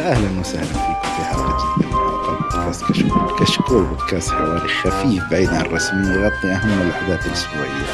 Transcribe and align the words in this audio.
أهلا 0.00 0.40
وسهلا 0.40 0.64
فيكم 0.66 1.14
في 1.16 1.24
حلقة 1.24 1.56
جديدة 1.76 1.88
من 1.88 1.94
حلقات 1.94 2.42
بودكاست 2.52 2.84
كشكول، 2.84 3.38
كشكول 3.40 3.84
بودكاست 3.84 4.30
حواري 4.30 4.68
خفيف 4.68 5.30
بعيد 5.30 5.48
عن 5.48 5.60
الرسميه 5.60 6.10
يغطي 6.12 6.48
أهم 6.52 6.82
الاحداث 6.82 7.26
الأسبوعية. 7.26 7.86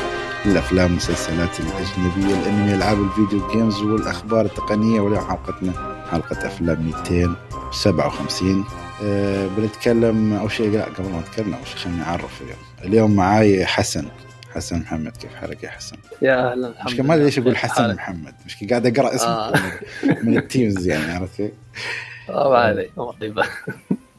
الأفلام 0.46 0.90
المسلسلات 0.90 1.60
الأجنبية 1.60 2.34
الأنمي 2.34 2.74
ألعاب 2.74 3.02
الفيديو 3.02 3.48
جيمز 3.52 3.82
والأخبار 3.82 4.44
التقنية 4.44 5.00
واليوم 5.00 5.24
حلقتنا 5.24 5.72
حلقة 6.10 6.46
أفلام 6.46 6.82
257 6.82 8.64
أه 9.02 9.48
بنتكلم 9.56 10.32
اول 10.32 10.52
شيء 10.52 10.70
لا 10.70 10.84
قبل 10.84 11.10
ما 11.12 11.20
نتكلم 11.20 11.54
اول 11.54 11.66
شيء 11.66 11.76
خليني 11.76 12.02
اعرف 12.02 12.40
اليوم. 12.42 12.58
اليوم 12.84 13.16
معاي 13.16 13.66
حسن. 13.66 14.04
حسن 14.56 14.78
محمد 14.78 15.16
كيف 15.16 15.34
حالك 15.34 15.62
يا 15.62 15.70
حسن؟ 15.70 15.96
يا 16.22 16.52
أهلا 16.52 16.74
مش 16.86 17.00
ما 17.00 17.14
أدري 17.14 17.24
ليش 17.24 17.38
أقول 17.38 17.56
حسن 17.56 17.94
محمد 17.94 18.34
مش 18.46 18.64
قاعد 18.64 18.86
أقرأ 18.86 19.14
اسمه 19.14 19.28
آه. 19.28 19.52
من 20.22 20.38
التيمز 20.38 20.86
يعني 20.86 21.12
عرفت؟ 21.12 21.36
كيف؟ 21.36 21.52
آه، 22.30 22.50
ما 22.96 23.44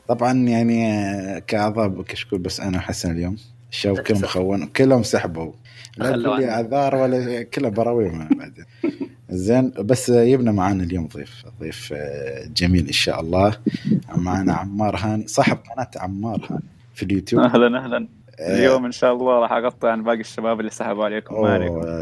طبعا 0.07 0.33
يعني 0.33 1.41
كاعضاء 1.41 2.01
كشكول 2.01 2.39
بس 2.39 2.59
أنا 2.59 2.77
وحسن 2.77 3.11
اليوم 3.11 3.37
الشباب 3.71 3.99
كلهم 3.99 4.21
مخون 4.21 4.65
كلهم 4.65 5.03
سحبوا. 5.03 5.51
لا 5.97 6.11
تقول 6.11 6.39
لي 6.39 6.49
اعذار 6.49 6.95
ولا 6.95 7.43
كلها 7.43 7.69
براويح 7.69 8.13
بعدين 8.13 8.65
زين 9.29 9.71
بس 9.79 10.09
يبنى 10.09 10.51
معانا 10.51 10.83
اليوم 10.83 11.07
ضيف 11.07 11.45
ضيف 11.59 11.93
جميل 12.55 12.87
إن 12.87 12.93
شاء 12.93 13.21
الله. 13.21 13.57
معنا 14.15 14.53
عمار 14.53 14.95
هاني 14.95 15.27
صاحب 15.27 15.57
قناة 15.57 15.91
عمار 15.95 16.47
هاني 16.49 16.63
في 16.93 17.03
اليوتيوب. 17.03 17.43
أهلا 17.43 17.83
أهلا. 17.83 18.07
اليوم 18.39 18.85
إن 18.85 18.91
شاء 18.91 19.13
الله 19.13 19.39
راح 19.39 19.51
اقطع 19.51 19.91
عن 19.91 20.03
باقي 20.03 20.19
الشباب 20.19 20.59
اللي 20.59 20.71
سحبوا 20.71 21.05
عليكم 21.05 21.41
ما 21.41 21.57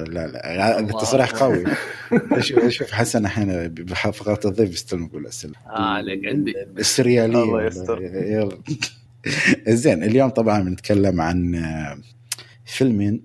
لا 0.07 0.27
لا 0.27 0.79
هذا 0.79 0.91
تصريح 0.91 1.31
قوي. 1.31 1.63
شوف 2.39 2.67
شوف 2.67 2.91
حسن 2.91 3.25
الحين 3.25 3.67
بفقرة 3.67 4.39
الضيف 4.45 4.73
يستلم 4.73 5.03
يقول 5.03 5.27
أسئلة. 5.27 5.53
آه 5.67 5.79
عليك 5.79 6.25
عندي. 6.25 6.53
السريالية. 6.77 7.43
الله 7.43 7.65
يستر. 7.65 7.99
زين 9.67 10.03
اليوم 10.03 10.29
طبعا 10.29 10.63
بنتكلم 10.63 11.21
عن 11.21 11.55
آه، 11.55 11.97
فيلمين. 12.65 13.21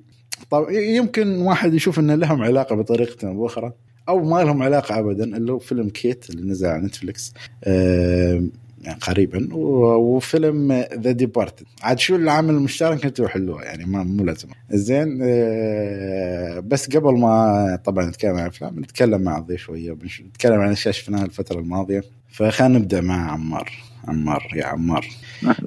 طب 0.50 0.66
يمكن 0.70 1.38
واحد 1.38 1.74
يشوف 1.74 1.98
إن 1.98 2.10
لهم 2.10 2.42
علاقة 2.42 2.76
بطريقة 2.76 3.28
أو 3.28 3.42
بأخرى 3.42 3.72
أو 4.08 4.24
ما 4.24 4.42
لهم 4.42 4.62
علاقة 4.62 4.98
ابدا 4.98 5.24
اللي 5.24 5.52
هو 5.52 5.58
فيلم 5.58 5.88
كيت 5.88 6.30
اللي 6.30 6.50
نزل 6.50 6.68
على 6.68 6.82
نتفلكس 6.82 7.34
آه 7.64 8.42
يعني 8.80 8.98
قريبا 9.00 9.48
وفيلم 9.54 10.72
The 10.94 11.10
Departed 11.10 11.66
عاد 11.82 11.98
شو 11.98 12.16
العامل 12.16 12.54
المشترك 12.54 13.04
أنتم 13.04 13.28
حلوة 13.28 13.62
يعني 13.62 13.84
ما 13.84 14.02
مو 14.02 14.24
لازم. 14.24 14.48
زين 14.70 15.18
آه، 15.22 16.60
بس 16.60 16.96
قبل 16.96 17.18
ما 17.18 17.78
طبعا 17.84 18.06
نتكلم 18.06 18.34
عن 18.36 18.42
الأفلام 18.42 18.80
نتكلم 18.80 19.22
مع 19.22 19.38
الضيف 19.38 19.60
شوية 19.60 19.96
نتكلم 20.26 20.60
عن 20.60 20.70
اشياء 20.70 20.94
شفناها 20.94 21.24
الفترة 21.24 21.60
الماضية. 21.60 22.04
فخلينا 22.28 22.78
نبدأ 22.78 23.00
مع 23.00 23.32
عمار. 23.32 23.72
عمار 24.08 24.48
يا 24.56 24.66
عمار. 24.66 25.08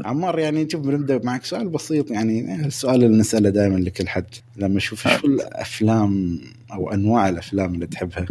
عمار 0.06 0.40
يعني 0.40 0.70
شوف 0.70 0.82
بنبدأ 0.82 1.20
معك 1.24 1.46
سؤال 1.46 1.70
بسيط. 1.70 2.12
يعني 2.12 2.66
السؤال 2.66 3.04
اللي 3.04 3.18
نسأله 3.18 3.50
دائما 3.50 3.78
لكل 3.78 4.08
حد. 4.08 4.26
لما 4.58 4.78
أشوف 4.78 5.08
شو 5.08 5.28
الأفلام 5.28 6.40
أو 6.74 6.94
أنواع 6.94 7.30
الأفلام 7.30 7.74
اللي 7.74 7.88
تحبها؟ 7.88 8.26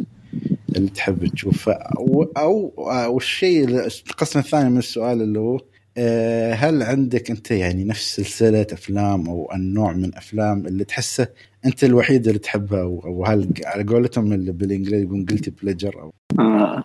اللي 0.77 0.89
تحب 0.89 1.27
تشوفه 1.27 1.73
أو 1.73 2.23
أو, 2.37 2.75
أو 2.79 3.17
الشيء 3.17 3.69
القسم 4.11 4.39
الثاني 4.39 4.71
من 4.71 4.79
السؤال 4.79 5.23
اللي 5.23 5.39
هو 5.39 5.59
آه، 5.99 6.53
هل 6.53 6.83
عندك 6.83 7.31
أنت 7.31 7.51
يعني 7.51 7.85
نفس 7.85 8.17
سلسلة 8.17 8.67
أفلام 8.73 9.29
أو 9.29 9.51
النوع 9.55 9.93
من 9.93 10.15
افلام 10.17 10.67
اللي 10.67 10.85
تحسه 10.85 11.29
أنت 11.65 11.85
الوحيد 11.85 12.27
اللي 12.27 12.39
تحبها؟ 12.39 12.83
أو 12.83 13.25
هل 13.27 13.53
على 13.65 13.85
قولتهم 13.85 14.33
اللي 14.33 14.53
بالإنجليزي 14.53 15.05
يقولون 15.05 15.27
قلتي 15.27 15.51
بليجر 15.51 16.01
أو 16.01 16.13
آه. 16.41 16.85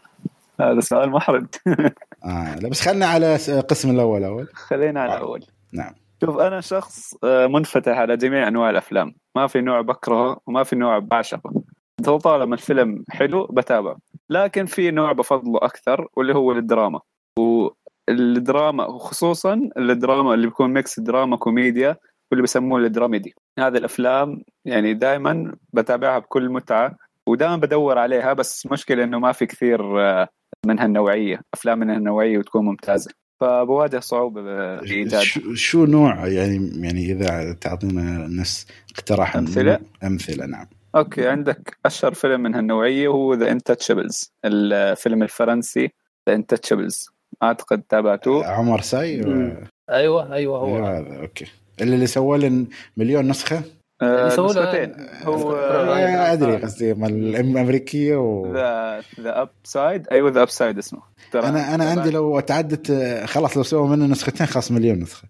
هذا 0.62 0.80
سؤال 0.80 1.09
محرج 1.09 1.47
آه 2.26 2.56
لا 2.56 2.70
بس 2.70 2.81
خلينا 2.81 3.06
على 3.06 3.38
القسم 3.50 3.90
الأول 3.90 4.24
أول. 4.24 4.47
خلينا 4.53 5.02
على 5.02 5.14
الأول. 5.14 5.46
نعم. 5.74 5.94
شوف 6.22 6.38
أنا 6.38 6.62
شخص 6.62 7.14
آه، 7.24 7.47
منفتح 7.47 7.97
على 7.97 8.18
جميع 8.18 8.47
أنواع 8.47 8.70
الأفلام. 8.70 9.16
ما 9.36 9.47
في 9.47 9.62
نوع 9.62 9.81
بكرهه 9.81 10.40
وما 10.47 10.64
في 10.64 10.76
نوع 10.76 11.00
بعشقه. 11.00 11.64
طالما 12.03 12.56
الفيلم 12.56 13.03
حلو 13.09 13.46
بتابعه. 13.46 13.97
لكن 14.30 14.66
في 14.66 14.91
نوع 14.91 15.12
بفضله 15.12 15.58
أكثر 15.58 16.08
واللي 16.18 16.35
هو 16.35 16.52
الدراما. 16.52 17.00
والدراما 17.40 18.85
وخصوصا 18.85 19.69
الدراما 19.78 20.34
اللي 20.34 20.47
بيكون 20.47 20.74
mix 20.74 21.00
دراما 21.00 21.38
كوميديا 21.38 21.97
واللي 22.31 22.41
بيسموه 22.41 22.80
ال 22.80 22.85
dramedy. 22.85 23.34
هذه 23.59 23.78
الأفلام 23.78 24.44
يعني 24.66 24.94
دائما 24.94 25.56
بتابعها 25.74 26.19
بكل 26.19 26.50
متعة 26.50 26.96
ودائما 27.28 27.56
بدور 27.56 27.97
عليها 27.97 28.34
بس 28.34 28.68
مشكلة 28.72 29.03
إنه 29.03 29.19
ما 29.19 29.31
في 29.31 29.46
كثير 29.46 30.02
آه، 30.02 30.28
من 30.66 30.79
هالنوعيه 30.79 31.41
أفلام 31.53 31.79
من 31.79 31.90
هالنوعيه 31.90 32.38
وتكون 32.38 32.66
ممتازة. 32.66 33.12
فبواجه 33.40 34.00
صعوبه 34.00 34.41
بإيجاد. 34.41 35.22
شو 35.53 35.85
نوع 35.85 36.28
يعني 36.28 36.72
يعني 36.75 37.12
إذا 37.12 37.53
تعطينا 37.53 38.25
الناس 38.25 38.68
اقتراح 38.96 39.35
أمثلة؟ 39.35 39.79
أمثلة 40.03 40.46
نعم. 40.46 40.66
okay 40.97 41.28
عندك 41.28 41.78
أشهر 41.85 42.13
فيلم 42.13 42.41
من 42.41 42.56
هالنوعية 42.56 43.08
هو 43.08 43.34
The 43.34 43.52
Intouchables 43.52 44.31
الفيلم 44.46 45.24
الفرنسي 45.24 45.91
The 46.30 46.35
Intouchables 46.35 47.09
أعتقد 47.44 47.81
تابعتوه. 47.81 48.46
عمر 48.46 48.81
سي 48.81 49.22
و... 49.22 49.53
أيوه 49.90 50.34
أيوه 50.34 50.58
هو. 50.59 50.75
أيوة 50.75 50.97
هذا 51.00 51.19
okay. 51.22 51.46
اللي, 51.81 51.96
اللي 51.96 52.08
سوى 52.08 52.38
له 52.38 52.66
مليون 52.97 53.28
نسخة؟ 53.28 53.62
آه 54.02 54.28
نسختين. 54.28 54.96
هو 55.24 55.56
آه 55.56 56.34
أدري 56.34 56.58
قصدي 56.58 56.91
الأمريكية 56.91 58.16
و 58.16 58.53
ذا 58.53 59.02
The 59.22 59.41
Upside 59.41 60.08
أيوه 60.12 60.31
ذا 60.31 60.41
اب 60.41 60.50
سايد 60.50 60.78
اسمه 60.78 61.02
أنا 61.35 61.75
أنا 61.75 61.90
عندي 61.90 62.09
لو 62.09 62.40
تعدت 62.40 62.91
خلاص 63.25 63.58
لو 63.58 63.64
سووا 63.64 63.88
منه 63.88 64.06
نسختين 64.06 64.47
خلاص 64.47 64.72
مليون 64.72 65.00
نسخة. 65.00 65.28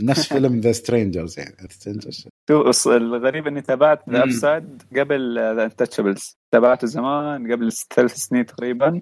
نفس 0.00 0.28
فيلم 0.32 0.60
The 0.60 0.72
Strangers 0.72 1.38
يعني. 1.38 1.54
الغريب 2.86 3.46
إني 3.46 3.60
تابعت 3.60 4.08
The 4.10 4.22
Upside 4.22 4.82
قبل 4.96 5.34
The 5.56 5.64
Intouchables 5.64 6.38
تابعته 6.52 6.86
زمان 6.86 7.52
قبل 7.52 7.72
ثلاث 7.94 8.14
سنين 8.14 8.46
تقريبا. 8.46 9.00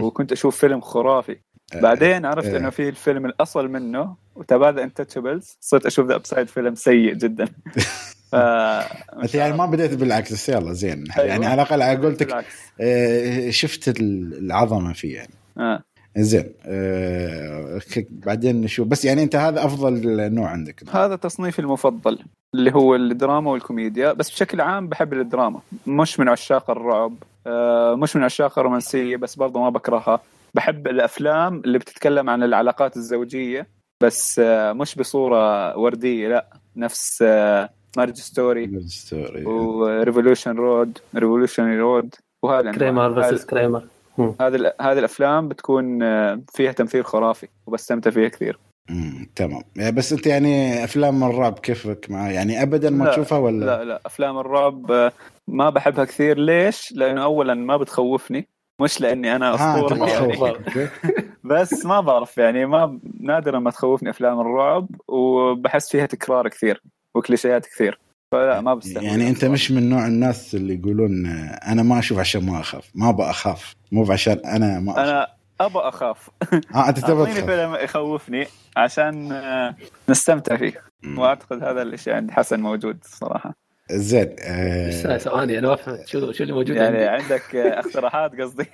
وكنت 0.00 0.32
أشوف 0.32 0.56
فيلم 0.56 0.80
خرافي. 0.80 1.36
آه، 1.74 1.80
بعدين 1.80 2.26
عرفت 2.26 2.48
إنه 2.48 2.70
في 2.70 2.88
الفيلم 2.88 3.26
الأصل 3.26 3.68
منه 3.68 4.16
وتابعت 4.34 4.74
The 4.74 4.82
Intouchables 4.82 5.56
صرت 5.60 5.86
أشوف 5.86 6.06
The 6.06 6.14
Upside 6.14 6.48
فيلم 6.48 6.74
سيء 6.74 7.14
جدا. 7.14 7.44
ف 8.30 8.34
انت 8.34 9.34
يعني 9.34 9.56
ما 9.56 9.66
بديت 9.66 9.94
بالعكس 9.94 10.48
يلا 10.48 10.72
زين. 10.72 11.04
أيوة. 11.18 11.28
يعني 11.28 11.46
على 11.46 11.62
الأقل 11.62 12.06
قلتك 12.06 12.44
آه 12.80 13.50
شفت 13.50 14.00
العظمة 14.00 14.92
فيه 14.92 15.14
يعني. 15.14 15.34
آه. 15.58 15.82
زين. 16.22 16.52
آه 16.66 17.80
بعدين 18.10 18.60
نشوف. 18.60 18.88
بس 18.88 19.04
يعني 19.04 19.22
أنت 19.22 19.36
هذا 19.36 19.64
أفضل 19.64 20.32
نوع 20.34 20.48
عندك. 20.48 20.82
هذا 20.90 21.16
تصنيفي 21.16 21.58
المفضل 21.58 22.18
اللي 22.54 22.74
هو 22.74 22.94
الدراما 22.94 23.50
والكوميديا. 23.50 24.12
بس 24.12 24.30
بشكل 24.30 24.60
عام 24.60 24.88
بحب 24.88 25.12
الدراما. 25.12 25.60
مش 25.86 26.20
من 26.20 26.28
عشاق 26.28 26.70
الرعب 26.70 27.14
آه 27.46 27.94
مش 27.94 28.16
من 28.16 28.22
عشاق 28.22 28.58
الرومانسيه 28.58 29.16
بس 29.16 29.36
برضه 29.36 29.60
ما 29.60 29.70
بكرهها. 29.70 30.20
بحب 30.54 30.86
الأفلام 30.86 31.62
اللي 31.64 31.78
بتتكلم 31.78 32.30
عن 32.30 32.42
العلاقات 32.42 32.96
الزوجية 32.96 33.66
بس 34.02 34.38
آه 34.38 34.72
مش 34.72 34.94
بصورة 34.94 35.78
وردية 35.78 36.28
لا. 36.28 36.46
نفس 36.76 37.22
آه 37.22 37.70
Marriage 37.96 38.16
Story 38.16 38.80
Story 38.86 39.44
و 39.44 39.52
Revolutionary 39.52 40.56
Road 40.56 40.98
Revolutionary 41.14 41.78
Road 41.78 42.14
وهذا. 42.42 42.72
كريمر 42.72 43.22
فيرسس 43.22 43.44
كريمر 43.44 43.84
هذه 44.20 44.72
هذه 44.80 44.98
الأفلام 44.98 45.48
بتكون 45.48 46.02
آه، 46.02 46.40
فيها 46.54 46.72
تمثيل 46.72 47.04
خرافي 47.04 47.48
وبستمتع 47.66 48.10
فيها 48.10 48.28
كثير. 48.28 48.58
امم 48.90 49.30
تمام. 49.36 49.62
يعني 49.76 49.92
بس 49.92 50.12
أنت 50.12 50.26
يعني 50.26 50.84
أفلام 50.84 51.24
الرعب 51.24 51.58
كيفك 51.58 52.06
معها 52.10 52.30
يعني 52.30 52.62
ابدا 52.62 52.90
ما 52.90 53.10
تشوفها 53.10 53.38
ولا؟ 53.38 53.64
لا 53.64 53.84
لا. 53.84 54.00
أفلام 54.06 54.38
الرعب 54.38 54.90
آه، 54.90 55.12
ما 55.48 55.70
بحبها 55.70 56.04
كثير. 56.04 56.38
ليش؟ 56.38 56.92
لأنه 56.92 57.22
اولا 57.24 57.54
ما 57.54 57.76
بتخوفني 57.76 58.48
مش 58.80 59.00
لأني 59.00 59.36
أنا 59.36 59.54
أسطورة 59.54 60.08
يعني. 60.08 60.88
بس 61.44 61.86
ما 61.86 62.00
بعرف 62.00 62.38
يعني 62.38 62.66
ما 62.66 63.00
نادرا 63.20 63.58
ما 63.58 63.70
تخوفني 63.70 64.10
أفلام 64.10 64.40
الرعب 64.40 64.88
وبحس 65.08 65.90
فيها 65.90 66.06
تكرار 66.06 66.48
كثير 66.48 66.82
وكليشيات 67.14 67.66
كثير. 67.66 67.98
فلا 68.32 68.60
ما 68.60 68.74
بستمتع 68.74 69.02
يعني 69.02 69.28
أنت 69.28 69.44
مش 69.44 69.70
من 69.70 69.88
نوع 69.90 70.06
الناس 70.06 70.54
اللي 70.54 70.74
يقولون 70.74 71.26
أنا 71.66 71.82
ما 71.82 71.98
أشوف 71.98 72.18
عشان 72.18 72.46
ما 72.46 72.60
أخاف. 72.60 72.90
ما 72.94 73.08
أبغى 73.08 73.30
أخاف. 73.30 73.74
مو 73.92 74.12
عشان 74.12 74.38
أنا 74.46 74.80
ما 74.80 74.92
أخاف. 74.92 75.08
أنا 75.08 75.26
ابى 75.60 75.78
أخاف. 75.78 76.30
آه 76.74 76.88
أنت 76.88 76.98
تبغى 76.98 77.32
تخاف. 77.32 77.44
فيلم 77.44 77.74
يخوفني 77.74 78.46
عشان 78.76 79.32
آه، 79.32 79.74
نستمتع 80.08 80.56
فيه. 80.56 80.82
وأعتقد 81.16 81.62
هذا 81.64 81.82
الشيء 81.82 82.12
عند 82.12 82.30
حسن 82.30 82.60
موجود 82.60 82.98
صراحة. 83.04 83.54
زين 83.92 84.36
آه 84.40 85.18
ثواني 85.18 85.58
أنا 85.58 85.68
ما 85.68 85.76
فهمت. 85.76 86.06
شو 86.08 86.32
شو 86.32 86.42
اللي 86.42 86.54
موجود 86.54 86.76
يعني 86.76 87.04
عندي. 87.04 87.24
عندك 87.24 87.56
اقتراحات 87.84 88.40
قصدي؟ 88.40 88.66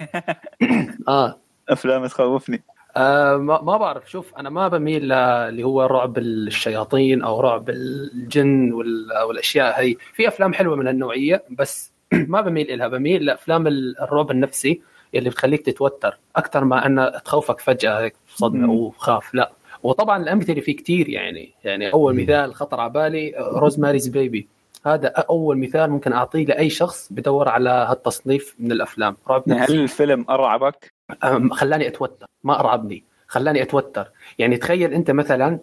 آه. 1.09 1.41
أفلام 1.69 2.07
تخوفني. 2.07 2.63
آه 2.97 3.37
ما, 3.37 3.77
بعرف. 3.77 4.11
شوف 4.11 4.35
أنا 4.35 4.51
ما 4.51 4.69
بميل 4.69 5.13
اللي 5.13 5.63
هو 5.65 5.83
رعب 5.83 6.19
الشياطين 6.19 7.23
أو 7.23 7.41
رعب 7.41 7.71
الجن 7.71 8.73
والاشياء 9.29 9.81
هي. 9.81 9.97
في 10.13 10.29
أفلام 10.29 10.55
حلوة 10.55 10.77
من 10.77 10.87
هالنوعية 10.87 11.45
بس 11.51 11.93
ما 12.13 12.41
بميل 12.41 12.79
لها 12.79 12.89
بميل 12.89 13.25
لأفلام 13.25 13.67
الرعب 13.67 14.31
النفسي 14.31 14.81
اللي 15.15 15.31
بتخليك 15.31 15.67
تتوتر 15.67 16.19
أكثر 16.37 16.65
ما 16.65 16.87
انها 16.87 17.19
تخوفك 17.25 17.61
فجأة 17.61 18.01
هيك 18.01 18.15
صدمة 18.29 18.73
وخاف. 18.73 19.35
لا. 19.35 19.53
وطبعا 19.83 20.23
الأمثلة 20.23 20.61
فيه 20.61 20.77
كثير 20.77 21.09
يعني. 21.09 21.53
يعني 21.65 21.93
أول 21.93 22.23
مثال 22.23 22.55
خطر 22.55 22.81
على 22.81 22.93
بالي 22.93 23.35
روزماريز 23.39 24.09
بيبي 24.09 24.49
هذا 24.87 25.09
أول 25.09 25.59
مثال 25.59 25.91
ممكن 25.91 26.13
أعطيه 26.13 26.45
لأي 26.45 26.71
شخص 26.71 27.13
بدور 27.13 27.49
على 27.49 27.71
هالتصنيف 27.71 28.57
من 28.59 28.73
الأفلام. 28.73 29.17
رعب 29.29 29.43
هل 29.49 29.81
الفيلم 29.81 30.27
أرعبك؟ 30.31 30.94
خلاني 31.53 31.89
أتوتر. 31.89 32.27
ما 32.45 32.61
أرعبني. 32.61 33.05
خلاني 33.27 33.63
أتوتر. 33.63 34.11
يعني 34.39 34.57
تخيل 34.57 34.93
أنت 34.95 35.11
مثلا 35.11 35.59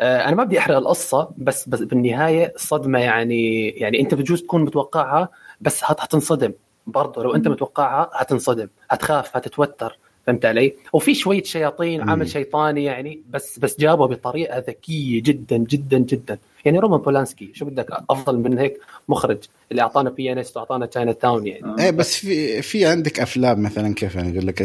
آه، 0.00 0.24
أنا 0.28 0.36
ما 0.36 0.44
بدي 0.44 0.58
أحرق 0.58 0.76
القصة 0.76 1.30
بس, 1.38 1.68
بس 1.68 1.80
بالنهاية 1.80 2.52
صدمة 2.56 2.98
يعني 2.98 3.68
يعني 3.68 4.00
أنت 4.00 4.14
بجوز 4.14 4.42
تكون 4.42 4.62
متوقعها 4.62 5.28
بس 5.60 5.84
هتنصدم. 5.84 6.52
برضه 6.86 7.22
لو 7.22 7.34
أنت 7.34 7.48
متوقعها 7.48 8.10
هتنصدم 8.14 8.68
هتخاف 8.90 9.36
هتتوتر. 9.36 9.98
فهمت 10.26 10.44
علي؟ 10.44 10.74
وفي 10.92 11.14
شوية 11.14 11.42
شياطين 11.42 12.10
عمل 12.10 12.28
شيطاني 12.28 12.84
يعني 12.84 13.20
بس 13.30 13.58
بس 13.58 13.80
جابه 13.80 14.06
بطريقة 14.06 14.58
ذكية 14.58 15.22
جدا 15.22 15.56
جدا 15.56 15.98
جدا. 15.98 16.38
يعني 16.64 16.78
رومان 16.78 17.00
بولانسكي 17.00 17.50
شو 17.54 17.64
بدك؟ 17.64 17.86
أفضل 18.10 18.38
من 18.38 18.58
هيك 18.58 18.78
مخرج 19.08 19.38
اللي 19.70 19.82
أعطانا 19.82 20.10
Pianist 20.10 20.56
وأعطانا 20.56 20.86
Chinatown 20.86 21.46
يعني. 21.46 21.82
إيه 21.82 21.90
بس 21.90 22.16
في 22.16 22.62
في 22.62 22.86
عندك 22.86 23.20
أفلام 23.20 23.62
مثلا 23.62 23.94
كيف 23.94 24.18
أنا 24.18 24.30
أقول 24.30 24.46
لك 24.46 24.62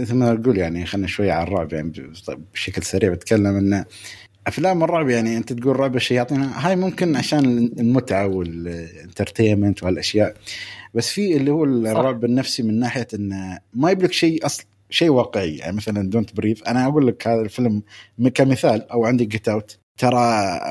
مثل 0.00 0.14
ما 0.14 0.32
أقول 0.32 0.58
يعني 0.58 0.86
خلينا 0.86 1.06
شوية 1.06 1.32
على 1.32 1.48
الرعب 1.48 1.72
يعني 1.72 1.92
بشكل 2.54 2.82
سريع 2.82 3.12
بتكلم 3.12 3.56
إنه 3.56 3.84
أفلام 4.46 4.84
الرعب 4.84 5.08
يعني 5.08 5.36
أنت 5.36 5.52
تقول 5.52 5.80
رعب 5.80 5.96
الشياطين 5.96 6.42
هاي 6.42 6.76
ممكن 6.76 7.16
عشان 7.16 7.70
المتعة 7.78 8.26
وال 8.26 8.47
entertainment 8.47 9.82
والأشياء. 9.82 10.34
بس 10.94 11.10
في 11.10 11.36
اللي 11.36 11.50
هو 11.50 11.64
الرعب. 11.64 12.24
النفسي 12.24 12.62
من 12.62 12.78
ناحية 12.78 13.06
انه 13.14 13.58
ما 13.74 13.90
يجيب 13.90 14.05
لك 14.05 14.12
شيء 14.12 14.46
اصل 14.46 14.64
شيء 14.90 15.08
واقعي. 15.08 15.56
يعني 15.56 15.76
مثلا 15.76 16.10
Don't 16.10 16.36
Breathe 16.36 16.64
أنا 16.64 16.86
أقول 16.86 17.06
لك 17.06 17.28
هذا 17.28 17.40
الفيلم 17.40 17.82
كمثال 18.34 18.90
أو 18.90 19.04
عندي 19.04 19.24
Get 19.24 19.48
Out 19.48 19.78
ترى 19.98 20.16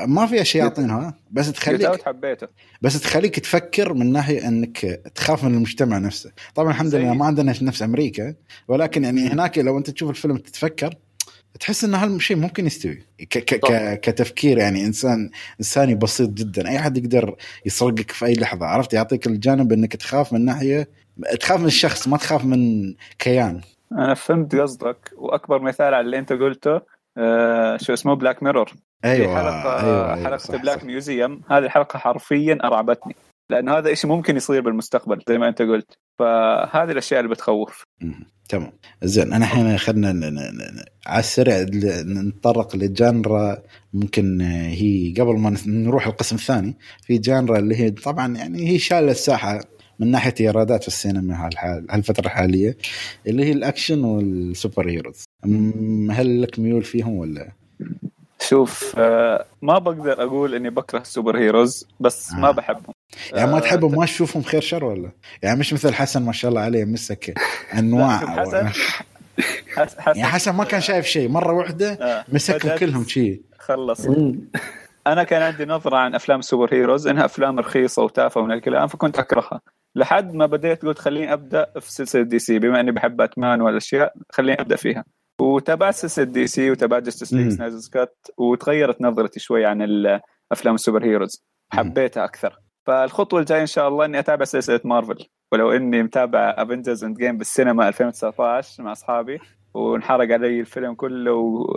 ما 0.06 0.26
فيها 0.26 0.42
شياطين 0.42 0.90
ها 0.90 1.14
بس 1.30 1.52
تخليك 1.52 2.02
حبيته. 2.02 2.48
بس 2.82 3.00
تخليك 3.00 3.38
تفكر 3.38 3.94
من 3.94 4.12
ناحية 4.12 4.48
إنك 4.48 5.02
تخاف 5.14 5.44
من 5.44 5.54
المجتمع 5.54 5.98
نفسه. 5.98 6.32
طبعا 6.54 6.70
الحمد 6.70 6.94
لله 6.94 7.14
ما 7.14 7.24
عندنا 7.24 7.54
نفس 7.62 7.82
أمريكا 7.82 8.34
ولكن 8.68 9.04
يعني 9.04 9.28
هناك 9.28 9.58
لو 9.58 9.78
أنت 9.78 9.90
تشوف 9.90 10.10
الفيلم 10.10 10.36
تتفكر 10.36 10.94
تحس 11.60 11.84
ان 11.84 11.94
هالشيء 11.94 12.36
ممكن 12.36 12.66
يستوي. 12.66 13.02
ك 13.18 13.38
ك 13.38 13.54
ك 13.54 14.00
كتفكير 14.00 14.58
يعني 14.58 14.86
انسان 14.86 15.30
انساني 15.60 15.94
بسيط 15.94 16.30
جدا. 16.30 16.68
أي 16.68 16.78
حد 16.78 16.96
يقدر 16.96 17.36
يسرقك 17.66 18.10
في 18.10 18.26
أي 18.26 18.34
لحظة. 18.34 18.66
عرفت؟ 18.66 18.92
يعطيك 18.94 19.26
الجانب 19.26 19.72
إنك 19.72 19.96
تخاف 19.96 20.32
من 20.32 20.44
ناحيه 20.44 20.88
تخاف 21.40 21.60
من 21.60 21.66
الشخص 21.66 22.08
ما 22.08 22.16
تخاف 22.16 22.44
من 22.44 22.94
كيان. 23.18 23.60
أنا 23.92 24.14
فهمت 24.14 24.54
قصدك. 24.54 25.10
وأكبر 25.16 25.62
مثال 25.62 25.94
على 25.94 26.00
اللي 26.00 26.18
أنت 26.18 26.32
قلته 26.32 26.80
آه 27.18 27.76
شو 27.76 27.92
اسمه؟ 27.92 28.14
Black 28.14 28.42
Mirror 28.42 28.72
أيوه 29.04 29.36
حلقه 29.36 29.80
أيوة, 29.80 30.14
أيوة 30.14 30.24
حلقة 30.24 30.58
Black 30.58 30.84
Museum 30.84 31.40
هذه 31.50 31.64
الحلقة 31.64 31.98
حرفيا 31.98 32.58
أرعبتني. 32.64 33.16
لأنه 33.50 33.78
هذا 33.78 33.90
الشيء 33.90 34.10
ممكن 34.10 34.36
يصير 34.36 34.60
بالمستقبل 34.60 35.22
زي 35.28 35.38
ما 35.38 35.48
أنت 35.48 35.62
قلت. 35.62 35.98
فهذه 36.18 36.90
الأشياء 36.90 37.20
اللي 37.20 37.30
بتخوف. 37.30 37.84
تمام. 38.48 38.72
زين 39.02 39.32
أنا 39.32 39.44
الحين 39.44 39.78
خلينا 39.78 40.30
على 41.06 41.20
السريع 41.20 41.66
نتطرق 42.02 42.76
ل 42.76 42.90
genre 42.90 43.62
ممكن 43.92 44.40
هي 44.40 45.14
قبل 45.20 45.38
ما 45.38 45.56
نروح 45.66 46.06
القسم 46.06 46.36
الثاني 46.36 46.76
في 47.02 47.18
genre 47.18 47.58
اللي 47.58 47.76
هي 47.76 47.90
طبعا 47.90 48.36
يعني 48.36 48.68
هي 48.68 48.78
شالة 48.78 49.10
الساحة 49.10 49.60
من 49.98 50.10
ناحية 50.10 50.34
إيرادات 50.40 50.82
في 50.82 50.88
السينما 50.88 51.50
هالفترة 51.90 52.26
الحالية 52.26 52.76
اللي 53.26 53.44
هي 53.44 53.52
ال 53.52 53.58
action 53.58 53.92
وال 53.92 54.04
superheroes. 54.04 55.24
هل 56.10 56.42
لك 56.42 56.58
ميول 56.58 56.84
فيهم 56.84 57.12
ولا؟ 57.12 57.52
شوف 58.48 58.94
آه، 58.98 59.44
ما 59.62 59.78
بقدر 59.78 60.22
أقول 60.22 60.54
إني 60.54 60.70
بكره 60.70 60.98
ال 60.98 61.38
superheroes 61.38 61.88
بس 62.00 62.32
آه. 62.32 62.36
ما 62.36 62.50
بحبهم. 62.50 62.94
يعني 63.32 63.52
ما 63.52 63.60
تحبهم 63.60 63.98
ما 63.98 64.04
تشوفهم 64.04 64.42
خير 64.42 64.60
شر 64.60 64.84
ولا؟ 64.84 65.10
يعني 65.42 65.60
مش 65.60 65.72
مثل 65.72 65.94
حسن 65.94 66.22
ما 66.22 66.32
شاء 66.32 66.48
الله 66.48 66.60
عليه 66.60 66.84
مسك 66.84 67.34
أنواع. 67.78 68.18
حسن 68.18 68.68
حسن. 69.76 69.98
يعني 70.06 70.24
حسن 70.24 70.52
ما 70.54 70.64
كان 70.64 70.80
شايف 70.80 71.06
شيء. 71.06 71.28
مرة 71.28 71.52
واحدة 71.52 71.92
آه. 71.92 72.24
مسكهم 72.28 72.78
كلهم 72.78 73.04
شيء 73.04 73.42
خلص. 73.58 74.06
أنا 75.06 75.24
كان 75.24 75.42
عندي 75.42 75.64
نظرة 75.64 75.96
عن 75.96 76.14
أفلام 76.14 76.38
ال 76.38 76.74
superheroes 76.74 77.06
إنها 77.06 77.24
أفلام 77.24 77.58
رخيصة 77.58 78.02
وتافهة 78.02 78.42
من 78.42 78.52
الكلام 78.52 78.86
فكنت 78.86 79.18
أكرهها. 79.18 79.60
لحد 79.96 80.34
ما 80.34 80.46
بديت 80.46 80.82
قلت 80.82 80.98
خليني 80.98 81.32
أبدأ 81.32 81.66
في 81.80 81.92
سلسلة 81.92 82.22
DC 82.22 82.58
بما 82.58 82.80
إني 82.80 82.92
بحب 82.92 83.16
باتمان 83.16 83.60
والأشياء 83.60 84.14
خليني 84.32 84.60
أبدأ 84.60 84.76
فيها. 84.76 85.04
وتابعت 85.40 85.94
سلسله 85.94 86.24
DC 86.24 86.70
وتابعت 86.70 87.02
Justice 87.02 87.32
League 87.32 87.48
Snyder's 87.48 87.78
Cut 87.78 88.14
وتغيرت 88.38 89.02
نظرتي 89.02 89.40
شوي 89.40 89.66
عن 89.66 89.82
الافلام 89.82 90.74
ال 90.74 91.04
superheroes. 91.04 91.44
حبيتها 91.72 92.24
أكثر. 92.24 92.58
فالخطوة 92.86 93.40
الجاية 93.40 93.60
إن 93.60 93.66
شاء 93.66 93.88
الله 93.88 94.04
إني 94.04 94.18
أتابع 94.18 94.44
سلسلة 94.44 94.80
مارفل. 94.84 95.26
ولو 95.52 95.72
إني 95.72 96.02
متابع 96.02 96.54
Avengers 96.58 97.04
Endgame 97.04 97.38
بالسينما 97.38 97.88
2019 97.88 98.82
مع 98.82 98.92
أصحابي 98.92 99.38
وانحرق 99.74 100.32
علي 100.32 100.60
الفيلم 100.60 100.94
كله 100.94 101.32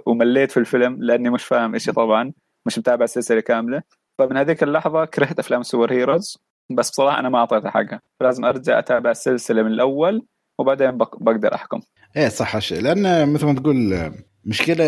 ومليت 0.05 0.51
في 0.51 0.57
الفيلم 0.57 0.97
لأني 1.03 1.29
مش 1.29 1.43
فاهم 1.43 1.73
إيش 1.73 1.89
طبعا 1.89 2.33
مش 2.65 2.77
متابع 2.79 3.03
السلسلة 3.03 3.39
كاملة. 3.39 3.81
فمن 4.19 4.37
هذيك 4.37 4.63
اللحظة 4.63 5.05
كرهت 5.05 5.39
أفلام 5.39 5.61
ال 5.61 5.91
superheroes 5.91 6.37
بس 6.71 6.89
بصراحة 6.89 7.19
أنا 7.19 7.29
ما 7.29 7.39
أعطيتها 7.39 7.71
حقها. 7.71 8.01
فلازم 8.19 8.45
أرجع 8.45 8.79
أتابع 8.79 9.11
السلسلة 9.11 9.63
من 9.63 9.71
الأول 9.71 10.25
وبعدين 10.57 10.97
بقدر 10.97 11.55
أحكم. 11.55 11.81
إيه 12.17 12.29
صح 12.29 12.71
لأن 12.71 13.29
مثل 13.29 13.45
ما 13.45 13.53
تقول 13.53 14.11
مشكلة 14.45 14.83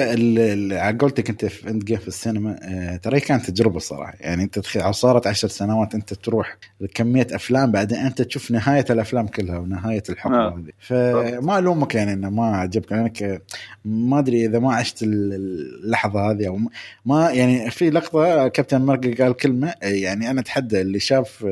على 0.75 0.97
قولتك 0.99 1.29
أنت 1.29 1.45
في 1.45 1.69
Endgame 1.69 1.97
في 1.97 2.07
السينما 2.07 2.59
آه 2.63 2.95
ترى 2.95 3.19
كانت 3.19 3.49
تجربة 3.49 3.79
صراحة. 3.79 4.13
يعني 4.19 4.43
أنت 4.43 4.59
تخيل 4.59 4.95
صارت 4.95 5.27
عشر 5.27 5.47
سنوات 5.47 5.95
أنت 5.95 6.13
تروح 6.13 6.57
لكمية 6.81 7.27
أفلام 7.31 7.71
بعدين 7.71 7.97
أنت 7.97 8.21
تشوف 8.21 8.51
نهاية 8.51 8.85
الأفلام 8.89 9.27
كلها 9.27 9.57
ونهاية 9.57 10.03
الحقبة 10.09 10.37
آه. 10.37 10.57
هذه. 10.57 10.71
فما 10.79 11.59
ألومك 11.59 11.95
يعني 11.95 12.13
إنه 12.13 12.29
ما 12.29 12.57
عجبك. 12.57 12.91
لانك 12.91 13.41
ما 13.85 14.19
أدري 14.19 14.45
إذا 14.45 14.59
ما 14.59 14.73
عشت 14.73 15.03
اللحظة 15.03 16.31
هذه 16.31 16.47
أو 16.47 16.59
ما 17.05 17.31
يعني 17.31 17.71
في 17.71 17.89
لقطة 17.89 18.47
كابتن 18.47 18.81
أمريكا 18.81 19.21
قال 19.21 19.33
كلمة 19.33 19.73
يعني 19.81 20.29
أنا 20.29 20.41
أتحدى 20.41 20.81
اللي 20.81 20.99
شاف 20.99 21.45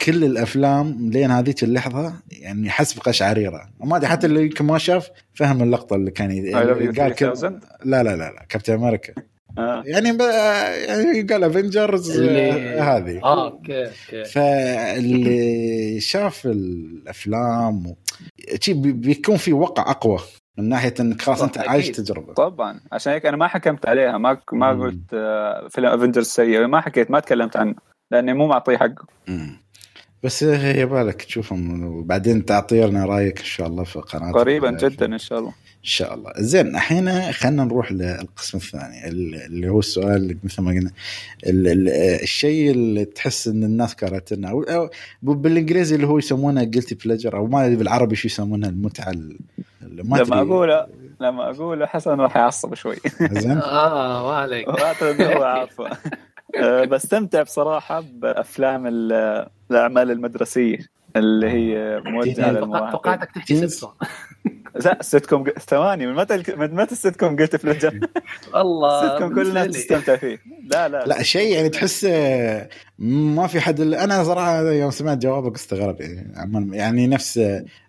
كل 0.00 0.24
الأفلام 0.24 1.10
لين 1.10 1.30
هذيك 1.30 1.62
اللحظة 1.62 2.12
يعني 2.30 2.70
حسب 2.70 3.00
قشعريره 3.00 3.68
ما 3.84 3.96
أدري 3.96 4.08
حتى 4.08 4.26
اللي 4.26 4.42
يمكن 4.42 4.64
ما 4.64 4.78
شاف 4.78 5.10
فهم 5.34 5.62
اللقطة 5.62 5.96
اللي 5.96 6.10
كان 6.10 6.54
قال 6.98 7.14
كل... 7.14 7.60
لا 7.84 8.02
لا 8.02 8.16
لا 8.16 8.16
لا 8.16 8.46
كابتن 8.48 8.72
أمريكا 8.74 9.12
آه. 9.58 9.82
يعني 9.86 10.12
ب... 10.12 10.20
يعني 10.88 11.22
قال 11.22 11.44
Avengers 11.44 12.18
اللي... 12.18 12.50
هذه. 12.80 13.22
آه 13.22 13.50
أوكي 13.50 13.84
أوكي. 13.84 14.24
فاللي 14.24 16.00
شاف 16.00 16.46
الأفلام 16.46 17.86
و... 17.86 17.96
بيكون 18.74 19.36
في 19.36 19.52
وقع 19.52 19.90
أقوى 19.90 20.18
من 20.58 20.68
ناحية 20.68 20.94
إنك 21.00 21.22
خلاص 21.22 21.42
أنت 21.42 21.58
عايش 21.58 21.88
تجربة. 21.88 22.34
طبعا. 22.34 22.80
عشان 22.92 23.12
هيك 23.12 23.26
أنا 23.26 23.36
ما 23.36 23.46
حكمت 23.46 23.86
عليها. 23.86 24.18
ما 24.18 24.38
ما 24.52 24.70
قلت 24.70 25.14
آه، 25.14 25.68
فيلم 25.68 25.86
Avengers 25.86 26.26
سيء. 26.26 26.66
ما 26.66 26.80
حكيت 26.80 27.10
ما 27.10 27.20
تكلمت 27.20 27.56
عنه. 27.56 27.74
لأني 28.10 28.34
مو 28.34 28.46
معطيه 28.46 28.76
حقه. 28.76 29.06
بس 30.22 30.44
هي 30.44 30.86
بالك 30.86 31.22
تشوفهم 31.22 31.84
وبعدين 31.84 32.44
تعطينا 32.44 33.04
رأيك 33.04 33.38
إن 33.38 33.44
شاء 33.44 33.66
الله 33.66 33.84
في 33.84 33.98
قناه 33.98 34.32
قريبا 34.32 34.70
جدا 34.70 35.06
إن 35.06 35.18
شاء 35.18 35.38
الله. 35.38 35.48
إن 35.78 35.84
شاء 35.84 36.14
الله. 36.14 36.32
زين 36.38 36.66
الحين 36.66 37.32
خلينا 37.32 37.64
نروح 37.64 37.92
للقسم 37.92 38.58
الثاني 38.58 39.08
اللي 39.08 39.68
هو 39.68 39.78
السؤال 39.78 40.36
مثل 40.44 40.62
ما 40.62 40.70
قلنا 40.70 40.90
الشيء 42.22 42.70
اللي 42.70 43.04
تحس 43.04 43.48
إن 43.48 43.64
الناس 43.64 43.96
كرهتنا 43.96 44.62
بالإنجليزي 45.22 45.94
اللي 45.96 46.06
هو 46.06 46.18
يسمونه 46.18 46.64
جلتي 46.64 46.94
بليجر 46.94 47.36
أو 47.36 47.46
ما 47.46 47.64
أدري 47.64 47.76
بالعربي 47.76 48.16
شو 48.16 48.28
يسمونها 48.28 48.68
المتعة 48.68 49.12
ما 49.82 50.16
لما 50.16 50.40
اقوله 50.42 50.86
لما 51.20 51.50
أقوله 51.50 51.86
حسن 51.86 52.10
راح 52.20 52.36
يعصب 52.36 52.74
شوي. 52.74 52.96
زين؟ 53.20 53.58
آه 53.58 54.22
ما 54.22 54.36
عليك. 54.36 54.68
هو 55.36 55.42
عارفه 55.42 55.90
بستمتع 56.90 57.42
بصراحة 57.42 58.00
بأفلام 58.00 58.86
الأعمال 59.70 60.10
المدرسية. 60.10 60.97
اللي 61.16 61.50
هي 61.50 62.00
موجهة 62.04 62.50
للمراهقين 62.50 62.90
توقعتك 62.92 63.30
تحكي 63.30 63.68
لا 64.84 65.00
السيت 65.00 65.26
كوم 65.26 65.44
ثواني 65.68 66.06
من 66.06 66.14
متى 66.14 66.56
من 66.56 66.74
متى 66.74 66.92
السيت 66.92 67.16
كوم 67.16 67.36
قلت 67.36 67.56
في 67.56 67.68
لجنة 67.68 68.08
والله 68.54 69.04
السيت 69.04 69.18
كوم 69.18 69.34
كل 69.34 69.48
الناس. 69.48 69.66
تستمتع 69.66 70.16
فيه. 70.16 70.38
لا 70.64 70.88
لا. 70.88 71.04
لا 71.06 71.22
شيء 71.22 71.54
يعني 71.54 71.68
تحس 71.68 72.04
آه، 72.04 72.68
ما 72.98 73.46
في 73.46 73.60
حد 73.60 73.80
أنا 73.80 74.24
صراحة 74.24 74.70
يوم 74.70 74.90
سمعت 74.90 75.18
جوابك 75.18 75.54
استغرب 75.54 76.00
يعني. 76.00 76.76
يعني 76.76 77.06
نفس 77.06 77.40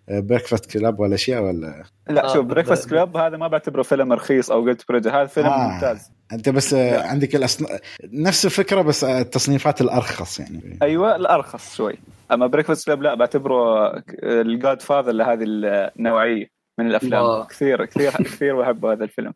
Breakfast 0.08 0.66
Club 0.66 1.00
ولا 1.00 1.14
اشياء 1.14 1.42
ولا؟ 1.42 1.84
لا 2.08 2.24
آه، 2.24 2.34
شوف 2.34 2.46
Breakfast 2.46 2.86
ب- 2.86 2.90
Club 2.90 3.16
هذا 3.16 3.36
ما 3.36 3.48
بعتبره 3.48 3.82
فيلم 3.82 4.12
رخيص 4.12 4.50
أو 4.50 4.64
قلت 4.64 4.88
pleasure 4.88 5.10
هذا 5.10 5.26
فيلم 5.26 5.46
آه. 5.46 5.74
ممتاز. 5.74 6.10
أنت 6.32 6.48
بس 6.48 6.74
آه،. 6.74 7.06
عندك 7.06 7.36
الأصن... 7.36 7.66
نفس 8.12 8.44
الفكرة 8.44 8.82
بس 8.82 9.04
آه، 9.04 9.20
التصنيفات 9.20 9.80
الأرخص 9.80 10.40
يعني. 10.40 10.78
أيوه 10.82 11.16
الأرخص 11.16 11.76
شوي. 11.76 11.98
أما 12.32 12.46
Breakfast 12.46 12.86
Club 12.86 13.02
لا 13.02 13.14
بعتبره 13.14 13.88
ال 14.22 14.82
Godfather 14.82 15.12
لهذه 15.12 15.44
النوعية 15.44 16.60
من 16.78 16.86
الأفلام. 16.86 17.22
الله. 17.24 17.44
كثير 17.46 17.84
كثير 17.84 18.10
كثير 18.10 18.60
بحب 18.60 18.84
هذا 18.84 19.04
الفيلم. 19.04 19.32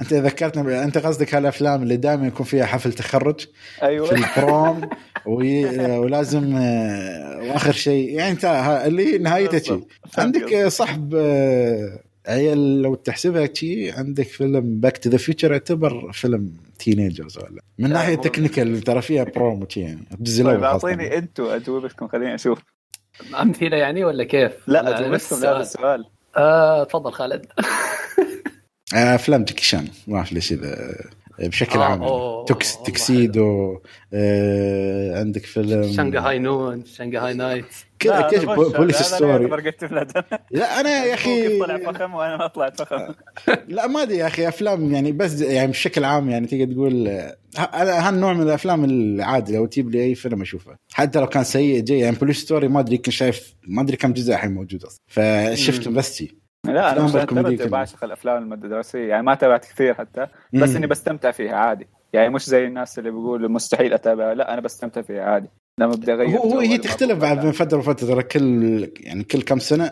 أنت 0.00 0.12
ذكرتنا 0.14 0.62
ب... 0.62 0.68
أنت 0.68 0.98
قصدك 0.98 1.34
هالافلام 1.34 1.82
اللي 1.82 1.96
دائما 1.96 2.26
يكون 2.26 2.46
فيها 2.46 2.66
حفل 2.66 2.92
تخرج؟ 2.92 3.40
في 3.40 3.82
أيوه 3.82 4.10
ال 4.12 4.28
prom 4.28 4.90
وي... 5.26 5.64
ولازم 5.98 6.56
آه، 6.56 7.38
وآخر 7.42 7.72
شيء. 7.72 8.10
يعني 8.14 8.30
أنت 8.30 8.44
ها- 8.44 8.86
اللي 8.86 9.18
نهايته 9.18 9.58
شيء. 9.58 9.84
عندك 10.18 10.52
آه، 10.52 10.68
صاحب 10.68 11.14
آه، 11.16 11.98
عيال 12.28 12.82
لو 12.82 12.94
تحسبها 12.94 13.48
شيء 13.54 13.98
عندك 13.98 14.26
فيلم 14.26 14.80
Back 14.80 14.98
to 14.98 15.10
the 15.10 15.16
Future 15.18 15.52
يعتبر 15.52 16.12
فيلم 16.12 16.50
تينيجرز 16.78 17.38
ولا 17.38 17.62
من 17.78 17.90
ناحية 17.90 18.14
تكنيكال 18.14 18.80
ترى 18.80 19.02
فيها 19.02 19.24
بروم 19.24 19.66
يعني 19.76 20.06
طيب. 20.44 20.62
أعطيني 20.62 21.18
أنتم 21.18 21.44
اجوبتكم 21.44 22.08
خليني 22.08 22.34
أشوف 22.34 22.62
أمثلة 23.40 23.76
يعني 23.76 24.04
ولا 24.04 24.24
كيف؟ 24.24 24.52
لا 24.66 24.98
اجوبتكم 24.98 25.36
لهذا 25.36 25.60
السؤال؟ 25.60 26.04
آه، 26.36 26.84
تفضل 26.84 27.12
خالد 27.12 27.46
آه، 28.94 29.14
أفلام 29.14 29.44
جاكي 29.44 29.64
شان 29.64 29.88
ما 30.06 30.16
أعرف 30.16 30.32
ليش 30.32 30.52
إذا 30.52 30.94
بشكل 31.40 31.78
آه، 31.78 31.84
عام 31.84 32.02
أوه، 32.02 32.44
توكس 32.44 32.72
والله 32.74 32.86
تكسيدو 32.86 33.78
آه، 34.14 35.18
عندك 35.18 35.46
فيلم. 35.46 35.92
شنغهاي 35.92 36.38
نون 36.38 36.84
شنغهاي 36.84 37.34
نايت. 37.34 37.64
كذا 37.98 38.20
بخش، 38.20 38.44
بوليس 38.76 38.96
ستوري. 39.02 39.46
لا 40.50 40.80
أنا 40.80 41.04
يا 41.04 41.14
أخي 41.14 41.58
طلع 41.58 41.92
فخم 41.92 42.14
وأنا 42.14 42.36
ما 42.36 42.46
طلعت 42.46 42.82
فخم. 42.82 43.14
لا 43.68 43.86
ما 43.86 44.02
أدري 44.02 44.16
يا 44.16 44.26
أخي 44.26 44.48
أفلام 44.48 44.94
يعني 44.94 45.12
بس 45.12 45.40
يعني 45.40 45.70
بشكل 45.70 46.04
عام 46.04 46.30
يعني 46.30 46.46
تقدر 46.46 46.72
تقول 46.72 47.08
آه، 47.08 47.36
أنا 47.58 48.08
هالنوع 48.08 48.32
من 48.32 48.42
الأفلام 48.42 48.84
العادي 48.84 49.56
لو 49.56 49.66
تجيب 49.66 49.90
لي 49.90 50.02
أي 50.04 50.14
فيلم 50.14 50.42
أشوفه. 50.42 50.76
حتى 50.92 51.20
لو 51.20 51.26
كان 51.26 51.44
سيء 51.44 51.80
جاي 51.80 51.98
يعني 51.98 52.16
Police 52.16 52.36
Story 52.38 52.68
ما 52.68 52.80
أدري 52.80 52.94
يمكن 52.94 53.10
شايف 53.10 53.54
ما 53.68 53.82
أدري 53.82 53.96
كم 53.96 54.12
جزء 54.12 54.32
الحين 54.34 54.52
موجود 54.54 54.84
أصلا. 54.84 55.00
فشفته 55.06 55.90
مم. 55.90 55.96
بس 55.96 56.24
لا 56.72 56.92
أنا 56.92 57.04
مش. 57.04 57.62
بعشق 57.62 58.04
الأفلام 58.04 58.42
المدرسية 58.42 59.08
يعني 59.08 59.22
ما 59.22 59.34
تابعت 59.34 59.64
كثير 59.64 59.94
حتى 59.94 60.26
بس 60.52 60.70
مم. 60.70 60.76
إني 60.76 60.86
بستمتع 60.86 61.30
فيها 61.30 61.56
عادي 61.56 61.86
يعني 62.12 62.28
مش 62.28 62.46
زي 62.46 62.64
الناس 62.66 62.98
اللي 62.98 63.10
بيقولوا 63.10 63.48
مستحيل 63.48 63.92
أتابعها 63.92 64.34
لا 64.34 64.52
أنا 64.52 64.60
بستمتع 64.60 65.02
فيها 65.02 65.22
عادي 65.22 65.48
لما 65.78 65.92
بدي 65.92 66.12
أغير 66.12 66.38
هو 66.38 66.58
هي 66.58 66.78
تختلف 66.78 67.18
بعد 67.18 67.44
من 67.44 67.52
فترة 67.52 67.78
وفترة 67.78 68.06
ترى 68.06 68.22
كل 68.22 68.90
يعني 69.00 69.24
كل 69.24 69.42
كم 69.42 69.58
سنة 69.58 69.90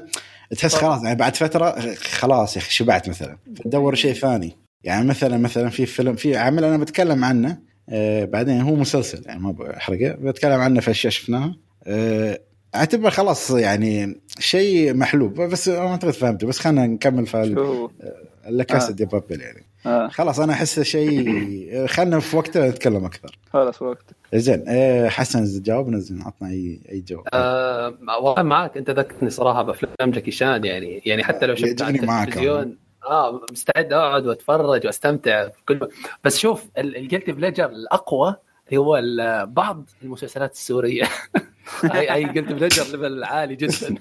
تحس. 0.58 0.74
خلاص 0.74 1.04
يعني 1.04 1.16
بعد 1.18 1.36
فترة 1.36 1.94
خلاص 1.94 2.56
يا 2.56 2.60
أخي 2.60 2.70
شبعت 2.70 3.08
مثلا 3.08 3.38
تدور 3.64 3.94
شيء 3.94 4.12
ثاني 4.12 4.56
يعني 4.84 5.08
مثلا 5.08 5.38
مثلا 5.38 5.68
في 5.68 5.86
فيلم 5.86 6.14
في 6.14 6.36
عمل 6.36 6.64
أنا 6.64 6.76
بتكلم 6.76 7.24
عنه 7.24 7.58
آه 7.88 8.24
بعدين 8.24 8.60
هو 8.60 8.74
مسلسل 8.74 9.22
يعني 9.26 9.40
ما 9.40 9.52
بحرقه 9.52 10.16
بتكلم 10.20 10.60
عنه 10.60 10.80
في 10.80 10.90
أشياء 10.90 11.12
شفناها 11.12 11.56
آه 11.86 12.38
اعتبر 12.76 13.10
خلاص 13.10 13.50
يعني 13.50 14.20
شيء 14.38 14.94
محلوب. 14.94 15.40
بس 15.40 15.68
ما 15.68 15.90
أعتقد 15.90 16.10
فهمته 16.10 16.46
بس 16.46 16.58
خلينا 16.58 16.86
نكمل 16.86 17.26
في 17.26 17.54
شو 17.54 17.90
لا 18.48 18.64
كاسا 18.64 18.88
آه. 18.88 18.92
دي 18.92 19.04
بابل 19.04 19.40
يعني. 19.40 19.66
آه. 19.86 20.08
خلاص 20.08 20.40
أنا 20.40 20.52
احسه 20.52 20.82
شيء 20.82 21.86
خلينا 21.94 22.20
في 22.20 22.36
وقته 22.36 22.68
نتكلم 22.68 23.04
أكثر. 23.04 23.38
خلاص 23.52 23.82
وقت. 23.82 24.04
زين 24.34 24.64
آه 24.68 25.08
حسن 25.08 25.62
جاوبنا. 25.62 25.98
زين 25.98 26.22
عطنا 26.22 26.48
اي 26.48 26.80
أي 26.92 27.00
جواب. 27.00 27.24
آه 27.32 27.94
والله 28.24 28.42
معك. 28.42 28.76
أنت 28.76 28.90
ذكرتني 28.90 29.30
صراحة 29.30 29.62
بأفلام 29.62 30.10
جاكي 30.10 30.30
شان 30.30 30.64
يعني. 30.64 31.02
يعني 31.06 31.24
حتى 31.24 31.46
لو 31.46 31.54
شفت 31.54 31.82
على 31.82 31.98
التلفزيون. 31.98 32.76
آه 33.06 33.40
مستعد 33.52 33.92
أقعد 33.92 34.26
وأتفرج 34.26 34.86
وأستمتع 34.86 35.46
بكل 35.46 35.88
بس 36.24 36.38
شوف 36.38 36.64
ال 36.78 36.86
guilty 36.86 37.32
pleasure 37.32 37.66
الأقوى 37.66 38.36
هو 38.74 39.02
بعض 39.46 39.90
المسلسلات 40.02 40.52
السورية. 40.52 41.04
هاي 41.82 42.24
guilty 42.24 42.54
pleasure 42.54 42.84
level 42.84 43.24
عالي 43.24 43.56
جدا. 43.56 43.94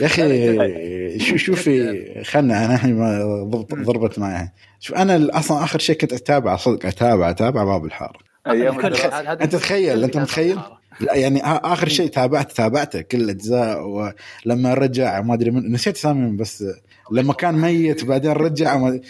يا 0.00 0.06
أخي 0.06 1.18
شو 1.18 1.36
شوفي 1.36 2.24
خلنا 2.24 2.64
أنا 2.64 2.74
الحين 2.74 3.50
ضربت 3.84 4.18
معي. 4.18 4.48
شوف 4.80 4.96
أنا 4.96 5.38
أصلا 5.38 5.64
آخر 5.64 5.78
شيء 5.78 5.96
كنت 5.96 6.12
أتابع 6.12 6.56
صدق 6.56 6.86
اتابع 6.86 7.30
أتابع 7.30 7.64
باب 7.64 7.84
الحارة. 7.84 8.18
أنت 8.46 9.56
تخيل، 9.56 10.04
أنت 10.04 10.12
كان 10.14 10.22
متخيل؟ 10.22 10.58
يعني 11.00 11.40
آخر 11.44 11.88
شيء 11.88 12.08
تابعت 12.08 12.52
تابعته 12.52 13.00
كل 13.00 13.20
الاجزاء 13.20 13.86
ولما 13.86 14.74
رجع 14.74 15.20
ما 15.20 15.34
أدري 15.34 15.50
من 15.50 15.72
نسيت 15.72 15.96
اساميهم 15.96 16.36
بس 16.36 16.64
لما 17.10 17.32
كان 17.32 17.54
ميت 17.54 18.02
وبعدين 18.02 18.32
رجع 18.32 18.76
ما 18.76 19.00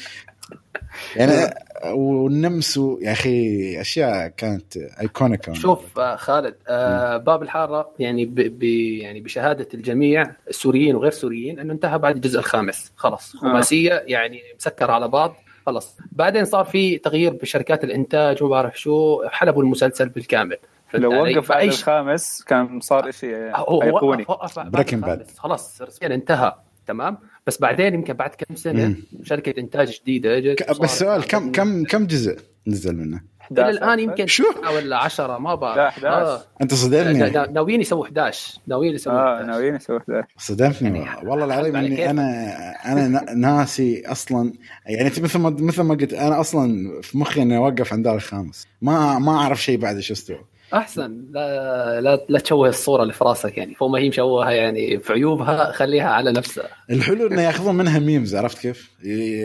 يعني 1.16 1.54
والنمس 1.84 2.80
يا 3.00 3.12
أخي 3.12 3.80
أشياء 3.80 4.28
كانت 4.28 4.76
ايكونيك 4.76 5.52
شوف 5.52 5.98
آه، 5.98 6.16
خالد 6.16 6.54
آه 6.68 7.16
باب 7.16 7.42
الحارة 7.42 7.90
يعني 7.98 8.26
ب 8.26 8.34
ب 8.34 8.62
يعني 8.62 9.20
بشهادة 9.20 9.68
الجميع 9.74 10.30
السوريين 10.48 10.96
وغير 10.96 11.08
السوريين 11.08 11.58
إنه 11.60 11.72
انتهى 11.72 11.98
بعد 11.98 12.14
الجزء 12.14 12.38
الخامس. 12.38 12.92
خلاص. 12.96 13.36
خماسية 13.36 14.02
يعني 14.06 14.42
مسكر 14.56 14.90
على 14.90 15.08
بعض. 15.08 15.34
خلاص. 15.66 15.96
بعدين 16.12 16.44
صار 16.44 16.64
في 16.64 16.98
تغيير 16.98 17.32
بشركات 17.32 17.84
الإنتاج 17.84 18.42
وما 18.42 18.50
بعرف 18.50 18.80
شو 18.80 19.22
حلبوا 19.28 19.62
المسلسل 19.62 20.08
بالكامل. 20.08 20.56
لو؟ 20.94 21.22
وقف 21.22 21.46
فأي 21.46 21.68
الخامس 21.68 22.44
كان 22.44 22.80
صار 22.80 23.10
شيء 23.10 23.34
أيقوني. 23.34 24.24
Breaking 24.24 24.94
الخامس. 24.94 25.38
خلاص. 25.38 25.82
رسميا 25.82 26.14
انتهى. 26.14 26.54
تمام؟ 26.86 27.18
بس 27.46 27.60
بعدين 27.60 27.94
يمكن 27.94 28.12
بعد 28.12 28.30
كم 28.30 28.56
سنة 28.56 28.86
مم. 28.88 28.96
شركة 29.24 29.60
إنتاج 29.60 30.00
جديدة 30.02 30.38
جت 30.38 30.80
بس 30.80 30.98
سؤال 30.98 31.24
كم 31.26 31.52
كم 31.52 31.84
كم 31.84 32.06
جزء 32.06 32.38
نزل 32.66 32.96
منه؟ 32.96 33.20
إلى 33.52 33.70
الآن 33.70 33.98
يمكن 33.98 34.26
شو؟ 34.26 34.44
ولا 34.76 34.96
10 34.98 35.38
ما 35.38 35.54
بعرف. 35.54 35.76
لا، 35.76 35.88
11. 35.88 36.44
أنت 36.62 36.72
نا- 36.72 36.78
صدمني 36.78 37.30
نا- 37.30 37.50
ناويين 37.50 37.80
يسووا 37.80 38.04
11 38.04 38.58
ناويين 38.66 38.94
يسووا 38.94 39.14
آه 39.14 39.34
11 39.34 39.46
ناويين 39.50 39.74
يسوي 39.74 39.96
11 39.98 40.26
صدمتني 40.38 40.98
يعني 40.98 41.28
والله. 41.28 41.44
العظيم 41.44 41.76
إني. 41.76 42.10
أنا 42.10 42.52
أنا 42.92 43.08
نا- 43.08 43.34
ناسي 43.34 44.02
أصلا. 44.06 44.52
يعني 44.86 45.08
أنت 45.08 45.20
مثل 45.20 45.38
ما 45.38 45.50
مثل 45.50 45.82
ما 45.82 45.94
قلت 45.94 46.12
أنا 46.14 46.40
أصلا 46.40 47.00
في 47.02 47.18
مخي 47.18 47.42
إني 47.42 47.56
أوقف 47.56 47.92
عند 47.92 48.04
دار 48.04 48.14
الخامس. 48.14 48.66
ما 48.82 49.18
ما 49.18 49.32
أعرف 49.32 49.62
شيء 49.62 49.78
بعد 49.78 50.00
شو 50.00 50.12
استوى. 50.12 50.44
أحسن. 50.74 51.24
لا 51.30 52.00
لا 52.00 52.24
لا 52.28 52.38
تشوه 52.38 52.68
الصورة 52.68 53.02
اللي 53.02 53.12
في 53.12 53.24
راسك 53.24 53.58
يعني. 53.58 53.74
فوق 53.74 53.90
ما 53.90 53.98
هي 53.98 54.08
مشوهة 54.08 54.50
يعني 54.50 54.98
في 54.98 55.12
عيوبها 55.12 55.72
خليها 55.72 56.10
على 56.10 56.32
نفسها. 56.32 56.68
الحلو 56.90 57.26
إنه 57.26 57.42
يأخذون 57.42 57.74
منها 57.74 57.98
ميمز 57.98 58.34
عرفت 58.34 58.58
كيف؟ 58.58 58.90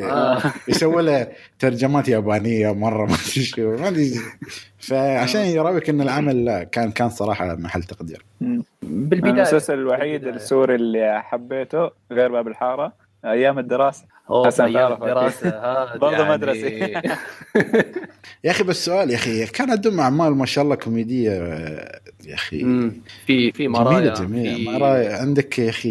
آه. 0.04 0.42
يسووا 0.68 1.02
لها 1.02 1.28
ترجمات 1.60 2.08
يابانية 2.08 2.74
مرة 2.74 3.06
ما 3.06 3.14
أدري 3.14 3.44
شو 3.44 3.76
ما 3.76 3.88
أدري. 3.88 4.12
فعشان 4.80 5.42
يراويك 5.42 5.90
إن 5.90 6.02
العمل 6.02 6.46
لا 6.46 6.64
كان 6.64 6.92
كان 6.92 7.10
صراحة 7.10 7.56
محل 7.56 7.84
تقدير. 7.84 8.26
بالبداية. 8.82 9.34
المسلسل 9.34 9.74
الوحيد. 9.74 10.28
السوري 10.28 10.76
اللي 10.76 11.22
حبيته 11.24 11.90
غير 12.12 12.32
باب 12.32 12.48
الحارة. 12.48 13.07
أيام 13.26 13.60
الدراسة. 13.60 14.06
تعرف 14.28 14.62
أكيد. 14.62 14.76
الدراسة 15.04 15.50
هذا 15.50 15.98
برضه 16.02 16.18
يعني- 16.18 16.30
مدرسي. 16.32 16.80
يا 18.44 18.52
أخي 18.52 18.64
بس 18.64 18.86
سؤال 18.86 19.10
يا 19.12 19.16
أخي 19.16 19.46
كان 19.46 19.72
عندهم 19.72 20.00
أعمال 20.00 20.36
ما 20.36 20.46
شاء 20.46 20.64
الله 20.64 20.76
كوميدية 20.76 21.32
يا 22.26 22.34
أخي. 22.34 22.90
في 23.26 23.52
في 23.52 23.68
مرايا 23.68 24.00
جميلة. 24.14 24.14
جميله 24.14 24.56
في- 24.56 24.80
مرايا 24.80 25.18
عندك 25.18 25.60
يا 25.60 25.70
أخي 25.70 25.90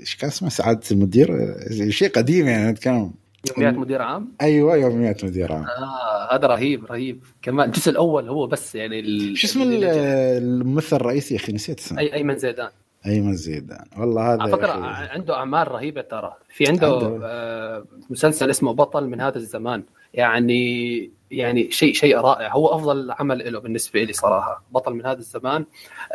إيش 0.00 0.16
كان 0.16 0.28
اسمه؟ 0.30 0.48
سعادة 0.48 0.80
المدير؟ 0.90 1.54
شيء 1.90 2.08
قديم 2.08 2.46
يعني 2.46 2.70
نتكلم. 2.70 3.10
يوميات 3.56 3.74
مدير 3.74 4.02
عام؟ 4.02 4.32
أيوه 4.42 4.76
يوميات 4.76 5.24
مدير 5.24 5.52
عام. 5.52 5.64
آه 5.64 6.34
هذا 6.34 6.46
رهيب 6.46 6.84
رهيب. 6.84 7.20
كمان 7.42 7.68
الجزء 7.68 7.90
الأول 7.90 8.28
هو 8.28 8.46
بس 8.46 8.74
يعني 8.74 9.00
ال- 9.00 9.38
شو 9.38 9.46
اسم 9.46 9.62
ال- 9.62 9.84
الممثل 9.84 10.96
الرئيسي 10.96 11.34
يا 11.34 11.38
أخي؟ 11.40 11.52
نسيت 11.52 11.78
اسمه. 11.80 11.98
اي 12.00 12.14
أيمن 12.14 12.38
زيدان. 12.38 12.68
ايمن 13.06 13.34
زيدان 13.34 13.84
والله 13.98 14.34
هذا 14.34 14.42
على 14.42 14.52
فكرة. 14.52 14.72
عنده 14.86 15.34
أعمال 15.34 15.72
رهيبة 15.72 16.00
ترى. 16.00 16.36
في 16.48 16.68
عنده 16.68 16.86
عنده. 16.86 17.20
آه 17.24 17.84
مسلسل 18.10 18.50
اسمه 18.50 18.72
بطل 18.72 19.06
من 19.06 19.20
هذا 19.20 19.38
الزمان. 19.38 19.82
يعني 20.14 21.10
يعني 21.30 21.70
شيء 21.70 21.94
شيء 21.94 22.18
رائع. 22.18 22.52
هو 22.52 22.66
أفضل 22.66 23.10
عمل 23.10 23.52
له 23.52 23.60
بالنسبة 23.60 24.02
لي 24.02 24.12
صراحة. 24.12 24.64
بطل 24.70 24.94
من 24.94 25.06
هذا 25.06 25.18
الزمان. 25.18 25.64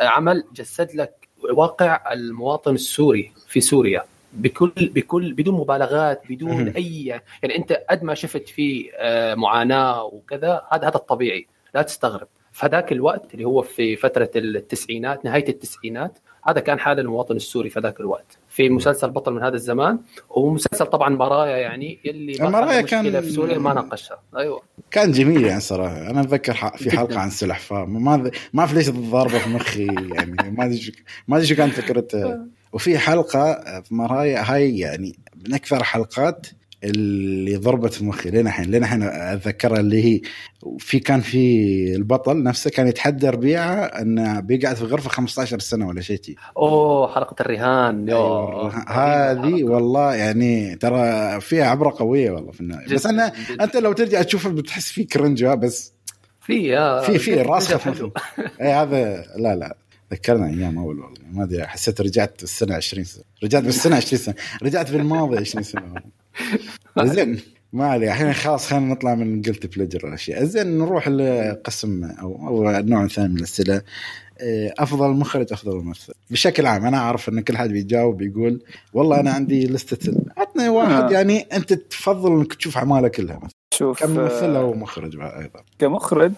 عمل 0.00 0.44
جسد 0.54 0.94
لك 0.94 1.28
واقع 1.54 2.12
المواطن 2.12 2.74
السوري 2.74 3.32
في 3.48 3.60
سوريا. 3.60 4.04
بكل 4.32 4.72
بكل 4.76 5.32
بدون 5.32 5.54
مبالغات 5.54 6.22
بدون. 6.30 6.68
أي 6.68 7.06
يعني 7.06 7.56
أنت 7.56 7.72
قد 7.90 8.02
ما 8.02 8.14
شفت 8.14 8.48
فيه 8.48 8.90
آه 8.94 9.34
معاناة 9.34 10.04
وكذا 10.04 10.62
هذا 10.72 10.88
هذا 10.88 10.96
الطبيعي. 10.96 11.46
لا 11.74 11.82
تستغرب. 11.82 12.28
في 12.52 12.66
هذاك 12.66 12.92
الوقت 12.92 13.34
اللي 13.34 13.44
هو 13.44 13.62
في 13.62 13.96
فترة 13.96 14.30
التسعينات 14.36 15.24
نهاية 15.24 15.48
التسعينات 15.48 16.18
هذا 16.44 16.60
كان 16.60 16.78
حال 16.78 17.00
المواطن 17.00 17.36
السوري 17.36 17.70
في 17.70 17.80
ذاك 17.80 18.00
الوقت. 18.00 18.38
في 18.48 18.68
مسلسل 18.68 19.10
بطل 19.10 19.32
من 19.32 19.42
هذا 19.42 19.54
الزمان 19.54 19.98
ومسلسل 20.30 20.86
طبعا 20.86 21.08
مرايا 21.08 21.56
يعني 21.56 21.98
اللي 22.04 22.50
مرايا 22.50 22.80
كان 22.80 23.20
في 23.20 23.30
سوريا 23.30 23.58
ما 23.58 23.74
ناقشها. 23.74 24.18
أيوه. 24.36 24.62
كان 24.90 25.12
جميل 25.12 25.44
يعني 25.44 25.60
صراحة. 25.60 26.10
أنا 26.10 26.20
أتذكر 26.20 26.54
في 26.54 26.90
حلقة 26.90 27.18
عن 27.18 27.30
سلحفاه 27.30 27.84
ما 27.84 28.30
ما 28.52 28.60
اعرف 28.60 28.74
ليش 28.74 28.90
ضاربة 28.90 29.38
في 29.38 29.48
مخي 29.48 29.86
يعني. 29.86 30.50
ما 30.50 30.64
أدري 30.64 30.92
ما 31.28 31.36
أدري 31.36 31.46
شو 31.46 31.54
كانت 31.54 31.74
فكرته. 31.74 32.38
وفي 32.72 32.98
حلقة 32.98 33.80
في 33.80 33.94
مرايا 33.94 34.52
هاي 34.52 34.78
يعني 34.78 35.18
من 35.46 35.54
أكثر 35.54 35.76
الحلقات 35.76 36.46
اللي 36.84 37.56
ضربت 37.56 37.94
في 37.94 38.04
مخي 38.04 38.30
لين 38.30 38.46
الحين 38.46 38.70
لين 38.70 38.82
الحين 38.82 39.02
أتذكرها 39.02 39.80
اللي 39.80 40.04
هي 40.04 40.20
في 40.78 40.98
كان 40.98 41.20
في 41.20 41.94
البطل 41.96 42.42
نفسه 42.42 42.70
كان 42.70 42.88
يتحدى 42.88 43.28
ربيعه 43.28 43.74
انه 43.84 44.40
بيقعد 44.40 44.76
في 44.76 44.84
غرفة 44.84 45.10
15 45.10 45.58
سنة 45.58 45.88
ولا 45.88 46.00
شيء 46.00 46.20
أوه 46.56 47.14
حلقة 47.14 47.36
الرهان. 47.40 48.08
أيوة. 48.08 48.68
هذه 48.88 49.64
والله 49.64 50.14
يعني 50.14 50.76
ترى 50.76 51.40
فيها 51.40 51.64
عبرة 51.64 51.94
قوية 51.98 52.30
والله 52.30 52.52
في 52.52 52.60
النهاية. 52.60 52.94
بس 52.94 53.06
أنا 53.06 53.32
أنت 53.60 53.76
لو 53.76 53.92
ترجع 53.92 54.22
تشوفها 54.22 54.52
بتحس 54.52 54.90
في 54.90 55.04
كرنج 55.04 55.44
بس 55.44 55.92
في 56.40 56.76
في 57.06 57.18
في 57.18 57.34
راسخه 57.34 58.12
اي 58.60 58.72
هذا 58.72 59.24
لا 59.36 59.56
لا. 59.56 59.76
ذكرنا 60.12 60.46
أيام 60.46 60.78
أول 60.78 61.00
والله. 61.00 61.18
ما 61.32 61.44
أدري 61.44 61.66
حسيت 61.66 62.00
رجعت 62.00 62.42
السنة 62.42 62.74
20 62.74 63.04
سنة. 63.04 63.24
رجعت 63.44 63.62
بالسنة 63.62 63.96
20 63.96 64.22
سنة. 64.22 64.34
رجعت 64.62 64.90
بالماضي 64.90 65.38
20 65.38 65.64
سنة. 65.64 65.94
زين. 67.02 67.40
ما 67.72 67.86
علي 67.86 68.06
الحين 68.08 68.32
خلاص 68.32 68.66
خلينا 68.66 68.86
نطلع 68.86 69.14
من 69.14 69.42
guilty 69.42 69.78
pleasure 69.78 70.08
الأشياء. 70.08 70.44
زين 70.44 70.78
نروح 70.78 71.08
لقسم 71.08 72.04
أو 72.04 72.48
أو 72.48 72.70
النوع 72.70 73.04
الثاني 73.04 73.28
من 73.28 73.36
الأسئلة. 73.36 73.82
إيه، 74.40 74.74
أفضل 74.78 75.10
مخرج 75.10 75.52
أفضل 75.52 75.76
ممثل. 75.76 76.12
بشكل 76.30 76.66
عام 76.66 76.86
أنا 76.86 76.96
أعرف 76.98 77.28
إن 77.28 77.40
كل 77.40 77.56
حد 77.56 77.70
بيجاوب 77.70 78.16
بيقول 78.16 78.60
والله 78.92 79.20
أنا 79.20 79.30
عندي 79.30 79.66
list 79.66 80.03
ة 80.03 80.12
عطني 80.36 80.68
واحد 80.68 81.02
آه. 81.02 81.10
يعني 81.10 81.40
أنت 81.40 81.72
تفضل 81.72 82.32
إنك 82.32 82.54
تشوف 82.54 82.76
أعماله 82.76 83.08
كلها 83.08 83.36
مثلا. 83.36 83.62
شوف 83.74 84.04
كممثل 84.04 84.56
أو 84.56 84.74
مخرج 84.74 85.20
أيضا؟ 85.20 85.60
كمخرج 85.78 86.32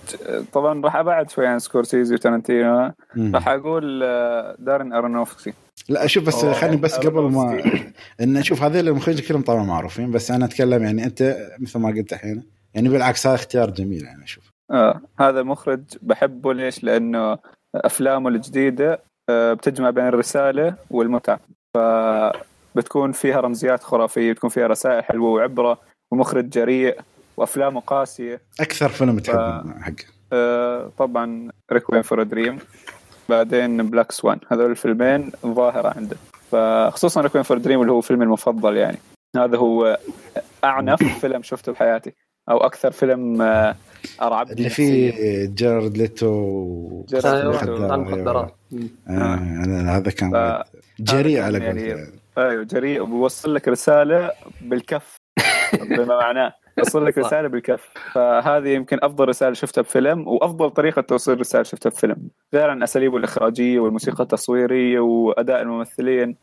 طبعا 0.53 0.81
راح 0.85 0.97
أبعد 0.97 1.31
شوي 1.31 1.47
عن 1.47 1.59
سكورسيزي 1.59 2.15
وتارنتينو 2.15 2.93
راح 3.17 3.49
أقول 3.49 4.03
آه، 4.03 4.57
دارن 4.59 4.93
أرونوفسكي. 4.93 5.53
لا 5.88 6.07
شوف 6.07 6.26
بس 6.26 6.45
خليني 6.45 6.76
بس 6.76 6.95
قبل 6.95 7.23
ما 7.23 7.62
إن 8.23 8.43
شوف 8.43 8.62
هذول 8.62 8.88
المخرجين 8.88 9.26
كلهم 9.26 9.43
طبعا 9.43 9.64
معروفين 9.64 10.11
بس 10.11 10.31
أنا 10.31 10.45
أتكلم 10.45 10.83
يعني 10.83 11.04
أنت 11.04 11.37
مثل 11.59 11.78
ما 11.78 11.88
قلت 11.88 12.12
الحين 12.12 12.43
يعني 12.75 12.88
بالعكس 12.88 13.26
هذا 13.26 13.35
اختيار 13.35 13.71
جميل 13.71 14.04
يعني 14.04 14.25
أشوف 14.25 14.50
آه 14.71 15.00
هذا 15.21 15.43
مخرج 15.43 15.83
بحبه 16.02 16.54
ليش؟ 16.54 16.85
لأنه 16.85 17.38
أفلامه 17.75 18.28
الجديدة 18.28 19.00
آه، 19.31 19.52
بتجمع 19.52 19.90
بين 19.90 20.07
الرسالة 20.07 20.75
والمتعة. 20.90 21.40
ف 21.75 21.78
بتكون 22.75 23.12
فيها 23.12 23.40
رمزيات 23.40 23.83
خرافية 23.83 24.33
بتكون 24.33 24.50
فيها 24.50 24.66
رسائل 24.66 25.04
حلوة 25.04 25.31
وعبرة 25.31 25.81
ومخرج 26.12 26.49
جريء 26.49 27.00
وأفلامه 27.37 27.81
قاسية. 27.81 28.40
أكثر 28.61 28.88
فيلم 28.88 29.19
تحبه 29.19 29.62
ف... 29.62 29.83
حقه. 29.83 30.04
آه 30.33 30.90
طبعا 30.99 31.50
Requiem 31.73 32.03
for 32.03 32.23
Dream. 32.23 32.59
بعدين 33.28 33.90
Black 33.91 34.12
Swan 34.12 34.38
هذول 34.49 34.71
الفيلمين 34.71 35.31
ظاهرة 35.47 35.95
عنده 35.97 36.16
فخصوصا 36.50 37.21
Requiem 37.21 37.45
for 37.45 37.59
Dream 37.59 37.81
اللي 37.81 37.93
هو 37.93 38.00
فيلمي 38.00 38.25
المفضل 38.25 38.76
يعني. 38.76 38.99
هذا 39.37 39.57
هو 39.57 39.99
أعنف 40.64 41.02
فيلم 41.21 41.43
شفته 41.43 41.73
بحياتي. 41.73 42.12
أو 42.50 42.57
أكثر 42.57 42.90
فيلم 42.90 43.43
آه، 43.43 43.75
أرعب 44.23 44.50
اللي 44.50 44.69
فيه 44.69 45.12
جارد 45.47 45.97
ليتو 45.97 47.04
مخدرات 47.12 48.54
هذا 49.88 50.11
كان 50.11 50.62
جريء 51.00 51.40
على 51.40 51.59
يعني 51.59 52.07
أيوه 52.38 52.64
جريء. 52.64 53.02
وبيوصل 53.02 53.54
لك 53.54 53.69
رسالة 53.69 54.31
بالكف 54.61 55.16
بما 55.90 56.19
معناه 56.19 56.52
يوصل 56.78 57.07
لك 57.07 57.19
رسالة 57.19 57.49
بالكف. 57.49 57.88
فهذه 58.12 58.69
يمكن 58.69 58.99
أفضل 59.02 59.28
رسالة 59.28 59.52
شفتها 59.52 59.83
بفيلم 59.83 60.28
وأفضل 60.28 60.71
طريقة 60.71 61.02
توصيل 61.02 61.40
رسالة 61.40 61.62
شفتها 61.62 61.90
بفيلم. 61.90 62.16
غير 62.54 62.71
عن 62.71 62.83
اساليبه 62.83 63.16
الإخراجية 63.16 63.81
والموسيقى 63.81 64.23
التصويرية 64.23 65.00
وأداء 65.00 65.62
الممثلين. 65.62 66.37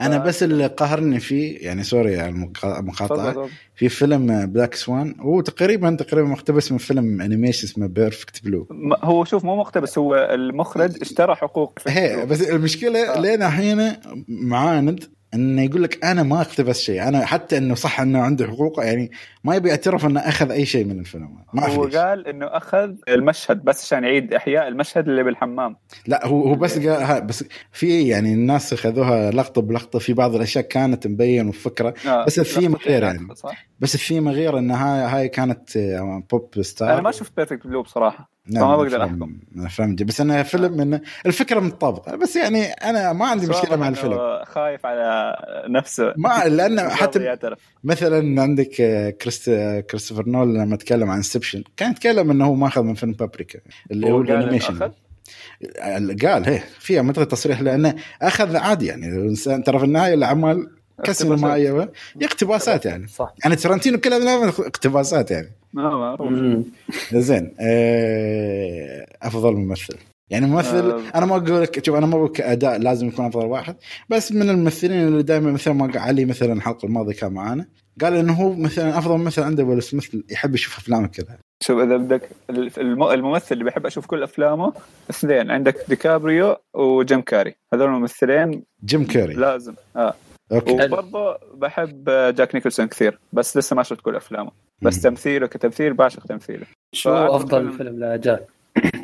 أنا 0.00 0.18
بس 0.18 0.42
اللي 0.42 0.66
قهرني 0.66 1.20
فيه 1.20 1.66
يعني 1.66 1.82
sorry 1.82 2.20
على 2.20 2.50
المقاطعة. 2.64 3.48
في 3.74 3.88
فيلم 3.88 4.46
Black 4.46 4.74
Swan 4.74 5.14
هو 5.20 5.40
تقريبا 5.40 5.96
تقريبا 6.00 6.28
مقتبس 6.28 6.72
من 6.72 6.78
فيلم 6.78 7.20
animation 7.20 7.68
اسمه 7.68 7.86
Perfect 7.86 8.44
Blue 8.44 8.68
هو 9.02 9.24
شوف 9.24 9.44
مو 9.44 9.56
مقتبس 9.56 9.98
هو 9.98 10.14
المخرج 10.14 11.00
اشترى 11.00 11.34
حقوق 11.34 11.78
هي 11.88 12.26
بس 12.26 12.50
المشكلة 12.50 13.14
آه. 13.14 13.20
لين 13.20 13.42
الحين 13.42 13.92
معاند 14.28 15.04
إنه 15.34 15.62
يقول 15.62 15.82
لك 15.82 16.04
أنا 16.04 16.22
ما 16.22 16.40
اقتبس 16.40 16.80
شيء 16.80 17.08
أنا 17.08 17.26
حتى 17.26 17.58
إنه 17.58 17.74
صح 17.74 18.00
إنه 18.00 18.22
عنده 18.22 18.46
حقوق 18.46 18.84
يعني 18.84 19.10
ما 19.44 19.56
يبي 19.56 19.68
يعترف 19.68 20.06
إنه 20.06 20.20
أخذ 20.20 20.50
أي 20.50 20.66
شيء 20.66 20.84
من 20.84 21.00
الفيلم. 21.00 21.38
ما 21.52 21.68
هو 21.68 21.82
قال 21.82 22.28
إنه 22.28 22.46
أخذ 22.46 22.94
المشهد 23.08 23.64
بس 23.64 23.84
عشان 23.84 24.04
يعيد 24.04 24.34
إحياء 24.34 24.68
المشهد 24.68 25.08
اللي 25.08 25.22
بالحمام. 25.22 25.76
لا 26.06 26.26
هو 26.26 26.48
هو 26.48 26.54
بس 26.54 26.86
قال 26.86 27.22
بس 27.22 27.44
في 27.72 28.08
يعني 28.08 28.32
الناس 28.32 28.72
أخذوها 28.72 29.30
لقطة 29.30 29.62
بلقطة 29.62 29.98
في 29.98 30.12
بعض 30.12 30.34
الأشياء 30.34 30.64
كانت 30.64 31.06
مبين 31.06 31.48
وفكرة 31.48 31.94
آه 32.06 32.24
بس 32.24 32.38
الثيم 32.38 32.76
غير 32.76 33.02
يعني. 33.02 33.34
صح؟ 33.34 33.66
بس 33.80 33.94
الثيم 33.94 34.28
غير 34.28 34.58
انها 34.58 35.06
هاي 35.06 35.20
هاي 35.20 35.28
كانت 35.28 35.78
pop 36.30 36.62
star 36.62 36.92
أنا 36.92 37.00
ما 37.00 37.10
شفت 37.10 37.36
Perfect 37.36 37.66
Blue 37.66 37.82
بصراحة. 37.82 38.35
فما 38.54 38.76
بقدر 38.76 39.04
أحكم. 39.04 39.38
فهمت 39.70 40.02
بس 40.02 40.20
أنا 40.20 40.42
فيلم 40.42 40.72
من 40.72 41.00
الفكرة 41.26 41.60
متطابقة. 41.60 42.16
بس 42.16 42.36
يعني 42.36 42.64
أنا 42.64 43.12
ما 43.12 43.26
عندي 43.26 43.46
مشكلة 43.46 43.76
مع 43.76 43.88
الفيلم. 43.88 44.18
خايف 44.44 44.86
على 44.86 45.36
نفسه. 45.68 46.14
ما 46.16 46.44
لأن 46.48 46.88
حتى 47.00 47.36
مثلا 47.84 48.42
عندك 48.42 48.70
كريست 49.20 49.50
كريستوفر 49.90 50.28
نولان 50.28 50.54
لما 50.54 50.76
تكلم 50.76 51.10
عن 51.10 51.16
Inception 51.16 51.64
كان 51.76 51.90
يتكلم 51.90 52.30
إنه 52.30 52.46
هو 52.46 52.54
ماخذ 52.54 52.82
من 52.82 52.94
فيلم 52.94 53.12
بابريكا 53.12 53.60
اللي 53.90 54.12
هو 54.12 54.20
ال 54.20 54.26
animation. 54.26 54.90
قال 56.22 56.48
هي 56.48 56.60
فيها 56.78 57.02
منطقه 57.02 57.24
تصريح 57.24 57.60
لأنه 57.60 57.94
أخذ 58.22 58.56
عادي 58.56 58.86
يعني. 58.86 59.08
الانسان 59.08 59.64
ترى 59.64 59.78
في 59.78 59.84
النهاية 59.84 60.14
الاعمال 61.00 61.14
كسينمائيه 61.14 61.92
اقتباسات 62.22 62.86
يعني. 62.86 63.06
صح. 63.06 63.34
يعني 63.44 63.56
ترنتينو 63.56 63.98
كلها 63.98 64.48
اقتباسات 64.48 65.30
يعني. 65.30 65.52
معروف 65.72 66.32
زين 67.12 67.54
آه، 67.60 69.06
أفضل 69.22 69.52
ممثل. 69.52 69.96
يعني 70.30 70.46
ممثل 70.46 70.90
آه. 70.90 71.00
أنا 71.14 71.26
ما 71.26 71.36
أقول 71.36 71.62
لك 71.62 71.86
شوف 71.86 71.96
أنا 71.96 72.06
ما 72.06 72.16
أقول 72.16 72.28
كأداء 72.28 72.78
لازم 72.78 73.08
يكون 73.08 73.26
أفضل 73.26 73.46
واحد 73.46 73.76
بس 74.08 74.32
من 74.32 74.50
الممثلين 74.50 75.08
اللي 75.08 75.22
دائما 75.22 75.52
مثل 75.52 75.70
ما 75.70 75.92
علي 75.94 76.24
مثلا 76.24 76.52
الحلقة 76.52 76.86
الماضية 76.86 77.12
كان 77.12 77.32
معانا 77.32 77.66
قال 78.00 78.16
إنه 78.16 78.32
هو 78.32 78.52
مثلا 78.52 78.98
أفضل 78.98 79.18
ممثل 79.18 79.42
عنده 79.42 79.64
ويل 79.64 79.82
سميث 79.82 80.16
يحب 80.30 80.54
يشوف 80.54 80.78
افلام 80.78 81.06
كذا. 81.06 81.38
شوف 81.62 81.78
إذا 81.78 81.96
بدك 81.96 82.30
الممثل 82.78 83.46
اللي 83.52 83.64
بحب 83.64 83.86
أشوف 83.86 84.06
كل 84.06 84.22
أفلامه 84.22 84.72
اثنين 85.10 85.50
عندك 85.50 85.76
ديكابريو 85.88 86.56
وجيم 86.74 87.20
كاري. 87.20 87.54
هذول 87.74 87.86
الممثلين 87.86 88.62
جيم 88.84 89.04
كاري. 89.04 89.34
لازم 89.34 89.74
آه. 89.96 90.14
أوكي. 90.52 90.72
وبرضه 90.72 91.38
بحب 91.54 92.04
جاك 92.08 92.54
نيكلسون 92.54 92.86
كثير 92.86 93.18
بس 93.32 93.56
لسه 93.56 93.76
ما 93.76 93.82
شفت 93.82 94.00
كل 94.00 94.16
أفلامه. 94.16 94.50
بس 94.82 95.00
تمثيله 95.02 95.46
كتمثيل 95.46 95.94
بعشق 95.94 96.26
تمثيله. 96.26 96.66
شو 96.94 97.10
أفضل 97.10 97.72
فيلم 97.72 98.04
لجاك؟ 98.04 98.46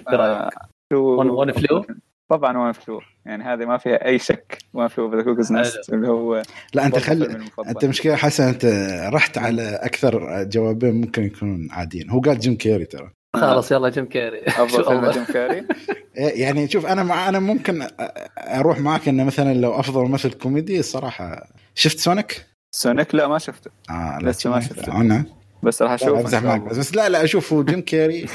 آه 0.09 0.51
ون 0.93 1.53
فلو 1.53 1.85
طبعا 2.29 2.59
وان 2.59 2.73
فلو 2.73 3.01
يعني 3.27 3.45
هذه 3.45 3.65
ما 3.65 3.77
فيها 3.77 4.07
أي 4.07 4.19
شك. 4.19 4.59
One 4.75 4.89
Flew 4.89 5.17
the 5.17 5.23
Cuckoo's 5.23 5.53
Nest 5.53 5.93
اللي 5.93 6.09
هو 6.09 6.43
لا 6.75 6.87
أنت 6.87 6.99
خل 6.99 7.39
أنت 7.69 7.85
مشكلة 7.85 8.17
حسن 8.17 8.45
أنت 8.45 8.65
رحت 9.13 9.39
على 9.39 9.63
أكثر 9.83 10.45
جوابين 10.45 11.01
ممكن 11.01 11.23
يكونون 11.23 11.69
عاديين. 11.71 12.11
هو 12.11 12.21
قال 12.21 12.39
جيم 12.39 12.57
كيري 12.57 12.85
ترى. 12.85 13.11
خلاص 13.37 13.73
يلا 13.73 13.89
جيم 13.89 14.05
كيري 14.05 14.43
أفضل 14.47 14.85
فيلم 14.89 15.11
جيم 15.11 15.25
كيري 15.25 15.67
إيه، 16.17 16.43
يعني 16.43 16.69
شوف 16.69 16.87
أنا 16.87 17.03
مع 17.03 17.29
أنا 17.29 17.39
ممكن 17.39 17.87
أروح 18.39 18.79
معك 18.79 19.09
إنه 19.09 19.25
مثلا 19.25 19.55
لو 19.55 19.81
أفضل 19.81 20.11
مثل 20.11 20.33
كوميدي 20.33 20.79
الصراحة. 20.79 21.49
شفت 21.75 21.99
سونيك؟ 21.99 22.47
سونيك؟ 22.71 23.15
لا 23.15 23.29
ما 23.29 23.39
شفته. 23.39 23.71
آه 23.91 24.19
لسه 24.23 24.51
ما 24.51 24.61
شفته. 24.61 25.01
أنا؟ 25.01 25.25
بس 25.63 25.83
راح 25.83 25.93
أشوف 25.93 26.19
بس, 26.19 26.79
بس 26.79 26.95
لا 26.95 27.09
لا 27.09 27.25
أشوف 27.25 27.55
جيم 27.55 27.81
كيري 27.81 28.27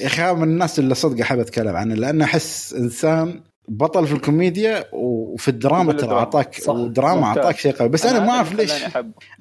يا 0.00 0.06
أخي 0.06 0.34
من 0.34 0.42
الناس 0.42 0.78
اللي 0.78 0.94
صدق 0.94 1.20
أحب 1.20 1.38
أتكلم 1.38 1.76
عنه 1.76 1.94
لأنه 1.94 2.24
أحس 2.24 2.74
إنسان 2.74 3.40
بطل 3.68 4.06
في 4.06 4.12
الكوميديا 4.14 4.84
وفي 4.92 5.48
الدراما 5.48 5.92
ترى 5.92 6.14
اعطاك 6.14 6.56
ودراما 6.68 7.24
أعطاك 7.26 7.58
شيء 7.58 7.72
قوي. 7.72 7.88
بس 7.88 8.06
أنا, 8.06 8.18
أنا 8.18 8.26
ما 8.26 8.32
أعرف 8.32 8.54
ليش. 8.54 8.72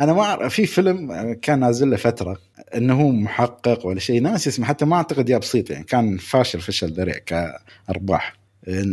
أنا 0.01 0.13
ما 0.13 0.21
أعرف 0.21 0.53
في 0.53 0.65
فيلم 0.65 1.33
كان 1.33 1.59
نازل 1.59 1.89
له 1.89 1.97
فترة 1.97 2.37
إنه 2.75 3.01
هو 3.01 3.09
محقق 3.09 3.85
ولا 3.85 3.99
شيء 3.99 4.21
ناس 4.21 4.47
اسمه 4.47 4.65
حتى 4.65 4.85
ما 4.85 4.95
أعتقد 4.95 5.29
يا 5.29 5.37
بسيط 5.37 5.69
يعني 5.69 5.83
كان 5.83 6.17
فاشل 6.17 6.61
فشل 6.61 6.93
ذريع 6.93 7.17
كأرباح. 7.17 8.35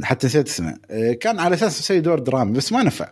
حتى 0.03 0.27
نسيت 0.27 0.49
اسمه. 0.49 0.79
كان 1.21 1.41
على 1.41 1.55
أساس 1.55 1.81
يسوي 1.81 2.01
دور 2.01 2.19
درامي 2.19 2.53
بس 2.53 2.73
ما 2.73 2.83
نفع. 2.83 3.09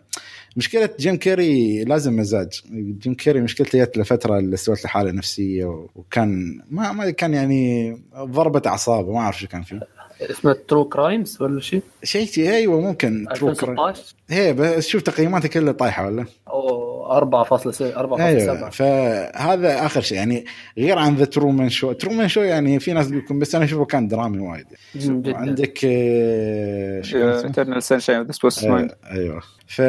مشكلة 0.57 0.91
جيم 1.01 1.17
كيري 1.17 1.85
لازم 1.85 2.17
مزاج. 2.17 2.61
جيم 2.73 3.15
كيري 3.15 3.41
مشكلته 3.41 3.85
جت 3.85 3.99
لفترة 3.99 4.39
اللي 4.39 4.57
سوت 4.57 4.85
له 4.85 4.91
حالة 4.91 5.11
نفسية 5.11 5.87
وكان 5.95 6.61
ما 6.71 6.93
ما 6.93 7.11
كان 7.11 7.35
يعني 7.35 7.97
ضربة 8.17 8.63
اعصابه 8.67 9.13
ما 9.13 9.19
أعرف 9.19 9.39
شو 9.41 9.47
كان 9.47 9.63
فيه. 9.63 9.81
اسمه 10.21 10.57
True 10.69 10.85
Crimes 10.85 11.43
ولا 11.43 11.61
شيء؟ 11.61 11.83
شيء 12.05 12.27
شي 12.27 12.57
أيوه 12.57 12.81
ممكن 12.81 13.27
True 13.35 13.49
2016 13.49 14.15
هي 14.31 14.53
بس 14.53 14.89
شوف 14.89 15.03
تقييماتها 15.03 15.49
كلها 15.49 15.73
طايحة 15.73 16.07
ولا؟ 16.07 16.25
أو 16.49 16.91
4.6 17.11 17.23
4.7 17.23 18.21
أيوه 18.21 18.71
فهذا 18.71 19.87
آخر 19.87 20.01
شيء 20.01 20.19
يعني 20.19 20.45
غير 20.79 20.99
عن 20.99 21.15
The 21.17 21.25
Truman 21.25 21.69
Show 21.69 21.93
Truman 21.93 22.29
Show 22.29 22.41
يعني 22.41 22.81
في 22.81 22.93
ناس 22.93 23.09
بيكون 23.09 23.39
بس 23.39 23.55
أنا 23.55 23.65
أشوفه 23.65 23.85
كان 23.85 24.09
درامي 24.09 24.39
وايد 24.39 24.67
جدا. 24.97 25.37
عندك 25.37 25.79
شو 25.79 27.19
اسمه؟ 27.19 27.45
Eternal 27.45 27.83
Sunshine 27.83 28.27
of 28.45 28.59
the 28.61 28.71
Mind 28.71 28.93
أيوه 29.11 29.41
ف 29.67 29.83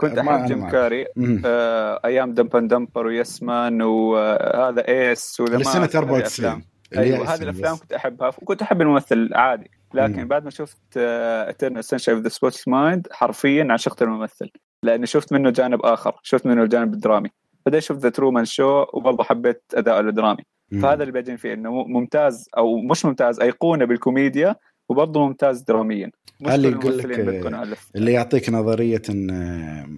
كنت 0.00 0.18
أحب 0.18 0.46
جيم. 0.46 0.70
كاري. 0.70 1.06
آه، 1.44 2.00
أيام 2.04 2.34
Dumb 2.34 2.53
and 2.53 2.68
Dumber 2.68 3.06
و 3.06 3.15
Yes 3.15 3.42
Man 3.42 3.82
وهذا 3.82 4.88
Ace 4.88 5.40
وذا 5.40 5.56
هذه 5.56 5.90
94 5.94 6.20
الأفلام. 6.20 6.52
اللي 6.52 6.58
هي 6.58 6.79
أيوه 6.96 7.34
هذه 7.34 7.42
الأفلام. 7.42 7.76
كنت 7.76 7.92
أحبها 7.92 8.28
وكنت 8.28 8.62
أحب 8.62 8.80
الممثل 8.80 9.30
عادي 9.34 9.70
لكن 9.94 10.20
مم. 10.20 10.28
بعد 10.28 10.44
ما 10.44 10.50
شفت 10.50 10.96
Eternal 10.96 11.84
Sunshine 11.84 12.16
of 12.16 12.24
the 12.24 12.30
Spotless 12.30 12.68
Mind 12.68 13.08
حرفيا 13.10 13.66
عشقت 13.70 14.02
الممثل 14.02 14.50
لأني 14.82 15.06
شفت 15.06 15.32
منه 15.32 15.50
جانب 15.50 15.80
آخر 15.82 16.20
شفت 16.22 16.46
منه 16.46 16.62
الجانب 16.62 16.94
الدرامي 16.94 17.30
بعدين 17.66 17.80
شفت 17.80 17.98
The 17.98 18.08
Truman 18.08 18.44
Show 18.44 18.84
وبرضه 18.92 19.24
حبيت 19.24 19.62
اداءه 19.74 20.00
الدرامي 20.00 20.42
مم. 20.72 20.80
فهذا 20.80 21.02
اللي 21.02 21.12
بيعجبني 21.12 21.36
فيه 21.36 21.52
إنه 21.52 21.70
ممتاز 21.70 22.48
أو 22.56 22.76
مش 22.76 23.04
ممتاز 23.04 23.40
أيقونة 23.40 23.84
بالكوميديا 23.84 24.56
وبرضه 24.88 25.26
ممتاز 25.26 25.62
دراميا 25.62 26.10
مش 26.40 26.54
اللي 26.54 26.68
يقول 26.68 26.98
لك، 26.98 27.18
آه، 27.54 27.76
اللي 27.96 28.12
يعطيك 28.12 28.50
نظرية 28.50 29.02
إن 29.10 29.30
آه، 29.30 29.88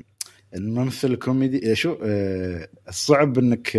الممثل 0.55 1.09
الكوميدي 1.09 1.75
شو 1.75 1.97
آه، 2.03 2.69
الصعب 2.89 3.39
إنك 3.39 3.77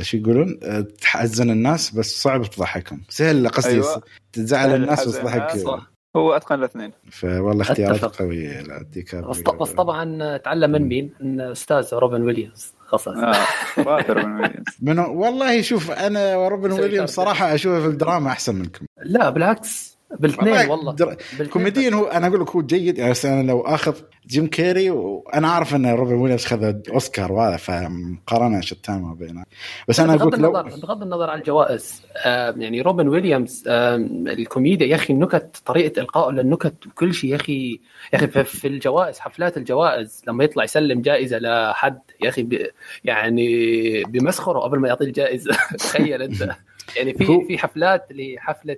شو 0.00 0.16
يقولون 0.16 0.58
آه، 0.62 0.80
تحزن 0.80 1.50
الناس 1.50 1.90
بس 1.90 2.22
صعب 2.22 2.44
تضحكهم 2.44 3.02
سهل 3.08 3.48
قصدي 3.48 3.72
أيوة. 3.72 4.02
تزعل 4.32 4.74
الناس 4.74 5.08
بس 5.08 5.18
تضحك. 5.18 5.64
هو 6.16 6.32
أتقن 6.32 6.58
الاثنين 6.58 6.92
فوالله 7.10 7.62
اختيارات. 7.62 8.04
قويه. 8.04 8.62
بس, 9.14 9.40
بس 9.40 9.70
طبعا 9.70 10.36
تعلم 10.36 10.70
من 10.70 10.82
مين؟ 10.82 11.10
من 11.20 11.40
أستاذ 11.40 11.94
روبن 11.94 12.22
ويليامز 12.22 12.72
آه 12.92 13.46
روبن 13.78 14.32
ويليامز. 14.32 14.64
منو 14.82 15.20
والله 15.20 15.62
شوف 15.62 15.90
أنا 15.90 16.36
وروبن 16.36 16.72
ويليامز. 16.72 17.08
صراحة 17.10 17.54
أشوفه 17.54 17.80
في 17.80 17.86
الدراما 17.86 18.30
أحسن 18.30 18.54
منكم 18.54 18.86
لا 19.02 19.30
بالعكس 19.30 19.97
بالاثنين 20.20 20.70
والله. 20.70 20.92
در... 20.94 21.16
كوميديا 21.50 21.94
هو 21.94 22.04
أنا 22.04 22.26
أقول 22.26 22.40
لك 22.40 22.50
هو 22.50 22.62
جيد 22.62 22.98
يعني 22.98 23.10
بس 23.10 23.26
أنا 23.26 23.42
لو 23.42 23.60
آخذ 23.60 23.94
جيم 24.26 24.46
كيري 24.46 24.90
وأنا 24.90 25.48
عارف 25.48 25.74
إن 25.74 25.86
روبن 25.86 26.12
ويليامز 26.14 26.44
خذ 26.44 26.74
أوسكار 26.92 27.32
وهذا 27.32 27.56
فمقارنة 27.56 28.60
شتامه 28.60 29.14
بينه. 29.14 29.44
بس 29.88 30.00
أنا 30.00 30.14
أقول 30.14 30.40
لو 30.40 30.58
النظر 30.60 30.80
بغض 30.86 31.02
النظر 31.02 31.30
عن 31.30 31.38
الجوائز 31.38 32.02
يعني 32.56 32.80
روبن 32.80 33.08
ويليامز 33.08 33.64
الكوميديا 33.68 34.86
يا 34.86 34.94
أخي 34.94 35.12
النكت 35.12 35.62
طريقة 35.66 36.00
إلقائه 36.00 36.32
للنكت 36.32 36.86
وكل 36.86 37.14
شيء 37.14 37.30
يا 37.30 37.36
أخي 37.36 37.80
يا 38.12 38.18
أخي 38.18 38.26
في- 38.44 38.68
الجوائز 38.68 39.18
حفلات 39.18 39.56
الجوائز 39.56 40.22
لما 40.28 40.44
يطلع 40.44 40.64
يسلم 40.64 41.00
جائزة 41.00 41.38
لحد 41.38 41.98
يا 42.24 42.28
أخي 42.28 42.42
بي 42.42 42.70
يعني 43.04 44.04
بيمسخره 44.04 44.58
قبل 44.58 44.78
ما 44.78 44.88
يعطيه 44.88 45.06
الجائزة. 45.06 45.56
تخيل 45.78 46.22
أنت. 46.22 46.48
يعني 46.96 47.14
في 47.14 47.44
في 47.48 47.58
حفلات 47.58 48.06
لحفلة 48.10 48.76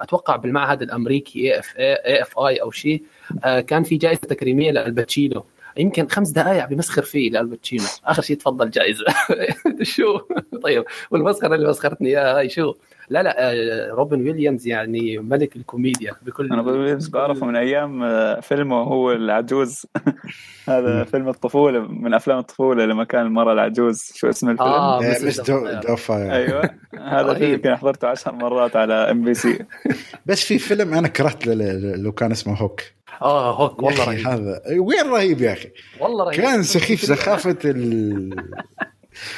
أتوقع 0.00 0.36
بالمعهد 0.36 0.82
الأمريكي 0.82 1.54
AFI 1.54 2.56
أو 2.56 2.70
شيء 2.70 3.02
آه، 3.44 3.60
كان 3.60 3.82
في 3.82 3.96
جائزة 3.96 4.20
تكريمية 4.20 4.70
لآل 4.70 4.90
باتشينو. 4.90 5.44
يمكن 5.78 6.08
خمس 6.08 6.30
دقائق 6.30 6.64
بيمسخر 6.68 7.02
فيه 7.02 7.30
لآل 7.30 7.45
باتشينو. 7.45 7.84
آخر 8.04 8.22
شيء 8.22 8.36
تفضل 8.36 8.70
جائزه 8.70 9.04
شو؟ 9.82 10.18
طيب 10.62 10.84
والمسخرة 11.10 11.54
اللي 11.54 11.68
مسخرتني 11.68 12.08
إياها 12.08 12.38
هاي 12.38 12.48
شو؟ 12.48 12.74
لا 13.08 13.22
لا 13.22 13.34
آه، 13.52 13.90
روبن 13.90 14.22
ويليامز 14.22 14.66
يعني 14.66 15.18
ملك 15.18 15.56
الكوميديا 15.56 16.12
بكل 16.22 16.52
أنا 16.52 16.62
ويليامز 16.62 17.08
بعرفه 17.08 17.46
من 17.46 17.56
أيام 17.56 18.02
آه، 18.02 18.40
فيلمه 18.40 18.76
هو 18.76 19.12
العجوز. 19.12 19.86
هذا 20.68 21.04
فيلم 21.04 21.28
الطفولة 21.28 21.80
من 21.80 22.14
أفلام 22.14 22.38
الطفولة 22.38 22.84
لما 22.84 23.04
كان 23.04 23.26
المره 23.26 23.52
العجوز. 23.52 24.12
شو 24.14 24.28
اسم 24.28 24.50
الفيلم؟ 24.50 24.68
آه 24.68 24.98
بس 25.00 25.40
دو... 25.40 25.68
دوفا 25.88 26.32
أيوه. 26.36 26.70
هذا. 27.12 27.32
الفيلم 27.32 27.52
يمكن 27.52 27.76
حضرته 27.76 28.08
عشر 28.08 28.32
مرات 28.32 28.76
على 28.76 28.94
MBC. 28.94 29.58
بس 30.26 30.44
في 30.44 30.58
فيلم 30.58 30.94
أنا 30.94 31.08
كرهت 31.08 31.46
ل- 31.46 31.58
ل- 31.58 32.02
لو 32.02 32.12
كان 32.12 32.30
اسمه 32.30 32.54
Hook. 32.54 32.80
آه 33.22 33.54
Hook 33.56 33.82
والله 33.82 34.04
رهيب. 34.04 34.26
هذا 34.26 34.62
وين 34.78 35.06
رهيب 35.06 35.40
يا 35.40 35.52
أخي؟ 35.52 35.70
والله 36.00 36.24
رهيب. 36.24 36.40
كان 36.40 36.62
سخيف 36.62 37.04
سخافة 37.14 37.56
ال 37.64 38.30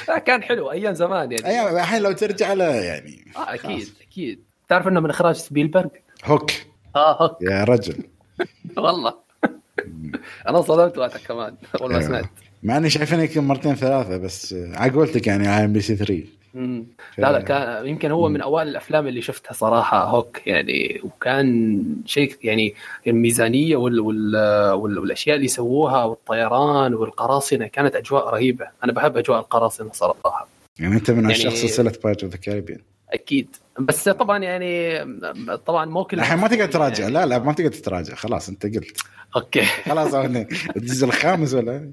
لا، 0.09 0.19
كان 0.19 0.43
حلو 0.43 0.71
أيام 0.71 0.95
زمان 0.95 1.33
يعني. 1.33 1.47
أيام 1.47 1.77
الحين 1.77 2.03
لو 2.03 2.13
ترجع 2.13 2.53
له 2.53 2.65
يعني. 2.75 3.25
آه 3.37 3.55
أكيد 3.55 3.89
أكيد. 4.11 4.41
تعرف 4.69 4.89
إنه 4.89 5.01
من 5.01 5.11
إخراج 5.11 5.35
سبيلبرغ؟ 5.35 5.87
هوك. 6.25 6.51
آه 6.97 7.23
هوك. 7.23 7.37
يا 7.43 7.65
رجل. 7.65 7.97
والله. 8.77 9.15
أنا 10.49 10.63
صدمت 10.63 10.99
وقتها 10.99 11.19
كمان 11.19 11.57
اول 11.81 11.91
ما 11.93 11.99
أيوة. 11.99 12.09
سمعت. 12.09 12.25
مع 12.63 12.77
إني 12.77 12.91
شايفينه 12.91 13.23
يمكن 13.23 13.45
مرتين 13.45 13.75
ثلاثة 13.75 14.17
بس 14.17 14.55
على 14.75 14.93
قولتك 14.93 15.27
يعني 15.27 15.49
على 15.49 15.65
MBC 15.65 15.97
3 15.97 16.23
مم. 16.59 16.87
لا 17.19 17.33
لا 17.33 17.41
كان 17.41 17.87
يمكن 17.87 18.11
هو 18.11 18.29
من 18.29 18.41
أوائل 18.41 18.69
الأفلام 18.69 19.07
اللي 19.07 19.23
شفتها 19.23 19.53
صراحة 19.53 20.05
Hook. 20.05 20.47
يعني 20.47 21.01
وكان 21.05 21.85
شيء 22.07 22.37
يعني 22.43 22.75
الميزانية 23.07 23.77
وال 23.77 24.01
وال 24.01 24.37
وال 24.73 24.99
والأشياء 24.99 25.37
اللي 25.37 25.49
سووها 25.49 26.05
والطيران 26.05 26.95
والقراصنة 26.95 27.67
كانت 27.67 27.97
أجواء 27.97 28.29
رهيبة. 28.29 28.67
أنا 28.85 28.93
بحب 28.93 29.17
أجواء 29.17 29.39
القراصنة 29.39 29.91
صراحة. 29.93 30.49
يعني 30.81 30.95
أنت 30.95 31.11
من 31.11 31.21
يعني- 31.21 31.33
عشاق 31.33 31.55
سلسلة 31.55 31.93
Pirates 32.05 32.23
of 32.25 32.33
the 32.33 32.39
Caribbean 32.39 32.81
أكيد. 33.13 33.57
بس 33.79 34.09
طبعا 34.09 34.39
يعني 34.39 34.99
طبعا 35.67 35.85
مو 35.87 36.05
كل 36.05 36.19
الحين 36.19 36.39
ما 36.39 36.49
تقدر 36.49 36.67
تراجع. 36.67 37.03
يعني. 37.03 37.15
لا 37.15 37.27
لا 37.27 37.39
ما 37.39 37.53
تقدر 37.53 37.73
تراجع. 37.73 38.15
خلاص 38.15 38.49
أنت 38.49 38.67
قلت. 38.67 38.97
okay. 39.37 39.63
خلاص 39.65 40.15
الجزء 40.77 41.07
الخامس 41.07 41.55
ولا؟ 41.55 41.93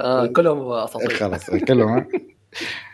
آه 0.00 0.26
كلهم 0.26 0.72
أساطير. 0.72 1.10
خلاص 1.14 1.50
كلهم؟ 1.50 2.06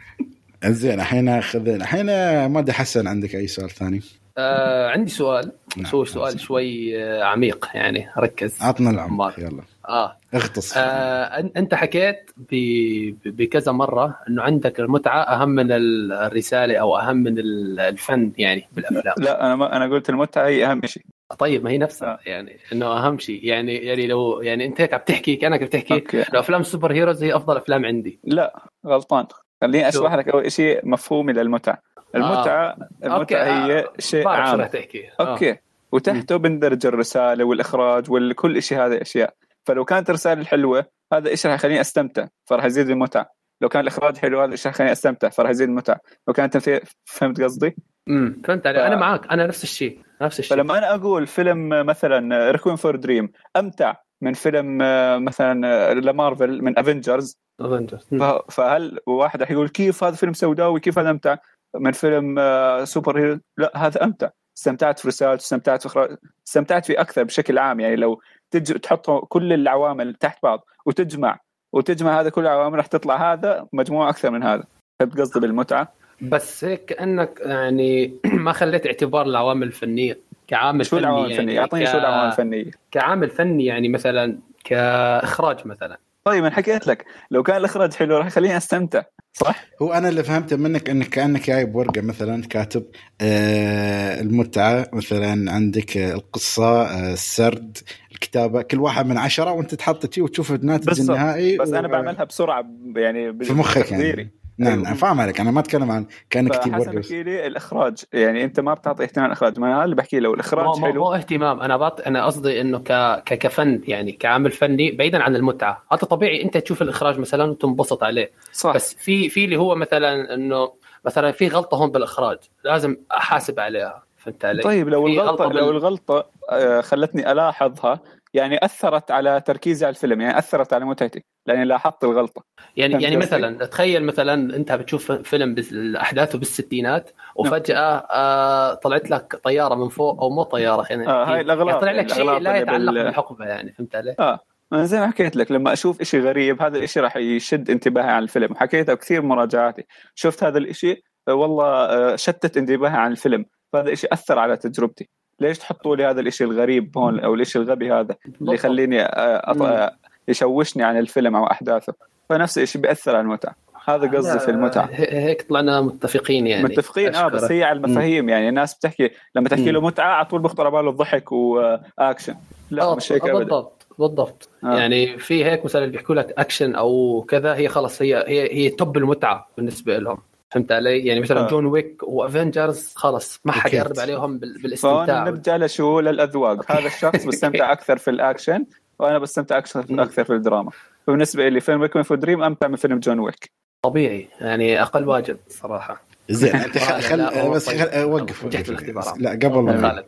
زين 0.66 1.00
الحين 1.00 1.28
اخذ 1.28 1.68
الحين 1.68 2.06
ما 2.46 2.58
أدري 2.58 2.72
حسن 2.72 3.06
عندك 3.06 3.34
أي 3.34 3.46
سؤال 3.46 3.70
ثاني؟ 3.70 4.00
آه 4.38 4.88
عندي 4.88 5.10
سؤال. 5.10 5.52
نعم. 5.76 5.86
سوي 5.86 6.06
سؤال 6.06 6.40
شوي 6.40 7.02
آه 7.04 7.22
عميق 7.24 7.68
يعني 7.74 8.06
ركز. 8.18 8.62
عطنا 8.62 8.90
العمق 8.90 9.10
عمار. 9.12 9.34
يلا. 9.38 9.62
آه. 9.88 10.16
اغطس 10.34 10.76
آه 10.76 11.42
أن- 11.42 11.48
أنت 11.56 11.74
حكيت 11.74 12.30
ب- 12.36 13.10
ب- 13.24 13.36
بكذا 13.36 13.72
مرة 13.72 14.18
إنه 14.28 14.42
عندك 14.42 14.80
المتعة 14.80 15.22
أهم 15.22 15.48
من 15.48 15.72
ال- 15.72 16.12
الرسالة 16.12 16.76
أو 16.76 16.96
أهم 16.98 17.16
من 17.16 17.38
ال- 17.38 17.80
الفن 17.80 18.32
يعني 18.38 18.68
بالأفلام. 18.72 19.14
لا 19.18 19.46
أنا 19.46 19.56
ما 19.56 19.76
أنا 19.76 19.94
قلت 19.94 20.10
المتعة 20.10 20.46
هي 20.46 20.66
أهم 20.66 20.80
شيء. 20.86 21.02
طيب 21.38 21.64
ما 21.64 21.70
هي 21.70 21.78
نفسها 21.78 22.18
يعني 22.26 22.56
إنه 22.72 22.86
أهم 22.86 23.18
شيء. 23.18 23.44
يعني 23.44 23.76
يعني 23.76 24.06
لو 24.06 24.40
يعني 24.40 24.66
أنت 24.66 24.80
هيك 24.80 24.94
عم 24.94 25.00
تحكي 25.06 25.36
كأنك 25.36 25.62
بتحكي 25.62 25.94
okay. 25.94 26.24
لو 26.32 26.40
أفلام 26.40 26.60
ال 26.60 26.92
superheroes 26.92 27.22
هي 27.24 27.36
أفضل 27.36 27.56
أفلام 27.56 27.84
عندي. 27.86 28.18
لا 28.24 28.62
غلطان. 28.86 29.26
خليني؟ 29.62 29.88
أشرح 29.88 30.14
لك 30.14 30.28
أول 30.28 30.52
شيء 30.52 30.80
مفهومي 30.88 31.32
للمتعة. 31.32 31.78
المتعة 32.14 32.76
المتعة 33.04 33.18
okay، 33.18 33.36
هي 33.36 33.88
شيء 33.98 34.28
عام. 34.28 34.64
تحكي. 34.64 35.08
آه. 35.20 35.30
okay. 35.32 35.56
وتحته 35.92 36.36
بندرج 36.36 36.86
الرسالة 36.86 37.44
والإخراج 37.44 38.10
وكل 38.10 38.62
شيء 38.62 38.78
هذه 38.86 39.02
أشياء. 39.02 39.34
فلو 39.66 39.84
كانت 39.84 40.10
الرسالة 40.10 40.40
الحلوة 40.40 40.84
هذا 41.12 41.28
إيش 41.28 41.46
راح 41.46 41.54
يخليني 41.54 41.80
أستمتع 41.80 42.26
فراح 42.46 42.64
يزيد 42.64 42.90
المتعة. 42.90 43.30
لو 43.60 43.68
كان 43.68 43.82
الإخراج 43.82 44.16
حلو 44.16 44.40
هذا 44.40 44.52
إيش 44.52 44.66
راح 44.66 44.74
يخليني 44.74 44.92
أستمتع 44.92 45.28
فراح 45.28 45.50
يزيد 45.50 45.68
المتعة. 45.68 46.00
لو 46.28 46.34
كانت 46.34 46.56
في 46.56 46.80
فهمت 47.04 47.40
قصدي؟ 47.40 47.76
امم 48.08 48.42
فهمت 48.44 48.66
علي 48.66 48.78
ف- 48.78 48.82
أنا 48.82 48.96
معك 48.96 49.26
أنا 49.32 49.46
نفس 49.46 49.62
الشيء. 49.62 49.98
نفس 50.22 50.38
الشيء. 50.40 50.56
فلما 50.56 50.78
أنا 50.78 50.94
أقول 50.94 51.26
فيلم 51.26 51.86
مثلا 51.86 52.50
Requiem 52.50 52.76
for 52.76 52.96
a 52.96 53.02
Dream 53.02 53.32
أمتع. 53.56 53.94
من 54.22 54.32
فيلم 54.32 54.82
آه، 54.82 55.18
مثلا 55.18 55.66
آه، 55.90 55.92
لمارفل 55.92 56.62
من 56.62 56.78
Avengers. 56.78 58.16
فهل 58.50 58.98
واحد 59.06 59.40
راح 59.40 59.50
يقول 59.50 59.68
كيف 59.68 60.04
هذا 60.04 60.14
فيلم 60.14 60.32
سوداوي 60.32 60.80
كيف 60.80 60.98
هذا 60.98 61.10
أمتع؟ 61.10 61.36
من 61.74 61.92
فيلم 61.92 62.38
آه، 62.38 62.84
superhero 62.84 63.38
لا 63.58 63.86
هذا 63.86 64.04
أمتع. 64.04 64.30
استمتعت 64.58 64.98
في 64.98 65.08
رسالته 65.08 65.40
استمتعت 65.40 65.80
في 65.80 65.86
إخراج 65.86 66.16
استمتعت 66.48 66.86
فيه 66.86 67.00
أكثر 67.00 67.22
بشكل 67.22 67.58
عام. 67.58 67.80
يعني 67.80 67.96
لو 67.96 68.20
تج... 68.50 68.72
تحط 68.72 69.10
كل 69.10 69.52
العوامل 69.52 70.14
تحت 70.14 70.42
بعض 70.42 70.64
وتجمع 70.86 71.38
وتجمع 71.72 72.20
هذا 72.20 72.28
كل 72.28 72.40
العوامل 72.40 72.76
راح 72.76 72.86
تطلع 72.86 73.32
هذا 73.32 73.66
مجموعة 73.72 74.10
أكثر 74.10 74.30
من 74.30 74.42
هذا. 74.42 74.64
فهمت 75.00 75.20
قصدي 75.20 75.40
بالمتعة؟ 75.40 75.92
بس 76.20 76.64
هيك 76.64 76.84
كانك 76.84 77.40
يعني 77.40 78.14
ما 78.46 78.52
خليت 78.52 78.86
اعتبار 78.86 79.26
العوامل 79.26 79.66
الفنية. 79.66 80.18
كعامل 80.52 80.86
شو 80.86 80.90
فني 80.96 81.00
العوامل 81.00 81.30
يعني 81.30 81.42
الفنيه 81.42 81.60
أعطيني 81.60 81.84
ك- 81.84 81.88
شو 81.88 81.98
العوامل 81.98 82.30
الفنية. 82.32 82.70
كعامل 82.90 83.30
فني 83.30 83.64
يعني 83.64 83.88
مثلا 83.88 84.38
كإخراج 84.64 85.66
مثلا. 85.66 85.98
طيب 86.24 86.44
أنا 86.44 86.54
حكيت 86.54 86.86
لك 86.86 87.04
لو 87.30 87.42
كان 87.42 87.56
الإخراج 87.56 87.94
حلو 87.94 88.16
راح 88.16 88.26
يخليني 88.26 88.56
أستمتع 88.56 89.02
صح؟ 89.32 89.64
هو 89.82 89.92
أنا 89.92 90.08
اللي 90.08 90.22
فهمته 90.22 90.56
منك 90.56 90.90
إنك 90.90 91.06
كأنك 91.08 91.46
جايب 91.46 91.74
ورقة 91.76 92.00
مثلا 92.00 92.42
كاتب 92.42 92.84
آه 93.20 94.20
المتعة 94.20 94.86
مثلا 94.92 95.52
عندك 95.52 95.96
القصة 95.96 96.82
آه 96.82 97.12
السرد 97.12 97.78
الكتابة 98.12 98.62
كل 98.62 98.80
واحد 98.80 99.06
من 99.06 99.18
عشرة 99.18 99.52
وأنت 99.52 99.74
تحط 99.74 100.14
شيء 100.14 100.24
وتشوف 100.24 100.52
الناتج. 100.52 101.00
النهائي 101.00 101.58
بس 101.58 101.68
و- 101.68 101.74
أنا 101.76 101.88
بعملها 101.88 102.24
بسرعة 102.24 102.64
يعني 102.96 103.44
في 103.44 103.52
مخك 103.52 103.92
يعني. 103.92 104.30
نعم 104.62 104.72
أيوة. 104.72 104.84
نعم 104.84 104.94
فاهم 104.94 105.20
عليك. 105.20 105.40
أنا 105.40 105.50
ما 105.50 105.60
أتكلم 105.60 105.90
عن 105.90 106.06
ورقه 106.36 106.78
بس. 106.78 106.88
بحكي 106.88 107.22
لي 107.22 107.46
الإخراج. 107.46 108.04
يعني 108.12 108.44
أنت 108.44 108.60
ما 108.60 108.74
بتعطي 108.74 109.02
اهتمام 109.02 109.26
الإخراج. 109.26 109.60
ما 109.60 109.66
أنا 109.66 109.84
اللي 109.84 109.96
بحكي 109.96 110.20
لو 110.20 110.34
الإخراج 110.34 110.66
مو, 110.66 110.86
حلو. 110.86 111.04
مو 111.04 111.14
اهتمام. 111.14 111.60
أنا 111.60 111.76
بعط 111.76 112.00
أنا 112.00 112.26
قصدي 112.26 112.60
إنه 112.60 112.78
ك... 112.78 113.22
ك... 113.24 113.38
كفن 113.38 113.80
يعني 113.88 114.12
كعمل 114.12 114.50
فني 114.50 114.90
بعيدا 114.90 115.22
عن 115.22 115.36
المتعة. 115.36 115.84
هذا 115.92 115.98
طبيعي. 115.98 116.42
أنت 116.42 116.56
تشوف 116.56 116.82
الإخراج 116.82 117.18
مثلا 117.18 117.44
وتنبسط 117.44 118.04
عليه. 118.04 118.30
صح. 118.52 118.74
بس 118.74 118.94
في 118.94 119.28
في 119.28 119.44
اللي 119.44 119.56
هو 119.56 119.74
مثلا 119.74 120.34
إنه 120.34 120.72
مثلا 121.04 121.32
في 121.32 121.48
غلطة 121.48 121.76
هون 121.76 121.90
بالإخراج. 121.90 122.38
لازم 122.64 122.96
أحاسب 123.16 123.60
عليها. 123.60 124.02
فهمت 124.16 124.44
علي؟ 124.44 124.62
طيب 124.62 124.88
لو 124.88 125.06
الغلطه 125.06 125.44
لو 125.52 125.70
الغلطة 125.70 126.26
آه، 126.50 126.80
خلتني 126.80 127.32
ألاحظها 127.32 128.00
يعني 128.34 128.64
أثرت 128.64 129.10
على 129.10 129.40
تركيزي 129.46 129.86
على 129.86 129.94
الفيلم 129.94 130.20
يعني 130.20 130.38
أثرت 130.38 130.72
على 130.72 130.84
متعتي 130.84 131.24
لأني 131.46 131.64
لاحظت 131.64 132.04
الغلطة 132.04 132.44
يعني 132.76 133.02
يعني؟ 133.02 133.16
مثلا 133.16 133.66
تخيل 133.66 134.04
مثلا 134.04 134.56
أنت 134.56 134.72
بتشوف 134.72 135.12
فيلم 135.12 135.56
احداثه 135.96 136.38
بالستينات 136.38 137.10
وفجأة 137.36 138.06
آه 138.10 138.74
طلعت 138.74 139.10
لك 139.10 139.40
طيارة 139.44 139.74
من 139.74 139.88
فوق 139.88 140.22
أو 140.22 140.30
مو 140.30 140.42
طيارة 140.42 140.82
خلينا 140.82 141.10
آه،. 141.10 141.24
هاي 141.24 141.40
الأغلاط، 141.40 141.68
يعني 141.68 141.80
طلع 141.80 141.92
لك 141.92 142.12
شيء 142.12 142.38
لا 142.38 142.56
يتعلق 142.56 142.92
بال- 142.92 143.04
بالحقبة 143.04 143.44
يعني 143.44 143.72
فهمت 143.72 143.96
علي؟ 143.96 144.14
آه 144.20 144.38
أنا 144.72 144.84
زي 144.84 145.00
ما 145.00 145.06
حكيت 145.06 145.36
لك 145.36 145.52
لما 145.52 145.72
أشوف 145.72 146.00
إشي 146.00 146.20
غريب 146.20 146.62
هذا 146.62 146.78
الإشي 146.78 147.00
راح 147.00 147.16
يشد 147.16 147.70
انتباهي 147.70 148.10
عن 148.10 148.22
الفيلم 148.22 148.52
وحكيتها 148.52 148.94
كثير 148.94 149.22
مراجعاتي 149.22 149.86
شفت 150.14 150.44
هذا 150.44 150.58
الإشي 150.58 151.02
والله 151.28 151.66
آه، 151.66 152.16
شتت 152.16 152.56
انتباهي 152.56 152.96
عن 152.96 153.12
الفيلم 153.12 153.44
فهذا 153.72 153.86
الإشي 153.86 154.06
أثر 154.12 154.38
على 154.38 154.56
تجربتي 154.56 155.08
ليش 155.40 155.58
تحطوا 155.58 155.96
لي 155.96 156.04
هذا 156.04 156.20
الإشي 156.20 156.44
الغريب 156.44 156.98
هون 156.98 157.20
أو 157.20 157.34
الإشي 157.34 157.58
الغبي 157.58 157.92
هذا 157.92 158.16
اللي. 158.40 158.54
يخليني 158.54 159.02
آه، 159.02 159.52
أط-. 159.52 159.62
آه، 159.62 159.92
يشوشني 160.28 160.82
عن 160.82 160.98
الفيلم 160.98 161.36
أو 161.36 161.46
أحداثه؟ 161.46 161.94
فنفس 162.28 162.58
الشيء 162.58 162.82
بيأثر 162.82 163.10
على 163.16 163.20
المتعة. 163.20 163.54
هذا 163.84 164.16
قصدي 164.18 164.38
في 164.38 164.50
المتعة. 164.50 164.88
هي- 164.92 165.22
هيك 165.24 165.42
طلعنا 165.48 165.80
متفقين 165.80 166.46
يعني. 166.46 166.64
متفقين 166.64 167.14
آه 167.14 167.28
بس 167.28 167.34
أشكرك. 167.42 167.52
هي 167.52 167.64
على 167.64 167.76
المفاهيم 167.76 168.28
يعني. 168.28 168.48
الناس 168.48 168.74
بتحكي 168.74 169.10
لما 169.34 169.48
تحكي 169.48 169.70
له 169.70 169.80
متعة 169.80 170.12
على 170.14 170.24
طول 170.26 170.42
بيخطر 170.42 170.62
على 170.66 170.70
باله 170.70 170.90
الضحك 170.90 171.32
واكشن 171.32 172.34
لا 172.70 172.82
آه، 172.82 172.96
مش 172.96 173.12
هيك 173.12 173.22
ابدا. 173.22 173.38
بالضبط 173.38 173.86
بالضبط. 173.98 174.48
آه. 174.64 174.78
يعني 174.78 175.18
في 175.18 175.44
هيك 175.44 175.64
مثلا 175.64 175.86
بيحكوا 175.86 176.14
لك 176.14 176.34
اكشن 176.38 176.74
أو 176.74 177.24
كذا 177.28 177.54
هي 177.54 177.68
خلص 177.68 178.02
هي 178.02 178.16
هي 178.28 178.54
هي 178.54 178.68
top 178.70 178.96
المتعة 178.96 179.48
بالنسبة 179.56 179.98
لهم. 179.98 180.18
فهمت 180.52 180.72
علي؟ 180.72 181.06
يعني 181.06 181.20
مثلا 181.20 181.40
آه. 181.40 181.48
John 181.48 181.66
Wick 181.66 182.02
و 182.02 182.12
Avengers 182.12 182.92
خلاص 182.96 183.40
ما 183.44 183.52
حد. 183.52 183.74
يقرب 183.74 183.98
عليهم 183.98 184.38
بالإستمتاع 184.38 185.24
نرجع 185.24 185.56
لشو 185.56 186.00
للأذواق 186.00 186.72
هذا 186.72 186.86
الشخص 186.86 187.24
بستمتع 187.24 187.72
أكثر 187.72 187.98
في 187.98 188.10
الأكشن 188.10 188.64
وأنا 188.98 189.18
بستمتع 189.18 189.58
أكثر. 189.58 189.84
أكثر 189.90 190.24
في 190.24 190.32
الدراما 190.32 190.70
فبالنسبة 191.06 191.48
لي 191.48 191.60
فيلم 191.60 191.80
Requiem 191.80 192.02
for 192.02 192.16
a 192.16 192.21
Dream 192.21 192.42
أمتع 192.42 192.68
من 192.68 192.76
فيلم 192.76 192.98
John 192.98 193.18
Wick 193.18 193.50
طبيعي 193.82 194.28
يعني 194.40 194.82
أقل 194.82 195.08
واجب 195.08 195.36
صراحة 195.48 196.02
زين 196.28 196.56
انت 196.66 196.78
خل, 196.78 197.18
لا، 197.18 197.30
خل... 197.30 197.50
بس 197.50 197.66
طيب. 197.66 197.80
خل... 197.80 198.04
وقف. 198.04 198.46
بالاختبارات. 198.46 199.18
لا 199.18 199.30
قبل 199.30 199.62
ما 199.62 200.04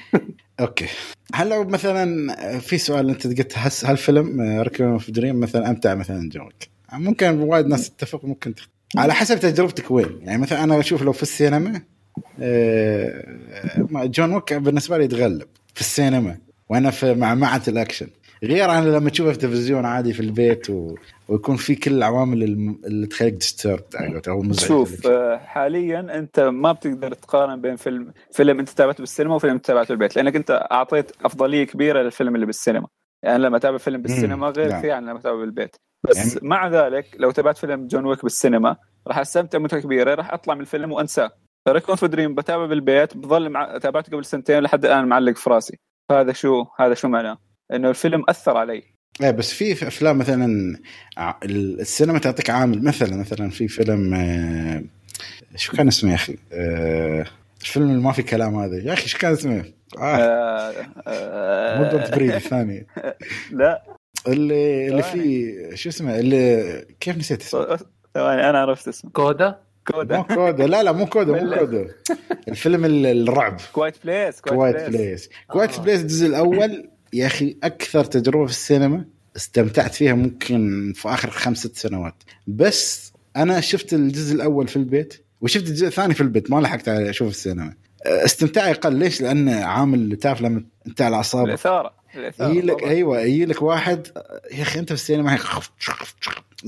أوكي 0.60 0.86
هل 1.34 1.48
لو 1.48 1.64
مثلا 1.64 2.34
في 2.58 2.78
سؤال 2.78 3.08
أنت 3.08 3.26
قلت 3.26 3.52
هل 3.56 3.70
هل 3.84 3.96
فيلم 3.96 4.40
Requiem 4.60 4.98
for 4.98 5.12
a 5.12 5.17
Dream 5.17 5.40
مثلا 5.40 5.70
أمتع 5.70 5.94
مثلا 5.94 6.28
جوك 6.28 6.52
ممكن 6.92 7.40
وايد 7.40 7.66
ناس 7.66 7.90
تتفق 7.90 8.24
ممكن 8.24 8.54
تخ... 8.54 8.66
على 8.96 9.14
حسب 9.14 9.40
تجربتك 9.40 9.90
وين. 9.90 10.18
يعني 10.22 10.42
مثلا 10.42 10.64
أنا 10.64 10.80
أشوف 10.80 11.02
لو 11.02 11.12
في 11.12 11.22
السينما 11.22 11.82
آه، 12.40 13.24
John 13.94 14.34
Wick 14.34 14.54
بالنسبة 14.54 14.98
لي 14.98 15.04
يتغلب 15.04 15.46
في 15.74 15.80
السينما 15.80 16.38
وأنا 16.68 16.90
في 16.90 17.14
معمعه 17.14 17.62
الأكشن. 17.68 18.06
غير 18.44 18.70
عن 18.70 18.84
لما 18.84 19.10
تشوفه 19.10 19.32
في 19.32 19.38
تلفزيون 19.38 19.84
عادي 19.84 20.12
في 20.12 20.20
البيت 20.20 20.70
و... 20.70 20.94
ويكون 21.28 21.56
في 21.56 21.74
كل 21.74 21.92
العوامل 21.92 22.42
اللي 22.84 23.06
تخليك 23.06 23.34
disturb 23.34 23.80
أو 24.28 24.42
مزعج. 24.42 24.68
شوف 24.68 25.06
آه، 25.06 25.36
حاليا 25.36 26.00
أنت 26.18 26.40
ما 26.40 26.72
بتقدر 26.72 27.14
تقارن 27.14 27.60
بين 27.60 27.76
فيلم 27.76 28.12
فيلم 28.32 28.58
أنت 28.58 28.68
تابعته 28.68 29.00
بالسينما 29.00 29.34
وفيلم 29.34 29.52
أنت 29.52 29.66
تابعته 29.66 29.88
بالبيت 29.88 30.16
لأنك 30.16 30.36
أنت 30.36 30.68
أعطيت 30.72 31.12
أفضلية 31.24 31.64
كبيرة 31.64 32.02
للفيلم 32.02 32.34
اللي 32.34 32.46
بالسينما. 32.46 32.86
يعني 33.22 33.38
لما 33.42 33.56
اتابع 33.56 33.78
فيلم 33.78 34.02
بالسينما 34.02 34.48
غير 34.48 34.68
نعم. 34.68 34.78
كثير 34.78 34.90
عن 34.90 35.02
لما 35.02 35.18
اتابع 35.18 35.36
بالبيت. 35.40 35.76
بس 36.08 36.16
يعني- 36.16 36.28
يعني... 36.28 36.40
مع 36.48 36.68
ذلك 36.68 37.06
لو 37.18 37.30
تابعت 37.30 37.56
فيلم 37.58 37.86
John 37.86 38.06
Wick 38.06 38.22
بالسينما 38.22 38.76
راح 39.06 39.18
أستمتع 39.18 39.58
متعة 39.58 39.80
كبيرة 39.80 40.14
راح 40.14 40.32
أطلع 40.32 40.54
من 40.54 40.60
الفيلم 40.60 40.92
وأنساه. 40.92 41.30
Requiem 41.68 41.96
for 41.96 42.08
a 42.08 42.12
Dream 42.12 42.34
بتابع 42.34 42.66
بالبيت 42.66 43.16
بضل 43.16 43.48
مع... 43.48 43.78
تابعته 43.78 44.12
قبل 44.12 44.24
سنتين 44.24 44.58
لحد 44.60 44.84
الآن 44.84 45.08
معلق 45.08 45.36
في 45.36 45.50
راسي. 45.50 45.78
هذا 46.10 46.32
شو 46.32 46.64
هذا 46.80 46.94
شو 46.94 47.08
معناه؟ 47.08 47.38
إنه 47.72 47.88
الفيلم 47.90 48.24
أثر 48.28 48.56
علي. 48.56 48.82
إيه 49.22 49.30
بس 49.30 49.52
في 49.52 49.72
أفلام 49.72 50.18
مثلا 50.18 50.76
ع- 51.16 51.38
السينما 51.44 52.18
تعطيك 52.18 52.50
عامل. 52.50 52.84
مثلا 52.84 53.16
مثلا 53.16 53.50
في 53.50 53.68
فيلم 53.68 54.14
آه، 54.14 54.84
شو 55.56 55.72
كان 55.76 55.88
اسمه 55.88 56.10
يا 56.10 56.14
أخي؟ 56.14 56.38
الفيلم 57.62 57.90
اللي 57.90 58.02
ما 58.02 58.12
في 58.12 58.22
كلام 58.22 58.56
هذا؟ 58.58 58.76
يا 58.78 58.92
أخي 58.92 59.08
شو 59.08 59.18
كان 59.18 59.32
اسمه؟ 59.32 59.64
آه. 59.98 60.72
مو 61.78 61.90
Don't 61.90 62.10
Breathe 62.14 62.30
الثاني 62.30 62.86
لا. 63.52 63.82
اللي 64.28 64.88
اللي. 64.88 65.02
فيه 65.02 65.74
شو 65.74 65.88
اسمه؟ 65.88 66.18
اللي 66.18 66.84
كيف 67.00 67.16
نسيت 67.18 67.42
اسمه؟ 67.42 67.78
ثواني 68.14 68.50
أنا 68.50 68.58
عرفت 68.60 68.88
اسمه. 68.88 69.10
CODA؟ 69.10 69.48
مو 69.48 69.54
CODA. 69.94 70.22
CODA 70.22 70.66
لا 70.66 70.82
لا 70.82 70.92
مو 70.92 71.06
CODA 71.06 71.42
مو 71.44 71.54
CODA. 71.56 71.88
الفيلم 72.48 72.84
ال- 72.84 73.28
الرعب. 73.28 73.56
Quiet 73.72 73.94
Place 74.04 74.40
Quiet 74.40 74.76
Place 74.90 75.28
Quiet. 75.50 75.80
Place 75.80 76.00
الجزء 76.00 76.26
الأول 76.26 76.88
يا 77.12 77.26
أخي 77.26 77.56
أكثر 77.62 78.04
تجربة 78.04 78.44
في 78.46 78.52
السينما 78.52 79.04
استمتعت 79.36 79.94
فيها 79.94 80.14
ممكن 80.14 80.92
في 80.96 81.08
آخر 81.08 81.30
خمس 81.30 81.58
ست 81.58 81.76
سنوات. 81.76 82.14
بس 82.46 83.12
أنا 83.36 83.60
شفت 83.60 83.92
الجزء 83.92 84.34
الأول 84.34 84.68
في 84.68 84.76
البيت 84.76 85.24
وشفت 85.42 85.68
الجزء 85.68 85.86
الثاني 85.86 86.14
في 86.14 86.20
البيت 86.20 86.50
ما 86.50 86.60
لحقت 86.60 86.88
على 86.88 87.10
أشوف 87.10 87.28
السينما. 87.28 87.74
استمتاعي 88.06 88.72
قل. 88.72 88.94
ليش؟ 88.94 89.20
لأن 89.20 89.48
عامل 89.48 90.16
تعرف 90.16 90.42
لما 90.42 90.64
انت 90.86 91.02
على 91.02 91.16
أعصابك. 91.16 91.48
الإثارة 91.48 91.92
الإثارة 92.16 92.50
يجي 92.50 92.60
لك. 92.60 92.82
أيوه 92.82 93.20
يجي 93.20 93.46
لك 93.46 93.62
واحد 93.62 94.06
يا 94.52 94.62
أخي 94.62 94.78
أنت 94.78 94.88
في 94.88 94.94
السينما 94.94 95.34
هيك 95.34 95.40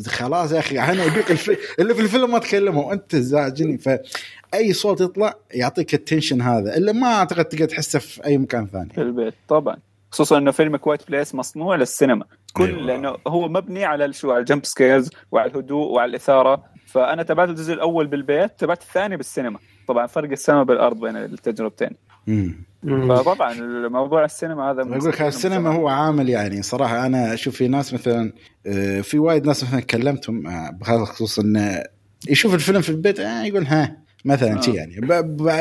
خلاص 0.06 0.52
يا 0.52 0.58
أخي 0.58 0.78
أنا 0.78 1.06
ابيك 1.06 1.30
الف... 1.30 1.58
اللي 1.78 1.94
في 1.94 2.00
الفيلم 2.00 2.30
ما 2.30 2.38
تكلموا 2.38 2.92
أنت 2.92 3.16
زعجني 3.16 3.78
فاي 3.78 4.72
صوت 4.72 5.00
يطلع 5.00 5.34
يعطيك 5.50 5.94
ال 5.94 6.00
tension 6.00 6.40
هذا 6.40 6.76
اللي 6.76 6.92
ما 6.92 7.06
أعتقد 7.06 7.44
تقدر 7.44 7.64
تحسه 7.64 7.98
في 7.98 8.24
أي 8.24 8.38
مكان 8.38 8.66
ثاني. 8.66 8.90
في 8.90 9.00
البيت 9.00 9.34
طبعا. 9.48 9.76
خصوصا 10.10 10.38
إنه 10.38 10.50
فيلم 10.50 10.76
Quiet 10.76 11.08
Place 11.08 11.34
مصنوع 11.34 11.76
للسينما. 11.76 12.24
كل 12.52 12.64
أيوة. 12.64 12.80
لأنه 12.80 13.16
هو 13.26 13.48
مبني 13.48 13.84
على 13.84 14.12
شو؟ 14.12 14.30
على 14.30 14.40
ال 14.40 14.45
jump 14.45 14.64
scares 14.64 15.10
وعلى 15.32 15.50
الهدوء 15.50 15.86
وعلى 15.86 16.10
الإثارة. 16.10 16.64
فأنا 16.86 17.22
تابعت 17.22 17.48
الجزء 17.48 17.72
الأول 17.72 18.06
بالبيت 18.06 18.50
تابعت 18.58 18.82
الثاني 18.82 19.16
بالسينما. 19.16 19.58
طبعا 19.88 20.06
فرق 20.06 20.30
السماء 20.30 20.64
بالأرض 20.64 21.00
بين 21.00 21.16
التجربتين. 21.16 21.90
فطبعا 23.08 23.54
موضوع 23.88 24.24
السينما 24.24 24.70
هذا 24.70 24.82
أقول 24.82 25.08
لك 25.08 25.22
السينما. 25.22 25.70
هو 25.70 25.88
عامل 25.88 26.28
يعني 26.28 26.62
صراحة. 26.62 27.06
أنا 27.06 27.34
أشوف 27.34 27.56
في 27.56 27.68
ناس 27.68 27.94
مثلا 27.94 28.32
آه، 28.66 29.00
في 29.00 29.18
وايد 29.18 29.46
ناس 29.46 29.64
مثلا 29.64 29.80
كلمتهم 29.80 30.46
آه، 30.46 30.70
بهذا 30.70 31.02
الخصوص 31.02 31.38
إنه 31.38 31.82
يشوف 32.28 32.54
الفيلم 32.54 32.80
في 32.80 32.88
البيت 32.88 33.20
آه، 33.20 33.44
يقول 33.44 33.66
ها 33.66 34.03
مثلا 34.24 34.58
آه. 34.58 34.60
شي 34.60 34.74
يعني 34.74 35.00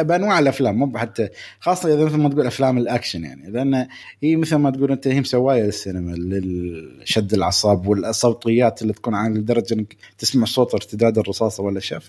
بأنواع 0.04 0.39
الأفلام 0.39 0.76
مو 0.76 0.97
حتى 0.97 1.30
خاصة 1.60 1.93
إذا 1.93 2.06
مثل 2.06 2.17
ما 2.17 2.30
تقول 2.30 2.47
أفلام 2.47 2.78
الأكشن 2.78 3.23
يعني 3.23 3.52
لأن 3.52 3.88
هي 4.23 4.36
مثل 4.36 4.56
ما 4.56 4.71
تقول 4.71 4.91
أنت 4.91 5.08
هي 5.08 5.21
مسوايه 5.21 5.63
للسينما 5.63 6.15
لشد 6.17 7.34
الأعصاب 7.34 7.88
والصوتيات 7.88 8.82
اللي 8.82 8.93
تكون 8.93 9.15
عالية 9.15 9.39
لدرجة 9.39 9.73
إنك 9.73 9.95
تسمع 10.17 10.45
صوت 10.45 10.73
ارتداد 10.73 11.17
الرصاصة 11.17 11.63
ولا 11.63 11.80
شيء 11.80 11.99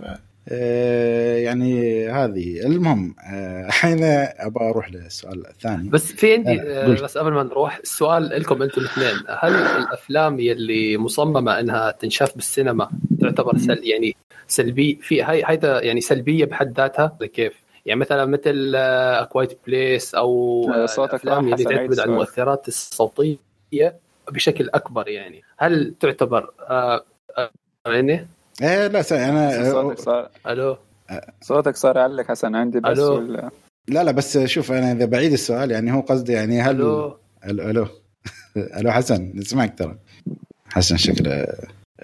يعني 0.46 2.06
هذه 2.08 2.66
المهم 2.66 3.14
آه، 3.32 3.66
الحين 3.66 3.98
أبغى 4.38 4.68
أروح 4.68 4.92
للسؤال 4.92 5.46
الثاني 5.46 5.88
بس 5.88 6.12
في 6.12 6.34
عندي 6.34 6.60
آه، 6.60 6.86
آه،. 6.86 7.02
بس 7.02 7.18
قبل 7.18 7.32
ما 7.32 7.42
نروح 7.42 7.76
السؤال 7.76 8.28
لكم 8.28 8.62
أنتم 8.62 8.80
الاثنين 8.80 9.36
هل 9.38 9.54
الأفلام 9.54 10.40
يلي 10.40 10.98
مصممة 10.98 11.60
إنها 11.60 11.90
تنشاف 11.90 12.34
بالسينما 12.34 12.90
تعتبر 13.20 13.58
سل 13.58 13.80
يعني 13.84 14.16
سلبي 14.46 14.98
في 15.02 15.22
هاي 15.22 15.42
هيدا 15.46 15.84
يعني 15.84 16.00
سلبية 16.00 16.44
بحد 16.44 16.80
ذاتها 16.80 17.18
كيف؟ 17.20 17.64
يعني 17.86 18.00
مثلا 18.00 18.24
مثل 18.24 18.76
Quiet 19.28 19.58
Place 19.66 20.14
أو 20.14 20.62
آه، 20.70 20.82
آه، 20.82 20.86
صوتك 20.86 21.14
الأفلام 21.14 21.44
اللي 21.54 21.64
تعتمد 21.64 22.00
على. 22.00 22.10
المؤثرات 22.10 22.68
الصوتية 22.68 23.96
بشكل 24.30 24.70
أكبر 24.74 25.08
يعني 25.08 25.42
هل 25.56 25.94
تعتبر 26.00 26.50
آه 26.60 27.04
آه، 27.38 27.50
يعني 27.86 28.26
إيه 28.62 28.86
لا 28.86 29.02
سا- 29.02 29.28
أنا 29.28 29.70
صوتك 29.70 29.98
صار 29.98 30.30
ألو. 30.46 30.76
صوتك 31.40 31.76
صار 31.76 31.96
يعلق 31.96 32.28
حسن 32.28 32.54
عندي 32.54 32.80
بس 32.80 32.98
ألو. 32.98 33.14
ولا؟ 33.14 33.50
لا 33.88 34.04
لا 34.04 34.10
بس 34.12 34.38
شوف 34.38 34.72
أنا 34.72 34.92
إذا 34.92 35.04
بعيد 35.04 35.32
السؤال 35.32 35.70
يعني 35.70 35.92
هو 35.92 36.00
قصدي 36.00 36.32
يعني 36.32 36.60
هل 36.62 36.74
ألو. 36.76 37.18
ألو 37.46 37.70
ألو. 37.70 37.86
ألو 38.78 38.92
حسن 38.92 39.32
نسمعك 39.34 39.78
ترى. 39.78 39.98
حسن 40.68 40.96
شكله 40.96 41.46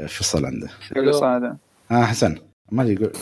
فصل 0.08 0.46
عنده. 0.46 0.68
شو 0.94 1.12
صار 1.12 1.56
ها 1.90 2.04
حسن. 2.04 2.38
ما 2.72 2.84
يقول 2.84 3.12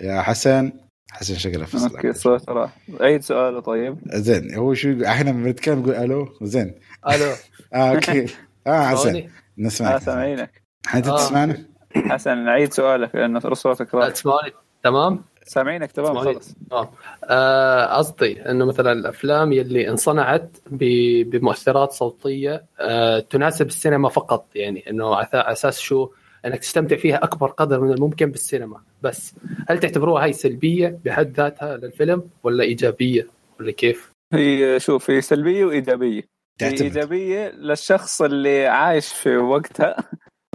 يا 0.00 0.22
حسن 0.22 0.72
حسن 1.10 1.34
شكله 1.34 1.64
فصل 1.64 1.96
أوكي. 1.96 2.12
صوت 2.12 2.48
راح. 2.48 2.76
عيد 3.00 3.22
سؤاله 3.22 3.60
طيب. 3.60 3.98
زين 4.14 4.54
هو 4.54 4.74
شو 4.74 4.88
يقول؟ 4.88 5.04
إحنا 5.04 5.32
بنتكلم 5.32 5.78
نقول 5.78 5.94
ألو؟ 5.94 6.28
زين. 6.42 6.74
ألو. 7.10 7.32
آه 7.74 7.90
أوكي. 7.94 8.26
آه 8.66 8.86
حسن؟ 8.86 9.28
نسمعك. 9.58 9.94
آه 9.94 9.98
سامعينك. 9.98 10.62
انت 10.94 11.06
آه. 11.08 11.16
تسمعنا؟ 11.16 11.64
حسن 12.02 12.48
عيد 12.48 12.72
سؤالك 12.72 13.14
لأنه 13.14 13.40
صوتك 13.40 13.94
راح. 13.94 14.08
تسمعوني 14.08 14.52
تمام؟ 14.82 15.24
سامعينك 15.44 15.92
تمام؟ 15.92 16.18
خلص 16.18 16.54
آه. 16.72 16.90
آه، 17.24 17.96
قصدي 17.96 18.50
إنه 18.50 18.64
مثلا 18.64 18.92
الأفلام 18.92 19.52
يلي 19.52 19.90
انصنعت 19.90 20.56
بمؤثرات 20.70 21.92
صوتية 21.92 22.64
آه، 22.80 23.18
تناسب 23.18 23.66
السينما 23.66 24.08
فقط 24.08 24.46
يعني 24.54 24.90
إنه 24.90 25.14
على 25.14 25.28
أساس 25.34 25.78
شو؟ 25.80 26.08
إنك 26.46 26.58
تستمتع 26.58 26.96
فيها 26.96 27.24
أكبر 27.24 27.46
قدر 27.46 27.80
من 27.80 27.92
الممكن 27.92 28.30
بالسينما. 28.30 28.80
بس 29.02 29.34
هل 29.68 29.78
تعتبروها 29.78 30.24
هاي 30.24 30.32
سلبية 30.32 30.98
بحد 31.04 31.32
ذاتها 31.36 31.76
للفيلم 31.76 32.22
ولا 32.42 32.64
إيجابية؟ 32.64 33.26
ولا 33.60 33.72
كيف؟ 33.72 34.12
هي 34.32 34.80
شوف 34.80 35.10
هي 35.10 35.20
سلبية 35.20 35.64
وإيجابية. 35.64 36.20
هي 36.20 36.24
تعتمد. 36.58 36.82
إيجابية 36.82 37.48
للشخص 37.48 38.22
اللي 38.22 38.66
عايش 38.66 39.12
في 39.12 39.36
وقتها. 39.36 39.96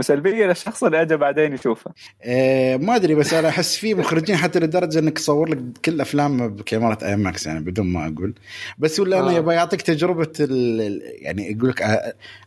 وسلبية 0.01 0.45
للشخص 0.45 0.83
اللي 0.83 1.01
اجى 1.01 1.17
بعدين 1.17 1.53
يشوفها. 1.53 1.93
آه 2.23 2.77
ما 2.77 2.95
أدري 2.95 3.15
بس 3.15 3.33
أنا 3.33 3.49
أحس 3.49 3.75
في 3.75 3.93
مخرجين 3.93 4.35
حتى 4.35 4.59
لدرجة 4.59 4.99
إنك 4.99 5.17
تصور 5.17 5.49
لك 5.49 5.59
كل 5.85 6.01
أفلام 6.01 6.47
بكاميرات 6.47 7.03
آي 7.03 7.15
ماكس 7.15 7.45
يعني 7.45 7.59
بدون 7.59 7.85
ما 7.85 8.07
أقول. 8.07 8.33
بس 8.77 8.99
ولا 8.99 9.19
أنا 9.19 9.29
آه. 9.29 9.33
يبغى 9.33 9.55
يعطيك 9.55 9.81
تجربة 9.81 10.27
يعني 11.21 11.51
يقول 11.51 11.69
لك 11.69 11.81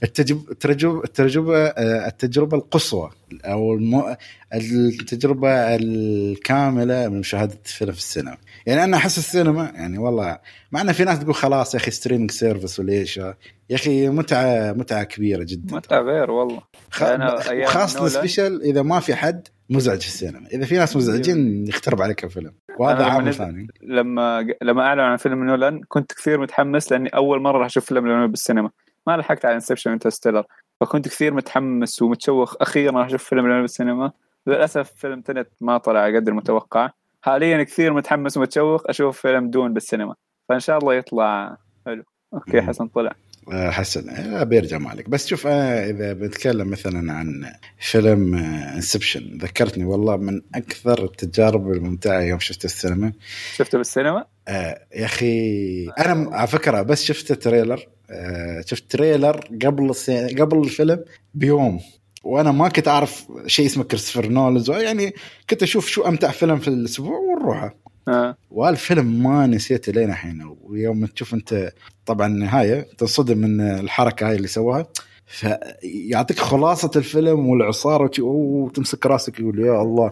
التجربه 0.03 0.43
التجربه 0.51 1.05
التجربه 1.05 1.67
آه، 1.67 2.09
التجربة 2.09 2.57
القصوى 2.57 3.11
أو 3.45 3.75
الم... 3.75 4.17
التجربة 4.55 5.51
الكاملة 5.51 7.09
من 7.09 7.19
مشاهدة 7.19 7.59
فيلم 7.65 7.93
في 7.93 7.99
السينما. 7.99 8.37
يعني 8.67 8.85
أنا 8.85 8.97
أحس 8.97 9.19
السينما 9.19 9.73
يعني 9.75 9.99
والله 9.99 10.39
مع 10.73 10.81
إن 10.81 10.93
في 10.93 11.05
ناس 11.05 11.19
تقول 11.19 11.35
خلاص 11.35 11.75
يا 11.75 11.81
أخي 11.81 11.91
streaming 11.91 12.31
service 12.31 12.81
وليش؟ 12.81 13.17
يا 13.17 13.35
أخي 13.77 14.09
متعة 14.09 14.73
متعة 14.73 15.05
كبيرة 15.05 15.43
جدا. 15.43 15.77
متى 15.77 15.95
غير 15.95 16.31
والله. 16.31 16.63
خ... 16.95 17.03
نولان- 17.03 18.05
ال 18.05 18.12
special 18.12 18.61
إذا 18.61 18.83
ما 18.83 19.01
في 19.01 19.15
حد 19.15 19.49
مزعج 19.71 20.01
في 20.01 20.07
السينما. 20.07 20.47
إذا 20.47 20.65
في 20.65 20.77
ناس 20.77 20.97
مزعجين 20.97 21.67
يخترب 21.67 22.03
عليك 22.03 22.25
الفيلم. 22.25 22.53
وهذا 22.79 23.05
عامل 23.05 23.35
ثاني. 23.35 23.67
لما 23.83 24.47
لما 24.63 24.83
أعلن 24.83 25.01
عن 25.01 25.17
فيلم 25.17 25.45
نولان 25.45 25.81
كنت 25.89 26.13
كثير 26.13 26.41
متحمس 26.41 26.93
لأني 26.93 27.09
أول 27.09 27.43
مرة 27.43 27.59
راح 27.59 27.67
أشوف 27.67 27.85
فيلم 27.85 28.07
نولان 28.07 28.31
بالسينما. 28.31 28.71
ما 29.07 29.17
لحقت 29.17 29.45
على 29.45 29.55
Inception 29.55 29.91
Interstellar 29.91 30.45
فكنت 30.81 31.09
كثير 31.09 31.35
متحمس 31.35 32.03
ومتشوق 32.03 32.63
أخيرا 32.63 32.99
راح 32.99 33.07
أشوف 33.07 33.25
فيلم 33.25 33.47
نولان 33.47 33.61
بالسينما. 33.61 34.13
للأسف 34.47 34.93
فيلم 34.97 35.21
Tenet 35.21 35.49
ما 35.61 35.79
طلع 35.79 36.07
قدر 36.07 36.33
المتوقع. 36.33 36.91
حاليا 37.23 37.63
كثير 37.63 37.93
متحمس 37.93 38.37
ومتشوق 38.37 38.89
أشوف 38.89 39.21
فيلم 39.21 39.51
Dune 39.51 39.73
بالسينما. 39.73 40.15
فإن 40.49 40.61
شاء 40.61 40.79
الله 40.79 40.95
يطلع 40.95 41.57
حلو. 41.87 42.03
أوكي. 42.35 42.63
حسن 42.63 42.87
طلع. 42.87 43.13
حسن 43.53 44.09
آه، 44.11 44.43
بيرجع 44.43 44.79
مالك. 44.79 45.09
بس 45.09 45.27
شوف 45.27 45.47
أنا 45.47 45.85
إذا 45.91 46.13
بتكلم 46.13 46.69
مثلا 46.71 47.13
عن 47.13 47.53
فيلم 47.79 48.35
Inception 48.35 49.39
ذكرتني 49.43 49.85
والله 49.85 50.17
من 50.17 50.43
أكثر 50.55 51.05
التجارب 51.05 51.73
الممتعة 51.73 52.21
يوم 52.21 52.39
شفت 52.39 52.65
السينما. 52.65 53.13
شفته 53.57 53.79
بالسينما؟ 53.79 54.25
آه 54.49 54.79
يا 54.95 55.05
أخي 55.05 55.89
أنا 55.89 56.37
على 56.37 56.47
فكرة 56.47 56.83
بس 56.83 57.05
شفت 57.05 57.33
trailer 57.33 57.87
آه 58.11 58.65
شفت 58.67 58.91
trailer 58.91 59.41
قبل 59.65 59.91
السي... 59.91 60.27
قبل 60.35 60.59
الفيلم 60.59 61.05
بيوم. 61.35 61.81
وأنا 62.25 62.53
ما 62.53 62.69
كنت 62.69 62.89
أعرف 62.89 63.27
شيء 63.47 63.67
اسمه 63.67 63.85
كريستوفر 63.85 64.29
نولان 64.29 64.71
يعني 64.71 65.15
كنت 65.51 65.63
أشوف 65.63 65.89
شو 65.89 66.03
أمتع 66.03 66.31
فيلم 66.31 66.59
في 66.59 66.69
الأسبوع 66.69 67.19
ونروحه. 67.19 67.84
آه. 68.09 68.37
والفيلم 68.51 69.23
ما 69.23 69.47
نسيته 69.47 69.93
لين 69.93 70.11
الحين 70.11 70.57
ويوم 70.63 71.07
تشوف 71.07 71.35
أنت 71.35 71.73
طبعا 72.07 72.27
النهاية 72.27 72.87
تنصدم 72.99 73.39
من 73.39 73.61
الحركة 73.61 74.29
هاي 74.29 74.37
اللي 74.37 74.49
سواها 74.49 74.87
فيعطيك 75.27 76.39
خلاصة 76.39 76.91
الفيلم 76.97 77.47
والعصاره 77.49 78.11
وتمسك 78.21 79.07
راسك 79.07 79.41
يقول 79.41 79.59
يا 79.59 79.83
الله 79.83 80.11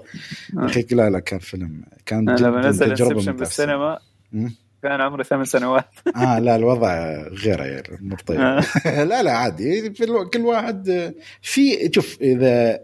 يا 0.54 0.64
أخي 0.64 0.86
لا 0.90 1.10
لا 1.10 1.18
كان 1.18 1.38
فيلم 1.38 1.82
كان 2.06 2.28
أنا 2.28 2.38
لما 2.38 2.60
جداً 2.60 2.68
نزل 2.68 2.90
Inception. 2.90 3.32
بالسينما. 3.32 3.98
كان 4.82 5.00
عمري 5.00 5.24
ثمان 5.24 5.44
سنوات 5.44 5.84
آه 6.16 6.38
لا 6.38 6.56
الوضع 6.56 7.22
غير 7.28 7.64
الأمور 7.64 8.18
طيبه 8.18 8.42
آه. 8.42 9.04
لا 9.10 9.22
لا 9.22 9.32
عادي. 9.32 9.90
كل 10.34 10.40
واحد 10.40 11.12
في 11.42 11.90
شوف 11.94 12.18
إذا 12.20 12.80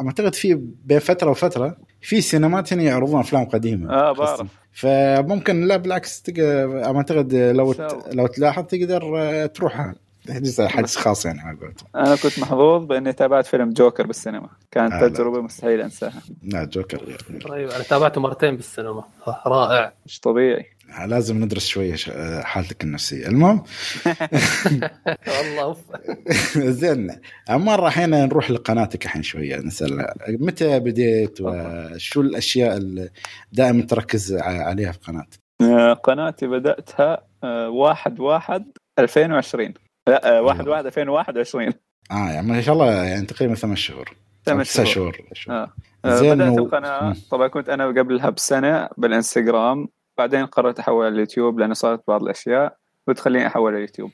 أعتقد 0.00 0.34
في 0.34 0.54
بين 0.84 0.98
فترة 0.98 1.30
وفترة 1.30 1.76
في 2.02 2.20
سينمات 2.20 2.72
هنا 2.72 2.82
يعرضون 2.82 3.20
أفلام 3.20 3.44
قديمة. 3.44 3.92
آه 3.92 4.12
بعرف. 4.12 4.48
فممكن 4.72 5.60
لا 5.66 5.76
بالعكس 5.76 6.22
تقدر 6.22 6.84
أعتقد 6.96 7.34
لو. 7.34 7.74
لو 8.12 8.26
تلاحظ 8.26 8.64
تقدر 8.64 9.46
تروح 9.46 9.92
تحجز 10.26 10.60
حجز 10.60 10.96
خاص 10.96 11.26
يعني 11.26 11.40
على 11.40 11.58
قولتهم. 11.58 11.88
أنا 11.96 12.16
كنت 12.16 12.38
محظوظ 12.38 12.84
بإني 12.84 13.12
تابعت 13.12 13.46
فيلم 13.46 13.70
جوكر 13.70 14.06
بالسينما. 14.06 14.48
كانت 14.70 14.92
آه، 14.92 15.00
لا. 15.00 15.08
تجربة 15.08 15.40
مستحيل 15.40 15.80
أنساها. 15.80 16.22
لا 16.42 16.64
جوكر 16.64 16.98
غير. 17.04 17.42
طيب 17.48 17.68
أنا 17.70 17.82
تابعته 17.82 18.20
مرتين 18.20 18.56
بالسينما. 18.56 19.04
رائع. 19.46 19.92
مش 20.06 20.20
طبيعي. 20.20 20.66
لازم 21.06 21.44
ندرس 21.44 21.66
شوية 21.66 21.94
ش- 21.94 22.10
حالتك 22.42 22.84
النفسية. 22.84 23.26
المهم. 23.26 23.62
والله. 25.38 25.76
زين. 26.80 27.10
مرة 27.50 27.86
الحين 27.86 28.10
نروح 28.10 28.50
لقناتك 28.50 29.04
الحين 29.04 29.22
شوية 29.22 29.56
نسأل. 29.56 30.06
متى 30.28 30.78
بديت 30.80 31.38
وشو 31.40 32.20
الأشياء 32.20 32.76
اللي 32.76 33.10
دائما 33.52 33.82
تركز 33.82 34.34
عليها 34.42 34.92
في 34.92 34.98
قناتك؟ 34.98 35.38
آه، 35.62 35.92
قناتي 35.92 36.46
بدأتها 36.46 37.18
آه، 37.44 37.68
واحد 37.68 38.20
واحد 38.20 38.64
2020 38.98 39.74
لا 40.08 40.38
آه، 40.38 40.42
واحد 40.42 40.68
واحد 40.68 40.86
2021 40.86 41.72
آه 42.10 42.30
يعني 42.30 42.46
ما 42.46 42.60
شاء 42.60 42.74
الله 42.74 42.92
يعني 43.04 43.26
تقريبا 43.26 43.54
ثمان 43.54 43.76
شهور. 43.76 44.16
ثمان 44.46 44.64
تسع 44.64 44.84
شهور. 44.84 45.18
شهور 45.32 45.56
آه. 46.04 46.14
زين 46.16 46.34
بدأت 46.34 46.58
و- 46.58 46.64
القناة. 46.64 47.16
طبعا 47.30 47.48
كنت 47.48 47.68
أنا 47.68 47.86
قبلها 47.86 48.30
بسنة 48.30 48.88
بالإنستغرام. 48.98 49.88
بعدين 50.18 50.46
قررت 50.46 50.78
أحول 50.78 51.04
على 51.04 51.14
اليوتيوب 51.14 51.58
لأنه 51.58 51.74
صارت 51.74 52.02
بعض 52.08 52.22
الأشياء 52.22 52.76
بتخليني 53.06 53.46
أحول 53.46 53.68
على 53.68 53.76
اليوتيوب. 53.76 54.10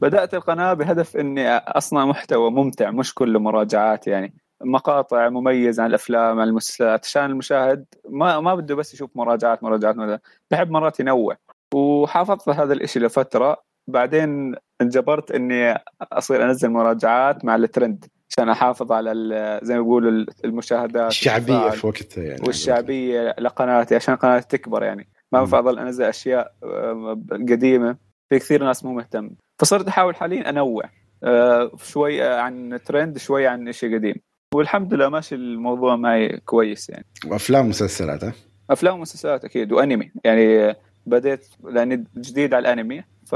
بدأت 0.00 0.34
القناة 0.34 0.74
بهدف 0.74 1.16
إني 1.16 1.48
أصنع 1.56 2.06
محتوى 2.06 2.50
ممتع 2.50 2.90
مش 2.90 3.14
كله 3.14 3.38
مراجعات 3.38 4.06
يعني. 4.06 4.34
مقاطع 4.64 5.28
مميزة 5.28 5.82
عن 5.82 5.88
الأفلام 5.88 6.40
عن 6.40 6.48
المسلسلات. 6.48 7.06
عشان 7.06 7.24
المشاهد 7.24 7.84
ما 8.08 8.40
ما 8.40 8.54
بده 8.54 8.74
بس 8.74 8.94
يشوف 8.94 9.10
مراجعات 9.14 9.62
مراجعات 9.62 9.96
مراجعات. 9.96 10.22
بحب 10.50 10.70
مرات 10.70 11.00
ينوع. 11.00 11.36
وحافظت 11.74 12.48
على 12.48 12.58
هذا 12.58 12.72
الإشي 12.72 13.00
لفترة. 13.00 13.56
بعدين 13.88 14.54
انجبرت 14.80 15.30
إني 15.30 15.78
أصير 16.12 16.44
أنزل 16.44 16.70
مراجعات 16.70 17.44
مع 17.44 17.54
الترند. 17.54 18.04
عشان 18.30 18.48
أحافظ 18.48 18.92
على 18.92 19.60
زي 19.62 19.74
ما 19.74 19.80
بيقولوا 19.80 20.24
المشاهدات 20.44 21.26
والتفاعل 21.26 21.72
في 21.72 21.86
وقتها 21.86 22.24
يعني 22.24 22.42
والشعبية 22.46 23.34
لقناتي 23.38 23.94
عشان 23.94 24.16
قناتي 24.16 24.58
تكبر 24.58 24.82
يعني. 24.82 25.08
ما 25.32 25.38
مم. 25.38 25.44
بنفع 25.44 25.58
اضل 25.58 25.78
أنزل 25.78 26.04
أشياء 26.04 26.52
آه، 26.62 27.20
قديمة. 27.32 27.96
في 28.30 28.38
كثير 28.38 28.64
ناس 28.64 28.84
مو 28.84 28.92
مهتم. 28.92 29.30
فصرت 29.60 29.88
أحاول 29.88 30.16
حاليا 30.16 30.48
أنوع 30.50 30.82
آه، 31.24 31.70
شوي 31.82 32.22
عن 32.22 32.78
ترند 32.86 33.18
شوي 33.18 33.46
عن 33.46 33.72
شيء 33.72 33.94
قديم. 33.94 34.14
والحمد 34.54 34.94
لله 34.94 35.08
ماشي 35.08 35.34
الموضوع 35.34 35.96
معي 35.96 36.40
كويس 36.44 36.90
يعني. 36.90 37.04
وأفلام 37.26 37.64
ومسلسلات 37.66 38.24
ها؟ 38.24 38.32
أفلام 38.70 38.94
ومسلسلات 38.94 39.44
أكيد 39.44 39.72
وأنمي. 39.72 40.10
يعني 40.24 40.74
بديت 41.06 41.46
لأني 41.64 42.04
جديد 42.16 42.54
على 42.54 42.72
الأنمي 42.72 43.04
ف 43.26 43.34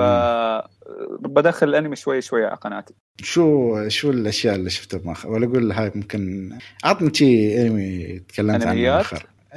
بدخل 1.20 1.68
الأنمي 1.68 1.96
شوي 1.96 2.20
شوي 2.20 2.44
على 2.46 2.56
قناتي. 2.56 2.94
شو 3.22 3.88
شو 3.88 4.10
الأشياء 4.10 4.54
اللي 4.54 4.70
شفتها 4.70 4.98
بمخ 4.98 5.26
ولا 5.26 5.46
أقول 5.46 5.72
هاي 5.72 5.92
ممكن 5.94 6.52
عطني 6.84 7.14
شيء 7.14 7.60
أنمي 7.60 8.18
تكلمت 8.18 8.62
عنه 8.62 8.72
أنميات؟ 8.72 9.06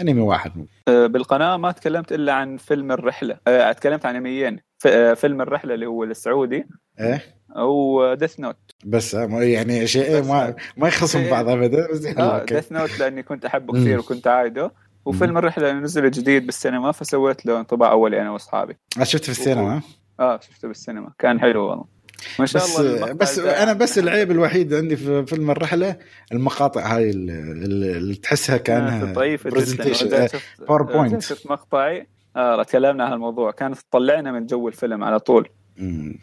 أنمي 0.02 0.22
واحد 0.22 0.66
آه، 0.88 1.08
بالقناة 1.08 1.58
ما 1.58 1.72
تكلمت 1.72 2.12
إلا 2.12 2.34
عن 2.34 2.58
فيلم 2.58 2.92
الرحلة. 2.92 3.38
آه، 3.48 3.72
تكلمت 3.72 4.06
عن 4.06 4.16
أنميين. 4.16 4.60
آه، 4.88 5.14
فيلم 5.14 5.42
الرحلة 5.42 5.74
اللي 5.74 5.86
هو 5.86 6.04
السعودي. 6.04 6.68
إيه؟ 7.00 7.22
أو 7.58 8.14
ديث 8.14 8.40
نوت 8.40 8.58
بس 8.86 9.14
يعني 9.14 9.88
شيء 9.88 10.24
ما 10.24 10.56
ما 10.78 10.88
يخصم 10.88 11.20
إيه. 11.20 11.32
بعض 11.32 11.50
ابدا 11.50 11.88
بس 11.92 12.06
يلا، 12.06 12.40
أوكي. 12.40 12.56
ديث 12.56 12.72
نوت 12.72 13.00
لأني 13.00 13.24
كنت 13.24 13.46
أحبه. 13.46 13.74
كثير 13.74 14.00
وكنت 14.00 14.28
عايده. 14.28 14.72
وفيلم 15.06 15.38
الرحلة 15.38 15.72
نزل 15.72 16.12
جديد 16.12 16.46
بالسينما 16.46 16.92
فسويت 16.92 17.46
له 17.46 17.60
انطباع 17.60 17.92
أولي 17.92 18.22
أنا 18.22 18.32
وأصحابي. 18.32 18.78
آه، 19.00 19.04
شفت 19.04 19.24
في 19.24 19.30
السينما؟ 19.30 19.78
ها؟ 19.78 19.82
آه 20.20 20.40
شفته 20.40 20.68
بالسينما. 20.68 21.12
كان 21.20 21.40
حلو 21.40 21.70
والله. 21.70 21.95
ما 22.40 22.46
شاء 22.46 22.62
بس 22.64 22.80
الله 22.80 23.12
بس 23.14 23.40
ده- 23.40 23.64
أنا 23.64 23.74
بس 23.74 24.00
العيب 24.00 24.32
الوحيد 24.32 24.74
عندي 24.74 24.96
في 24.96 25.26
فيلم 25.26 25.52
الرحله 25.52 25.98
المقاطع 26.32 26.96
هاي 26.96 27.10
اللي, 27.10 28.16
تحسها 28.16 28.58
كأنها 28.58 29.14
presentation. 29.38 30.04
جدا 30.04 30.28
آه، 30.70 31.20
شفت 31.20 31.48
مقطعي 31.52 32.08
آه 32.36 32.64
تكلمنا 32.64 33.06
عن 33.06 33.14
الموضوع. 33.14 33.52
كانت 33.52 33.78
تطلعنا 33.78 34.32
من 34.32 34.46
جو 34.46 34.68
الفيلم 34.68 35.04
على 35.04 35.20
طول. 35.20 35.50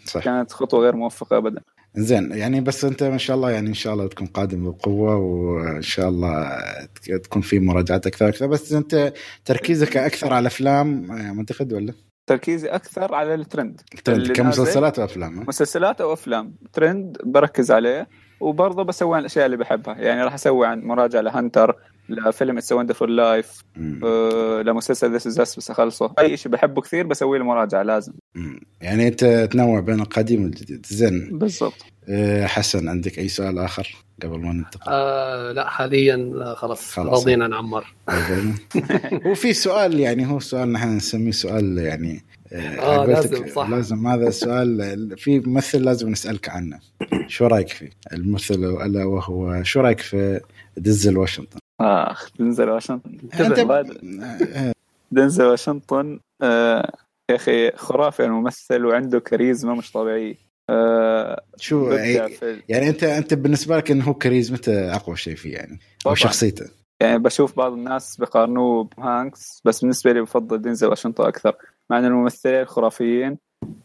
صح. 0.05 0.25
كانت 0.25 0.53
خطوة 0.53 0.81
غير 0.81 0.97
موفقة 0.97 1.37
ابدا. 1.37 1.61
زين 1.97 2.33
يعني 2.33 2.61
بس 2.61 2.85
أنت 2.85 3.03
ما 3.03 3.19
شاء 3.19 3.37
الله 3.37 3.51
يعني 3.51 3.69
إن 3.69 3.75
شاء 3.75 3.95
الله 3.95 4.07
تكون 4.07 4.27
قادم 4.27 4.71
بقوة 4.71 5.17
وإن 5.17 5.83
شاء 5.83 6.09
الله 6.09 6.59
تك- 6.95 7.21
تكون 7.25 7.43
في 7.43 7.61
مراجعات 7.61 8.07
أكثر 8.07 8.29
أكثر 8.29 8.47
بس 8.47 8.73
أنت 8.73 9.13
تركيزك 9.45 9.97
أكثر 9.97 10.33
على 10.33 10.47
أفلام 10.47 11.11
آه، 11.13 11.33
معتقد 11.33 11.73
ولا؟ 11.73 11.93
تركيزي 12.27 12.69
أكثر 12.69 13.15
على 13.15 13.35
ال 13.35 13.41
trend. 13.41 13.81
trend 14.05 14.19
اللي 14.19 14.35
كمسلسلات 14.35 14.99
وافلام؟ 14.99 15.45
مسلسلات 15.49 16.01
أو 16.01 16.13
أفلام. 16.13 16.55
ترند 16.73 17.19
بركز 17.25 17.71
عليه 17.71 18.09
وبرضه 18.41 18.83
بسوي 18.83 19.15
عن 19.15 19.21
الأشياء 19.21 19.47
اللي 19.47 19.57
بحبها. 19.57 19.95
يعني 19.95 20.25
راح 20.25 20.35
أسوي 20.35 20.67
عن 20.67 20.81
مراجعة 20.81 21.21
ل 21.21 21.29
Hunter 21.29 21.77
لفيلم 22.09 22.59
It's 22.59 22.73
a 22.73 22.77
Wonderful 22.77 23.17
Life 23.17 23.63
لمسلسل 24.67 25.13
This 25.13 25.27
Is 25.27 25.34
Us 25.34 25.41
بس 25.41 25.71
أخلصه. 25.71 26.15
أي 26.19 26.37
شيء 26.37 26.53
بحبه 26.53 26.83
كثير 26.83 27.07
بسوي 27.07 27.39
له 27.39 27.45
مراجعة 27.45 27.83
لازم. 27.83 28.13
مم. 28.35 28.61
يعني 28.81 29.09
انت 29.09 29.25
تنوع 29.25 29.81
بين 29.81 30.01
القديم 30.01 30.43
والجديد. 30.43 30.87
زين. 30.87 31.39
بالضبط. 31.39 31.85
حسن 32.45 32.89
عندك 32.89 33.19
أي 33.19 33.29
سؤال 33.29 33.59
آخر 33.59 33.97
قبل 34.23 34.39
ما 34.41 34.53
ننتقل 34.53 34.93
آه 34.93 35.53
لا 35.53 35.69
حاليا 35.69 36.55
خلاص, 36.57 36.93
خلاص. 36.93 37.21
راضيين 37.21 37.43
عن 37.43 37.55
عمار 37.55 37.95
زين. 38.29 38.55
هو 39.27 39.35
في 39.35 39.53
سؤال 39.53 40.01
يعني 40.01 40.27
هو 40.27 40.41
سؤال 40.41 40.73
نحن 40.73 40.97
نسميه 40.97 41.31
سؤال 41.31 41.79
يعني 41.79 42.25
آه، 42.53 43.07
لازم، 43.07 43.49
صح. 43.49 43.69
لازم 43.69 44.07
هذا 44.07 44.29
السؤال 44.29 45.19
في 45.19 45.41
ممثل 45.41 45.85
لازم 45.85 46.09
نسألك 46.09 46.49
عنه 46.49 46.79
شو 47.27 47.47
رأيك 47.47 47.69
فيه؟ 47.69 47.91
الممثل 48.13 48.55
الا 48.55 49.05
وهو 49.05 49.63
شو 49.63 49.81
رأيك 49.81 50.01
في 50.01 50.41
ديزل 50.77 51.19
واشنطن؟ 51.19 51.59
آخ 51.81 52.31
دنزل 52.39 52.69
واشنطن 52.69 53.11
دنزل 55.13 55.45
واشنطن 55.51 56.21
آه 56.43 56.93
يا 57.31 57.37
أخي 57.37 57.71
خرافي 57.71 58.25
الممثل 58.25 58.85
وعنده 58.85 59.21
كاريزما 59.21 59.75
مش 59.75 59.93
طبيعية 59.93 60.35
آه 60.71 61.43
شو 61.57 61.91
في 61.91 62.63
يعني 62.69 62.89
أنت 62.89 63.05
أنت 63.05 63.35
بالنسبة 63.35 63.77
لك 63.77 63.91
انه 63.91 64.05
هو 64.05 64.15
كاريزمته 64.15 64.95
أقوى 64.97 65.17
شيء 65.17 65.35
فيه 65.35 65.55
يعني 65.55 65.79
أو. 66.07 66.15
شخصيته؟ 66.15 66.67
يعني 67.01 67.19
بشوف 67.19 67.57
بعض 67.57 67.73
الناس 67.73 68.17
بقارنوه 68.17 68.85
بهانكس 68.99 69.61
بس 69.65 69.81
بالنسبة 69.81 70.13
لي 70.13 70.21
بفضل 70.21 70.63
دينزل 70.63 70.87
واشنطن 70.87 71.25
أكثر 71.25 71.55
مع 71.91 71.99
إن 71.99 72.05
الممثلين 72.05 72.65
خرافيين 72.65 73.39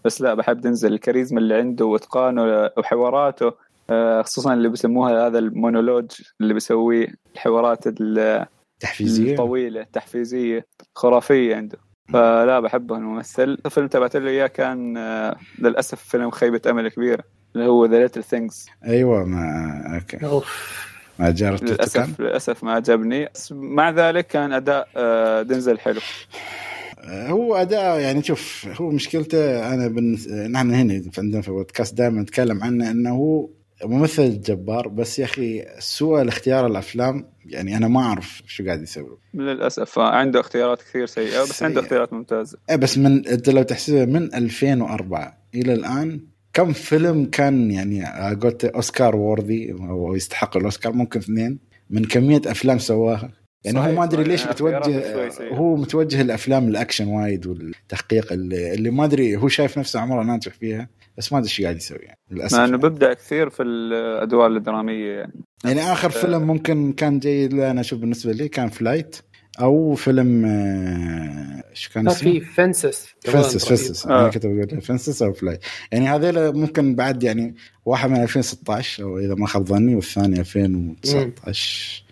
بس 0.05 0.21
لا 0.21 0.33
بحب 0.33 0.61
دينزل. 0.61 0.93
الكاريزما 0.93 1.39
اللي 1.39 1.55
عنده 1.55 1.85
وإتقانه 1.85 2.69
وحواراته 2.77 3.51
آه، 3.89 4.21
خصوصا 4.21 4.53
اللي 4.53 4.69
بيسموها 4.69 5.27
هذا 5.27 5.39
المونولوج 5.39 6.05
اللي 6.41 6.53
بيسويه 6.53 7.07
الحوارات 7.35 7.87
ال- 7.87 8.45
تحفيزية. 8.79 9.31
الطويلة 9.31 9.81
التحفيزيه 9.81 10.65
خرافية 10.95 11.55
عنده. 11.55 11.77
فلا 12.13 12.59
بحبه 12.59 12.95
الممثل. 12.97 13.57
الفيلم 13.65 13.87
تبعت 13.87 14.15
له 14.15 14.29
اياه 14.29 14.47
كان 14.47 14.97
آه، 14.97 15.35
للأسف 15.59 16.03
فيلم 16.03 16.31
خيبة 16.31 16.61
أمل 16.69 16.89
كبيره 16.89 17.23
اللي 17.55 17.67
هو 17.67 17.85
The 17.85 17.99
Little 17.99 18.23
Things 18.23 18.67
أيوه 18.85 19.23
ما 19.23 19.99
أوكي. 20.01 20.25
أوف. 20.25 20.87
ما 21.19 21.29
جربت 21.29 21.63
كان 21.63 21.73
للاسف 21.73 22.19
للأسف 22.19 22.63
ما 22.63 22.71
عجبني. 22.71 23.29
مع 23.51 23.89
ذلك 23.89 24.27
كان 24.27 24.53
أداء 24.53 24.87
آه، 24.97 25.41
دنزل 25.41 25.79
حلو. 25.79 25.99
هو 27.09 27.55
أداء 27.55 27.99
يعني 27.99 28.23
شوف 28.23 28.67
هو 28.81 28.89
مشكلته 28.89 29.73
أنا 29.73 29.87
بن... 29.87 30.17
نحن 30.51 30.73
هنا 30.73 31.01
عندنا 31.17 31.41
في 31.41 31.47
البودكاست 31.47 31.97
دائما 31.97 32.21
نتكلم 32.21 32.63
عنه 32.63 32.91
إنه 32.91 33.09
هو 33.09 33.49
ممثل 33.83 34.41
جبار 34.41 34.87
بس 34.87 35.19
يا 35.19 35.25
أخي 35.25 35.65
سوء 35.79 36.21
الاختيار 36.21 36.67
الأفلام 36.67 37.25
يعني 37.45 37.77
أنا 37.77 37.87
ما 37.87 37.99
أعرف 37.99 38.41
شو 38.47 38.65
قاعد 38.65 38.81
يسوي 38.81 39.17
للأسف 39.33 39.99
آه، 39.99 40.09
عنده 40.09 40.39
اختيارات 40.39 40.81
كثير 40.81 41.05
سيئة 41.05 41.41
بس 41.41 41.49
سيئة. 41.49 41.67
عنده 41.67 41.81
اختيارات 41.81 42.13
ممتازة 42.13 42.57
إيه 42.69 42.75
بس 42.75 42.97
من 42.97 43.27
أنت 43.27 43.49
لو 43.49 43.63
تحسبها 43.63 44.05
من 44.05 44.33
2004 44.35 45.37
إلى 45.55 45.73
الآن 45.73 46.21
كم 46.53 46.73
فيلم 46.73 47.25
كان 47.25 47.71
يعني 47.71 48.05
آه، 48.07 48.33
قلت 48.33 48.65
أوسكار 48.65 49.15
وورثي 49.15 49.71
أو 49.71 50.15
يستحق 50.15 50.57
الأوسكار 50.57 50.93
ممكن 50.93 51.19
اثنين 51.19 51.59
من 51.89 52.05
كمية 52.05 52.41
أفلام 52.45 52.77
سواها 52.79 53.31
يعني 53.63 53.79
هو 53.79 53.91
ما 53.91 54.03
أدري. 54.03 54.23
ليش 54.23 54.47
متوجه 54.47 55.29
سيئة. 55.29 55.53
هو 55.55 55.75
متوجه 55.75 56.21
الافلام 56.21 56.67
الأكشن 56.67 57.07
وايد 57.07 57.47
والتحقيق 57.47 58.33
اللي, 58.33 58.73
اللي 58.73 58.89
ما 58.89 59.05
أدري 59.05 59.35
هو 59.35 59.47
شايف 59.47 59.77
نفسه 59.77 59.99
عمره 59.99 60.23
ناجح 60.23 60.53
فيها 60.53 60.89
بس 61.17 61.33
ما 61.33 61.39
أدري 61.39 61.49
إيش 61.49 61.61
قاعد 61.61 61.75
يسوي 61.75 61.97
يعني 61.99 62.19
للأسف 62.31 62.57
مع 62.57 62.65
إنه 62.65 62.71
يعني. 62.75 62.81
ببدع 62.89 63.13
كثير 63.13 63.49
في 63.49 63.63
الأدوار 63.63 64.47
الدرامية 64.51 65.11
يعني. 65.11 65.33
يعني 65.65 65.81
آخر 65.91 66.09
فيلم 66.09 66.41
ممكن 66.41 66.93
كان 66.93 67.19
جيد 67.19 67.53
أنا 67.59 67.81
أشوف 67.81 67.99
بالنسبة 67.99 68.31
لي 68.31 68.47
كان 68.47 68.69
Flight 68.69 69.15
أو 69.61 69.95
فيلم 69.95 70.45
آه، 70.45 71.63
شو 71.73 71.91
كان 71.93 72.07
اسمه؟ 72.07 72.31
في 72.31 72.39
Fences 72.39 73.07
Fences 73.21 73.65
Fences 73.65 74.07
آه. 74.07 74.19
أنا 74.21 74.29
كنت 74.29 74.45
بقول 74.45 74.81
Fences 74.81 75.21
أو 75.21 75.33
Flight 75.33 75.59
يعني 75.91 76.07
هذيلا 76.09 76.51
ممكن 76.51 76.95
بعد 76.95 77.23
يعني 77.23 77.55
واحد 77.85 78.09
من 78.09 78.23
2016 78.23 79.03
أو 79.03 79.19
إذا 79.19 79.35
ما 79.35 79.47
خاب 79.47 79.65
ظني 79.67 79.95
والثاني 79.95 80.39
2019 80.39 82.03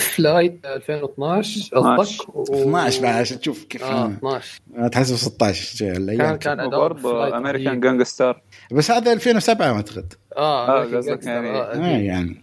Flight 0.00 0.66
2012 0.66 1.70
قصدك؟ 1.76 2.28
و- 2.36 2.42
12 2.42 3.02
بعد 3.02 3.14
عشان 3.20 3.40
تشوف 3.40 3.64
كيف 3.64 3.82
آه 3.84 4.06
أنا- 4.08 4.16
12 4.16 4.60
أنا 4.76 4.88
تحسب 4.88 5.16
16 5.16 5.76
شيء 5.76 6.16
كان 6.16 6.36
كان 6.36 6.60
أداء 6.60 6.78
وبرضه 6.80 7.36
American 7.36 7.80
Gangster 7.80 8.42
بس 8.72 8.90
هذا 8.90 9.12
2007 9.12 9.72
أعتقد. 9.74 10.12
آه 10.36 10.68
آه، 10.82 10.96
قصدك 10.96 11.26
يعني- 11.26 11.50
آه، 11.50 11.74
آه. 11.74 11.86
يعني. 11.98 12.36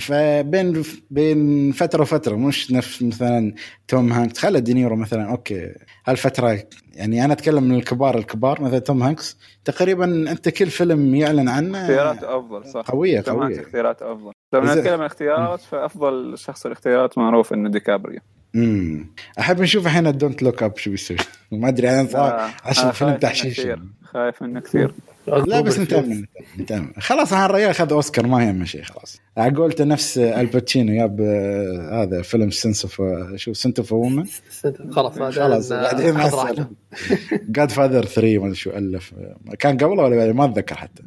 فبين 0.00 0.82
بين 1.10 1.72
فترة 1.72 2.02
وفترة 2.02 2.36
مش 2.36 2.72
نفس 2.72 3.02
مثلا 3.02 3.54
توم 3.88 4.12
هانكس. 4.12 4.38
خلي 4.38 4.60
دينيرو 4.60 4.96
مثلا 4.96 5.30
أوكي. 5.30 5.72
هالفترة 6.06 6.58
يعني 6.92 7.24
أنا 7.24 7.32
أتكلم 7.32 7.62
من 7.64 7.74
الكبار 7.74 8.18
الكبار 8.18 8.62
مثلا 8.62 8.78
توم 8.78 9.02
هانكس. 9.02 9.36
تقريبا 9.64 10.04
أنت 10.30 10.48
كل 10.48 10.66
فيلم 10.66 11.14
يعلن 11.14 11.48
عنه 11.48 11.80
اختياراته 11.82 12.38
أفضل 12.38 12.66
صح. 12.70 12.80
قوية 12.80 13.22
قوية. 13.26 13.60
اختيارات 13.60 14.02
أفضل. 14.02 14.32
لو 14.52 14.64
زين. 14.66 14.78
نتكلم 14.78 15.00
عن 15.00 15.06
اختيارات 15.06 15.60
فأفضل 15.60 16.38
شخص 16.38 16.66
الاختيارات 16.66 17.18
معروف 17.18 17.52
إنه 17.52 17.70
ديكابريو. 17.70 18.20
امم 18.54 19.10
أحب 19.38 19.60
نشوف 19.60 19.86
الحين 19.86 20.18
Don't 20.18 20.42
Look 20.42 20.62
Up 20.62 20.76
شو 20.76 20.90
بيسوي 20.90 21.16
ما 21.52 21.68
أدري 21.68 21.90
أنا 21.90 22.08
صار 22.08 22.40
آه، 22.40 22.50
عشان 22.64 22.90
فيلم 22.90 23.14
تحشيش. 23.16 23.60
خايف 24.14 24.42
منه 24.42 24.60
كثير. 24.60 24.94
لا 25.26 25.60
بس 25.60 25.78
نتامل 25.78 26.26
نتامل 26.58 26.92
خلاص 26.98 27.32
هالرجال 27.32 27.70
اخذ 27.70 27.92
أوسكار 27.92 28.26
ما 28.26 28.44
يهم 28.44 28.64
شيء 28.64 28.82
خلاص. 28.82 29.20
عقولته 29.36 29.84
نفس 29.84 30.18
آل 30.18 30.35
باتشينو 30.35 30.94
جاب 30.94 31.20
آه، 31.20 32.02
هذا 32.02 32.22
فيلم 32.22 32.50
Scent 32.50 32.84
of 32.84 33.02
شو 33.36 33.52
Scent 33.52 33.78
of 33.78 33.92
a 33.92 33.97
Woman 33.97 34.24
خلاص 34.90 35.18
خلاص 35.18 35.72
بعدين. 35.72 36.16
جاد 37.48 37.70
فاذر 37.70 38.04
3 38.04 38.38
ما 38.38 38.44
أدري 38.46 38.54
شو 38.54 38.70
ألف. 38.70 39.14
كان 39.58 39.76
قبله 39.76 40.02
ولا 40.02 40.16
بعدين 40.16 40.34
ما 40.34 40.44
أتذكر 40.44 40.74
حتى. 40.76 41.02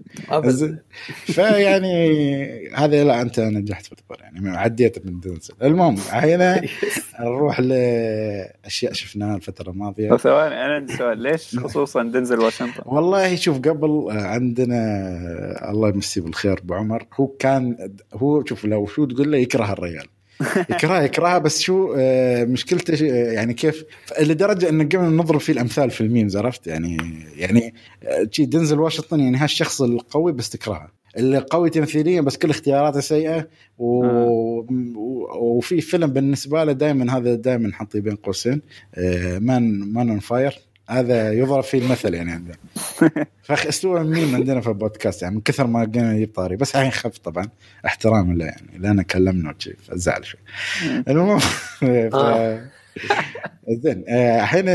فيعني 1.07 2.69
هذا 2.75 3.03
لا 3.03 3.21
أنت 3.21 3.39
نجحت 3.39 3.85
في 3.85 3.91
الدور 3.91 4.17
يعني 4.19 4.57
عديت 4.57 5.05
من 5.05 5.19
دنزل 5.19 5.53
المهم 5.63 5.95
هنا 6.09 6.61
نروح 7.19 7.59
لاشياء 7.59 8.93
شفناها 8.93 9.35
الفترة 9.35 9.69
الماضية. 9.71 10.17
ثواني 10.17 10.55
أنا 10.65 10.75
عندي 10.75 10.97
سؤال. 10.97 11.17
ليش 11.17 11.59
خصوصا 11.59 12.03
دنزل 12.03 12.39
واشنطن؟ 12.39 12.83
والله 12.97 13.35
شوف 13.35 13.57
قبل 13.57 14.07
آه، 14.11 14.27
عندنا 14.27 14.75
آه، 14.75 15.71
الله 15.71 15.89
يمسيه 15.89 16.21
بالخير 16.21 16.59
أبو 16.59 16.73
عمر 16.73 17.05
هو 17.13 17.27
كان 17.27 17.91
هو 18.13 18.45
شوف 18.45 18.65
لو 18.65 18.85
شو 18.85 19.05
تقول 19.05 19.31
له 19.31 19.37
يكره 19.37 19.73
الرجال 19.73 20.07
يكرهها 20.69 21.01
يكرهها 21.01 21.37
بس 21.37 21.61
شو 21.61 21.93
آه، 21.97 22.45
مشكلته 22.45 22.93
آه، 22.93 23.31
يعني 23.31 23.53
كيف 23.53 23.85
لدرجة 24.21 24.69
ان 24.69 24.89
قبل 24.89 25.15
نضرب 25.15 25.39
فيه 25.39 25.53
الأمثال 25.53 25.91
في 25.91 26.01
ال 26.01 26.07
memes 26.07 26.37
عرفت؟ 26.37 26.67
يعني 26.67 26.97
يعني 27.35 27.73
آه، 28.03 28.29
دنزل 28.39 28.79
واشنطن 28.79 29.19
يعني 29.19 29.37
هالشخص 29.37 29.81
القوي 29.81 30.31
بس 30.31 30.49
تكرهه. 30.49 30.91
اللي 31.17 31.37
قوي 31.37 31.69
تمثيليا 31.69 32.21
بس 32.21 32.37
كل 32.37 32.49
اختياراته 32.49 32.99
سيئة 32.99 33.47
و... 33.77 34.05
و... 34.05 34.65
وفي 35.35 35.81
فيلم 35.81 36.07
بالنسبة 36.07 36.63
له 36.63 36.71
دائما 36.71 37.17
هذا 37.17 37.35
دائما 37.35 37.67
نحطيه 37.67 37.99
بين 37.99 38.15
قوسين 38.15 38.61
آه، 38.95 39.39
Man 39.39 39.93
Man 39.93 40.09
on 40.09 40.19
Fire 40.19 40.59
هذا 40.89 41.33
يضرب 41.33 41.63
فيه 41.63 41.77
المثل 41.77 42.13
يعني. 42.13 42.31
عندنا 42.37 42.55
فاخ 43.43 43.67
أسلوب 43.67 43.97
مين 43.97 44.35
عندنا 44.35 44.61
في 44.61 44.67
البودكاست؟ 44.67 45.21
يعني 45.21 45.35
من 45.35 45.41
كثر 45.41 45.67
ما 45.67 45.81
قلنا 45.81 46.13
نجيب 46.13 46.33
طاري. 46.35 46.55
بس 46.55 46.75
الحين 46.75 46.91
خف 46.91 47.17
طبعا. 47.17 47.49
احتراما 47.85 48.33
له 48.33 48.45
يعني. 48.45 48.77
لأن 48.77 49.01
كلمنا 49.01 49.53
وشي. 49.59 49.73
فزعل 49.73 50.25
شوي. 50.25 50.39
المهم. 51.09 51.39
آه. 51.83 52.69
زين. 53.69 54.03
آه، 54.07 54.41
الحين 54.41 54.65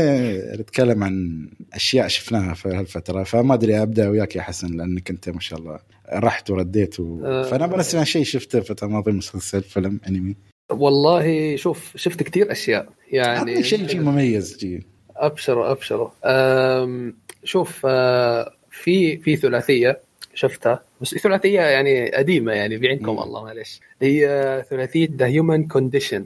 نتكلم 0.61 1.03
عن 1.03 1.47
أشياء 1.73 2.07
شفناها 2.07 2.53
في 2.53 2.69
هالفترة. 2.69 3.23
فما 3.23 3.53
أدري 3.53 3.81
أبدأ 3.81 4.09
وياك 4.09 4.35
يا 4.35 4.41
حسن 4.41 4.67
لأنك 4.67 5.09
أنت 5.09 5.29
ما 5.29 5.39
شاء 5.39 5.59
الله 5.59 5.79
رحت 6.13 6.49
ورديت 6.49 6.99
و... 6.99 7.25
آه. 7.25 7.43
فأنا 7.43 7.67
بنسمع 7.67 8.03
شيء 8.03 8.23
شفته 8.23 8.59
الفترة 8.59 8.87
الماضيه 8.87 9.11
مسلسل 9.11 9.63
فيلم 9.63 9.99
أنمي. 10.07 10.35
والله 10.71 11.55
شوف 11.55 11.93
شفت 11.95 12.23
كثير 12.23 12.51
أشياء. 12.51 12.89
يعني 13.11 13.51
يعني 13.51 13.63
شيء 13.63 13.87
شيء 13.87 14.01
مميز 14.01 14.57
جي. 14.57 14.92
ابشروا 15.25 15.71
ابشروا 15.71 16.09
أم، 16.25 17.15
شوف 17.43 17.85
آه، 17.85 18.53
في 18.71 19.17
في 19.17 19.35
ثلاثية 19.35 19.99
شفتها. 20.33 20.83
بس 21.01 21.15
ثلاثية 21.15 21.61
يعني 21.61 22.11
قديمة 22.11 22.51
يعني 22.51 22.77
بعينكم. 22.77 23.19
الله 23.19 23.43
معلش. 23.43 23.79
هي 24.01 24.27
ثلاثية 24.69 25.07
The 25.15 25.25
Human 25.25 25.67
Condition 25.67 26.25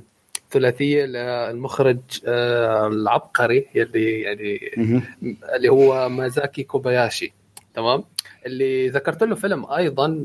ثلاثية 0.51 1.05
للمخرج 1.05 1.99
آه، 2.27 2.87
العبقري 2.87 3.67
اللي 3.75 4.21
يعني. 4.21 4.59
اللي 5.55 5.69
هو 5.69 6.09
ماساكي 6.09 6.63
كوباياشي. 6.63 7.33
تمام؟ 7.73 8.03
اللي 8.45 8.89
ذكرت 8.89 9.23
له 9.23 9.35
فيلم 9.35 9.65
أيضا 9.71 10.23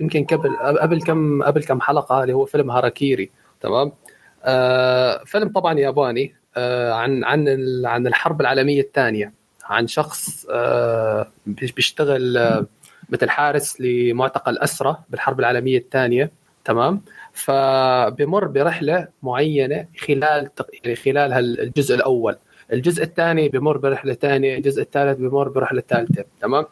يمكن 0.00 0.24
قبل 0.24 0.56
قبل 0.56 1.02
كم 1.02 1.42
قبل 1.42 1.64
كم 1.64 1.80
حلقة 1.80 2.22
اللي 2.22 2.32
هو 2.32 2.44
فيلم 2.44 2.70
هاراكيري. 2.70 3.30
تمام؟ 3.60 3.92
آه 4.44 5.24
فيلم 5.24 5.48
طبعا 5.48 5.78
ياباني. 5.78 6.34
عن 6.92 7.24
عن 7.24 7.48
ال- 7.48 7.86
عن 7.86 8.06
الحرب 8.06 8.40
العالمية 8.40 8.80
الثانية 8.80 9.32
عن 9.64 9.86
شخص 9.86 10.46
آه 10.50 11.26
بيش- 11.46 11.72
بيشتغل 11.72 12.36
آه 12.36 12.66
مثل 13.10 13.30
حارس 13.30 13.80
لمعتقل 13.80 14.58
اسرى 14.58 14.96
بالحرب 15.10 15.40
العالمية 15.40 15.78
الثانية 15.78 16.30
تمام؟ 16.64 17.00
فبمر 17.32 18.44
برحلة 18.44 19.08
معينة 19.22 19.86
خلال 20.06 20.50
يعني 20.84 20.96
خلال 20.96 21.60
الجزء 21.60 21.94
الأول. 21.94 22.36
الجزء 22.72 23.02
الثاني 23.02 23.48
بمر 23.48 23.78
برحلة 23.78 24.14
ثانية 24.14 24.56
الجزء 24.56 24.82
الثالث 24.82 25.18
بمر 25.18 25.48
برحلة 25.48 25.82
ثالثة 25.88 26.24
تمام؟ 26.40 26.66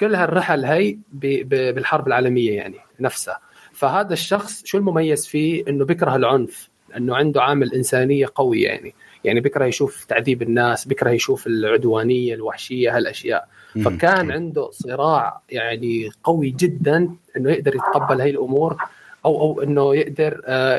كل 0.00 0.14
هالرحل 0.14 0.64
هي 0.64 0.96
بالحرب 1.12 2.06
العالمية 2.08 2.56
يعني 2.56 2.76
نفسها. 3.00 3.38
فهذا 3.72 4.12
الشخص 4.12 4.62
شو 4.64 4.78
المميز 4.78 5.26
فيه؟ 5.26 5.64
إنه 5.68 5.84
بيكره 5.84 6.16
العنف 6.16 6.68
إنه 6.96 7.16
عنده 7.16 7.42
عامل 7.42 7.74
إنسانية 7.74 8.26
قوي 8.34 8.62
يعني. 8.62 8.94
يعني 9.24 9.40
بكره 9.40 9.64
يشوف 9.64 10.04
تعذيب 10.04 10.42
الناس 10.42 10.88
بكره 10.88 11.10
يشوف 11.10 11.46
العدوانية 11.46 12.34
الوحشية 12.34 12.96
هالأشياء. 12.96 13.48
فكان 13.84 14.30
عنده 14.30 14.70
صراع 14.70 15.40
يعني 15.50 16.10
قوي 16.24 16.50
جدا 16.50 17.10
إنه 17.36 17.50
يقدر 17.50 17.74
يتقبل 17.74 18.20
هاي 18.20 18.30
الأمور 18.30 18.76
أو 19.24 19.40
أو 19.40 19.62
إنه 19.62 19.94
يقدر 19.96 20.42
آه، 20.46 20.78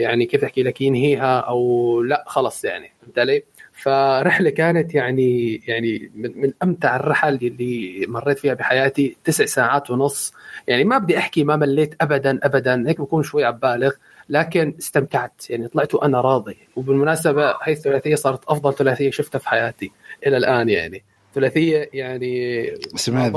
يعني 0.00 0.26
كيف 0.26 0.44
أحكي 0.44 0.62
لك 0.62 0.80
ينهيها 0.80 1.38
أو 1.38 2.02
لا 2.02 2.24
خلص 2.26 2.64
يعني. 2.64 2.92
فهمت 3.02 3.18
علي؟ 3.18 3.42
فرحلة 3.72 4.50
كانت 4.50 4.94
يعني 4.94 5.62
يعني 5.66 6.10
من, 6.14 6.40
من 6.40 6.52
أمتع 6.62 6.96
الرحل 6.96 7.34
اللي 7.34 8.04
مريت 8.08 8.38
فيها 8.38 8.54
بحياتي 8.54 9.16
تسع 9.24 9.44
ساعات 9.44 9.90
ونص. 9.90 10.32
يعني 10.66 10.84
ما 10.84 10.98
بدي 10.98 11.18
أحكي 11.18 11.44
ما 11.44 11.56
مليت 11.56 11.94
ابدا 12.00 12.38
ابدا. 12.42 12.84
هيك 12.88 13.00
بكون 13.00 13.22
شوي 13.22 13.44
عبالغ. 13.44 13.92
لكن 14.28 14.74
استمتعت. 14.78 15.50
يعني 15.50 15.68
طلعت 15.68 15.94
وأنا 15.94 16.20
راضي. 16.20 16.56
وبالمناسبة 16.76 17.54
هي 17.62 17.72
الثلاثية 17.72 18.14
صارت 18.14 18.44
أفضل 18.48 18.74
ثلاثية 18.74 19.10
شفتها 19.10 19.38
في 19.38 19.48
حياتي 19.48 19.92
إلى 20.26 20.36
الآن 20.36 20.68
يعني. 20.68 21.04
ثلاثية 21.34 21.90
يعني 21.92 22.64
اسمها 22.94 23.28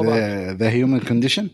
The 0.53 0.69
Human 0.69 0.99
Condition 0.99 1.49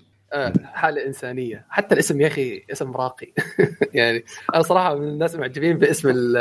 حالة 0.73 1.05
إنسانية. 1.05 1.65
حتى 1.69 1.93
الاسم 1.93 2.21
يا 2.21 2.27
أخي 2.27 2.63
اسم 2.71 2.91
راقي. 2.91 3.27
يعني 3.93 4.23
أنا 4.55 4.63
صراحة 4.63 4.95
من 4.95 5.07
الناس 5.07 5.36
المعجبين 5.36 5.77
باسم 5.77 6.33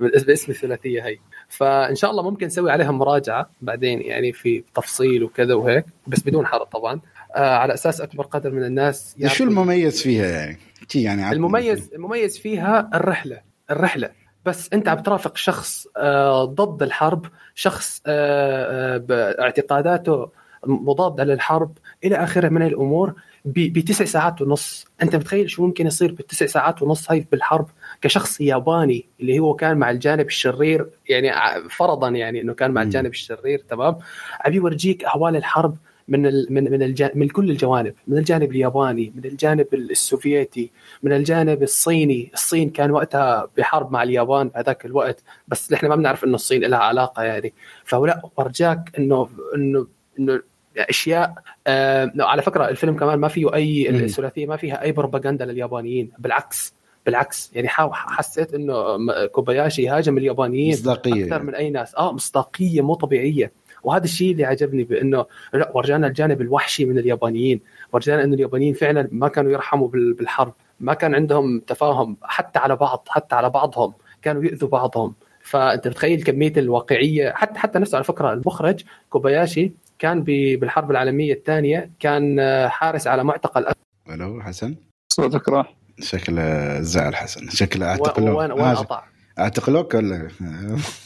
باسم 0.00 0.52
الثلاثية 0.52 1.06
هي 1.06 1.18
فإن 1.48 1.94
شاء 1.94 2.10
الله 2.10 2.22
ممكن 2.22 2.46
نسوي 2.46 2.70
عليها 2.70 2.90
مراجعة 2.90 3.50
بعدين 3.62 4.02
يعني 4.02 4.32
في 4.32 4.64
تفصيل 4.74 5.22
وكذا 5.22 5.54
وهيك 5.54 5.84
بس 6.06 6.20
بدون 6.20 6.46
حرق 6.46 6.64
طبعا. 6.64 7.00
على 7.36 7.74
أساس 7.74 8.00
أكبر 8.00 8.24
قدر 8.24 8.50
من 8.50 8.64
الناس 8.64 9.16
شو 9.26 9.44
المميز 9.44 10.02
فيها 10.02 10.26
يعني؟ 10.26 10.58
يعني 10.94 11.32
المميز 11.32 11.90
المميز 11.94 12.38
فيها 12.38 12.90
الرحلة 12.94 13.40
الرحلة. 13.70 14.10
بس 14.44 14.72
أنت 14.72 14.88
عم 14.88 14.98
ترافق 14.98 15.36
شخص 15.36 15.86
آه 15.96 16.44
ضد 16.44 16.82
الحرب 16.82 17.26
شخص 17.54 18.02
آه 18.06 19.04
آه 19.10 19.42
اعتقاداته 19.42 20.30
مضادة 20.66 21.24
للحرب 21.24 21.78
إلى 22.04 22.16
آخره 22.16 22.48
من 22.48 22.62
الأمور 22.62 23.14
بتسع 23.44 24.04
ساعات 24.04 24.42
ونص. 24.42 24.86
أنت 25.02 25.16
متخيل 25.16 25.50
شو 25.50 25.66
ممكن 25.66 25.86
يصير 25.86 26.12
بالتسع 26.12 26.46
ساعات 26.46 26.82
ونص 26.82 27.10
هاي 27.10 27.26
بالحرب؟ 27.32 27.66
كشخص 28.02 28.40
ياباني 28.40 29.08
اللي 29.20 29.38
هو 29.38 29.54
كان 29.54 29.76
مع 29.76 29.90
الجانب 29.90 30.26
الشرير 30.26 30.86
يعني 31.08 31.32
فرضا 31.68 32.08
يعني 32.08 32.42
إنه 32.42 32.54
كان 32.54 32.70
مع 32.70 32.82
الجانب 32.82 33.10
الشرير 33.10 33.58
تمام؟ 33.68 33.98
عم 34.40 34.52
يورجيك 34.52 35.04
أهوال 35.04 35.36
الحرب 35.36 35.76
من 36.08 36.22
من 36.22 36.72
من, 36.72 36.82
الجانب 36.82 37.16
من 37.16 37.28
كل 37.28 37.50
الجوانب 37.50 37.94
من 38.06 38.18
الجانب 38.18 38.50
الياباني 38.50 39.12
من 39.16 39.24
الجانب 39.24 39.66
السوفيتي 39.74 40.70
من 41.02 41.12
الجانب 41.12 41.62
الصيني. 41.62 42.30
الصين 42.34 42.70
كان 42.70 42.90
وقتها 42.90 43.48
بحرب 43.56 43.92
مع 43.92 44.02
اليابان 44.02 44.50
هذاك 44.54 44.86
الوقت 44.86 45.22
بس 45.48 45.72
إحنا 45.72 45.88
ما 45.88 45.96
بنعرف 45.96 46.24
إنه 46.24 46.34
الصين 46.34 46.64
لها 46.64 46.78
علاقة 46.78 47.22
يعني. 47.22 47.54
فلا 47.84 48.22
ورجاك 48.36 48.92
إنه 48.98 49.28
إنه 49.54 49.86
إنه 50.18 50.42
أشياء 50.78 51.34
آه 51.66 52.12
على 52.18 52.42
فكرة 52.42 52.68
الفيلم 52.68 52.96
كمان 52.96 53.18
ما 53.18 53.28
فيه 53.28 53.54
أي 53.54 53.90
الثلاثية 53.90 54.46
ما 54.46 54.56
فيها 54.56 54.82
أي 54.82 54.92
بروباغندا 54.92 55.44
لليابانيين 55.44 56.10
بالعكس 56.18 56.74
بالعكس. 57.06 57.50
يعني 57.54 57.68
حسيت 57.92 58.54
إنه 58.54 58.96
كوباياشي 59.26 59.88
هاجم 59.88 60.18
اليابانيين 60.18 60.72
مصداقية 60.72 61.24
أكثر 61.24 61.42
من 61.42 61.54
أي 61.54 61.70
ناس. 61.70 61.94
آه 61.94 62.12
مصداقية 62.12 62.80
مو 62.80 62.94
طبيعية. 62.94 63.52
وهذا 63.86 64.04
الشيء 64.04 64.32
اللي 64.32 64.44
عجبني 64.44 64.84
بأنه 64.84 65.26
لا 65.52 65.70
ورجانا 65.74 66.06
الجانب 66.06 66.40
الوحشي 66.40 66.84
من 66.84 66.98
اليابانيين. 66.98 67.60
ورجانا 67.92 68.24
انه 68.24 68.34
اليابانيين 68.34 68.74
فعلا 68.74 69.08
ما 69.12 69.28
كانوا 69.28 69.52
يرحموا 69.52 69.88
بالحرب 69.88 70.54
ما 70.80 70.94
كان 70.94 71.14
عندهم 71.14 71.60
تفاهم 71.60 72.16
حتى 72.22 72.58
على 72.58 72.76
بعض 72.76 73.06
حتى 73.08 73.34
على 73.34 73.50
بعضهم 73.50 73.92
كانوا 74.22 74.44
يؤذوا 74.44 74.68
بعضهم. 74.68 75.14
فأنت 75.42 75.88
بتخيل 75.88 76.22
كمية 76.22 76.52
الواقعية 76.56 77.30
حتى 77.30 77.58
حتى 77.58 77.78
نفسه 77.78 77.96
على 77.96 78.04
فكرة 78.04 78.32
المخرج 78.32 78.84
كوباياشي 79.10 79.72
كان 79.98 80.22
بالحرب 80.22 80.90
العالمية 80.90 81.32
الثانية 81.32 81.90
كان 82.00 82.40
حارس 82.68 83.06
على 83.06 83.24
معتقل 83.24 83.66
ألو 84.10 84.42
حسن؟ 84.42 84.76
صوتك 85.12 85.48
راح. 85.48 85.74
شكله 86.00 86.80
زعل 86.80 87.16
حسن. 87.16 87.48
شكله 87.50 87.86
أعتقل. 87.86 88.30
وين 88.30 88.52
وين 88.52 88.74
قطع 88.74 89.04
اعتقلوك 89.38 89.94
ولا؟ 89.94 90.28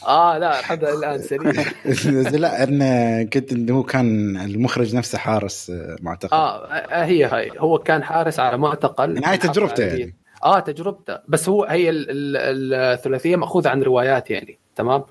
آه 0.07 0.37
لا 0.37 0.59
الحمد 0.59 0.83
لله 0.83 0.97
الآن 0.97 1.21
سليم. 1.21 1.53
لا 2.41 2.63
أنا 2.63 3.23
كنت 3.23 3.71
هو 3.71 3.83
كان 3.83 4.37
المخرج 4.37 4.95
نفسه 4.95 5.17
حارس 5.17 5.71
معتقل 6.01 6.37
آه 6.37 7.03
هي 7.03 7.25
هاي 7.25 7.51
هو 7.57 7.77
كان 7.77 8.03
حارس 8.03 8.39
على 8.39 8.57
معتقل 8.57 9.13
يعني 9.13 9.25
هاي 9.25 9.37
تجربته 9.37 9.83
يعني. 9.83 10.15
آه 10.43 10.59
تجربته. 10.59 11.19
بس 11.27 11.49
هو 11.49 11.63
هي 11.63 11.89
الثلاثية 11.89 13.35
مأخوذة 13.35 13.69
عن 13.69 13.83
روايات 13.83 14.31
يعني 14.31 14.59
تمام. 14.75 15.03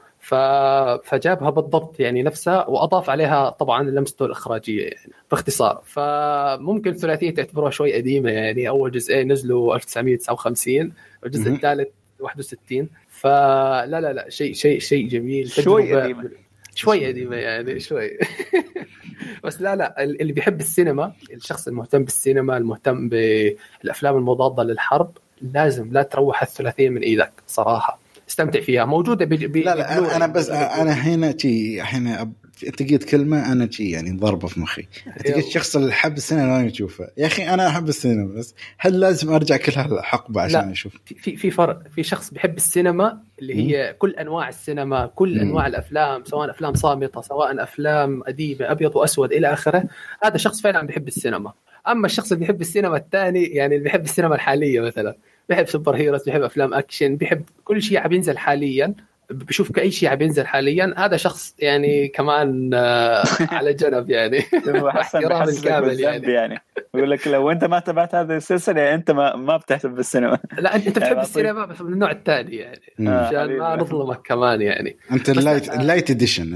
فجابها 1.04 1.50
بالضبط 1.50 2.00
يعني 2.00 2.22
نفسها 2.22 2.66
وأضاف 2.66 3.10
عليها 3.10 3.50
طبعا 3.50 3.82
لمسته 3.82 4.26
الإخراجية 4.26 4.84
يعني 4.84 5.12
باختصار. 5.30 5.82
فممكن 5.84 6.90
الثلاثية 6.90 7.34
تعتبروها 7.34 7.70
شوي 7.70 7.94
قديمة 7.94 8.30
يعني. 8.30 8.68
أول 8.68 8.90
جزئين 8.90 9.32
نزلوا 9.32 9.74
1959 9.74 10.92
والجزء 11.22 11.50
الثالث 11.50 11.88
61 12.20 12.88
فلا 13.20 14.00
لا 14.00 14.12
لا 14.12 14.26
شيء 14.28 14.52
شيء 14.54 14.78
شيء 14.80 15.08
جميل. 15.08 15.50
شوي 15.50 15.94
قديمة. 16.02 16.30
شوي 16.74 17.06
قديمة 17.06 17.36
يعني 17.36 17.80
شوي. 17.80 18.10
بس 19.44 19.60
لا 19.62 19.76
لا 19.76 20.02
اللي 20.02 20.32
بيحب 20.32 20.60
السينما 20.60 21.12
الشخص 21.32 21.68
المهتم 21.68 22.04
بالسينما 22.04 22.56
المهتم 22.56 23.08
بالأفلام 23.08 24.16
المضادة 24.16 24.62
للحرب 24.62 25.10
لازم 25.54 25.92
لا 25.92 26.02
تروح 26.02 26.42
الثلاثية 26.42 26.88
من 26.88 27.00
إيدك 27.02 27.32
صراحة. 27.46 27.98
استمتع 28.28 28.60
فيها. 28.60 28.84
موجودة 28.84 29.24
بي 29.24 29.36
بي 29.46 29.62
لا 29.62 29.74
لا 29.74 30.16
أنا 30.16 30.26
بس 30.26 30.50
أنا 30.50 30.92
هنا 30.92 31.34
شي 31.38 31.80
الحين 31.80 32.32
انت 32.64 32.92
قلت 32.92 33.04
كلمة 33.04 33.52
أنا 33.52 33.70
شي 33.70 33.90
يعني 33.90 34.10
ضربة 34.10 34.48
في 34.48 34.60
مخي. 34.60 34.86
انت 35.06 35.26
قلت 35.26 35.46
الشخص 35.46 35.76
اللي 35.76 35.92
حب 35.92 36.16
السينما 36.16 36.46
ما 36.46 36.66
يشوفه. 36.66 37.08
يا 37.16 37.26
أخي 37.26 37.48
أنا 37.48 37.68
أحب 37.68 37.88
السينما 37.88 38.34
بس 38.34 38.54
هل 38.78 39.00
لازم 39.00 39.32
أرجع 39.32 39.56
كل 39.56 39.72
هالحقبة 39.72 40.40
عشان 40.40 40.70
أشوف؟ 40.70 40.96
في 41.16 41.36
في 41.36 41.50
فرق. 41.50 41.82
في 41.88 42.02
شخص 42.02 42.30
بيحب 42.30 42.56
السينما 42.56 43.20
اللي 43.38 43.54
هي 43.54 43.92
م? 43.92 43.96
كل 43.98 44.10
أنواع 44.10 44.48
السينما 44.48 45.06
كل 45.06 45.38
م. 45.38 45.40
أنواع 45.40 45.66
الأفلام 45.66 46.24
سواء 46.24 46.50
أفلام 46.50 46.74
صامتة 46.74 47.20
سواء 47.20 47.62
أفلام 47.62 48.22
أديبة 48.26 48.70
أبيض 48.70 48.96
وأسود 48.96 49.32
إلى 49.32 49.52
آخره. 49.52 49.84
هذا 50.24 50.36
شخص 50.36 50.60
فعلا 50.60 50.86
بيحب 50.86 51.08
السينما. 51.08 51.52
أما 51.88 52.06
الشخص 52.06 52.32
اللي 52.32 52.40
بيحب 52.40 52.60
السينما 52.60 52.96
الثاني 52.96 53.44
يعني 53.44 53.74
اللي 53.74 53.84
بيحب 53.84 54.04
السينما 54.04 54.34
الحالية 54.34 54.80
مثلا 54.80 55.16
بيحب 55.48 55.68
superheroes 55.68 56.24
بيحب 56.24 56.42
أفلام 56.42 56.74
أكشن 56.74 57.16
بيحب 57.16 57.42
كل 57.64 57.82
شيء 57.82 57.98
عم 57.98 58.12
ينزل 58.12 58.38
حاليا. 58.38 58.94
بشوف 59.30 59.78
اي 59.78 59.90
شيء 59.90 60.08
عم 60.08 60.22
ينزل 60.22 60.46
حاليا 60.46 60.94
هذا 60.96 61.16
شخص 61.16 61.54
يعني 61.58 62.08
كمان 62.08 62.70
آه، 62.74 63.24
على 63.40 63.74
جنب 63.74 64.10
يعني. 64.10 64.38
احترام 65.00 65.48
الكامل 65.48 66.00
يعني. 66.00 66.32
يعني. 66.32 66.62
يقول 66.94 67.10
لك 67.10 67.28
لو 67.28 67.50
أنت 67.50 67.64
ما 67.64 67.78
تابعت 67.78 68.14
هذه 68.14 68.36
السلسلة 68.36 68.94
أنت 68.94 69.10
ما 69.10 69.36
ما 69.36 69.56
بتهتم 69.56 69.94
بالسينما. 69.94 70.38
لا 70.58 70.76
انت 70.76 70.88
بتحب 70.88 71.02
يعني 71.02 71.22
السينما 71.22 71.66
بس 71.66 71.80
من 71.80 71.92
النوع 71.92 72.10
الثاني 72.10 72.56
يعني. 72.56 72.80
عشان 73.00 73.58
ما 73.58 73.76
نظلمك 73.76 74.20
كمان 74.24 74.62
يعني. 74.62 74.96
أنت 75.12 75.30
ال 75.30 75.39
lite 75.39 75.74
ال 75.74 75.82
lite 75.82 76.10
edition 76.10 76.54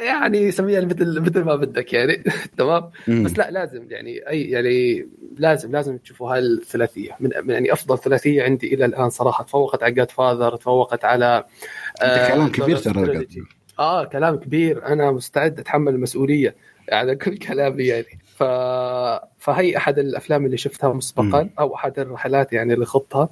يعني 0.00 0.50
سميها 0.50 0.80
مثل 0.80 1.20
مثل 1.20 1.40
ما 1.42 1.56
بدك 1.56 1.92
يعني. 1.92 2.22
تمام؟ 2.58 2.90
بس 3.08 3.38
لا 3.38 3.50
لازم 3.50 3.86
يعني 3.90 4.28
اي 4.28 4.42
يعني 4.42 5.08
لازم 5.38 5.72
لازم 5.72 5.96
تشوفوا 5.96 6.32
هاي 6.32 6.38
الثلاثيه 6.38 7.16
من 7.20 7.30
يعني 7.50 7.72
أفضل 7.72 7.98
ثلاثية 7.98 8.42
عندي 8.42 8.74
إلى 8.74 8.84
الآن 8.84 9.10
صراحة 9.10 9.44
تفوقت 9.44 9.82
على 9.82 9.92
Godfather 9.92 10.56
تفوقت 10.56 11.04
على 11.04 11.26
آه 11.26 11.44
كلام 12.00 12.48
كبير 12.48 12.76
ترى 12.76 13.26
آه 13.78 14.04
كلام 14.04 14.36
كبير. 14.36 14.86
أنا 14.86 15.10
مستعد 15.10 15.58
أتحمل 15.58 15.94
المسؤولية 15.94 16.54
على 16.92 17.16
كل 17.16 17.36
كلامي 17.36 17.84
يعني. 17.84 18.18
ف... 18.36 18.42
فهي 19.38 19.76
أحد 19.76 19.98
الأفلام 19.98 20.46
اللي 20.46 20.56
شفتها 20.56 20.92
مسبقا 20.92 21.48
أو 21.58 21.74
أحد 21.74 21.98
الرحلات 21.98 22.52
يعني 22.52 22.74
اللي 22.74 22.86
خضتها. 22.86 23.28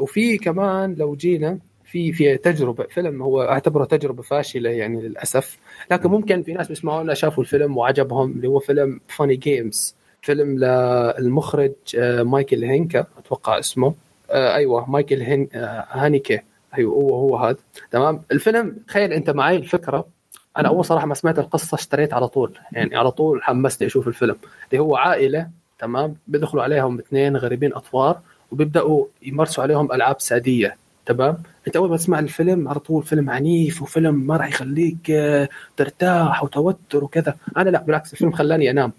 وفي 0.00 0.38
كمان 0.38 0.94
لو 0.94 1.14
جينا 1.14 1.58
في 1.84 2.12
في 2.12 2.36
تجربة 2.36 2.84
فيلم 2.84 3.22
هو 3.22 3.42
أعتبره 3.42 3.84
تجربة 3.84 4.22
فاشلة 4.22 4.70
يعني 4.70 5.02
للأسف. 5.02 5.58
لكن 5.90 6.10
ممكن 6.10 6.42
في 6.42 6.52
ناس 6.52 6.68
بيسمعونا 6.68 7.14
شافوا 7.14 7.42
الفيلم 7.42 7.76
وعجبهم 7.76 8.30
اللي 8.32 8.48
هو 8.48 8.58
فيلم 8.58 9.00
Funny 9.08 9.36
Games 9.36 9.96
فيلم 10.22 10.58
للمخرج 10.58 11.72
آه، 11.98 12.22
مايكل 12.22 12.64
هانيكي 12.64 13.06
أتوقع 13.18 13.58
اسمه. 13.58 13.94
آه، 14.30 14.54
أيوه 14.54 14.90
مايكل 14.90 15.20
هان 15.20 15.48
آه، 15.54 15.86
هانيكي. 15.90 16.40
أيوه 16.78 16.94
هو 16.94 17.14
هو 17.14 17.36
هذا. 17.36 17.56
تمام؟ 17.90 18.22
الفيلم 18.32 18.76
تخيل 18.88 19.12
أنت 19.12 19.30
معي 19.30 19.56
الفكرة. 19.56 20.06
أنا 20.58 20.68
أول 20.68 20.84
صراحة 20.84 21.06
ما 21.06 21.14
سمعت 21.14 21.38
القصة 21.38 21.74
اشتريت 21.74 22.14
على 22.14 22.28
طول. 22.28 22.58
يعني 22.72 22.96
على 22.96 23.10
طول 23.10 23.42
حمستني 23.42 23.88
أشوف 23.88 24.08
الفيلم. 24.08 24.36
اللي 24.70 24.82
هو 24.82 24.96
عائلة 24.96 25.48
تمام؟ 25.78 26.16
بيدخلوا 26.26 26.62
عليهم 26.62 26.98
اثنين 26.98 27.36
غريبين 27.36 27.74
اطوار 27.74 28.20
وبيبدأوا 28.52 29.06
يمارسوا 29.22 29.62
عليهم 29.62 29.92
ألعاب 29.92 30.20
سادية. 30.20 30.76
تمام؟ 31.06 31.38
أنت 31.66 31.76
أول 31.76 31.90
ما 31.90 31.96
تسمع 31.96 32.18
الفيلم 32.18 32.68
على 32.68 32.80
طول 32.80 33.02
فيلم 33.02 33.30
عنيف 33.30 33.82
وفيلم 33.82 34.14
ما 34.14 34.36
راح 34.36 34.48
يخليك 34.48 35.10
آه، 35.10 35.48
ترتاح 35.76 36.44
وتوتر 36.44 37.04
وكذا. 37.04 37.36
أنا 37.56 37.70
لا 37.70 37.82
بالعكس 37.82 38.12
الفيلم 38.12 38.32
خلاني 38.32 38.70
أنام. 38.70 38.92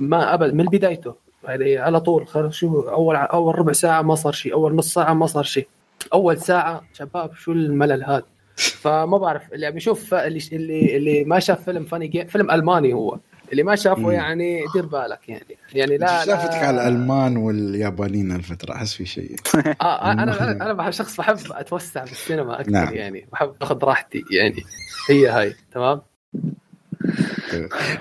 ما 0.00 0.34
أبد 0.34 0.54
من 0.54 0.64
بدايته. 0.64 1.14
يعني 1.44 1.78
على 1.78 2.00
طول 2.00 2.26
شو 2.50 2.80
أول 2.80 3.16
أول 3.16 3.58
ربع 3.58 3.72
ساعة 3.72 4.02
ما 4.02 4.14
صار 4.14 4.32
شيء 4.32 4.52
أول 4.52 4.74
نص 4.74 4.94
ساعة 4.94 5.14
ما 5.14 5.26
صار 5.26 5.44
شيء. 5.44 5.68
أول 6.12 6.38
ساعة 6.38 6.82
شباب 6.92 7.34
شو 7.34 7.52
الملل 7.52 8.04
هذا؟ 8.04 8.22
فما 8.56 9.18
بعرف 9.18 9.52
اللي 9.52 9.66
عم 9.66 9.76
يشوف 9.76 10.14
اللي 10.14 10.40
اللي 10.52 10.96
اللي 10.96 11.24
ما 11.24 11.38
شاف 11.38 11.64
فيلم 11.64 11.84
فاني 11.84 12.06
جيم 12.06 12.26
فيلم 12.26 12.50
ألماني 12.50 12.92
هو. 12.92 13.18
اللي 13.52 13.62
ما 13.62 13.76
شافه 13.76 14.12
يعني 14.12 14.64
دير 14.74 14.86
بالك 14.86 15.28
يعني. 15.28 15.56
يعني 15.74 15.98
لا 15.98 16.24
شافتك 16.24 16.50
لا. 16.50 16.66
على 16.66 16.88
الألمان 16.88 17.36
واليابانيين 17.36 18.32
الفترة 18.32 18.74
أحس 18.74 18.94
في 18.94 19.06
شيء. 19.06 19.36
آه 19.80 20.12
أنا 20.12 20.50
أنا 20.50 20.72
بحب 20.72 20.90
شخص 20.90 21.16
بحب 21.16 21.36
أتوسع 21.50 22.04
بالسينما 22.04 22.60
أكثر 22.60 22.70
نعم. 22.70 22.94
يعني. 22.94 23.26
بحب 23.32 23.54
أخذ 23.62 23.84
راحتي 23.84 24.24
يعني. 24.30 24.62
هي 25.08 25.28
هاي 25.28 25.54
تمام؟ 25.72 26.00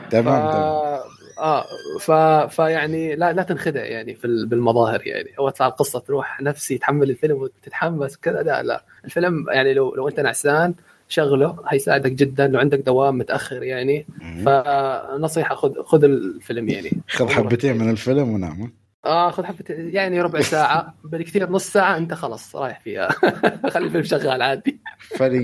تمام. 0.10 1.00
آه 1.40 1.66
ف... 2.00 2.12
فيعني 2.56 3.16
لا 3.16 3.34
لا 3.34 3.44
تنخدع 3.44 3.86
يعني 3.86 4.16
في 4.16 4.46
بالمظاهر 4.48 5.08
يعني. 5.08 5.30
أو 5.40 5.50
تطلع 5.50 5.68
القصة 5.68 6.00
تروح 6.00 6.42
نفسي 6.42 6.78
تحمل 6.78 7.10
الفيلم 7.10 7.38
وتتحمس 7.38 8.18
كذا 8.18 8.44
لا 8.44 8.64
لا. 8.64 8.84
الفيلم 9.06 9.50
يعني 9.50 9.74
لو 9.74 9.96
لو 9.96 10.08
أنت 10.08 10.20
نعسان 10.20 10.74
شغله 11.08 11.58
هيساعدك 11.68 12.12
جدا. 12.12 12.48
لو 12.48 12.60
عندك 12.60 12.80
دوام 12.80 13.18
متأخر 13.18 13.64
يعني 13.64 14.06
فنصيحه 14.46 15.56
خذ 15.56 15.82
خذ 15.84 16.04
الفيلم 16.04 16.70
يعني. 16.70 16.92
خذ 17.08 17.30
حبتين 17.30 17.78
من 17.78 17.90
الفيلم 17.90 18.30
ونام 18.34 18.74
آه 19.06 19.32
خذ 19.32 19.44
حبتين 19.46 19.90
يعني 19.96 20.22
ربع 20.22 20.42
ساعة. 20.42 20.94
بالكثير 21.12 21.50
نص 21.50 21.68
ساعة 21.74 21.98
أنت 21.98 22.14
خلاص 22.14 22.56
رايح 22.56 22.80
فيها. 22.80 23.10
خلي 23.72 23.86
الفيلم 23.86 24.04
شغال 24.04 24.42
عادي. 24.42 24.80
فريق 25.18 25.42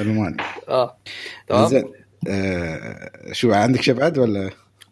الماني. 0.00 0.36
آه. 0.68 0.96
تمام. 1.48 1.66
زين. 1.66 1.84
آه 2.28 3.10
شو 3.32 3.52
عندك 3.52 3.80
شيء 3.82 3.94
بعد 3.94 4.18
ولا؟ 4.18 4.50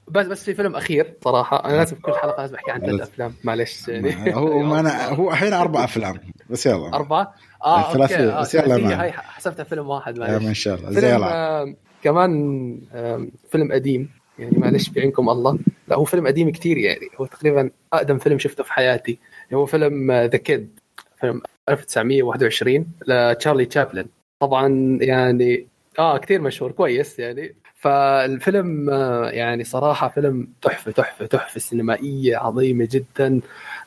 بس 0.08 0.26
بس 0.26 0.44
في 0.44 0.54
فيلم 0.54 0.76
أخير 0.76 1.14
صراحة 1.24 1.64
أنا 1.64 1.76
لازم 1.76 1.96
كل 1.96 2.12
حلقة 2.12 2.40
لازم 2.40 2.54
أحكي 2.54 2.70
عن 2.70 2.80
ثلاث 2.80 3.00
أفلام 3.00 3.34
معلش 3.44 3.88
يعني. 3.88 4.34
هو 4.34 4.58
ما 4.58 4.80
أنا 4.80 5.08
هو 5.08 5.30
الحين 5.30 5.52
أربع 5.52 5.84
أفلام 5.84 6.20
بس 6.50 6.66
يلا. 6.66 6.94
أربعة؟ 6.94 7.34
آه 7.64 7.92
ثلاثيه 7.92 8.38
آه 8.38 8.40
بس 8.40 8.54
يلا 8.54 9.02
هاي 9.02 9.12
حسبتها 9.12 9.64
فيلم 9.64 9.88
واحد 9.88 10.18
معلش 10.18 10.44
إن 10.46 10.54
شاء 10.54 10.74
الله. 10.78 11.00
فيلم 11.00 11.22
آه 11.22 11.74
كمان 12.02 12.80
آه 12.94 13.26
فيلم 13.50 13.72
قديم 13.72 14.10
يعني 14.38 14.58
معلش 14.58 14.88
بعينكم 14.88 15.28
الله. 15.28 15.58
لا 15.88 15.96
هو 15.96 16.04
فيلم 16.04 16.26
قديم 16.26 16.50
كتير 16.50 16.78
يعني. 16.78 17.08
هو 17.20 17.26
تقريبا 17.26 17.70
أقدم 17.92 18.18
فيلم 18.18 18.38
شفته 18.38 18.64
في 18.64 18.72
حياتي. 18.72 19.18
هو 19.54 19.66
فيلم 19.66 20.12
ذا 20.12 20.30
uh, 20.30 20.36
كيد 20.36 20.78
فيلم 21.20 21.42
1921 21.68 22.86
لتشارلي 23.06 23.64
تشابلن. 23.64 24.06
طبعا 24.40 24.98
يعني 25.00 25.66
آه 25.98 26.18
كثير 26.18 26.40
مشهور 26.40 26.72
كويس 26.72 27.18
يعني. 27.18 27.54
فالفيلم 27.82 28.90
آه، 28.90 29.30
يعني 29.30 29.64
صراحة 29.64 30.08
فيلم 30.08 30.48
تحفة 30.62 30.90
تحفة 30.90 31.26
تحفة 31.26 31.60
سينمائية 31.60 32.36
عظيمة 32.36 32.88
جدا 32.90 33.40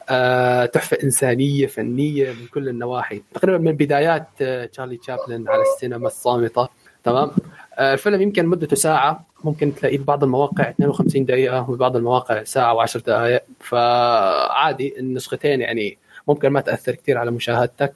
آه، 0.09 0.65
تحفة 0.65 0.97
إنسانية 1.03 1.67
فنية 1.67 2.31
من 2.31 2.47
كل 2.53 2.69
النواحي. 2.69 3.21
تقريبا 3.33 3.57
من 3.57 3.71
بدايات 3.71 4.27
آه، 4.41 4.65
تشارلي 4.65 4.97
تشابلن 4.97 5.49
على 5.49 5.61
السينما 5.61 6.07
الصامتة. 6.07 6.67
تمام؟ 7.03 7.31
الفيلم 7.79 8.21
يمكن 8.21 8.45
مدته 8.45 8.75
ساعة 8.75 9.25
ممكن 9.43 9.75
تلاقيه 9.75 9.97
ببعض 9.97 10.23
المواقع 10.23 10.69
52 10.69 11.25
دقيقة 11.25 11.69
وبعض 11.69 11.95
المواقع 11.95 12.43
ساعة 12.43 12.85
و10 12.85 12.97
دقائق. 12.97 13.43
فعادي 13.59 14.99
النسختين 14.99 15.61
يعني 15.61 15.97
ممكن 16.27 16.49
ما 16.49 16.61
تأثر 16.61 16.95
كثير 16.95 17.17
على 17.17 17.31
مشاهدتك. 17.31 17.93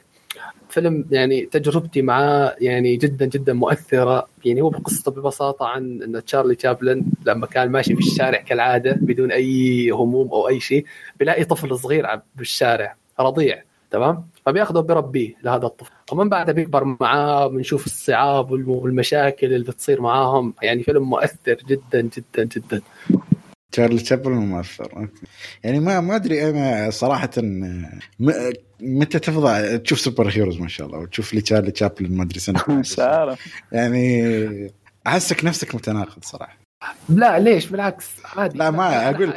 فيلم 0.70 1.06
يعني 1.12 1.46
تجربتي 1.46 2.02
معاه 2.02 2.56
يعني 2.62 2.96
جدا 2.96 3.26
جدا 3.26 3.54
مؤثرة. 3.54 4.28
يعني 4.46 4.62
هو 4.62 4.70
بقصته 4.70 5.12
ببساطة 5.12 5.68
عن 5.68 6.02
إن 6.02 6.24
تشارلي 6.26 6.56
تشابلن 6.56 7.06
لما 7.26 7.46
كان 7.46 7.70
ماشي 7.72 7.96
في 7.96 8.00
الشارع 8.00 8.42
كالعادة 8.42 8.92
بدون 9.02 9.32
أي 9.32 9.90
هموم 9.92 10.32
أو 10.32 10.48
أي 10.48 10.60
شيء 10.60 10.86
بيلاقي 11.20 11.44
طفل 11.44 11.80
صغير 11.80 12.06
بالشارع 12.36 12.96
رضيع 13.20 13.64
تمام؟ 13.92 14.28
فبياخذه 14.46 14.80
بربيه 14.80 15.36
لهذا 15.44 15.66
الطفل. 15.66 15.92
ومن 16.12 16.30
بعدها 16.30 16.54
بيكبر 16.54 16.84
معاه 16.84 17.48
بنشوف 17.48 17.86
الصعاب 17.86 18.52
والمشاكل 18.52 19.48
اللي 19.48 19.66
بتصير 19.66 20.02
معاهم. 20.02 20.54
يعني 20.62 20.84
فيلم 20.84 21.10
مؤثر 21.10 21.58
جدا 21.68 22.02
جدا 22.02 22.44
جدا. 22.44 22.82
تشارلي 23.72 24.00
تشابلن 24.00 24.34
مؤثر 24.34 25.08
يعني 25.64 25.80
ما 25.80 26.00
ما 26.00 26.16
أدري 26.16 26.50
أنا 26.50 26.90
صراحة 26.90 27.30
متى 28.80 29.20
تفضى 29.20 29.78
تشوف 29.78 30.00
سوبر 30.00 30.30
هيروز 30.30 30.60
ما 30.60 30.68
شاء 30.68 30.88
الله 30.88 31.00
وتشوف 31.00 31.34
لي 31.34 31.42
تشارلي 31.42 31.72
تشابلن 31.72 32.18
ما 32.18 32.24
أدري 32.24 32.40
سنة 32.40 32.64
مش 32.80 33.00
عارف 33.00 33.40
يعني 33.72 34.72
أحسك 35.08 35.46
نفسك 35.46 35.76
متناقض 35.76 36.24
صراحة. 36.24 36.58
لا 37.10 37.40
ليش؟ 37.40 37.66
بالعكس 37.66 38.06
عادي. 38.36 38.58
لا 38.58 38.72
ما 38.72 39.10
أقول 39.10 39.34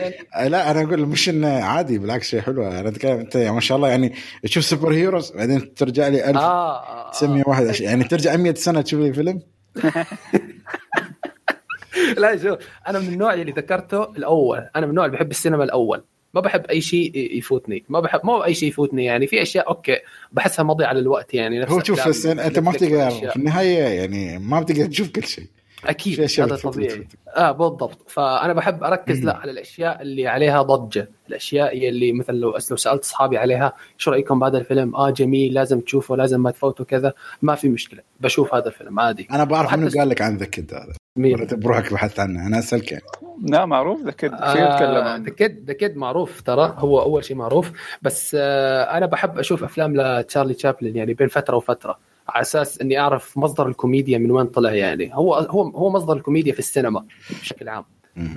لا 0.47 0.71
أنا 0.71 0.83
أقول 0.83 1.07
مش 1.07 1.29
إنه 1.29 1.49
عادي 1.49 1.99
بالعكس 1.99 2.29
شيء 2.29 2.41
حلو 2.41 2.67
أنا 2.67 2.89
أتكلم 2.89 3.19
أنت 3.19 3.37
ما 3.37 3.61
شاء 3.61 3.77
الله 3.77 3.89
يعني 3.89 4.15
تشوف 4.43 4.65
superheroes 4.65 5.31
بعدين 5.31 5.75
ترجع 5.75 6.09
لي 6.09 6.31
1901 6.31 7.67
آه. 7.67 7.75
يعني 7.83 8.05
ترجع 8.05 8.37
100 8.37 8.55
سنة 8.55 8.81
تشوف 8.81 9.01
لي 9.01 9.13
فيلم؟ 9.13 9.41
لا 12.19 12.37
شوف 12.37 12.59
أنا 12.89 12.99
من 12.99 13.09
النوع 13.09 13.35
اللي 13.35 13.53
ذكرته 13.53 14.03
الأول. 14.03 14.69
أنا 14.77 14.87
من 14.87 14.91
النوع 14.91 15.07
اللي 15.07 15.17
بحب 15.17 15.31
السينما 15.31 15.65
الأول. 15.65 16.05
ما 16.35 16.41
بحب 16.41 16.65
أي 16.67 16.81
شيء 16.81 17.37
يفوتني. 17.39 17.85
ما 17.89 18.01
بحب 18.01 18.21
مو 18.25 18.45
أي 18.45 18.55
شيء 18.55 18.69
يفوتني 18.69 19.05
يعني. 19.05 19.27
في 19.27 19.43
أشياء 19.43 19.69
okay 19.69 19.99
بحسها 20.33 20.63
مضيعة 20.63 20.93
للوقت 20.93 21.35
يعني. 21.35 21.59
نفس 21.59 21.73
هو 21.73 21.83
شوف. 21.83 22.27
أنت 22.27 22.59
ما 22.59 22.71
بتقدر 22.71 23.11
في 23.11 23.37
النهاية 23.37 23.79
يعني 23.79 24.39
ما 24.39 24.61
بتقدر 24.61 24.87
تشوف 24.87 25.11
كل 25.11 25.25
شيء. 25.25 25.47
أكيد 25.85 26.21
هذا 26.41 26.57
طبيعي. 26.57 27.09
آه 27.37 27.53
بالضبط. 27.53 28.11
فأنا 28.11 28.53
بحب 28.53 28.85
أركز 28.85 29.25
لا 29.25 29.37
على 29.37 29.51
الأشياء 29.51 30.03
اللي 30.03 30.27
عليها 30.27 30.63
ضجة. 30.63 31.11
الأشياء 31.29 31.89
اللي 31.89 32.13
مثلا 32.13 32.37
لو 32.37 32.51
لو 32.71 32.77
سألت 32.77 33.03
أصحابي 33.03 33.39
عليها 33.39 33.73
شو 33.99 34.11
رأيكم 34.11 34.41
بهذا 34.41 34.59
الفيلم؟ 34.59 34.97
آه 34.97 35.11
جميل 35.11 35.55
لازم 35.55 35.81
تشوفه 35.81 36.17
لازم 36.17 36.43
ما 36.43 36.51
تفوتوا 36.51 36.85
كذا. 36.85 37.13
ما 37.43 37.55
في 37.55 37.69
مشكلة 37.69 38.01
بشوف 38.21 38.55
هذا 38.55 38.67
الفيلم 38.69 39.01
عادي. 39.01 39.29
أنا 39.31 39.45
بعرف 39.45 39.75
منو 39.75 39.91
قال 39.99 40.09
لك 40.09 40.23
عن 40.23 40.37
The 40.37 40.47
Kid 40.47 40.75
هذا. 40.75 40.93
مين؟ 41.17 41.47
بروحك 41.53 41.93
بحثت 41.93 42.21
عنه 42.21 42.47
أنا 42.47 42.59
أسألك 42.59 42.93
يعني. 42.93 43.05
لا 43.43 43.67
معروف. 43.67 44.03
The 44.05 44.11
Kid 44.11 44.33
آه 44.33 45.17
The 45.17 45.31
Kid 45.31 45.65
The 45.67 45.73
Kid 45.73 45.97
معروف 45.97 46.41
ترى. 46.41 46.75
هو 46.79 47.03
أول 47.03 47.25
شيء 47.25 47.37
معروف. 47.37 47.73
بس 48.03 48.37
آه 48.41 48.83
أنا 48.83 49.07
بحب 49.07 49.39
أشوف 49.39 49.65
أفلام 49.65 49.97
لتشارلي 49.97 50.55
تشابلن 50.55 50.97
يعني 50.97 51.15
بين 51.15 51.29
فترة 51.29 51.57
وفترة. 51.57 51.99
على 52.29 52.43
أساس 52.43 52.81
إني 52.81 52.99
أعرف 52.99 53.39
مصدر 53.39 53.69
الكوميديا 53.69 54.19
من 54.19 54.31
وين 54.31 54.47
طلع 54.47 54.73
يعني. 54.73 55.15
هو 55.15 55.35
هو 55.35 55.63
هو 55.63 55.91
مصدر 55.91 56.13
الكوميديا 56.13 56.53
في 56.53 56.59
السينما 56.59 57.05
بشكل 57.41 57.69
عام. 57.69 57.85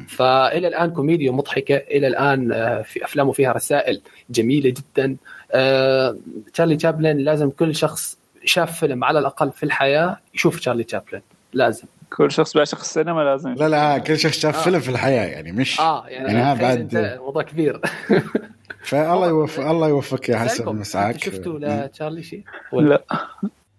فإلى 0.08 0.68
الآن 0.68 0.92
كوميديا 0.92 1.32
مضحكة. 1.32 1.76
إلى 1.76 2.08
الآن 2.08 2.52
آه، 2.52 2.82
في 2.82 3.06
أفلامه 3.06 3.32
فيها 3.32 3.52
رسائل 3.52 4.02
جميلة 4.30 4.70
جدا. 4.70 5.16
آه، 5.52 6.18
تشارلي 6.54 6.76
تشابلن 6.76 7.18
لازم 7.18 7.50
كل 7.50 7.76
شخص 7.76 8.18
شاف 8.46 8.80
فيلم 8.80 9.04
على 9.04 9.20
الأقل 9.20 9.52
في 9.52 9.64
الحياة 9.64 10.20
يشوف 10.34 10.60
تشارلي 10.60 10.84
تشابلن 10.84 11.22
لازم. 11.54 11.88
كل 12.10 12.32
شخص 12.32 12.54
بيعشق 12.54 12.80
السينما 12.80 13.22
لازم 13.22 13.54
لا 13.54 13.70
لا 13.70 13.98
كل 13.98 14.20
شخص 14.20 14.40
شاف 14.40 14.58
آه. 14.58 14.62
فيلم 14.62 14.80
في 14.80 14.90
الحياة 14.90 15.26
يعني 15.26 15.52
مش 15.52 15.80
آه 15.80 16.08
يعني, 16.08 16.34
يعني 16.34 16.60
بعد 16.60 17.18
موضوع 17.22 17.44
كبير. 17.44 17.82
فالله 18.90 19.28
يوفق 19.28 19.64
الله 19.70 19.88
يوفقك 19.88 20.30
يا 20.30 20.38
حسن 20.38 20.76
مسعاك 20.76 21.24
شفتوا 21.24 21.60
لتشارلي 21.60 22.24
شيء؟ 22.24 22.44
لا. 22.74 23.04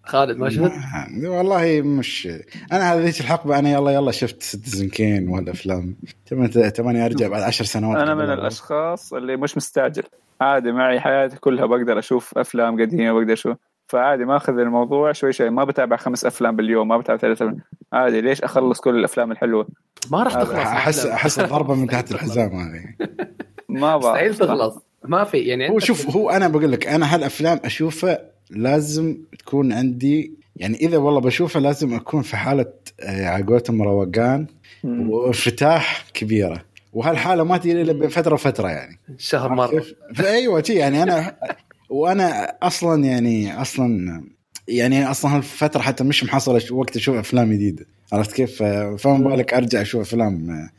خالد 0.03 0.37
ما 0.37 0.49
شفت؟ 0.49 0.71
والله 1.23 1.81
مش 1.81 2.27
أنا 2.71 2.93
هذه 2.93 3.19
الحقبة 3.19 3.59
أنا 3.59 3.69
يلا 3.69 3.91
يلا 3.91 4.11
شفت 4.11 4.43
سيتيزن 4.43 4.89
كين 4.89 5.29
والافلام 5.29 5.95
تماني 6.75 7.05
أرجع 7.05 7.27
بعد 7.27 7.41
عشر 7.41 7.65
سنوات 7.65 7.97
أنا 7.97 8.15
من 8.15 8.33
الأشخاص 8.33 9.13
اللي 9.13 9.37
مش 9.37 9.57
مستعجل. 9.57 10.03
عادي 10.41 10.71
معي 10.71 10.99
حياتي 10.99 11.37
كلها 11.37 11.65
بقدر 11.65 11.99
أشوف 11.99 12.37
أفلام 12.37 12.81
قديمة 12.81 13.13
بقدر 13.13 13.33
أشوف 13.33 13.57
فعادي 13.87 14.25
ما 14.25 14.37
أخذ 14.37 14.53
الموضوع 14.59 15.11
شوي 15.11 15.33
شوي 15.33 15.49
ما 15.49 15.63
بتابع 15.63 15.97
خمس 15.97 16.25
أفلام 16.25 16.55
باليوم 16.55 16.87
ما 16.87 16.97
بتابع 16.97 17.17
ثلاث 17.17 17.41
أفلام. 17.41 17.59
عادي 17.93 18.21
ليش 18.21 18.41
أخلص 18.41 18.79
كل 18.79 18.95
الأفلام 18.95 19.31
الحلوة؟ 19.31 19.67
ما 20.11 20.23
راح 20.23 20.33
تخلص 20.33 20.55
احس 20.55 21.05
أحس 21.05 21.39
الضربة 21.39 21.75
من 21.75 21.87
تحت 21.87 22.11
الحزام 22.11 22.51
هذه. 22.55 22.83
ما 23.69 23.97
مستحيل 23.97 24.35
تخلص. 24.35 24.75
ما 25.03 25.23
في 25.23 25.37
يعني 25.37 25.69
هو 25.69 25.79
شوف 25.79 26.15
هو 26.15 26.29
أنا 26.29 26.47
بقول 26.47 26.71
لك 26.71 26.87
أنا 26.87 27.15
هالأفلام 27.15 27.59
أشوفها 27.65 28.19
لازم 28.49 29.17
تكون 29.39 29.73
عندي 29.73 30.33
يعني 30.55 30.77
إذا 30.77 30.97
والله 30.97 31.21
بشوفها 31.21 31.61
لازم 31.61 31.93
أكون 31.93 32.21
في 32.21 32.37
حالة 32.37 32.65
آه، 32.99 33.27
على 33.27 33.43
قولتهم 33.43 33.81
روقان 33.81 34.47
وانفتاح 34.83 36.05
كبيرة. 36.13 36.63
وهالحالة 36.93 37.43
ما 37.43 37.57
تجي 37.57 37.81
إلا 37.81 37.93
بين 37.93 38.09
فتره 38.09 38.33
وفترة 38.33 38.67
يعني. 38.69 38.99
شهر 39.17 39.53
مرة. 39.53 39.83
أيوه 40.19 40.63
يعني 40.69 41.03
أنا 41.03 41.35
وأنا 41.89 42.57
أصلا 42.63 43.03
يعني 43.03 43.61
أصلا 43.61 44.23
يعني 44.67 45.11
أصلا 45.11 45.35
هالفترة 45.35 45.81
حتى 45.81 46.03
مش 46.03 46.23
محصلة 46.23 46.61
وقت 46.71 46.95
أشوف 46.95 47.15
أفلام 47.15 47.53
جديدة. 47.53 47.85
عرفت 48.13 48.31
كيف؟ 48.31 48.63
فما 48.97 49.17
بالك 49.17 49.53
أرجع 49.53 49.81
أشوف 49.81 50.01
أفلام. 50.01 50.69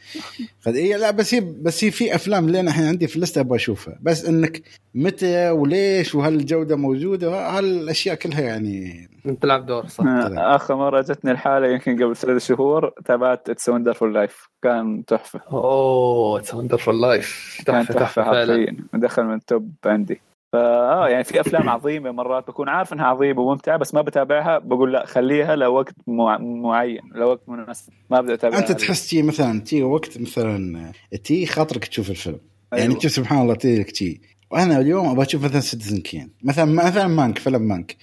قد 0.67 0.75
إيه 0.75 0.97
لا 0.97 1.11
بس 1.11 1.35
هي 1.35 1.41
بس 1.41 1.85
هي 1.85 1.91
في 1.91 2.15
أفلام 2.15 2.51
لين 2.51 2.69
الحين 2.69 2.87
عندي 2.87 3.07
في 3.07 3.17
اللسته 3.17 3.41
أبغى 3.41 3.57
أشوفها. 3.57 3.99
بس 4.03 4.25
إنك 4.25 4.63
متى 4.95 5.51
وليش 5.51 6.15
وهل 6.15 6.35
الجودة 6.35 6.77
موجودة؟ 6.77 7.59
هالأشياء 7.59 8.15
كلها 8.15 8.41
يعني 8.41 9.09
تلعب 9.41 9.67
دور 9.67 9.87
صح. 9.87 10.05
آخر 10.37 10.77
مرة 10.77 11.01
جتني 11.01 11.31
الحالة 11.31 11.67
يمكن 11.67 12.05
قبل 12.05 12.17
ثلاث 12.17 12.47
شهور 12.47 12.93
تابعت 13.05 13.51
It's 13.51 13.69
a 13.69 13.74
Wonderful 13.74 14.15
Life 14.15 14.49
كان 14.63 15.05
تحفة. 15.05 15.41
أوه 15.53 16.39
It's 16.41 16.55
a 16.55 16.60
Wonderful 16.60 17.03
Life 17.03 17.63
كان 17.67 17.87
تحفة 17.87 18.25
حرفيا. 18.25 18.77
دخل 18.95 19.25
من 19.25 19.35
ال 19.35 19.44
top 19.44 19.73
عندي. 19.87 20.21
فآه 20.53 21.09
يعني 21.09 21.25
في 21.25 21.41
أفلام 21.41 21.69
عظيمة 21.69 22.11
مرات 22.11 22.49
بكون 22.49 22.69
عارف 22.69 22.93
إنها 22.93 23.07
عظيمة 23.07 23.41
وممتعة 23.41 23.77
بس 23.77 23.95
ما 23.95 24.03
بتابعها 24.03 24.59
بقول 24.59 24.93
لا 24.93 25.07
خليها 25.07 25.57
لوقت 25.57 25.95
مع... 26.07 26.39
معين 26.39 27.01
لوقت 27.15 27.49
مناسب 27.49 27.93
ما 28.11 28.21
بدي 28.21 28.35
اتابعها 28.35 28.59
أنت 28.61 28.73
تحس 28.73 29.09
تي 29.09 29.23
مثلا 29.23 29.61
تي 29.61 29.83
وقت 29.83 30.21
مثلا 30.21 30.93
تي 31.25 31.47
خاطرك 31.47 31.85
تشوف 31.85 32.11
الفيلم. 32.11 32.41
أيوة. 32.73 32.83
يعني 32.83 32.95
انت 32.95 33.07
سبحان 33.07 33.43
الله 33.43 33.55
تي 33.55 33.79
لك 33.79 33.91
تي. 33.91 34.21
وأنا 34.51 34.79
اليوم 34.81 35.07
أبغى 35.07 35.27
أشوف 35.27 35.45
مثلا 35.45 35.61
Citizen 35.61 36.01
Kane 36.01 36.31
مثلا 36.43 36.65
مثلا 36.65 37.07
Mank 37.07 37.39
فيلم 37.39 37.63
Mank 37.63 37.97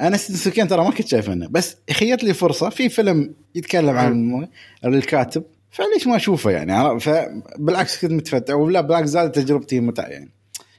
أنا 0.00 0.16
Citizen 0.16 0.50
Kane 0.50 0.68
ترى 0.68 0.84
ما 0.84 0.90
كنت 0.90 1.08
شايف 1.08 1.30
عنه 1.30 1.48
بس 1.50 1.76
خيت 1.90 2.24
لي 2.24 2.34
فرصة 2.34 2.68
في 2.68 2.88
فيلم 2.88 3.34
يتكلم 3.54 3.96
عن 3.96 4.48
الكاتب 4.84 5.44
فليش 5.70 6.06
ما 6.06 6.16
أشوفه 6.16 6.50
يعني 6.50 7.00
فبالعكس 7.00 8.00
كنت 8.02 8.12
متفتح 8.12 8.54
ولا 8.54 8.80
بالعكس 8.80 9.08
زادت 9.08 9.38
تجربتي 9.38 9.80
متعة 9.80 10.04
يعني. 10.06 10.37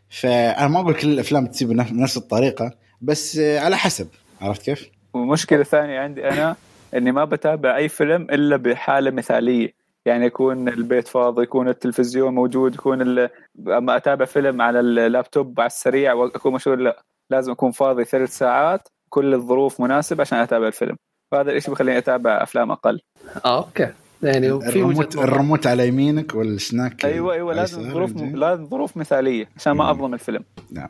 فأنا 0.10 0.68
ما 0.68 0.80
أقول 0.80 0.94
كل 0.94 1.08
الأفلام 1.08 1.46
تصير 1.46 1.68
بنفس 1.68 2.18
الطريقة 2.18 2.72
بس 3.02 3.38
على 3.38 3.78
حسب. 3.78 4.08
عرفت 4.42 4.62
كيف؟ 4.62 4.90
ومشكلة 5.14 5.64
ثانية 5.64 6.00
عندي 6.00 6.30
أنا 6.30 6.56
إني 6.94 7.12
ما 7.12 7.26
بتابع 7.26 7.76
أي 7.76 7.90
فيلم 7.90 8.22
إلا 8.22 8.58
بحالة 8.58 9.12
مثالية. 9.12 9.74
يعني 10.06 10.26
يكون 10.26 10.70
البيت 10.70 11.08
فاضي 11.08 11.44
يكون 11.44 11.70
التلفزيون 11.70 12.36
موجود 12.36 12.76
يكون 12.76 13.20
أما 13.68 13.96
أتابع 13.96 14.26
فيلم 14.26 14.62
على 14.62 14.80
اللابتوب 14.80 15.60
على 15.60 15.68
السريع 15.68 16.14
وأكون 16.14 16.54
مشغول 16.54 16.86
لا. 16.86 17.04
لازم 17.30 17.52
أكون 17.52 17.72
فاضي 17.72 18.06
ثلاث 18.06 18.38
ساعات 18.38 18.88
كل 19.10 19.34
الظروف 19.34 19.82
مناسبة 19.82 20.22
عشان 20.22 20.38
أتابع 20.38 20.68
الفيلم. 20.68 20.96
فهذا 21.32 21.52
الشيء 21.52 21.70
بيخليني 21.70 21.98
أتابع 21.98 22.44
أفلام 22.44 22.72
أقل. 22.72 23.02
آه 23.46 23.58
okay. 23.58 23.88
يعني 24.24 24.60
في 24.60 24.68
ال 24.68 24.74
remote, 24.74 25.16
ال 25.16 25.23
remote 25.23 25.68
على 25.68 25.88
يمينك 25.88 26.36
والسناك 26.36 27.06
أيوه 27.06 27.34
أيوه 27.34 27.54
لازم 27.54 27.92
ظروف 27.92 28.12
م... 28.16 28.36
لازم 28.36 28.66
ظروف 28.66 28.98
مثالية 28.98 29.50
عشان 29.58 29.74
ما 29.74 29.92
أظلم 29.92 30.14
الفيلم. 30.14 30.44
نعم. 30.72 30.90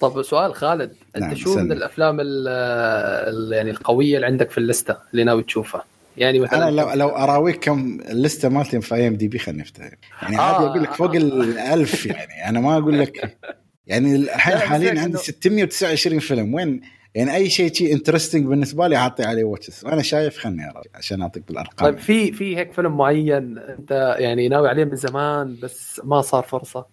طب 0.00 0.22
سؤال 0.22 0.54
خالد 0.54 0.92
أنت 1.16 1.24
نعم 1.24 1.34
شو 1.34 1.58
من 1.58 1.72
الأفلام 1.72 2.16
ال 2.20 3.52
يعني 3.52 3.70
القوية 3.70 4.16
اللي 4.16 4.26
عندك 4.26 4.50
في 4.50 4.58
اللستة 4.58 4.96
اللي 5.12 5.24
ناوي 5.24 5.42
تشوفها؟ 5.42 5.84
يعني 6.16 6.40
مثلا 6.40 6.68
أنا 6.68 6.80
لو 6.80 6.92
لو 6.92 7.08
أراويك 7.08 7.64
كم 7.64 8.00
اللستة 8.10 8.48
مالتي 8.48 8.80
في 8.80 8.94
IMDb 8.94 9.38
خليني 9.38 9.62
افتح 9.62 9.90
يعني 10.22 10.38
آه. 10.38 10.66
أقول 10.66 10.82
لك 10.82 10.92
فوق 10.92 11.12
ال1000 11.12 12.06
يعني 12.06 12.48
أنا 12.48 12.60
ما 12.60 12.78
أقول 12.78 12.98
لك 12.98 13.38
يعني 13.86 14.16
الحين 14.16 14.58
حاليا 14.58 15.00
عندي 15.00 15.18
629 15.18 16.18
فيلم. 16.18 16.54
وين 16.54 16.80
يعني 17.18 17.34
أي 17.34 17.50
شيء 17.50 17.72
شيء 17.72 17.92
interesting 17.92 18.46
بالنسبة 18.46 18.88
لي 18.88 18.96
أعطي 18.96 19.24
عليه 19.24 19.44
watches 19.44 19.84
وأنا 19.84 20.02
شايف 20.02 20.38
خلني 20.38 20.70
أرى 20.70 20.82
عشان 20.94 21.22
أعطيك 21.22 21.42
بالأرقام. 21.48 21.90
طيب 21.90 21.98
في 21.98 22.32
في 22.32 22.56
هيك 22.56 22.72
فيلم 22.72 22.96
معين 22.96 23.58
أنت 23.58 24.16
يعني 24.18 24.48
ناوي 24.48 24.68
عليه 24.68 24.84
من 24.84 24.96
زمان 24.96 25.56
بس 25.62 26.00
ما 26.04 26.20
صار 26.20 26.42
فرصة؟ 26.42 26.86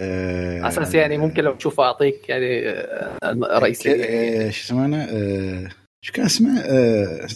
أه 0.00 0.68
أساس 0.68 0.94
يعني 0.94 1.18
ممكن 1.18 1.44
لو 1.44 1.54
تشوفه 1.54 1.82
أعطيك 1.82 2.28
يعني 2.28 2.68
آه، 2.68 3.58
رئيس 3.58 3.86
أه 3.86 4.50
شو 4.50 4.64
اسمه 4.64 4.96
أه 4.96 5.68
شو 6.00 6.12
كان 6.12 6.24
اسمه؟ 6.24 6.60
أه 6.60 7.26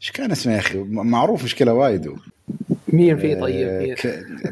شو 0.00 0.12
كان 0.12 0.30
اسمه 0.30 0.52
يا 0.52 0.58
أخي؟ 0.58 0.78
معروف 0.88 1.44
مشكلة 1.44 1.72
وايد. 1.72 2.14
مين 2.88 3.18
فيه؟ 3.18 3.40
طيب 3.40 3.68
مين؟ 3.68 3.96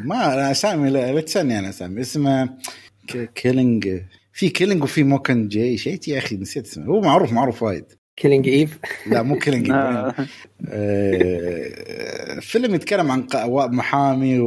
ما 0.04 0.50
أسامي 0.50 0.90
لا 0.90 1.20
تسالني 1.20 1.58
أنا 1.58 1.68
أسامي. 1.68 2.00
اسمه 2.00 2.48
كيلينج 3.34 4.00
في 4.32 4.48
كيلينج 4.48 4.82
وفي 4.82 5.04
موكن 5.04 5.48
جاي 5.48 5.76
شيء 5.76 6.00
يا 6.08 6.18
أخي؟ 6.18 6.36
نسيت 6.36 6.66
اسمه. 6.66 6.86
هو 6.86 7.00
معروف 7.00 7.32
معروف 7.32 7.62
وايد. 7.62 7.84
كيلينج 8.16 8.48
ايف 8.48 8.78
لا 9.06 9.22
مو 9.22 9.38
كيلينج 9.38 9.70
ايف 9.70 10.28
آه. 10.68 12.40
فيلم 12.40 12.74
يتكلم 12.74 13.10
عن 13.10 13.26
محامي 13.54 14.38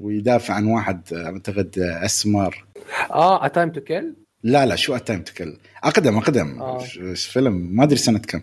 ويدافع 0.00 0.54
عن 0.54 0.66
واحد 0.66 1.02
أعتقد 1.12 1.78
أسمر. 1.78 2.66
آه 3.10 3.44
A 3.44 3.48
Time 3.48 3.72
to 3.72 3.80
Kill 3.80 4.14
لا 4.44 4.66
لا 4.66 4.76
شو 4.76 4.96
Time 4.96 5.22
to 5.22 5.32
Kill 5.32 5.56
أقدم 5.84 6.16
أقدم. 6.16 6.62
آه. 6.62 6.78
فيلم 7.14 7.52
ما 7.76 7.84
أدري 7.84 7.96
سنة 7.96 8.18
كم. 8.18 8.40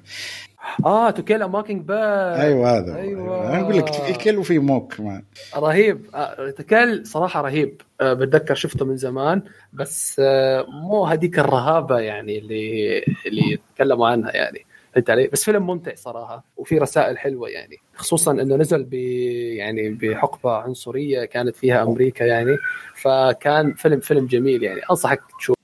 آه 0.85 1.09
To 1.09 1.23
Kill 1.23 1.43
a 1.45 1.81
Mockingbird 1.85 2.39
أيوه 2.39 2.77
هذا. 2.77 2.95
أيوه. 2.95 3.49
أنا 3.49 3.61
أقول 3.61 3.77
لك 3.77 3.93
في 3.93 4.13
Kill 4.13 4.37
وفي 4.37 4.59
Mock 4.59 4.93
كمان. 4.93 5.23
رهيب. 5.57 6.05
آه 6.15 6.49
To 6.49 6.63
Kill 6.63 7.07
صراحة 7.07 7.41
رهيب. 7.41 7.81
آه 8.01 8.13
بتذكر 8.13 8.55
شفته 8.55 8.85
من 8.85 8.97
زمان 8.97 9.41
بس 9.73 10.15
آه 10.19 10.65
مو 10.69 11.05
هذيك 11.05 11.39
الرهابة 11.39 11.99
يعني 11.99 12.37
اللي 12.39 12.97
اللي 13.25 13.59
تكلموا 13.75 14.07
عنها 14.07 14.31
يعني. 14.35 14.65
فهمت 14.93 15.09
علي؟ 15.09 15.27
بس 15.27 15.43
فيلم 15.43 15.67
ممتع 15.67 15.95
صراحة 15.95 16.43
وفي 16.57 16.77
رسائل 16.77 17.17
حلوة 17.17 17.49
يعني. 17.49 17.77
خصوصا 17.95 18.31
إنه 18.31 18.55
نزل 18.55 18.83
ب 18.83 18.93
يعني 18.93 19.89
بحقبة 19.89 20.51
عنصرية 20.51 21.25
كانت 21.25 21.55
فيها 21.55 21.83
أمريكا 21.83 22.23
يعني. 22.23 22.57
فكان 22.95 23.73
فيلم 23.73 23.99
فيلم 23.99 24.25
جميل 24.25 24.63
يعني. 24.63 24.81
أنصحك 24.91 25.21
تشوف 25.39 25.55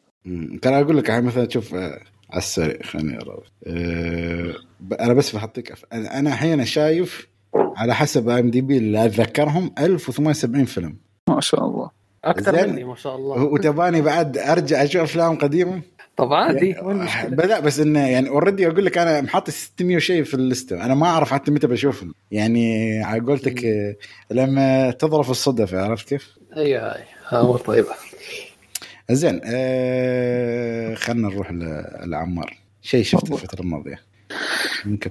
كان 0.61 0.73
أقول 0.73 0.97
لك 0.97 1.11
مثلا 1.11 1.45
تشوف 1.45 1.75
آه، 1.75 1.99
على 2.29 2.37
السريع 2.37 2.81
خليني 2.83 3.17
أرى. 3.17 3.37
أه 3.67 4.53
أنا 4.99 5.13
بس 5.13 5.35
بحطيك 5.35 5.71
أف... 5.71 5.85
أنا 5.93 6.29
الحين 6.29 6.65
شايف 6.65 7.27
على 7.55 7.95
حسب 7.95 8.29
IMDb 8.29 8.77
اللي 8.77 9.05
اتذكرهم 9.05 9.71
1870 9.79 10.65
فيلم. 10.65 10.97
ما 11.29 11.41
شاء 11.41 11.65
الله. 11.65 11.89
أكثر 12.25 12.67
مني 12.67 12.83
ما 12.83 12.95
شاء 12.95 13.15
الله. 13.15 13.43
وتباني 13.43 14.01
بعد 14.01 14.37
أرجع 14.37 14.83
أشوف 14.83 15.01
أفلام 15.01 15.35
قديمة؟ 15.35 15.81
طبعا 16.17 16.51
دي 16.51 16.69
يعني 16.69 17.35
بلا 17.35 17.59
بس 17.59 17.79
إنه 17.79 18.07
يعني 18.07 18.29
already 18.29 18.67
أقول 18.67 18.85
لك 18.85 18.97
أنا 18.97 19.21
محط 19.21 19.49
600 19.49 19.99
شيء 19.99 20.23
في 20.23 20.33
الليستة. 20.33 20.85
أنا 20.85 20.95
ما 20.95 21.05
أعرف 21.07 21.33
حتى 21.33 21.51
متى 21.51 21.67
بشوفهم. 21.67 22.13
يعني 22.31 22.99
على 23.03 23.21
قولتك 23.21 23.65
لما 24.31 24.91
تظرف 24.91 25.31
الصدفه 25.31 25.81
عرفت 25.81 26.09
كيف؟ 26.09 26.37
أيوه 26.57 26.95
أيوه 26.95 27.41
أمور 27.41 27.57
طيبة. 27.57 27.89
زين 29.11 29.41
آه 29.43 30.95
خلينا 30.95 31.29
نروح 31.29 31.51
لعمار. 32.05 32.57
شيء 32.81 33.03
شفته 33.03 33.33
الفترة 33.33 33.61
الماضية؟ 33.61 33.99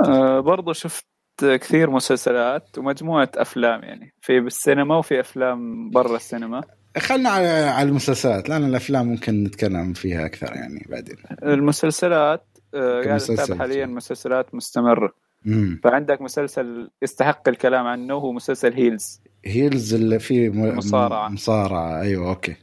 آه 0.01 0.41
برضو 0.41 0.73
شفت 0.73 1.07
كثير 1.41 1.91
مسلسلات 1.91 2.79
ومجموعة 2.79 3.31
أفلام 3.37 3.83
يعني 3.83 4.15
في 4.21 4.41
بالسينما 4.41 4.97
وفي 4.97 5.21
أفلام 5.21 5.91
برا 5.91 6.17
السينما. 6.17 6.63
خلنا 6.99 7.29
على 7.31 7.49
على 7.49 7.89
المسلسلات 7.89 8.49
لأن 8.49 8.65
الأفلام 8.65 9.07
ممكن 9.07 9.45
نتكلم 9.45 9.93
فيها 9.93 10.27
أكثر 10.27 10.53
يعني 10.55 10.87
بعدين. 10.89 11.17
المسلسلات 11.43 12.47
آه 12.75 13.03
قاعد 13.03 13.21
أتابع 13.21 13.59
حاليا 13.59 13.87
مسلسلات 13.87 14.55
مستمرة. 14.55 15.13
مم. 15.45 15.81
فعندك 15.85 16.23
مسلسل 16.23 16.91
يستحق 17.03 17.49
الكلام 17.49 17.87
عنه 17.87 18.15
هو 18.15 18.33
مسلسل 18.33 18.73
Heels. 18.73 19.21
Heels 19.45 19.95
اللي 19.95 20.19
فيه 20.19 20.51
مصارعة. 20.51 21.29
مصارعة. 21.29 22.01
أيوه 22.01 22.29
okay. 22.29 22.57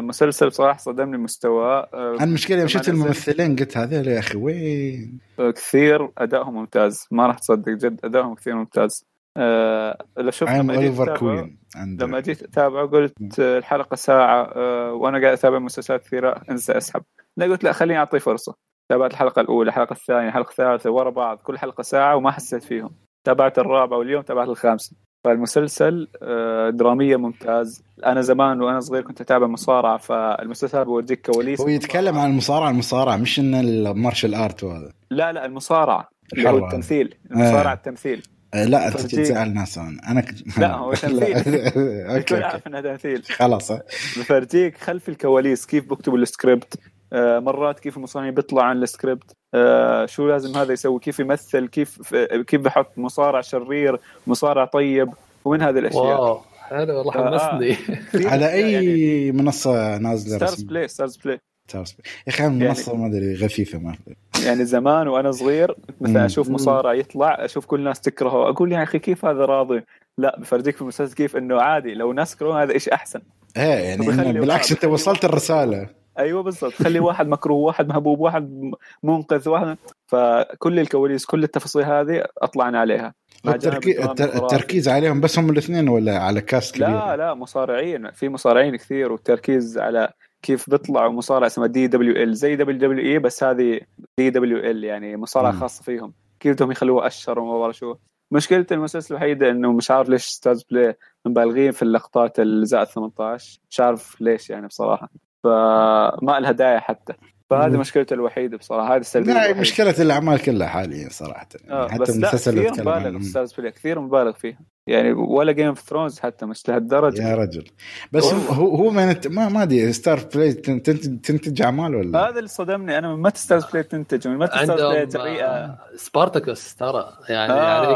مسلسل 0.00 0.48
بصراحه 0.48 0.78
صدمني 0.78 1.18
مستواه. 1.18 1.88
آه، 1.94 2.16
المشكلة 2.20 2.58
يوم 2.58 2.68
شفت 2.68 2.88
الممثلين 2.88 3.56
قلت 3.56 3.76
هذول 3.76 4.08
يا 4.08 4.18
أخي 4.18 4.38
وين؟ 4.38 5.18
آه، 5.38 5.50
كثير 5.50 6.08
ادائهم 6.18 6.54
ممتاز. 6.54 7.06
ما 7.10 7.26
راح 7.26 7.38
تصدق 7.38 7.72
جد 7.72 8.00
ادائهم 8.04 8.34
كثير 8.34 8.54
ممتاز. 8.54 9.06
أه 9.36 10.04
لما 10.18 10.80
جيت 10.80 11.10
كوين 11.18 11.58
لما 11.76 12.20
جيت 12.20 12.42
أتابعه 12.42 12.86
قلت 12.86 13.40
الحلقة 13.40 13.94
ساعة 13.94 14.52
أه 14.56 14.92
وأنا 14.92 15.20
قاعد 15.20 15.32
أتابع 15.32 15.58
مسلسلات 15.58 16.04
كثيرة 16.04 16.42
أنسى 16.50 16.72
أسحب. 16.76 17.02
لا 17.36 17.46
قلت 17.46 17.64
لا 17.64 17.72
خليني 17.72 17.98
أعطيه 17.98 18.18
فرصة. 18.18 18.54
تابعت 18.88 19.10
الحلقة 19.10 19.40
الأولى 19.40 19.68
الحلقة 19.68 19.92
الثانية 19.92 20.28
الحلقة 20.28 20.50
الثالثة 20.50 20.90
ورا 20.90 21.10
بعض 21.10 21.38
كل 21.38 21.58
حلقة 21.58 21.82
ساعة 21.82 22.16
وما 22.16 22.30
حسيت 22.30 22.62
فيهم. 22.62 22.90
تابعت 23.24 23.58
الرابعه 23.58 23.98
واليوم 23.98 24.22
تابعت 24.22 24.48
الخامسة. 24.48 24.96
فالمسلسل 25.24 26.08
آه، 26.22 26.70
دراميا 26.70 27.16
ممتاز. 27.16 27.82
أنا 28.06 28.20
زمان 28.20 28.60
وأنا 28.60 28.80
صغير 28.80 29.02
كنت 29.02 29.20
أتابع 29.20 29.46
مصارعة 29.46 29.96
فالمسلسل 29.98 30.84
بيورجيك 30.84 31.30
كواليس. 31.30 31.60
هو 31.60 31.68
يتكلم 31.68 32.18
عن 32.18 32.30
المصارعة 32.30 32.70
المصارعة 32.70 33.16
مش 33.16 33.38
إن 33.38 33.54
ال 33.54 33.64
martial 33.64 34.34
art 34.34 34.64
وهذا 34.64 34.92
لا 35.10 35.32
لا 35.32 35.44
المصارعة. 35.46 36.08
اللي 36.32 36.48
هو 36.48 36.66
التمثيل. 36.66 37.14
المصارعة 37.30 37.72
آه. 37.72 37.74
التمثيل. 37.74 38.22
آه 38.54 38.64
لا 38.64 38.88
انت 38.88 39.00
تزعل 39.00 39.54
ناس 39.54 39.78
أنا 39.78 40.20
كنت 40.20 40.58
لا 40.58 40.74
هو 40.74 40.94
تمثيل. 40.94 41.36
أوكي 42.16 42.42
عارف 42.44 42.66
إنها 42.66 42.80
تمثيل. 42.80 43.22
خلاص 43.22 43.72
بفرجيك 44.18 44.78
خلف 44.78 45.08
الكواليس 45.08 45.66
كيف 45.66 45.84
بكتبوا 45.90 46.18
السكريبت؟ 46.18 46.78
آه 46.78 46.93
مرات 47.14 47.80
كيف 47.80 47.96
المصنع 47.96 48.30
بيطلع 48.30 48.62
عن 48.62 48.82
السكريبت. 48.82 49.36
آه 49.54 50.06
شو 50.06 50.28
لازم 50.28 50.56
هذا 50.56 50.72
يسوي؟ 50.72 51.00
كيف 51.00 51.20
يمثل؟ 51.20 51.66
كيف 51.66 52.14
كيف 52.46 52.60
بحط 52.60 52.98
مصارع 52.98 53.40
شرير 53.40 54.00
مصارع 54.26 54.64
طيب؟ 54.64 55.08
ومن 55.44 55.62
هذه 55.62 55.78
الأشياء؟ 55.78 56.20
واو 56.20 56.40
حلو 56.68 56.98
والله 56.98 57.12
حمسني. 57.12 57.72
آه. 58.26 58.28
على 58.28 58.52
أي 58.52 58.72
يعني 58.72 59.32
منصة 59.32 59.98
نازلة 59.98 60.36
ستارز 60.36 60.62
بلاي 60.62 60.88
ستارز 60.88 61.16
بلاي 61.16 61.40
ستارز 61.68 61.92
بلاي 61.92 62.04
يا 62.26 62.32
أخي 62.32 62.46
المنصه 62.46 62.92
يعني... 62.92 63.02
ما 63.02 63.08
أدري 63.08 63.34
غثيثه 63.34 63.78
ما 63.78 63.96
يعني 64.44 64.64
زمان 64.64 65.08
وأنا 65.08 65.30
صغير 65.30 65.76
مثلا 66.00 66.20
مم. 66.20 66.24
أشوف 66.24 66.50
مصارع 66.50 66.94
يطلع 66.94 67.44
أشوف 67.44 67.66
كل 67.66 67.78
الناس 67.78 68.00
تكرهه. 68.00 68.48
أقول 68.48 68.72
يا 68.72 68.82
أخي 68.82 68.98
كيف 68.98 69.24
هذا 69.24 69.44
راضي؟ 69.44 69.82
لا 70.18 70.40
بفرجيك 70.40 70.76
في 70.76 70.82
المسلسل 70.82 71.14
كيف 71.14 71.36
إنه 71.36 71.60
عادي 71.60 71.94
لو 71.94 72.12
ناس 72.12 72.36
كرهوه 72.36 72.62
هذا 72.62 72.72
إيش 72.72 72.88
أحسن؟ 72.88 73.20
إيه 73.56 73.62
يعني 73.62 74.40
بالعكس 74.40 74.72
أنت 74.72 74.84
وصلت 74.84 75.24
الرسالة. 75.24 75.88
أيوه 76.18 76.42
بالضبط. 76.42 76.72
خلي 76.72 77.00
واحد 77.00 77.28
مكروه 77.28 77.58
واحد 77.58 77.88
محبوب 77.88 78.20
واحد 78.20 78.70
منقذ 79.02 79.48
واحد 79.48 79.76
فكل 80.06 80.80
الكواليس 80.80 81.26
كل 81.26 81.44
التفاصيل 81.44 81.82
هذه 81.82 82.24
أطلعنا 82.38 82.80
عليها. 82.80 83.14
مع 83.44 83.56
جانب 83.56 83.74
التركي... 83.76 83.90
الدراما 83.90 84.12
التر... 84.12 84.24
الخرافي. 84.24 84.54
التركيز 84.56 84.88
عليهم 84.88 85.20
بس 85.20 85.38
هم 85.38 85.50
الاثنين 85.50 85.88
ولا 85.88 86.18
على 86.18 86.40
cast 86.40 86.74
كبير؟ 86.74 86.88
لا 86.88 87.16
لا 87.16 87.34
مصارعين. 87.34 88.10
في 88.10 88.28
مصارعين 88.28 88.76
كثير 88.76 89.12
والتركيز 89.12 89.78
على 89.78 90.12
كيف 90.42 90.70
بيطلعوا 90.70 91.12
مصارع 91.12 91.46
اسمه 91.46 91.66
دي 91.66 91.86
دبليو 91.86 92.22
ال 92.22 92.36
زي 92.36 92.56
دبليو 92.56 92.78
دبليو 92.78 93.12
اي 93.12 93.18
بس 93.18 93.44
هذه 93.44 93.80
DWL 94.18 94.84
يعني 94.84 95.16
مصارعة. 95.16 95.52
خاصة 95.52 95.82
فيهم. 95.82 96.12
كيف 96.40 96.54
بدهم 96.54 96.70
يخلوه 96.70 97.06
أشهر 97.06 97.38
وما 97.38 97.58
بعرف 97.58 97.76
شو. 97.76 97.94
مشكلة 98.30 98.66
المسلسل 98.72 99.14
الوحيدة 99.14 99.50
إنه 99.50 99.72
مش 99.72 99.90
عارف 99.90 100.08
ليش 100.08 100.24
ستارز 100.24 100.62
بلاي 100.70 100.96
مبالغين 101.26 101.72
في 101.72 101.82
اللقطات 101.82 102.40
الزائد 102.40 102.86
18 102.86 103.60
مش 103.70 103.80
عارف 103.80 104.20
ليش 104.20 104.50
يعني 104.50 104.66
بصراحة. 104.66 105.08
فما 105.44 106.40
لها 106.40 106.52
داعي 106.52 106.80
حتى. 106.80 107.12
فهذه. 107.50 107.76
مشكلته 107.76 108.14
الوحيدة 108.14 108.56
بصراحة 108.56 108.94
هذه 108.94 109.00
السلبية 109.00 109.32
لا 109.32 109.38
الوحيدة. 109.38 109.60
مشكلة 109.60 109.94
الأعمال 109.98 110.38
كلها 110.42 110.68
حاليا 110.68 111.08
صراحة. 111.08 111.48
آه 111.70 111.88
حتى 111.88 112.12
المسلسل 112.12 112.50
اللي 112.58 112.68
أتكلم 112.68 112.88
مبالغ 112.88 113.06
عنه. 113.06 113.48
بلاي 113.58 113.70
كثير 113.70 114.00
مبالغ 114.00 114.32
فيها. 114.32 114.58
يعني 114.86 115.12
ولا 115.12 115.52
Game 115.52 115.66
of 115.66 115.80
Thrones 115.80 116.20
حتى 116.20 116.46
مش 116.46 116.68
لهالدرجة. 116.68 117.28
يا 117.28 117.34
رجل. 117.34 117.64
بس. 118.12 118.24
هو 118.24 118.68
هو 118.76 118.90
من 118.90 119.10
الت- 119.10 119.26
ما 119.26 119.48
ما 119.48 119.62
أدري 119.62 119.92
ستار 119.92 120.20
بلاي 120.34 120.52
تنتج, 120.52 121.20
تنتج 121.20 121.62
أعمال 121.62 121.94
ولا؟ 121.94 122.28
هذا 122.28 122.36
اللي 122.38 122.48
صدمني. 122.48 122.98
أنا 122.98 123.14
من 123.14 123.22
متى 123.22 123.40
ستارز 123.40 123.64
بلاي 123.64 123.82
تنتج 123.82 124.28
من 124.28 124.38
متى 124.38 124.52
ستارز 124.52 124.80
بلاي 124.80 125.00
عندهم 125.00 125.22
جريئه 125.22 125.46
آه، 125.46 125.78
سبارتاكوس 125.96 126.74
ترى 126.74 127.12
يعني 127.28 127.52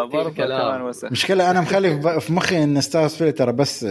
كثير 0.08 0.22
كمان 0.22 0.32
كلام 0.32 0.92
مشكلة 1.10 1.50
أنا 1.50 1.60
مخلي 1.60 2.02
في- 2.02 2.20
في 2.20 2.32
مخي 2.32 2.62
إن 2.64 2.80
ستار 2.80 3.08
بلاي 3.20 3.32
ترى 3.32 3.52
بس 3.52 3.86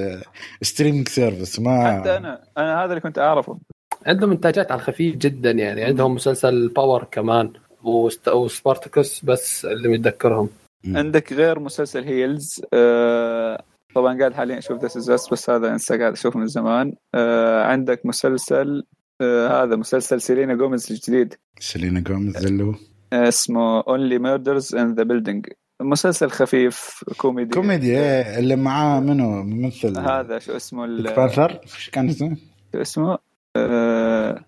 streaming 0.61 1.07
service 1.07 1.59
ما 1.59 1.99
حتى 1.99 2.17
أنا 2.17 2.41
أنا 2.57 2.79
هذا 2.83 2.89
اللي 2.89 3.01
كنت 3.01 3.19
أعرفه. 3.19 3.59
عندهم 4.07 4.31
إنتاجات 4.31 4.71
على 4.71 4.79
الخفيف 4.81 5.15
جدا 5.15 5.51
يعني. 5.51 5.83
عندهم 5.83 6.13
مسلسل 6.13 6.67
Power 6.67 7.03
كمان 7.11 7.53
وست- 7.83 8.27
وسبارتاكوس 8.27 9.25
بس 9.25 9.65
اللي 9.65 9.87
متذكرهم. 9.89 10.49
عندك 10.87 11.33
غير 11.33 11.59
مسلسل 11.59 12.03
Heels 12.03 12.61
آه 12.73 13.63
طبعا 13.95 14.19
قاعد 14.19 14.33
حاليا 14.33 14.57
أشوف 14.57 14.85
This 14.85 14.97
Is 14.97 15.27
بس 15.31 15.49
هذا 15.49 15.71
انسى 15.71 15.97
قاعد 15.97 16.11
أشوفه 16.13 16.39
من 16.39 16.47
زمان. 16.47 16.93
آه 17.15 17.63
عندك 17.63 18.05
مسلسل 18.05 18.83
آه 19.21 19.63
هذا 19.63 19.75
مسلسل 19.75 20.21
سيلينا 20.21 20.53
جوميز 20.53 20.91
الجديد. 20.91 21.33
سيلينا 21.59 21.99
جوميز 21.99 22.45
اللي 22.45 22.63
هو؟ 22.63 22.73
آه 23.13 23.27
اسمه 23.27 23.81
Only 23.81 24.19
Murders 24.19 24.65
in 24.77 24.95
the 24.99 25.05
Building. 25.05 25.53
مسلسل 25.81 26.29
خفيف 26.29 27.03
كوميدي. 27.17 27.49
كوميدي 27.55 27.97
إيه، 27.97 28.39
اللي 28.39 28.55
معاه 28.55 28.99
منو؟ 28.99 29.43
ممثل. 29.43 29.97
هذا 29.97 30.39
شو 30.39 30.55
اسمه 30.55 30.87
Panther 30.87 31.59
إيش 31.63 31.89
كان 31.89 32.09
اسمه؟ 32.09 32.37
شو 32.73 32.81
اسمه؟ 32.81 33.17
آه 33.57 34.45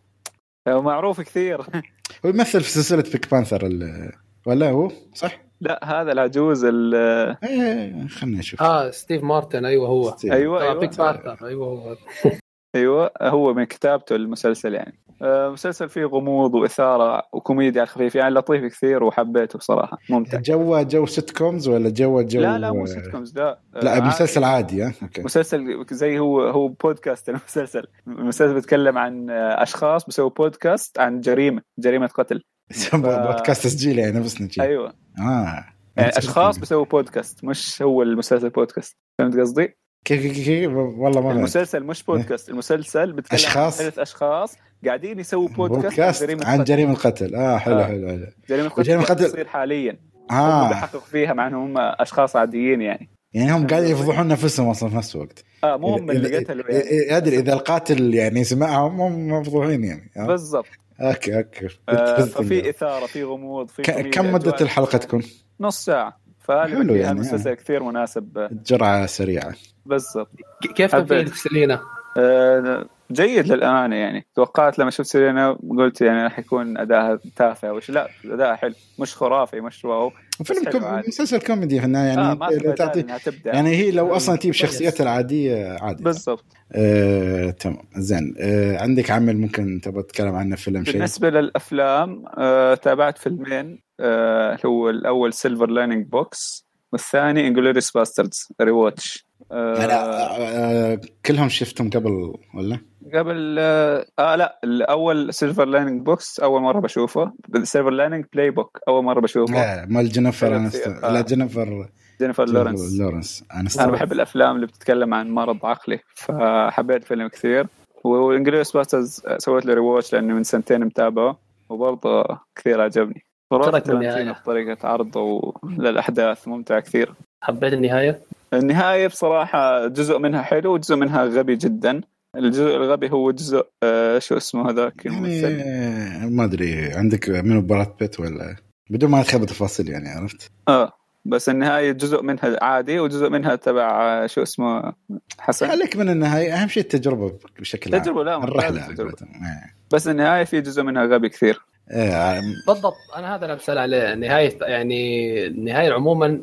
هو 0.68 0.82
معروف 0.82 1.22
كثير. 1.22 1.62
هو 2.26 2.30
يمثل 2.30 2.62
في 2.62 2.70
سلسلة 2.70 3.04
Pink 3.12 3.32
Panther 3.32 3.66
ال- 3.66 4.12
ولا 4.46 4.70
هو؟ 4.70 4.92
صح؟ 5.14 5.42
لا 5.62 6.02
هذا 6.02 6.12
العجوز 6.12 6.66
ال- 6.66 6.96
إيه 7.44 8.08
خلنا 8.08 8.38
نشوف. 8.40 8.62
آه 8.62 8.90
ستيف 8.92 9.24
مارتن 9.24 9.66
أيوه 9.66 9.88
هو. 9.88 10.16
أيوه 10.26 10.60
آه 10.60 10.64
أيوه. 10.64 10.80
Pink 10.80 10.98
Panther 10.98 11.48
أيوه 11.48 11.66
هو. 11.68 11.96
أيوه 12.76 13.12
هو 13.22 13.54
من 13.54 13.64
كتابته 13.64 14.16
المسلسل 14.16 14.74
يعني. 14.74 15.00
آه، 15.22 15.50
مسلسل 15.50 15.90
فيه 15.90 16.06
غموض 16.06 16.56
وإثارة 16.56 17.24
وكوميديا 17.34 17.82
على 17.82 17.88
الخفيف 17.88 18.16
يعني 18.16 18.36
لطيف 18.36 18.66
كثير 18.66 19.04
وحبيته 19.04 19.60
بصراحة 19.60 19.98
ممتع. 20.10 20.40
جو 20.40 20.82
جو 20.82 21.06
sitcoms 21.06 21.68
ولا 21.68 21.90
جو 21.90 22.22
جو؟ 22.22 22.42
لا 22.42 22.58
لا 22.58 22.72
مو 22.72 22.86
sitcoms 22.86 23.38
لا 23.38 23.60
آه، 23.76 23.80
لا 23.80 23.92
عادي. 23.92 24.08
مسلسل 24.08 24.44
عادي 24.44 24.84
ها؟ 24.84 24.94
okay. 25.04 25.22
مسلسل 25.22 25.86
زي 25.92 26.20
هو 26.20 26.42
هو 26.42 26.68
بودكاست 26.68 27.30
المسلسل. 27.30 27.88
المسلسل 28.08 28.54
بيتكلم 28.54 28.98
عن 28.98 29.30
آه، 29.30 29.64
أشخاص 29.64 30.06
بيسووا 30.06 30.30
بودكاست 30.30 31.00
عن 31.00 31.22
جريمة 31.22 31.62
جريمة 31.80 32.08
قتل. 32.08 32.44
بودكاست 32.94 33.64
تسجيل 33.64 34.00
يعني 34.00 34.20
نفسنا 34.20 34.50
شيء 34.50 34.64
أيوه. 34.64 34.94
آه. 35.20 35.66
يعني 35.98 36.18
أشخاص 36.18 36.60
بيسووا 36.60 36.86
بودكاست 36.86 37.44
مش 37.44 37.82
هو 37.82 38.02
المسلسل 38.04 38.50
بودكاست 38.50 38.98
فهمت 39.20 39.38
قصدي؟ 39.40 39.78
كيف 40.06 40.22
كيف 40.22 40.46
كيف 40.46 40.72
والله 40.74 41.22
ما. 41.22 41.32
المسلسل 41.32 41.84
مش 41.84 42.04
بودكاست 42.04 42.50
المسلسل 42.50 43.12
بيتكلم 43.14 43.36
أشخاص؟ 43.40 43.74
عن 43.82 43.86
ثلاث 43.86 44.00
أشخاص 44.00 44.56
قاعدين 44.86 45.20
يسووا 45.20 45.48
podcast, 45.50 45.86
podcast 45.86 46.22
عن 46.22 46.28
جريمة 46.28 46.46
عن 46.46 46.56
قتل. 46.62 46.64
جريمة 46.64 46.92
القتل 46.92 47.36
آه 47.36 47.58
حلو 47.58 47.80
آه. 47.80 47.84
حلو 47.86 48.08
حلو. 48.08 48.28
جريمة 48.50 48.70
قتل 48.70 48.80
وجريمة 48.82 49.04
قاعد 49.04 49.18
قتل- 49.18 49.32
تصير 49.32 49.48
حاليا. 49.48 49.98
آه. 50.32 50.68
بيحققوا 50.70 51.02
فيها 51.02 51.34
مع 51.34 51.48
انهم 51.48 51.78
هم 51.78 51.94
أشخاص 52.00 52.36
عاديين 52.36 52.82
يعني. 52.82 53.10
يعني 53.34 53.52
هم 53.54 53.68
قاعدين 53.68 53.92
يفضحون 53.92 54.28
نفسهم 54.28 54.70
أصلا 54.70 54.90
في 54.90 54.96
نفس 54.96 55.16
الوقت. 55.16 55.44
آه 55.64 55.78
مو 55.78 55.88
هم 55.88 56.12
اللي 56.12 56.38
قتلوا 56.38 56.72
يعني. 56.72 57.18
أدري 57.18 57.40
إذا 57.40 57.54
القاتل 57.54 58.14
يعني 58.14 58.44
سمعهم 58.44 59.02
هم 59.02 59.28
مفضوحين 59.28 59.84
يعني. 59.84 60.12
آه. 60.18 60.26
بالضبط. 60.28 60.66
okay 61.02 61.38
okay. 61.38 61.68
آه 61.90 62.22
ففي 62.22 62.70
إثارة 62.70 63.06
في 63.06 63.24
غموض 63.24 63.70
في 63.70 63.82
كم 63.84 64.32
مدة 64.34 64.48
أجواء. 64.50 64.62
الحلقة 64.62 64.98
تكون؟ 64.98 65.24
نص 65.60 65.86
ساعة. 65.86 66.20
حلو 66.48 66.58
يعني، 66.68 67.00
يعني 67.00 67.12
المسلسل 67.12 67.54
كثير 67.54 67.84
مناسب 67.84 68.48
جرعة 68.66 69.06
سريعة 69.06 69.54
بالضبط 69.86 70.30
كيف. 70.76 70.96
تمثيل 70.96 71.30
سيلينا؟ 71.30 71.82
آه 72.18 72.86
جيد 73.12 73.48
للأمانة 73.52 73.96
يعني. 73.96 74.28
توقعت 74.36 74.80
لما 74.80 74.90
شفت 74.92 75.08
سيلينا 75.08 75.58
قلت 75.70 76.02
يعني 76.02 76.24
راح 76.24 76.40
يكون 76.40 76.78
اداءها 76.78 77.20
تافه 77.36 77.74
وش 77.74 77.90
لا 77.90 78.08
اداءها 78.26 78.56
حلو. 78.56 78.74
مش 79.00 79.16
خرافي 79.16 79.62
مش 79.62 79.86
واو. 79.86 80.12
فيلم 80.44 80.64
كوم... 80.64 81.02
مسلسل 81.08 81.40
كوميدي 81.42 81.84
النهاية 81.86 82.08
يعني 82.08 82.22
آه 82.22 82.34
ما 82.34 82.76
تعطي 82.76 83.06
يعني 83.46 83.70
هي 83.70 83.92
لو 83.92 84.16
أصلا 84.16 84.36
تجيب. 84.36 84.54
شخصيتها 84.54 85.04
العادية 85.04 85.78
عادي 85.82 86.04
بالضبط. 86.04 86.46
آه، 86.72 87.50
تمام. 87.50 87.78
زين. 87.98 88.36
آه، 88.40 88.78
عندك 88.82 89.12
عمل 89.12 89.38
ممكن 89.38 89.82
تبغى 89.84 90.04
تتكلم 90.04 90.36
عنه 90.36 90.56
فيلم 90.56 90.86
شيء؟ 90.86 90.94
بالنسبة 90.94 91.30
للأفلام 91.30 92.24
آه 92.38 92.76
تابعت 92.76 93.18
فيلمين 93.18 93.80
آه 94.00 94.58
هو 94.66 94.90
الأول 94.90 95.34
Silver 95.34 95.68
Linings 95.70 96.06
Book 96.06 96.70
والثاني 96.92 97.48
Inglourious 97.48 97.92
Basterds 97.92 98.48
rewatch 98.62 99.29
آه 99.52 99.76
آه، 99.76 100.94
آه، 100.94 101.02
كلهم 101.26 101.50
شفتهم 101.50 101.90
قبل 101.90 102.34
ولا؟ 102.56 102.80
قبل 103.14 103.56
آه, 103.60 104.06
آه 104.20 104.36
لا 104.36 104.60
الأول 104.64 105.34
Silver 105.34 105.66
Linings 105.66 106.02
Book 106.02 106.40
أول 106.40 106.62
مرة 106.62 106.80
بشوفه 106.80 107.32
Silver 107.64 107.90
Linings 107.90 108.26
Playbook 108.34 108.80
أول 108.88 109.04
مرة 109.04 109.20
بشوفه 109.20 109.54
لا 109.54 109.86
مال 109.90 110.10
جينيفر. 110.10 110.70
في- 110.70 111.00
آه. 111.04 111.12
لا 111.14 111.22
جينيفر 111.22 111.88
جينيفر 112.22 112.46
لورنس 112.50 113.00
لورنس. 113.00 113.44
أنا 113.80 113.92
بحب 113.92 114.12
الأفلام 114.12 114.56
اللي 114.56 114.68
بتتكلم 114.68 115.14
عن 115.14 115.30
مرض 115.32 115.66
عقلي 115.66 116.00
فحبيت 116.16 117.02
الفيلم 117.02 117.28
كثير 117.28 117.68
و 118.04 118.09
Inglourious 118.09 118.72
Basterds 118.72 119.22
سويت 119.38 119.66
له 119.66 119.74
rewatch 119.74 120.14
لأنه 120.14 120.34
من 120.34 120.44
سنتين 120.44 120.86
متابعه 120.86 121.40
وبرضه 121.70 122.24
كثير 122.56 122.82
عجبني 122.82 123.26
ترك 123.52 123.72
تارنتينو 123.86 124.00
بالنهاية. 124.00 124.32
بطريقة 124.32 124.88
عرضه 124.88 125.54
للأحداث 125.78 126.48
ممتع 126.48 126.80
كثير 126.80 127.14
حبيت 127.42 127.74
النهاية؟ 127.74 128.20
النهاية 128.54 129.08
بصراحة 129.08 129.88
جزء 129.88 130.20
منها 130.20 130.42
حلو 130.42 130.74
وجزء 130.74 130.96
منها 130.96 131.24
غبي 131.24 131.56
جدا 131.56 132.02
الجزء 132.36 132.76
الغبي 132.76 133.12
هو 133.12 133.32
جزء 133.32 133.66
آه 133.84 134.20
شو 134.20 134.38
اسمه 134.38 134.70
هذاك 134.70 135.06
يعني 135.06 135.18
الممثل 135.18 135.62
آه، 135.66 136.26
ما 136.26 136.46
أدري 136.46 136.94
عندك 136.94 137.30
منو 137.30 137.62
براد 137.62 137.92
بيت 138.00 138.20
ولا 138.20 138.56
بدون 138.90 139.10
ما 139.10 139.20
ندخل 139.20 139.40
بتفاصيل 139.40 139.90
يعني 139.90 140.10
عرفت؟ 140.10 140.52
آه 140.68 140.94
بس 141.26 141.50
النهاية 141.50 141.92
جزء 141.92 142.22
منها 142.24 142.64
عادي 142.64 143.00
وجزء 143.00 143.30
منها 143.30 143.56
تبع 143.56 144.02
آه، 144.24 144.28
شو 144.28 144.44
اسمه 144.44 144.94
حسن 145.40 145.68
خليك 145.68 145.96
من 145.96 146.10
النهاية 146.10 146.54
أهم 146.54 146.68
شيء 146.68 146.84
التجربة 146.84 147.40
بشكل 147.60 147.96
عام 147.96 148.04
تجربة 148.04 148.24
لا 148.24 148.44
الرحلة 148.44 148.90
التجربة. 148.90 149.12
آه. 149.22 149.94
بس 149.94 150.08
النهاية 150.08 150.44
في 150.44 150.62
جزء 150.62 150.84
منها 150.84 151.06
غبي 151.06 151.30
كثير 151.30 151.62
آه، 151.92 152.42
بالضبط. 152.68 152.96
أنا 153.16 153.36
هذا 153.36 153.46
اللي 153.46 153.56
بسال 153.56 153.78
عليه. 153.78 154.14
نهايه 154.16 154.58
يعني 154.62 155.48
النهايه 155.48 155.94
عموما 155.94 156.42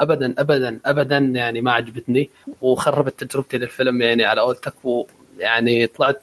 ابدا 0.00 0.34
ابدا 0.38 0.80
ابدا 0.86 1.18
يعني 1.18 1.60
ما 1.60 1.72
عجبتني. 1.72 2.30
وخربت 2.60 3.24
تجربتي 3.24 3.58
للفيلم 3.58 4.02
يعني 4.02 4.24
على 4.24 4.40
قولتك 4.40 4.74
ويعني 4.84 5.86
طلعت 5.86 6.22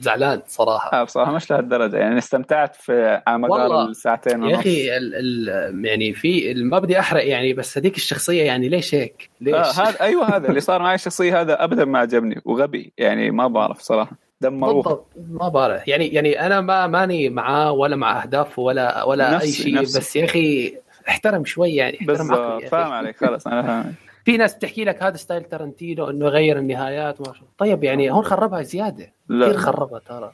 زعلان 0.00 0.42
صراحة. 0.46 1.00
آه 1.00 1.04
بصراحة 1.04 1.32
مش 1.32 1.50
لهالدرجة. 1.50 1.96
يعني 1.96 2.18
استمتعت 2.18 2.76
في 2.76 3.22
على 3.26 3.38
مدار 3.38 3.60
والله. 3.60 3.84
الساعتين 3.88 4.42
ونص. 4.42 4.52
يا 4.52 4.58
أخي 4.58 4.96
ال 4.96 5.14
ال 5.14 5.84
يعني 5.86 6.12
في 6.12 6.54
ما 6.54 6.78
بدي 6.78 6.98
أحرق 6.98 7.26
يعني 7.28 7.52
بس 7.52 7.78
هذيك 7.78 7.96
الشخصية 7.96 8.42
يعني 8.42 8.68
ليش 8.68 8.94
هيك؟ 8.94 9.30
ليش؟ 9.40 9.54
آه 9.54 9.82
هذا 9.82 10.00
أيوه 10.00 10.36
هذا 10.36 10.48
اللي 10.48 10.60
صار 10.60 10.82
معي. 10.82 10.94
الشخصية 10.94 11.40
هذا 11.40 11.64
ابدا 11.64 11.84
ما 11.84 11.98
عجبني. 11.98 12.40
وغبي. 12.44 12.92
يعني 12.98 13.30
ما 13.30 13.48
بعرف 13.48 13.80
صراحة. 13.80 14.25
دمروه 14.40 14.74
بالضبط. 14.74 15.06
ما 15.16 15.48
بعرف 15.48 15.88
يعني 15.88 16.06
يعني 16.08 16.46
أنا 16.46 16.60
ما 16.60 16.86
ماني 16.86 17.30
معاه 17.30 17.72
ولا 17.72 17.96
مع 17.96 18.22
اهدافه 18.22 18.62
ولا 18.62 19.04
ولا 19.04 19.40
أي 19.42 19.52
شيء. 19.52 19.74
نفسي. 19.74 19.98
بس 19.98 20.16
يا 20.16 20.24
أخي 20.24 20.74
احترم 21.08 21.44
شوي 21.44 21.74
يعني 21.74 21.98
احترم 22.00 22.32
عقلي. 22.32 22.46
بالضبط 22.46 22.62
يا 22.62 22.68
فاهم. 22.68 22.92
عليك. 22.92 23.16
خلاص 23.16 23.46
أنا 23.46 23.62
فاهم 23.62 23.94
في 24.24 24.36
ناس 24.36 24.54
بتحكي 24.54 24.84
لك 24.84 25.02
هذا 25.02 25.16
style 25.16 25.44
تارنتينو 25.44 26.10
إنه 26.10 26.26
يغير 26.26 26.58
النهايات 26.58 27.16
شو. 27.26 27.44
طيب 27.58 27.84
يعني 27.84 28.10
هون 28.10 28.22
خربها 28.24 28.62
زيادة. 28.62 29.12
كثير 29.30 29.56
خربها 29.56 29.98
ترى. 29.98 30.32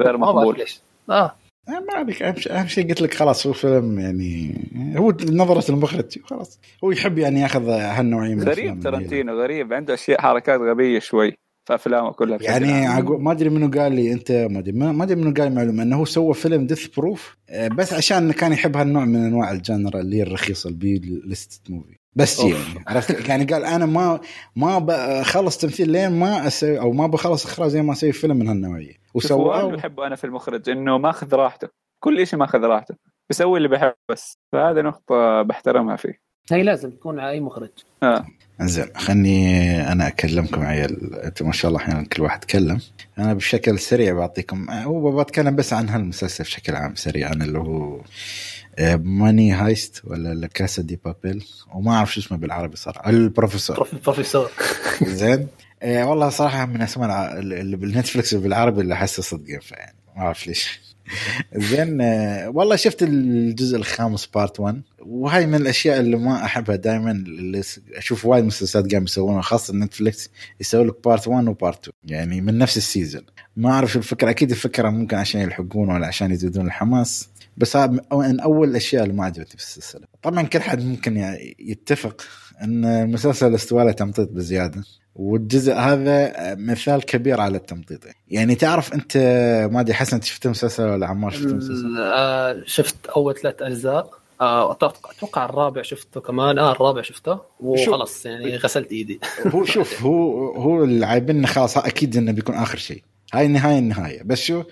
غير 0.00 0.16
ما 0.18 0.26
بعرف 0.32 0.36
مقبول. 0.36 0.56
ليش. 0.58 0.80
آه. 1.10 1.34
ما 1.68 1.94
عليك 1.94 2.22
أهم 2.22 2.36
شيء 2.36 2.52
أهم 2.60 2.66
شيء 2.66 2.88
قلت 2.88 3.02
لك 3.02 3.14
خلاص 3.14 3.46
هو 3.46 3.52
فيلم 3.52 3.98
يعني 4.00 4.54
هو 4.96 5.12
نظرة 5.32 5.70
المخرج 5.70 6.18
خلاص 6.24 6.60
هو 6.84 6.90
يحب 6.90 7.18
يعني 7.18 7.40
ياخذ 7.40 7.68
هالنوعية 7.68 8.34
من 8.34 8.48
غريب 8.48 8.80
تارانتينو 8.80 9.40
غريب. 9.42 9.72
عنده 9.72 9.94
أشياء 9.94 10.20
حركات 10.20 10.60
غبية 10.60 10.98
شوي. 10.98 11.34
في 11.64 11.74
افلامه 11.74 12.12
كلها 12.12 12.38
يعني 12.42 12.86
عقو... 12.86 13.18
ما 13.18 13.32
أدري 13.32 13.48
منو 13.48 13.80
قال 13.80 13.92
لي 13.92 14.12
أنت 14.12 14.32
ما 14.32 14.58
ادري 14.58 14.72
ما 14.72 15.04
أدري 15.04 15.16
منو 15.16 15.34
قال 15.34 15.48
لي 15.48 15.54
معلومة 15.54 15.82
إنه 15.82 15.96
هو 15.96 16.04
سوى 16.04 16.34
فيلم 16.34 16.66
Death 16.66 16.86
Proof 16.86 17.36
آه، 17.50 17.68
بس 17.68 17.92
عشان 17.92 18.32
كان 18.32 18.52
يحب 18.52 18.76
هالنوع 18.76 19.04
من 19.04 19.24
أنواع 19.24 19.52
ال 19.52 19.60
genre 19.60 20.00
اللي 20.00 20.16
هي 20.16 20.22
الرخيصة 20.22 20.70
ال 20.70 21.22
B-list 21.24 21.70
movie 21.70 21.96
بس 22.16 22.40
يعني 22.40 22.84
عرفت؟ 22.86 23.28
يعني 23.28 23.44
قال 23.44 23.64
أنا 23.64 23.86
ما 23.86 24.20
ما 24.56 24.78
بخلص 24.78 25.58
تمثيل 25.58 25.90
لين 25.90 26.18
ما 26.18 26.46
أسوي 26.46 26.80
أو 26.80 26.92
ما 26.92 27.06
بخلص 27.06 27.44
إخراج 27.46 27.68
زي 27.68 27.82
ما 27.82 27.92
أسوي 27.92 28.12
فيلم 28.12 28.36
من 28.36 28.48
هالنوعية. 28.48 28.94
وسوى 29.14 29.60
اللي 29.60 29.76
بحبه 29.76 30.06
أنا 30.06 30.16
في 30.16 30.24
المخرج 30.24 30.70
إنه 30.70 30.98
ماخذ 30.98 31.34
راحته. 31.34 31.68
كل 32.00 32.26
شيء 32.26 32.38
ماخذ 32.38 32.58
راحته. 32.58 32.94
بيسوي 33.28 33.56
اللي 33.56 33.68
بحبه 33.68 33.94
بس. 34.10 34.38
فهذا 34.52 34.82
نقطة 34.82 35.42
بحترمها 35.42 35.96
فيه. 35.96 36.20
هي 36.52 36.62
لازم 36.62 36.90
تكون 36.90 37.20
على 37.20 37.30
أي 37.30 37.40
مخرج. 37.40 37.70
آه. 38.02 38.26
زين 38.60 38.86
خلني 38.96 39.92
أنا 39.92 40.06
اكلمكم 40.06 40.62
عيال. 40.62 41.14
أنتم 41.14 41.46
ما 41.46 41.52
شاء 41.52 41.68
الله 41.68 41.80
أحيانا 41.80 42.04
كل 42.04 42.22
واحد 42.22 42.42
يتكلم. 42.42 42.80
أنا 43.18 43.34
بشكل 43.34 43.78
سريع 43.78 44.12
بعطيكم 44.14 44.70
هو 44.70 45.22
بتكلم 45.22 45.56
بس 45.56 45.72
عن 45.72 45.88
هالمسلسل 45.88 46.44
بشكل 46.44 46.74
عام 46.74 46.94
سريعا 46.94 47.32
اللي 47.32 47.58
هو 47.58 48.00
Money 48.98 49.52
Heist 49.52 50.00
ولا 50.04 50.34
La 50.34 50.46
Casa 50.46 50.82
de 50.82 51.00
Papel 51.04 51.44
وما 51.74 51.92
أعرف 51.92 52.14
شو 52.14 52.20
اسمه 52.20 52.38
بالعربي 52.38 52.76
صراحة 52.76 53.10
البروفيسور. 53.10 53.88
البروفيسور. 53.92 54.50
زين. 55.02 55.46
آه 55.82 56.04
والله 56.06 56.28
صراحة 56.28 56.66
من 56.66 56.82
أسماء 56.82 57.38
اللي 57.38 57.76
بال 57.76 57.89
Netflix 57.89 58.34
بالعربي 58.34 58.80
اللي 58.80 58.94
أحسه 58.94 59.22
صدق 59.22 59.50
يعني 59.50 59.96
ما 60.16 60.22
أعرف 60.22 60.46
ليش. 60.46 60.80
زين 61.54 62.00
آه 62.00 62.48
والله 62.48 62.76
شفت 62.76 63.02
الجزء 63.02 63.76
الخامس 63.76 64.26
part 64.26 64.60
1 64.60 64.82
وهاي 65.00 65.46
من 65.46 65.54
الأشياء 65.54 66.00
اللي 66.00 66.16
ما 66.16 66.44
أحبها 66.44 66.76
دائما 66.76 67.10
اللي 67.10 67.62
أشوف 67.94 68.26
وايد 68.26 68.44
مسلسلات 68.44 68.90
قاعد 68.90 69.02
يسوونها 69.02 69.42
خاصة 69.42 69.74
Netflix 69.74 70.30
يسوي 70.60 70.84
لك 70.84 71.04
part 71.04 71.28
1 71.28 71.48
و 71.48 71.56
part 71.56 71.88
2 71.88 71.94
يعني 72.04 72.40
من 72.40 72.58
نفس 72.58 72.76
ال 72.76 72.83
season 72.83 73.22
ما 73.56 73.70
أعرف 73.70 73.96
الفكرة 73.96 74.30
أكيد 74.30 74.50
الفكرة 74.50 74.90
ممكن 74.90 75.16
عشان 75.16 75.40
يلحقون 75.40 75.90
ولا 75.90 76.06
عشان 76.06 76.30
يزيدون 76.30 76.66
الحماس 76.66 77.28
بس 77.56 77.76
من 78.12 78.40
أول 78.40 78.68
الأشياء 78.68 79.02
اللي 79.02 79.14
ما 79.14 79.24
عجبتني 79.24 79.46
في 79.46 79.54
السلسلة. 79.54 80.06
طبعا 80.22 80.42
كل 80.42 80.60
حد 80.60 80.82
ممكن 80.84 81.36
يتفق 81.58 82.22
إن 82.62 82.84
المسلسل 82.84 83.54
استوى 83.54 83.84
له 83.84 83.92
تمطيط 83.92 84.30
بزيادة. 84.30 84.84
والجزء 85.14 85.74
هذا 85.74 86.32
مثال 86.54 87.02
كبير 87.02 87.40
على 87.40 87.56
التمطيط. 87.56 88.00
يعني 88.28 88.54
تعرف 88.54 88.94
أنت 88.94 89.16
ما 89.72 89.80
أدري 89.80 89.94
حسن 89.94 90.20
شفت 90.20 90.46
المسلسل 90.46 90.82
ولا 90.82 91.06
عمار 91.06 91.30
شفت 91.30 91.46
المسلسل؟ 91.46 91.96
آه 91.98 92.62
شفت 92.66 93.06
أول 93.06 93.34
ثلاث 93.34 93.62
أجزاء. 93.62 94.10
آه 94.40 94.72
أتوقع 94.72 95.44
الرابع 95.44 95.82
شفته 95.82 96.20
كمان. 96.20 96.58
آه 96.58 96.72
الرابع 96.72 97.02
شفته. 97.02 97.38
وخلاص 97.60 98.26
يعني 98.26 98.56
غسلت 98.56 98.92
إيدي. 98.92 99.20
هو 99.54 99.64
شوف 99.64 100.02
هو 100.02 100.50
هو 100.56 100.84
اللي 100.84 101.06
عايبنا 101.06 101.46
خلاص 101.46 101.78
أكيد 101.78 102.16
إنه 102.16 102.32
بيكون 102.32 102.54
آخر 102.54 102.78
شيء. 102.78 103.02
هاي 103.34 103.46
النهاية 103.46 103.78
النهاية. 103.78 104.22
بس 104.22 104.40
شو 104.40 104.62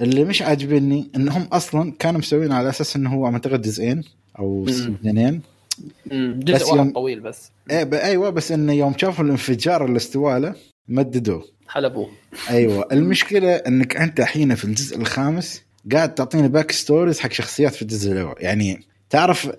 اللي 0.00 0.24
مش 0.24 0.42
عاجبني 0.42 1.10
إنهم 1.16 1.42
أصلا 1.52 1.92
كانوا 1.98 2.20
مسوين 2.20 2.52
على 2.52 2.68
أساس 2.68 2.96
إنه 2.96 3.14
هو 3.14 3.26
أعتقد 3.26 3.62
جزئين 3.62 4.04
أو 4.38 4.66
اثنين. 4.68 5.51
جزء 6.06 6.64
واحد 6.66 6.76
يوم... 6.76 6.92
طويل 6.92 7.20
بس. 7.20 7.50
إيه 7.70 8.04
أيوه 8.04 8.30
بس 8.30 8.52
انه 8.52 8.72
يوم 8.72 8.94
شافوا 8.98 9.24
الانفجار 9.24 9.84
اللي 9.84 9.96
استوى 9.96 10.40
له 10.40 10.54
مددوه. 10.88 11.44
حلبوه. 11.68 12.10
أيوه. 12.50 12.88
المشكلة 12.92 13.54
إنك 13.54 13.96
أنت 13.96 14.20
الحين 14.20 14.54
في 14.54 14.64
الجزء 14.64 14.96
الخامس 14.96 15.62
قاعد 15.92 16.14
تعطيني 16.14 16.48
backstories 16.48 17.20
حق 17.20 17.32
شخصيات 17.32 17.74
في 17.74 17.82
الجزء 17.82 18.12
الأول. 18.12 18.34
يعني 18.38 18.80
تعرف 19.10 19.52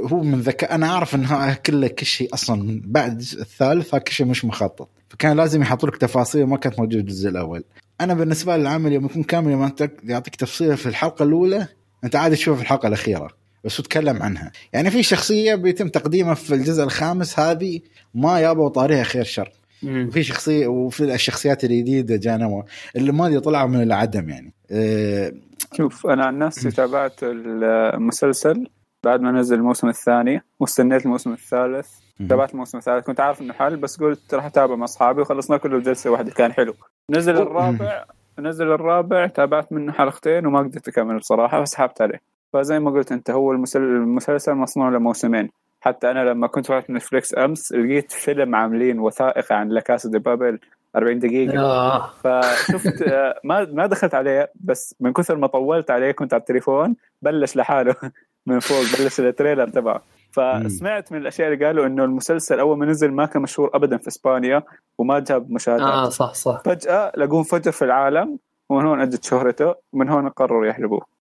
هو 0.00 0.22
من 0.22 0.40
ذكاء 0.40 0.74
أنا 0.74 0.86
أعرف 0.86 1.14
إن 1.14 1.54
كله 1.66 1.88
كل 1.88 2.06
شيء 2.06 2.34
أصلا 2.34 2.82
بعد 2.84 3.12
الجزء 3.12 3.40
الثالث 3.40 3.94
كل 3.94 4.12
شيء 4.12 4.26
مش 4.26 4.44
مخطط. 4.44 4.88
فكان 5.08 5.36
لازم 5.36 5.62
يحطوا 5.62 5.88
لك 5.88 5.96
تفاصيل 5.96 6.44
ما 6.44 6.56
كانت 6.56 6.78
موجودة 6.78 6.96
في 6.96 7.08
الجزء 7.08 7.28
الأول. 7.28 7.64
أنا 8.00 8.14
بالنسبة 8.14 8.56
لي 8.56 8.62
العمل 8.62 8.92
يوم 8.92 9.04
يكون 9.04 9.22
كامل 9.22 9.52
يوم 9.52 9.72
يعطيك 10.04 10.36
تفصيله 10.36 10.74
في 10.74 10.86
الحلقة 10.86 11.22
الأولى 11.22 11.68
أنت 12.04 12.16
عادي 12.16 12.36
تشوف 12.36 12.56
في 12.56 12.62
الحلقة 12.62 12.88
الأخيرة. 12.88 13.39
بس 13.64 13.76
تتكلم 13.76 14.22
عنها. 14.22 14.52
يعني 14.72 14.90
في 14.90 15.02
شخصية 15.02 15.54
بيتم 15.54 15.88
تقديمها 15.88 16.34
في 16.34 16.54
الجزء 16.54 16.82
الخامس 16.82 17.38
هذه 17.38 17.80
ما 18.14 18.40
يابوا 18.40 18.68
طاريها 18.68 19.02
خير 19.02 19.24
شر. 19.24 19.52
وفي 19.84 20.22
شخصيه 20.22 20.66
وفي 20.66 21.14
الشخصيات 21.14 21.64
الجديدة 21.64 22.16
جانا 22.16 22.64
اللي 22.96 23.12
ما 23.12 23.38
طلعوا 23.38 23.68
من 23.68 23.82
العدم 23.82 24.28
يعني. 24.28 24.52
أه 24.70 25.32
شوف 25.76 26.06
أنا 26.06 26.24
عن 26.24 26.38
نفسي 26.38 26.70
تابعت 26.70 27.22
المسلسل 27.22 28.66
بعد 29.04 29.20
ما 29.20 29.32
نزل 29.32 29.56
الموسم 29.56 29.88
الثاني 29.88 30.42
واستنيت 30.60 31.04
الموسم 31.04 31.32
الثالث. 31.32 31.88
تابعت 32.28 32.52
الموسم 32.52 32.78
الثالث. 32.78 33.06
كنت 33.06 33.20
عارف 33.20 33.40
إنه 33.40 33.52
حل 33.52 33.76
بس 33.76 34.00
قلت 34.00 34.34
راح 34.34 34.44
أتابع 34.44 34.74
مع 34.74 34.84
أصحابي 34.84 35.20
وخلصنا 35.20 35.56
كله 35.56 35.78
بجلسه 35.78 36.10
واحدة. 36.10 36.30
كان 36.30 36.52
حلو. 36.52 36.74
نزل 37.10 37.36
الرابع 37.36 38.04
نزل 38.38 38.72
الرابع 38.72 39.26
تابعت 39.26 39.72
منه 39.72 39.92
حلقتين 39.92 40.46
وما 40.46 40.58
قدرت 40.58 40.88
أكمل 40.88 41.18
بصراحة 41.18 41.64
فسحبت 41.64 42.02
عليه. 42.02 42.20
فزي 42.52 42.78
ما 42.78 42.90
قلت 42.90 43.12
أنت 43.12 43.30
هو 43.30 43.52
المسلسل 43.52 44.54
مصنوع 44.54 44.88
لموسمين. 44.88 45.50
حتى 45.80 46.10
أنا 46.10 46.24
لما 46.24 46.46
كنت 46.46 46.66
فاتح 46.66 46.90
Netflix 46.90 47.38
أمس 47.38 47.72
لقيت 47.72 48.12
فيلم 48.12 48.54
عاملين 48.54 48.98
وثائقي 48.98 49.54
عن 49.56 49.68
La 49.68 49.81
Casa 49.81 50.08
de 50.08 50.18
Papel 50.18 50.58
40 50.96 51.18
دقيقة. 51.18 51.60
آه. 51.60 52.10
فشفت 52.24 53.04
ما 53.44 53.64
ما 53.72 53.86
دخلت 53.86 54.14
عليه 54.14 54.52
بس 54.60 54.94
من 55.00 55.12
كثر 55.12 55.36
ما 55.36 55.46
طولت 55.46 55.90
عليه 55.90 56.12
كنت 56.12 56.34
على 56.34 56.40
التليفون 56.40 56.96
بلش 57.22 57.56
لحاله 57.56 57.94
من 58.46 58.58
فوق 58.58 58.80
بلش 59.00 59.20
ال 59.20 59.26
trailer 59.26 59.68
تبعه. 59.68 60.02
فسمعت 60.32 61.12
من 61.12 61.18
الأشياء 61.18 61.52
اللي 61.52 61.66
قالوا 61.66 61.86
إنه 61.86 62.04
المسلسل 62.04 62.58
أول 62.60 62.78
ما 62.78 62.86
نزل 62.86 63.10
ما 63.10 63.26
كان 63.26 63.42
مشهور 63.42 63.70
ابدا 63.74 63.96
في 63.96 64.08
إسبانيا 64.08 64.62
وما 64.98 65.18
جاب 65.18 65.50
مشاهدات. 65.50 65.86
آه 65.86 66.08
صح 66.08 66.34
صح. 66.34 66.62
فجأة 66.64 67.12
لقوه 67.16 67.42
فجر 67.42 67.72
في 67.72 67.84
العالم 67.84 68.38
ومن 68.68 68.86
هون 68.86 69.00
أجت 69.00 69.24
شهرته 69.24 69.74
ومن 69.92 70.08
هون 70.08 70.28
قرروا 70.28 70.66
يحلبوه. 70.66 71.19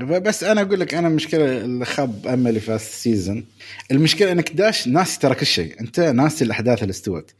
بس 0.00 0.44
أنا 0.44 0.60
أقول 0.60 0.80
لك 0.80 0.94
أنا 0.94 1.08
المشكلة 1.08 1.58
اللي 1.58 1.84
خاب 1.84 2.26
أملي 2.26 2.60
في 2.60 2.74
ال 2.74 2.84
season 2.84 3.44
المشكلة 3.90 4.32
إنك 4.32 4.52
داش 4.52 4.88
ناسي 4.88 5.20
ترى 5.20 5.34
كل 5.34 5.46
شيء. 5.46 5.80
أنت 5.80 6.00
ناسي 6.00 6.44
الأحداث 6.44 6.82
اللي 6.82 6.90
استوت. 6.90 7.30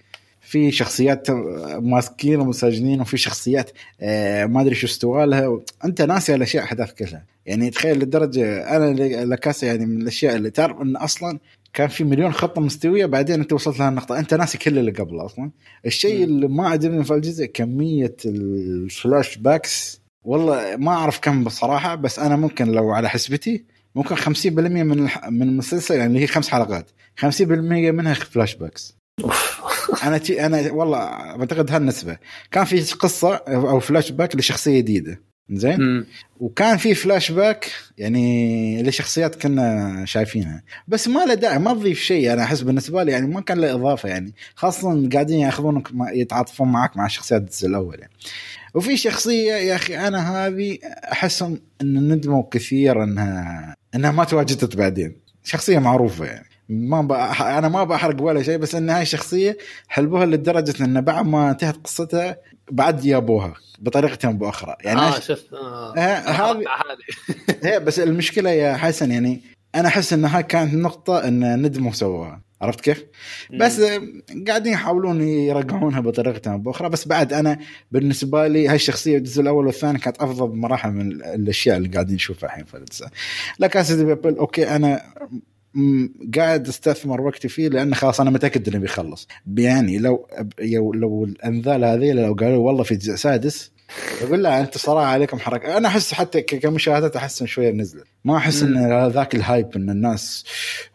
في 0.40 0.70
شخصيات 0.70 1.30
ماسكين 1.80 2.40
ومساجنين 2.40 3.00
وفي 3.00 3.16
شخصيات 3.16 3.70
آه، 4.00 4.46
ما 4.46 4.60
أدري 4.60 4.74
شو 4.74 4.86
استوى 4.86 5.26
لها. 5.26 5.60
أنت 5.84 6.02
ناسي 6.02 6.34
الأشياء 6.34 6.64
أحداث 6.64 6.92
كلها 6.92 7.24
يعني 7.46 7.70
تخيل 7.70 7.98
لدرجة 7.98 8.76
أنا 8.76 8.92
La 9.24 9.38
Casa 9.38 9.66
يعني 9.66 9.86
من 9.86 10.02
الأشياء 10.02 10.36
اللي 10.36 10.50
تعرف 10.50 10.80
انه 10.82 11.04
أصلا 11.04 11.38
كان 11.72 11.88
في 11.88 12.04
مليون 12.04 12.32
خطة 12.32 12.60
مستوية 12.60 13.06
بعدين 13.06 13.40
أنت 13.40 13.52
وصلت 13.52 13.78
لها 13.78 13.88
النقطة. 13.88 14.18
أنت 14.18 14.34
ناسي 14.34 14.58
كل 14.58 14.78
اللي 14.78 14.90
قبل 14.90 15.20
أصلا. 15.20 15.50
الشيء 15.86 16.24
اللي 16.24 16.48
ما 16.48 16.68
عجبني 16.68 17.04
في 17.04 17.14
الجزء 17.14 17.46
كمية 17.46 18.16
ال 18.26 19.36
flashbacks 19.36 20.00
والله 20.26 20.76
ما 20.76 20.92
أعرف 20.92 21.20
كم 21.20 21.44
بصراحة 21.44 21.94
بس 21.94 22.18
أنا 22.18 22.36
ممكن 22.36 22.66
لو 22.72 22.90
على 22.90 23.08
حسبتي 23.08 23.64
ممكن 23.94 24.16
50% 24.16 24.46
من 24.46 25.08
من 25.28 25.42
المسلسل 25.42 25.94
يعني 25.94 26.20
هي 26.20 26.26
خمس 26.26 26.48
حلقات 26.48 26.90
50% 27.20 27.42
منها 27.42 28.14
flashbacks. 28.14 28.96
أنا 30.02 30.18
تي 30.18 30.46
أنا 30.46 30.72
والله 30.72 30.98
أعتقد 30.98 31.70
هالنسبة. 31.70 32.18
كان 32.50 32.64
في 32.64 32.94
قصة 32.94 33.34
أو 33.34 33.80
فلاش 33.80 34.10
باك 34.10 34.36
لشخصية 34.36 34.78
جديدة. 34.78 35.22
زين؟ 35.50 36.06
وكان 36.40 36.76
في 36.76 36.94
فلاش 36.94 37.32
باك 37.32 37.72
يعني 37.98 38.82
لشخصيات 38.82 39.34
كنا 39.34 40.04
شايفينها. 40.04 40.62
بس 40.88 41.08
ما 41.08 41.24
له 41.24 41.34
داعي 41.34 41.58
ما 41.58 41.74
تضيف 41.74 42.00
شيء. 42.00 42.32
أنا 42.32 42.42
أحس 42.42 42.60
بالنسبة 42.60 43.02
لي 43.02 43.12
يعني 43.12 43.26
ما 43.26 43.40
كان 43.40 43.58
له 43.58 43.72
إضافة 43.72 44.08
يعني. 44.08 44.34
خاصة 44.54 45.08
قاعدين 45.12 45.38
ياخذونك 45.38 45.88
يتعاطفون 46.12 46.72
معك 46.72 46.96
مع 46.96 47.06
الشخصيات 47.06 47.42
الجزء 47.42 47.68
الأول 47.68 47.98
يعني. 48.00 48.12
وفي 48.74 48.96
شخصية 48.96 49.52
يا 49.52 49.74
أخي 49.74 49.98
أنا 49.98 50.46
هذه 50.46 50.78
أحسهم 51.12 51.60
إن 51.82 52.12
ندموا 52.12 52.42
كثير 52.50 53.02
انها 53.02 53.74
إنها 53.94 54.10
ما 54.10 54.24
تواجدت 54.24 54.76
بعدين. 54.76 55.16
شخصية 55.44 55.78
معروفة 55.78 56.24
يعني. 56.24 56.46
ما 56.68 57.02
بأح... 57.02 57.42
أنا 57.42 57.68
ما 57.68 57.84
بحرق 57.84 58.22
ولا 58.22 58.42
شيء 58.42 58.56
بس 58.56 58.74
إن 58.74 58.90
هاي 58.90 59.02
الشخصية 59.02 59.58
حلبوها 59.88 60.26
لدرجة 60.26 60.84
إن 60.84 61.00
بعد 61.00 61.26
ما 61.26 61.50
انتهت 61.50 61.76
قصتها 61.76 62.36
بعد 62.70 63.00
جابوها 63.00 63.54
بطريقة 63.78 64.28
أو 64.28 64.32
بأخرى 64.32 64.76
يعني 64.84 65.00
آه 65.00 65.20
شفت 65.20 65.52
آه. 65.52 65.94
هذه 65.96 66.64
هي 67.62 67.80
بس 67.86 68.00
المشكلة 68.00 68.50
يا 68.50 68.76
حسن 68.76 69.10
يعني 69.10 69.42
أنا 69.74 69.88
أحس 69.88 70.12
إن 70.12 70.24
هاي 70.24 70.42
كانت 70.42 70.74
نقطة 70.74 71.28
إن 71.28 71.62
ندموا 71.62 71.92
سووها 71.92 72.46
عرفت 72.62 72.80
كيف؟ 72.80 73.04
بس 73.50 73.82
قاعدين 74.48 74.72
يحاولون 74.72 75.22
يرجعونها 75.22 76.00
بطريقة 76.00 76.52
أو 76.52 76.58
بأخرى 76.58 76.88
بس 76.88 77.08
بعد 77.08 77.32
أنا 77.32 77.58
بالنسبة 77.92 78.46
لي 78.46 78.68
هاي 78.68 78.74
الشخصية 78.74 79.18
الجزء 79.18 79.42
الأول 79.42 79.66
والثاني 79.66 79.98
كانت 79.98 80.16
أفضل 80.22 80.48
بمراحل 80.48 80.90
من 80.90 81.12
الأشياء 81.12 81.76
اللي 81.76 81.88
قاعدين 81.88 82.14
نشوفها 82.14 82.48
الحين 82.48 82.64
في 82.64 82.76
الاجزاء. 82.76 83.08
لكن 83.58 83.80
okay 84.38 84.76
أنا 84.76 85.02
قاعد 86.36 86.68
استثمر 86.68 87.20
وقتي 87.20 87.48
فيه 87.48 87.68
لأن 87.68 87.94
خلاص 87.94 88.20
أنا 88.20 88.30
متأكد 88.30 88.68
إنه 88.68 88.78
بيخلص. 88.78 89.28
يعني 89.56 89.98
لو 89.98 90.28
لو 90.94 91.24
الانذال 91.24 91.84
هذه 91.84 92.12
لو 92.12 92.34
قالوا 92.34 92.66
والله 92.66 92.82
في 92.82 92.94
جزء 92.94 93.14
سادس 93.14 93.72
أقول 94.22 94.42
لا 94.42 94.60
انت 94.60 94.78
صراحة 94.78 95.06
عليكم 95.06 95.38
حركة. 95.38 95.76
أنا 95.76 95.88
أحس 95.88 96.14
حتى 96.14 96.42
كمشاهدات 96.42 97.16
أحس 97.16 97.40
إن 97.40 97.46
شوية 97.46 97.70
نزلت. 97.70 98.04
ما 98.24 98.36
أحس 98.36 98.62
إن 98.62 99.08
ذاك 99.08 99.34
ال 99.34 99.43
hype 99.43 99.76
إن 99.76 99.90
الناس 99.90 100.44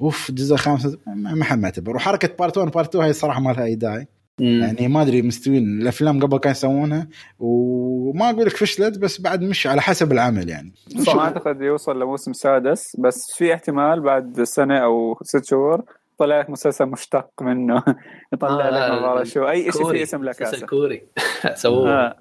أوف 0.02 0.30
الجزء 0.30 0.54
الخامس 0.54 0.98
ما 1.08 1.44
حد 1.44 1.60
معتبر 1.60 1.96
وحركة 1.96 2.30
part 2.40 2.58
1 2.58 2.72
part 2.72 2.88
2 2.90 3.06
هي 3.06 3.14
صراحة 3.14 3.40
ما 3.40 3.52
لها 3.52 3.64
أي 3.64 3.76
داعي. 3.76 4.08
يعني 4.42 4.88
ما 4.88 5.02
أدري 5.02 5.22
مستوين. 5.22 5.82
الأفلام 5.82 6.20
قبل 6.20 6.38
كانوا 6.38 6.58
يسوونها 6.58 7.08
وما 7.40 8.30
أقول 8.30 8.46
لك 8.46 8.58
فشلت 8.58 8.98
بس 8.98 9.22
بعد 9.22 9.42
مش 9.42 9.68
على 9.68 9.82
حسب 9.82 10.12
العمل 10.12 10.50
يعني. 10.50 10.74
ما 11.08 11.20
أعتقد 11.20 11.62
يوصل 11.62 12.02
لموسم 12.02 12.34
سادس 12.34 12.96
بس 13.00 13.34
في 13.38 13.54
احتمال 13.54 14.02
بعد 14.02 14.44
سنة 14.44 14.78
أو 14.78 15.18
ست 15.24 15.46
شهور 15.46 15.84
يطلع 16.16 16.40
لك 16.40 16.50
مسلسل 16.50 16.86
مشتق 16.86 17.30
منه. 17.42 17.84
يطلع 18.34 18.68
آه 18.68 19.20
لك 19.20 19.24
شو 19.24 19.50
أي 19.50 19.72
شيء 19.72 19.90
في 19.92 20.04
اسم 20.04 20.24
لك 20.24 20.42
مسلسل 20.42 20.66
كوري. 20.66 21.04
سووه. 21.56 21.90
آه. 21.90 22.16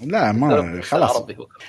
لا 0.00 0.32
ما 0.32 0.80
خلاص. 0.82 1.26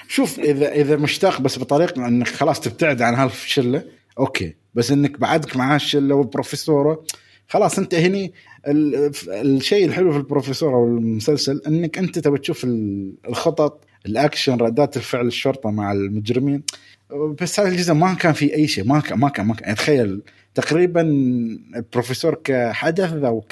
شوف 0.08 0.40
إذا 0.40 0.72
إذا 0.72 0.96
مشتق 0.96 1.42
بس 1.42 1.60
بطريقة 1.60 2.08
إنك 2.08 2.28
خلاص 2.28 2.60
تبتعد 2.60 3.02
عن 3.02 3.14
هالشلة 3.14 3.84
okay. 4.20 4.56
بس 4.74 4.92
إنك 4.92 5.20
بعدك 5.20 5.56
مع 5.56 5.76
هالشلة 5.76 6.16
وبروفيسوره 6.16 7.04
خلاص 7.48 7.80
انت 7.80 7.96
هني 7.96 8.34
الشيء 9.28 9.86
الحلو 9.86 10.12
في 10.12 10.18
البروفيسور 10.18 10.74
أو 10.74 10.86
المسلسل 10.86 11.62
انك 11.68 11.98
انت 11.98 12.20
تبي 12.20 12.38
تشوف 12.38 12.64
الخطط 13.28 13.86
الأكشن 14.06 14.58
ردات 14.58 14.98
الفعل 14.98 15.28
الشرطة 15.28 15.72
مع 15.72 15.92
المجرمين. 15.92 16.64
بس 17.42 17.60
هذا 17.60 17.70
الجزء 17.70 17.94
ما 17.94 18.14
كان 18.14 18.34
في 18.34 18.56
أي 18.56 18.68
شيء 18.68 18.86
ما 18.86 19.00
كان 19.00 19.20
ما 19.20 19.30
كان, 19.30 19.46
ما 19.46 19.54
كان. 19.54 19.64
يعني 19.64 19.76
تخيل 19.76 20.22
تقريبا 20.54 21.02
البروفيسور 21.76 22.36
كحدث 22.44 23.14
أو 23.14 23.46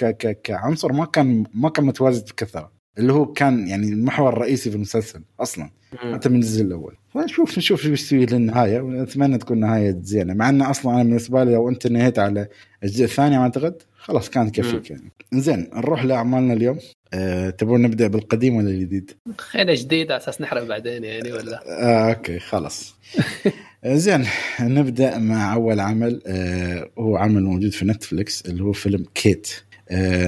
كعنصر 0.44 0.94
ما 0.94 1.06
كان 1.06 1.44
ما 1.54 1.70
كان 1.70 1.86
متواجد 1.86 2.26
بكثره 2.26 2.72
اللي 2.98 3.14
هو 3.14 3.26
كان 3.26 3.68
يعني 3.68 3.90
المحور 3.90 4.34
الرئيسي 4.34 4.70
في 4.70 4.76
المسلسل 4.76 5.22
أصلا 5.40 5.70
حتى 5.96 6.30
من 6.30 6.36
الجزء 6.36 6.64
الأول. 6.64 6.96
فنشوف 7.14 7.58
نشوف 7.58 7.82
شو 7.82 7.90
يستوي 7.90 8.26
للنهاية. 8.26 8.82
ونتمنى 8.82 9.38
تكون 9.38 9.60
نهايه 9.60 10.00
زينة. 10.02 10.34
مع 10.34 10.50
انه 10.50 10.70
أصلا 10.70 10.94
أنا 10.94 11.04
بالنسبة 11.04 11.44
لي 11.44 11.54
لو 11.54 11.70
أنت 11.70 11.88
نهيت 11.88 12.20
على 12.20 12.48
الجزء 12.84 13.06
الثاني 13.06 13.38
أعتقد 13.38 13.82
خلاص 13.98 14.30
كان 14.30 14.50
كفيك 14.50 14.90
يعني 14.92 15.12
زين 15.34 15.70
نروح 15.74 16.06
لأعمالنا 16.06 16.54
اليوم. 16.54 16.80
أه 17.14 17.50
تبون 17.50 17.82
نبدأ 17.82 18.08
بالقديم 18.08 18.56
ولا 18.56 18.70
الجديد؟ 18.70 19.12
خلينا 19.38 19.74
جديد 19.74 20.12
على 20.12 20.22
أساس 20.22 20.42
نحرق 20.42 20.64
بعدين 20.64 21.04
يعني 21.04 21.32
ولا؟ 21.32 21.64
آه 21.68 22.10
okay 22.14 22.40
خلاص. 22.40 22.96
زين 23.86 24.26
نبدأ 24.62 25.18
مع 25.18 25.54
أول 25.54 25.80
عمل 25.80 26.22
آه 26.28 26.90
هو 27.00 27.18
عمل 27.18 27.44
موجود 27.44 27.72
في 27.72 27.86
Netflix 27.86 28.42
اللي 28.46 28.64
هو 28.64 28.72
فيلم 28.72 29.06
Kate. 29.16 29.50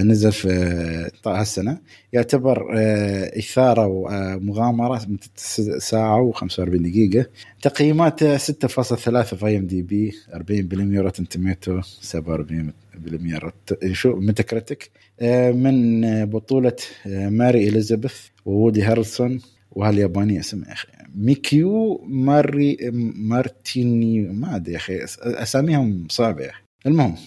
نزل 0.03 0.31
في 0.31 0.49
هالسنة. 1.25 1.77
يعتبر 2.13 2.67
آه 2.77 3.39
إثارة 3.39 3.85
ومغامره 3.87 5.01
ساعة 5.77 6.31
و45 6.31 6.59
دقيقة. 6.61 7.25
تقييماته 7.61 8.37
6.3 8.37 8.41
في 9.35 9.57
IMDb 9.57 10.11
40% 10.33 10.99
Rotten 10.99 11.27
Tomatoes 11.27 11.81
47% 11.81 11.85
شو 13.91 14.15
Metacritic 14.15 14.91
آه 15.19 15.51
من 15.51 16.01
بطولة 16.25 16.75
آه، 17.07 17.29
ماري 17.29 17.67
إليزابيث 17.67 18.13
وودي 18.45 18.81
هارلسون 18.83 19.41
وهاليابانيه 19.71 20.39
اسمها 20.39 20.67
يا 20.67 20.73
أخي. 20.73 20.87
ميكيو 21.15 22.01
ماري 22.07 22.77
مارتيني 23.15 24.21
ما 24.21 24.55
أدري 24.55 24.71
يا 24.73 24.77
أخي 24.77 24.99
أساميهم 25.23 26.07
صعبة 26.09 26.43
يا 26.43 26.49
أخي. 26.49 26.61
المهم 26.85 27.11
آه، 27.11 27.17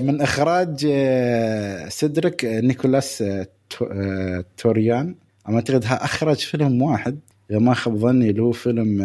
من 0.00 0.20
إخراج 0.20 0.86
آه، 0.90 1.88
سيدريك 1.88 2.44
نيكولاس 2.44 3.22
آه، 3.22 4.44
توريان. 4.56 5.14
أعتقد 5.48 5.84
أخرج 5.84 6.36
فيلم 6.36 6.82
واحد 6.82 7.18
إذا 7.50 7.58
ما 7.58 7.74
خاب 7.74 7.96
ظني 7.96 8.30
اللي 8.30 8.42
هو 8.42 8.52
فيلم 8.52 9.02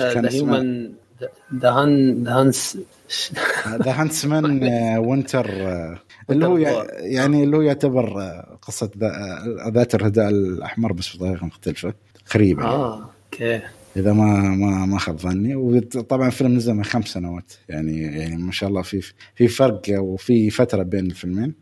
the 0.00 0.30
human 0.30 0.92
the 1.54 1.70
hunts 1.70 2.78
the 3.68 3.92
Huntsman 3.92 4.64
Winter 4.98 5.50
اللي 6.30 6.46
هو 6.46 6.58
يعني 6.98 7.44
اللي 7.44 7.56
هو 7.56 7.60
يعتبر 7.60 8.20
قصة 8.62 8.90
ذات 9.68 9.94
الرداء 9.94 10.28
الأحمر 10.28 10.92
بس 10.92 11.16
بطريقة 11.16 11.46
مختلفة 11.46 11.94
تقريبا 12.26 12.64
آه 12.64 13.10
okay. 13.32 13.60
إذا 13.96 14.12
ما 14.12 14.40
ما 14.40 14.86
ما 14.86 14.98
خاب 14.98 15.18
ظني. 15.18 15.54
وطبعا 15.54 16.26
الفيلم 16.26 16.56
نزل 16.56 16.74
من 16.74 16.84
خمس 16.84 17.08
سنوات. 17.08 17.52
يعني 17.68 18.00
يعني 18.00 18.36
ما 18.36 18.52
شاء 18.52 18.68
الله 18.68 18.82
في 18.82 19.12
في 19.34 19.48
فرق 19.48 19.82
وفي 19.88 20.50
فترة 20.50 20.82
بين 20.82 21.06
الفيلمين. 21.06 21.54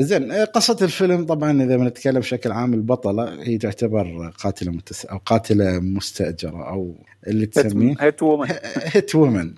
زين 0.00 0.32
قصة 0.32 0.76
الفيلم 0.82 1.24
طبعا 1.26 1.62
إذا 1.62 1.76
بنتكلم 1.76 2.18
بشكل 2.18 2.52
عام 2.52 2.74
البطلة 2.74 3.42
هي 3.42 3.58
تعتبر 3.58 4.32
قاتلة 4.38 4.72
متس... 4.72 5.06
أو 5.06 5.18
قاتلة 5.18 5.80
مستأجرة 5.80 6.68
أو 6.68 6.94
اللي 7.26 7.46
تسميه 7.46 7.94
هيت 8.00 8.22
وومن 8.22 8.46
هيت 8.76 9.14
وومن 9.14 9.54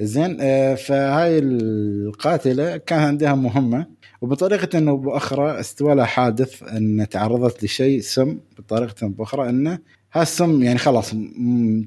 زين 0.00 0.36
آه، 0.40 0.74
فهاي 0.74 1.38
القاتلة 1.38 2.76
كان 2.76 2.98
عندها 2.98 3.34
مهمة 3.34 3.86
وبطريقة 4.20 4.78
إنه 4.78 4.96
بأخرى 4.96 5.60
استوى 5.60 5.94
لها 5.94 6.04
حادث 6.04 6.62
إن 6.62 7.06
تعرضت 7.10 7.64
لشيء 7.64 8.00
سم 8.00 8.38
بطريقة 8.58 9.06
بأخرى 9.06 9.48
إنه 9.48 9.78
هالسم 10.12 10.62
يعني 10.62 10.78
خلاص 10.78 11.14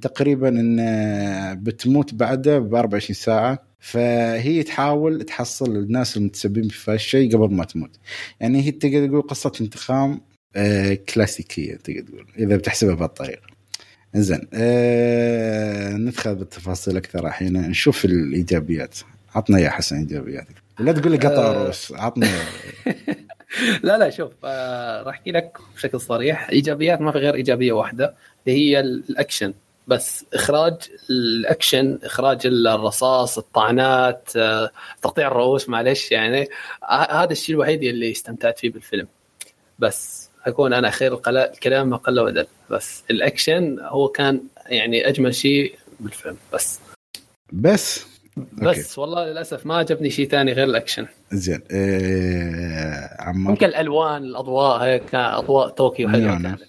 تقريبا 0.02 0.50
إنه 0.50 1.54
بتموت 1.54 2.14
بعده 2.14 2.60
ب 2.60 2.76
24 2.76 3.16
ساعة. 3.16 3.76
فهي 3.80 4.64
تحاول 4.64 5.24
تحصل 5.24 5.76
الناس 5.76 6.18
المتسببين 6.18 6.70
في 6.70 6.92
هالشيء 6.92 7.38
قبل 7.38 7.54
ما 7.56 7.66
تموت. 7.66 8.00
يعني 8.40 8.62
هي 8.64 8.72
تقدر 8.72 9.08
تقول 9.08 9.22
قصة 9.22 9.52
انتقام 9.62 10.22
آه، 10.56 10.94
كلاسيكية 10.94 11.76
تقدر 11.76 12.02
تقول 12.02 12.26
إذا 12.40 12.56
بتحسبها 12.58 12.96
بهالطريقة. 12.96 13.42
زين 14.16 14.48
آه 14.54 15.94
ندخل 15.94 16.36
بالتفاصيل 16.36 16.98
أكثر 16.98 17.28
الحين 17.28 17.54
نشوف 17.54 18.06
الإيجابيات. 18.06 18.96
عطنا 19.36 19.60
يا 19.60 19.70
حسن 19.70 19.98
إيجابياتك. 19.98 20.56
لا 20.80 20.92
تقول 20.92 21.12
لي 21.12 21.18
قطع 21.18 21.48
آه. 21.48 21.68
روس 21.68 21.92
عطنا. 21.92 22.28
لا 23.84 23.98
لا 23.98 24.10
شوف 24.10 24.32
آه 24.44 25.04
راح 25.04 25.16
أحكي 25.16 25.32
لك 25.32 25.58
بشكل 25.76 26.02
صريح. 26.02 26.50
إيجابيات 26.50 27.02
ما 27.02 27.12
في 27.12 27.18
غير 27.18 27.36
إيجابية 27.36 27.72
واحدة 27.72 28.16
اللي 28.48 28.58
هي 28.60 28.80
الأكشن. 28.80 29.54
بس 29.88 30.26
إخراج 30.34 30.74
الأكشن 31.10 32.00
إخراج 32.04 32.48
الرصاص 32.48 33.38
الطعنات 33.38 34.30
آه، 34.36 34.70
تقطيع 35.02 35.28
الرؤوس 35.28 35.70
معلش 35.70 36.12
يعني 36.12 36.48
هذا 36.90 37.32
الشيء 37.32 37.56
الوحيد 37.56 37.84
اللي 37.84 38.12
استمتعت 38.12 38.60
فيه 38.60 38.72
بالفيلم. 38.72 39.08
بس 39.80 40.30
أكون 40.46 40.74
أنا 40.74 40.90
خير 40.90 41.14
الكلام 41.28 41.90
ما 41.90 41.98
قل 41.98 42.20
ودل 42.20 42.48
بس 42.70 43.04
الأكشن 43.12 43.80
هو 43.80 44.08
كان 44.08 44.42
يعني 44.66 45.08
أجمل 45.08 45.36
شيء 45.36 45.76
بالفيلم. 46.00 46.38
بس. 46.54 46.80
بس. 47.54 48.15
بس 48.38 48.98
okay. 48.98 49.02
والله 49.02 49.26
للأسف 49.26 49.66
ما 49.66 49.78
عجبني 49.78 50.10
شيء 50.10 50.30
ثاني 50.30 50.54
غير 50.54 50.64
الأكشن. 50.64 51.08
زين 51.32 51.62
إيه 51.72 53.10
عمار 53.20 53.52
ممكن 53.52 53.66
الألوان 53.66 54.24
الأضواء 54.24 54.84
هيك 54.84 55.16
أضواء 55.16 55.68
طوكيو 55.70 56.10
حلوة 56.10 56.42
كانت. 56.42 56.60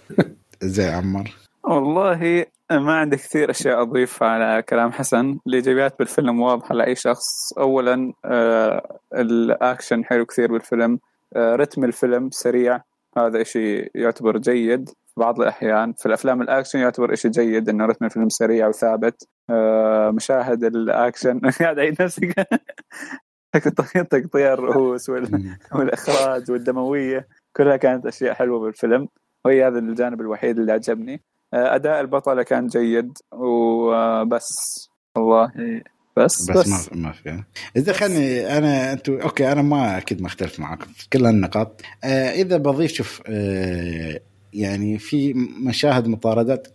زين 0.62 0.88
عمار. 0.88 1.34
والله 1.64 2.46
ما 2.70 2.94
عندي 2.94 3.16
كثير 3.16 3.50
أشياء 3.50 3.82
أضيفها 3.82 4.28
على 4.28 4.62
كلام 4.62 4.92
حسن. 4.92 5.38
الإيجابيات 5.46 5.98
بالفيلم 5.98 6.40
واضحة 6.40 6.74
لأي 6.74 6.94
شخص. 6.94 7.52
اولا 7.58 8.12
آه 8.24 8.98
الأكشن 9.14 10.04
حلو 10.04 10.26
كثير 10.26 10.52
بالفيلم. 10.52 10.98
آه 11.36 11.56
رتم 11.56 11.84
الفيلم 11.84 12.30
سريع. 12.30 12.80
هذا 13.18 13.42
شيء 13.42 13.90
يعتبر 13.94 14.38
جيد. 14.38 14.90
بعض 15.18 15.40
الأحيان. 15.40 15.92
في 15.92 16.06
الأفلام 16.06 16.42
الأكشن 16.42 16.78
يعتبر 16.78 17.14
شيء 17.14 17.30
جيد 17.30 17.68
إنه 17.68 17.86
رتم 17.86 18.04
الفيلم 18.04 18.28
سريع 18.28 18.68
وثابت. 18.68 19.28
آه 19.50 20.10
مشاهد 20.10 20.64
الأكشن. 20.64 21.40
قاعد 21.40 21.78
اعيد 21.78 22.02
نفسي 22.02 22.34
تقطيع 24.10 24.52
الرؤوس 24.52 25.08
والإخراج 25.72 26.50
والدموية. 26.50 27.28
كلها 27.56 27.76
كانت 27.76 28.06
أشياء 28.06 28.34
حلوة 28.34 28.60
بالفيلم. 28.60 29.08
وهي 29.44 29.66
هذا 29.66 29.78
الجانب 29.78 30.20
الوحيد 30.20 30.58
اللي 30.58 30.72
عجبني 30.72 31.22
آه، 31.54 31.74
أداء 31.74 32.00
البطله 32.00 32.42
كان 32.42 32.66
جيد. 32.66 33.18
وبس 33.32 34.50
والله. 35.16 35.52
بس. 36.16 36.50
بس, 36.50 36.56
بس. 36.56 36.92
ما 36.92 37.02
ما 37.02 37.12
في. 37.12 37.42
إذا 37.76 37.92
خلني 37.92 38.58
أنا 38.58 38.92
أنتم 38.92 39.20
أوكي 39.20 39.52
أنا 39.52 39.62
ما 39.62 39.98
أكيد 39.98 40.20
ما 40.20 40.26
أختلف 40.26 40.60
معك. 40.60 40.82
في 40.82 41.08
كل 41.08 41.26
النقاط. 41.26 41.80
آه 42.04 42.30
إذا 42.30 42.56
بضيف 42.56 42.92
شوف 42.92 43.22
آه 43.26 44.20
يعني 44.56 44.98
في 44.98 45.34
مشاهد 45.62 46.06
مطاردات 46.08 46.68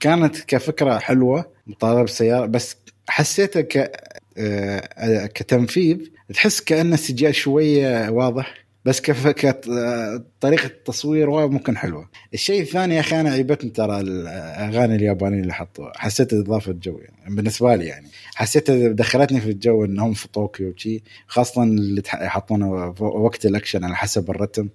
كانت 0.00 0.36
كفكرة 0.40 0.98
حلوة 0.98 1.46
مطاردة 1.66 2.00
بالسيارة 2.00 2.46
بس 2.46 2.76
حسيتها 3.08 3.62
ك 3.62 3.92
آه 4.38 5.26
كتنفيذ 5.26 5.98
تحس 6.34 6.60
كانه 6.60 6.94
السجال 6.94 7.34
شوية 7.34 8.10
واضح. 8.10 8.54
بس 8.88 9.00
كيف 9.00 9.26
طريقة 10.40 10.66
التصوير 10.66 11.48
ممكن 11.48 11.76
حلوة. 11.76 12.08
الشيء 12.34 12.60
الثاني 12.60 12.94
يا 12.94 13.00
أخي 13.00 13.20
أنا 13.20 13.30
عيبتني 13.30 13.70
ترى 13.70 14.00
الأغاني 14.00 14.96
اليابانيين 14.96 15.42
اللي 15.42 15.54
حطوها. 15.54 15.92
حسيت 15.96 16.34
إضافة 16.34 16.72
جو 16.72 16.98
يعني 16.98 17.34
بالنسبة 17.34 17.76
لي 17.76 17.86
يعني. 17.86 18.06
حسيت 18.34 18.70
دخلتني 18.70 19.40
في 19.40 19.50
الجو 19.50 19.84
إنهم 19.84 20.12
في 20.12 20.28
طوكيو 20.28 20.68
وشي 20.70 21.02
خاصة 21.26 21.62
اللي 21.62 22.02
يحطونه 22.14 22.94
وقت 23.00 23.46
الأكشن 23.46 23.84
على 23.84 23.96
حسب 23.96 24.30
الرتم. 24.30 24.68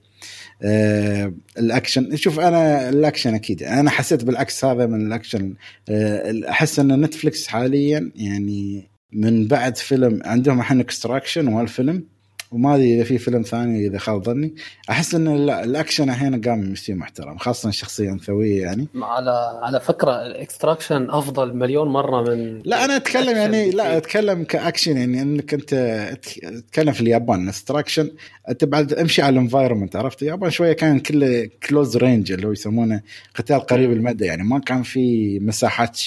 آه 0.62 1.34
الأكشن 1.58 2.16
شوف 2.16 2.40
أنا 2.40 2.90
الأكشن 2.90 3.34
أكيد. 3.34 3.64
أنا 3.64 3.90
حسيت 3.90 4.24
بالعكس 4.24 4.66
هذا 4.66 4.86
من 4.86 5.08
الأكشن. 5.08 5.54
آه 5.90 6.34
أحس 6.50 6.80
إن 6.80 7.02
نتفلكس 7.02 7.48
حاليا 7.48 8.12
يعني 8.16 8.90
من 9.14 9.48
بعد 9.48 9.78
فيلم 9.78 10.20
عندهم 10.26 10.60
الحين 10.60 10.80
Extraction 10.80 11.48
والفيلم. 11.48 12.13
وما 12.54 12.76
أدري 12.76 12.96
إذا 12.96 13.04
في 13.04 13.18
فيلم 13.18 13.42
ثاني 13.42 13.88
إذا 13.88 13.98
خاب 13.98 14.24
ظني. 14.24 14.56
أحس 14.90 15.16
إن 15.16 15.50
الأكشن 15.50 16.10
الحين 16.10 16.42
قام 16.42 16.72
مستوى 16.72 16.96
محترم 16.96 17.38
خاصة 17.38 17.70
الشخصيه 17.70 18.10
انثويه 18.12 18.62
يعني. 18.62 18.88
على 18.96 19.60
على 19.64 19.80
فكرة 19.80 20.26
ال 20.26 20.33
Extraction 20.33 21.10
أفضل 21.10 21.54
مليون 21.56 21.88
مرة 21.88 22.22
من 22.22 22.62
لا 22.66 22.86
أنا 22.86 22.96
أتكلم 22.96 23.38
يعني 23.38 23.72
لا 23.72 23.98
أتكلم 23.98 24.44
كأكشن 24.44 24.98
يعني 24.98 25.22
إنك 25.22 25.54
أنت 25.54 25.74
تتكلم 26.22 26.94
في 26.94 27.02
اليابان 27.02 27.48
Extraction 27.48 28.12
أنت 28.50 28.66
بعد 28.66 28.94
امشي 28.94 29.22
على 29.22 29.34
ال 29.34 29.39
environment 29.39 29.96
عرفت؟ 29.96 30.22
اليابان 30.22 30.50
شوية 30.50 30.74
كان 30.74 31.00
كله 31.00 31.50
close 31.70 31.98
range 31.98 32.32
اللي 32.32 32.48
هو 32.48 32.52
يسمونه 32.52 33.02
قتال 33.36 33.60
قريب 33.60 33.92
المدى 33.92 34.26
يعني 34.26 34.44
ما 34.44 34.60
كان 34.60 34.84
في 34.84 35.40
مساحات 35.40 36.00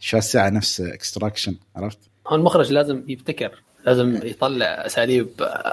شاسعة 0.00 0.48
نفس 0.48 0.80
Extraction 0.80 1.56
عرفت؟ 1.76 1.98
المخرج 2.32 2.72
لازم 2.72 3.04
يبتكر. 3.08 3.63
لازم 3.86 4.20
يطلع 4.26 4.66
أساليب 4.66 5.28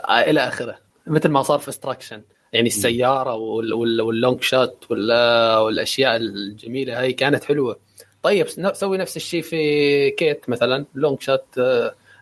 إلى 0.09 0.39
آخره. 0.39 0.77
مثل 1.07 1.29
ما 1.29 1.43
صار 1.43 1.59
في 1.59 1.69
Extraction 1.69 2.21
يعني 2.53 2.67
السيارة 2.67 3.35
وال 3.35 3.71
long 3.71 4.41
shot 4.41 4.85
والأشياء 4.91 6.15
الجميلة 6.15 6.99
هاي 6.99 7.13
كانت 7.13 7.43
حلوة. 7.43 7.79
طيب 8.23 8.47
سوي 8.73 8.97
نفس 8.97 9.17
الشيء 9.17 9.41
في 9.41 10.09
Kate 10.09 10.49
مثلا. 10.49 10.85
long 10.95 11.21
shot 11.21 11.59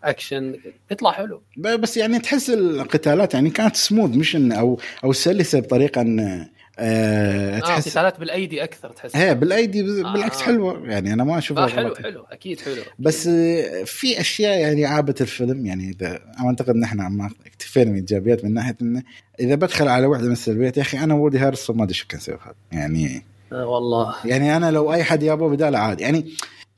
action 0.03 0.59
يطلع 0.91 1.11
حلو. 1.11 1.41
بس 1.57 1.97
يعني 1.97 2.19
تحس 2.19 2.49
القتالات 2.49 3.33
يعني 3.33 3.49
كانت 3.49 3.75
سموث 3.75 4.15
مش 4.15 4.35
أو 4.35 4.79
أو 5.03 5.13
سلسة 5.13 5.59
بطريقة 5.59 6.01
إن 6.01 6.47
آه 6.79 7.59
تحس 7.59 7.87
آه 7.87 7.91
قتالات 7.91 8.19
بالأيدي 8.19 8.63
أكثر 8.63 8.89
تحس. 8.89 9.15
إيه 9.15 9.33
بالأيدي 9.33 9.83
بالعكس 9.83 10.41
آه. 10.41 10.45
حلوة. 10.45 10.89
يعني 10.89 11.13
أنا 11.13 11.23
ما 11.23 11.37
أشوفها 11.37 11.63
آه 11.63 11.67
حلو 11.67 11.95
حلو 11.95 12.23
أكيد 12.31 12.61
حلو. 12.61 12.81
بس 12.99 13.27
آه 13.27 13.83
في 13.83 14.19
أشياء 14.21 14.59
يعني 14.59 14.85
عابت 14.85 15.21
الفيلم 15.21 15.65
يعني 15.65 15.89
اذا 15.89 16.19
أعتقد 16.39 16.75
ما 16.75 17.29
اكتفينا 17.45 17.91
من 17.91 17.95
ايجابيات 17.95 18.45
من 18.45 18.53
ناحية 18.53 18.77
انه 18.81 19.03
إذا 19.39 19.55
بدخل 19.55 19.87
على 19.87 20.05
واحدة 20.05 20.25
من 20.25 20.31
السلبيات 20.31 20.77
يا 20.77 20.81
أخي 20.81 20.99
أنا 20.99 21.13
Woody 21.13 21.37
Harrelson 21.37 21.77
ما 21.77 21.83
أدري 21.83 21.93
شو 21.93 22.07
كان 22.07 22.19
يسوي 22.19 22.35
هذا 22.45 22.55
يعني 22.71 23.23
آه 23.53 23.65
والله. 23.65 24.15
يعني 24.25 24.57
أنا 24.57 24.71
لو 24.71 24.93
أي 24.93 25.03
حد 25.03 25.23
يابوه 25.23 25.49
بداله 25.49 25.77
عادي. 25.79 26.03
يعني 26.03 26.25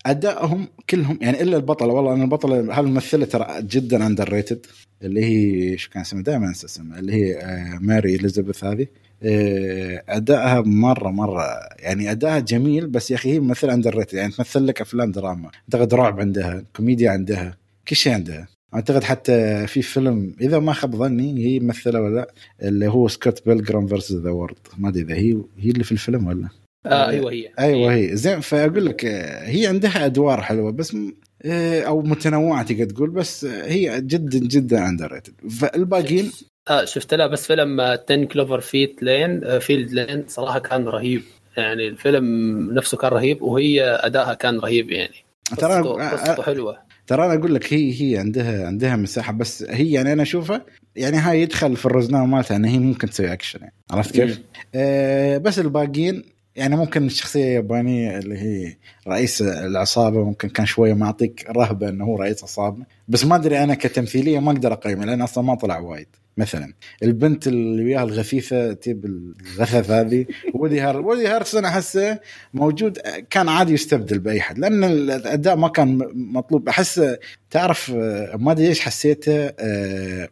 أدائهم 0.05 0.67
كلهم 0.89 1.19
يعني 1.21 1.41
إلا 1.41 1.57
البطلة. 1.57 1.93
والله 1.93 2.13
أنا 2.13 2.23
البطلة 2.23 2.79
هالممثله 2.79 3.25
ترى 3.25 3.47
جدا 3.61 4.07
underrated 4.07 4.65
اللي 5.03 5.25
هي 5.25 5.77
شو 5.77 5.89
كان 5.89 6.01
اسمها؟ 6.01 6.23
دائما 6.23 6.47
أنسى 6.47 6.65
اسمها 6.65 6.99
اللي 6.99 7.13
هي 7.13 7.37
آه 7.37 7.77
Mary 7.81 8.15
Elizabeth 8.15 8.63
هذه. 8.63 8.87
آه، 9.23 10.03
أدائها 10.09 10.61
مرة 10.61 11.09
مرة 11.09 11.43
يعني 11.79 12.11
أدائها 12.11 12.39
جميل 12.39 12.87
بس 12.87 13.11
يا 13.11 13.15
أخي 13.15 13.33
هي 13.33 13.39
ممثلة 13.39 13.73
underrated 13.73 14.13
يعني 14.13 14.31
تمثل 14.31 14.67
لك 14.67 14.81
أفلام 14.81 15.11
دراما. 15.11 15.49
أعتقد 15.73 15.93
رعب 15.93 16.19
عندها 16.19 16.63
كوميديا 16.75 17.11
عندها 17.11 17.57
كل 17.87 17.95
شيء 17.95 18.13
عندها. 18.13 18.47
أعتقد 18.73 19.03
حتى 19.03 19.67
في 19.67 19.81
فيلم 19.81 20.35
إذا 20.41 20.59
ما 20.59 20.73
خاب 20.73 20.95
ظني 20.95 21.45
هي 21.45 21.59
ممثلة 21.59 22.01
ولا 22.01 22.15
لأ 22.15 22.33
اللي 22.61 22.87
هو 22.87 23.07
Scott 23.07 23.45
Pilgrim 23.45 23.87
versus 23.87 24.15
the 24.15 24.29
World. 24.29 24.57
ما 24.77 24.89
أدري 24.89 25.03
إذا 25.03 25.15
هي 25.15 25.37
هي 25.57 25.69
اللي 25.71 25.83
في 25.83 25.91
الفيلم 25.91 26.27
ولا؟ 26.27 26.49
آه 26.85 27.09
أيوه 27.09 27.31
هي. 27.31 27.49
أيوه 27.59 27.93
هي. 27.93 28.15
زين 28.15 28.39
فأقول 28.39 28.85
لك 28.85 29.05
آه، 29.05 29.47
هي 29.47 29.67
عندها 29.67 30.05
أدوار 30.05 30.41
حلوة 30.41 30.71
بس 30.71 30.97
آه، 31.45 31.81
أو 31.81 32.01
متنوعة 32.01 32.63
تقدر 32.63 32.85
تقول 32.85 33.09
بس 33.09 33.45
هي 33.45 34.01
جدا 34.01 34.39
جدا 34.39 34.87
underrated 34.89 35.33
فالباقيين 35.49 36.31
آه 36.69 36.85
شفت 36.85 37.13
لها 37.13 37.27
بس 37.27 37.47
فيلم 37.47 37.81
10 37.81 38.25
Cloverfield 38.25 39.03
Lane 39.03 39.59
field 39.59 39.91
Lane 39.91 40.23
صراحة 40.27 40.59
كان 40.59 40.87
رهيب. 40.87 41.21
يعني 41.57 41.87
الفيلم 41.87 42.25
نفسه 42.73 42.97
كان 42.97 43.11
رهيب 43.11 43.41
وهي 43.41 43.83
ادائها 43.83 44.33
كان 44.33 44.59
رهيب 44.59 44.91
يعني. 44.91 45.15
ترى 45.57 45.81
قصته 45.81 46.43
حلوة. 46.43 46.77
ترى 47.07 47.25
أنا 47.25 47.33
أقول 47.33 47.55
لك 47.55 47.73
هي 47.73 48.01
هي 48.01 48.17
عندها 48.17 48.67
عندها 48.67 48.95
مساحة 48.95 49.33
بس 49.33 49.63
هي 49.69 49.91
يعني 49.91 50.13
أنا 50.13 50.21
أشوفها 50.23 50.65
يعني 50.95 51.17
هاي 51.17 51.41
يدخل 51.41 51.75
في 51.75 51.85
الرزنامه 51.85 52.25
مالتها 52.25 52.57
إن 52.57 52.65
هي 52.65 52.79
ممكن 52.79 53.09
تسوي 53.09 53.33
اكشن 53.33 53.59
يعني. 53.59 53.73
عرفت 53.91 54.11
كيف؟ 54.11 54.39
آه 54.75 55.37
بس 55.37 55.59
الباقيين 55.59 56.23
يعني 56.55 56.75
ممكن 56.75 57.05
الشخصية 57.05 57.43
اليابانية 57.43 58.17
اللي 58.17 58.37
هي 58.37 58.75
رئيس 59.07 59.41
العصابة 59.41 60.23
ممكن 60.23 60.49
كان 60.49 60.65
شوية 60.65 60.93
معطيك 60.93 61.45
رهبة 61.49 61.89
إنه 61.89 62.05
هو 62.05 62.15
رئيس 62.17 62.43
عصابة. 62.43 62.85
بس 63.07 63.25
ما 63.25 63.35
أدري 63.35 63.63
أنا 63.63 63.75
كتمثيلية 63.75 64.39
ما 64.39 64.51
أقدر 64.51 64.73
أقيمه 64.73 65.05
لأن 65.05 65.21
أصلا 65.21 65.43
ما 65.43 65.55
طلع 65.55 65.79
وايد. 65.79 66.07
مثلا 66.37 66.73
البنت 67.03 67.47
اللي 67.47 67.83
وياها 67.83 68.03
الغثيثه 68.03 68.73
تجيب 68.73 69.05
الغثث 69.05 69.91
هذه 69.91 70.25
Woody 70.59 70.81
Har 70.81 71.01
Woody 71.01 71.27
Harrelson 71.27 71.65
أحسه 71.65 72.19
موجود 72.53 72.97
كان 73.29 73.49
عادي 73.49 73.73
يستبدل 73.73 74.19
بأي 74.19 74.41
حد. 74.41 74.59
لأن 74.59 74.83
الأداء 74.83 75.55
ما 75.55 75.67
كان 75.67 76.11
مطلوب. 76.13 76.69
أحس 76.69 77.01
تعرف 77.49 77.91
ما 78.35 78.51
أدري 78.51 78.67
ليش 78.67 78.79
حسيته 78.79 79.45
آه، 79.59 80.29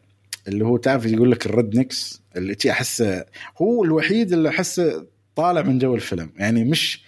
اللي 0.48 0.66
هو 0.66 0.78
تعرف 0.78 1.06
يقول 1.06 1.32
لك 1.32 1.46
ال 1.46 1.76
rednecks 1.76 2.22
اللي 2.36 2.56
أحسه 2.70 3.26
هو 3.62 3.84
الوحيد 3.84 4.34
اللي 4.34 4.50
أحسه 4.50 5.06
طالع 5.40 5.62
من 5.62 5.80
جو 5.80 5.96
الفيلم. 5.96 6.30
يعني 6.38 6.64
مش 6.64 7.04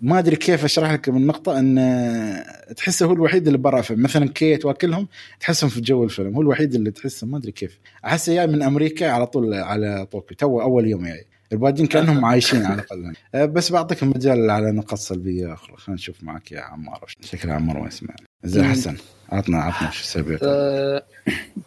ما 0.00 0.18
أدري 0.18 0.36
كيف 0.36 0.64
أشرح 0.64 0.92
لك 0.92 1.08
من 1.08 1.26
نقطة 1.26 1.58
إن 1.58 2.44
تحسه 2.76 3.06
هو 3.06 3.12
الوحيد 3.12 3.46
اللي 3.46 3.58
برا 3.58 3.82
فيلم. 3.82 4.02
مثلا 4.02 4.28
Kate 4.28 4.64
واكلهم 4.64 5.08
تحسهم 5.40 5.70
في 5.70 5.80
جو 5.80 6.04
الفيلم. 6.04 6.34
هو 6.34 6.42
الوحيد 6.42 6.74
اللي 6.74 6.90
تحسه 6.90 7.26
ما 7.26 7.38
أدري 7.38 7.52
كيف. 7.52 7.78
احسه 8.04 8.34
جاي 8.34 8.46
من 8.46 8.62
أمريكا 8.62 9.10
على 9.10 9.26
طول 9.26 9.54
على 9.54 10.06
طوكيو. 10.10 10.36
تو 10.36 10.60
أول 10.60 10.86
يوم 10.86 11.04
جاي. 11.04 11.26
الباقيين 11.52 11.86
كأنهم 11.86 12.24
عايشين 12.24 12.64
على 12.64 12.74
الأقل. 12.74 13.12
أه، 13.34 13.44
بس 13.44 13.72
بعطيك 13.72 14.02
مجال 14.02 14.50
على 14.50 14.72
نقاط 14.72 14.98
سلبية 14.98 15.52
أخرى. 15.52 15.76
خلينا 15.76 15.94
نشوف 15.94 16.22
معك 16.22 16.52
يا 16.52 16.60
عمار. 16.60 17.04
شكل 17.20 17.50
عمار 17.50 17.78
ما 17.78 17.88
يسمع. 17.88 18.14
زين 18.44 18.64
حسن 18.64 18.96
عطنا 19.28 19.58
عطنا 19.58 19.90
شو 19.90 20.00
السلبيات 20.00 20.40
أه 20.42 21.02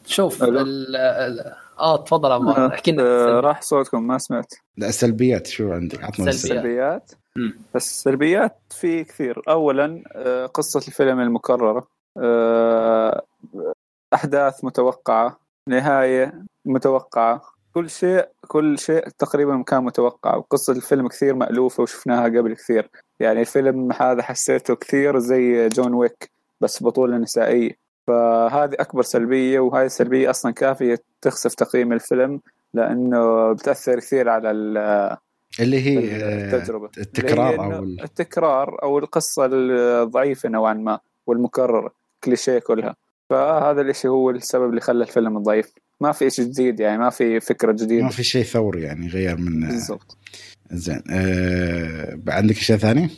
شوف 0.05 0.43
آه 1.79 2.03
تفضل 2.03 2.31
عمار 2.31 2.67
أحكي 2.67 2.91
لنا 2.91 3.03
أه 3.03 3.39
راح 3.39 3.61
صوتكم 3.61 4.07
ما 4.07 4.17
سمعت. 4.17 4.53
لا 4.77 4.89
السلبيات 4.89 5.47
شو 5.47 5.71
عندك؟ 5.71 6.03
عطنا 6.03 6.29
السلبيات. 6.29 7.11
بس 7.75 7.89
السلبيات 7.91 8.57
في 8.69 9.03
كثير. 9.03 9.41
اولا 9.49 10.03
آه، 10.15 10.45
قصة 10.45 10.87
الفيلم 10.87 11.19
المكررة. 11.19 11.87
آه، 12.17 13.23
أحداث 14.13 14.63
متوقعة 14.63 15.39
نهاية 15.67 16.43
متوقعة. 16.65 17.41
كل 17.73 17.89
شيء 17.89 18.27
كل 18.47 18.79
شيء 18.79 19.09
تقريبا 19.09 19.63
كان 19.63 19.83
متوقع. 19.83 20.35
وقصة 20.35 20.73
الفيلم 20.73 21.07
كثير 21.07 21.35
مألوفة 21.35 21.83
وشفناها 21.83 22.23
قبل 22.23 22.53
كثير. 22.53 22.89
يعني 23.19 23.41
الفيلم 23.41 23.91
هذا 23.91 24.21
حسيته 24.21 24.75
كثير 24.75 25.19
زي 25.19 25.69
جون 25.69 25.93
ويك 25.93 26.31
بس 26.61 26.83
بطولة 26.83 27.17
نسائية. 27.17 27.88
فهذه 28.09 28.73
أكبر 28.79 29.01
سلبية 29.01 29.59
وهذه 29.59 29.85
السلبية 29.85 30.29
أصلا 30.29 30.53
كافية 30.53 30.97
تخسف 31.21 31.53
تقييم 31.53 31.93
الفيلم 31.93 32.41
لأنه 32.73 33.53
بتأثر 33.53 33.99
كثير 33.99 34.29
على 34.29 34.51
اللي 35.59 35.81
هي 35.81 35.99
التجربة. 36.25 36.89
التكرار 36.97 37.63
اللي 37.63 37.75
أو 37.75 37.83
التكرار 37.83 38.83
أو 38.83 38.99
القصة 38.99 39.49
الضعيفة 39.51 40.49
نوعا 40.49 40.73
ما 40.73 40.99
والمكررة 41.27 41.93
كليشيه 42.23 42.59
كلها. 42.59 42.95
فهذا 43.29 43.81
الشيء 43.81 44.11
هو 44.11 44.29
السبب 44.29 44.69
اللي 44.69 44.81
خلى 44.81 45.03
الفيلم 45.03 45.39
ضعيف. 45.39 45.73
ما 46.01 46.11
في 46.11 46.29
شيء 46.29 46.45
جديد 46.45 46.79
يعني 46.79 46.97
ما 46.97 47.09
في 47.09 47.39
فكرة 47.39 47.71
جديدة. 47.71 48.03
ما 48.03 48.09
في 48.09 48.23
شيء 48.23 48.43
ثوري 48.43 48.81
يعني 48.81 49.07
غير 49.07 49.37
من 49.37 49.67
بالضبط. 49.67 50.17
زين 50.71 51.01
أه... 51.11 52.19
عندك 52.27 52.55
شيء 52.55 52.77
ثاني؟ 52.77 53.09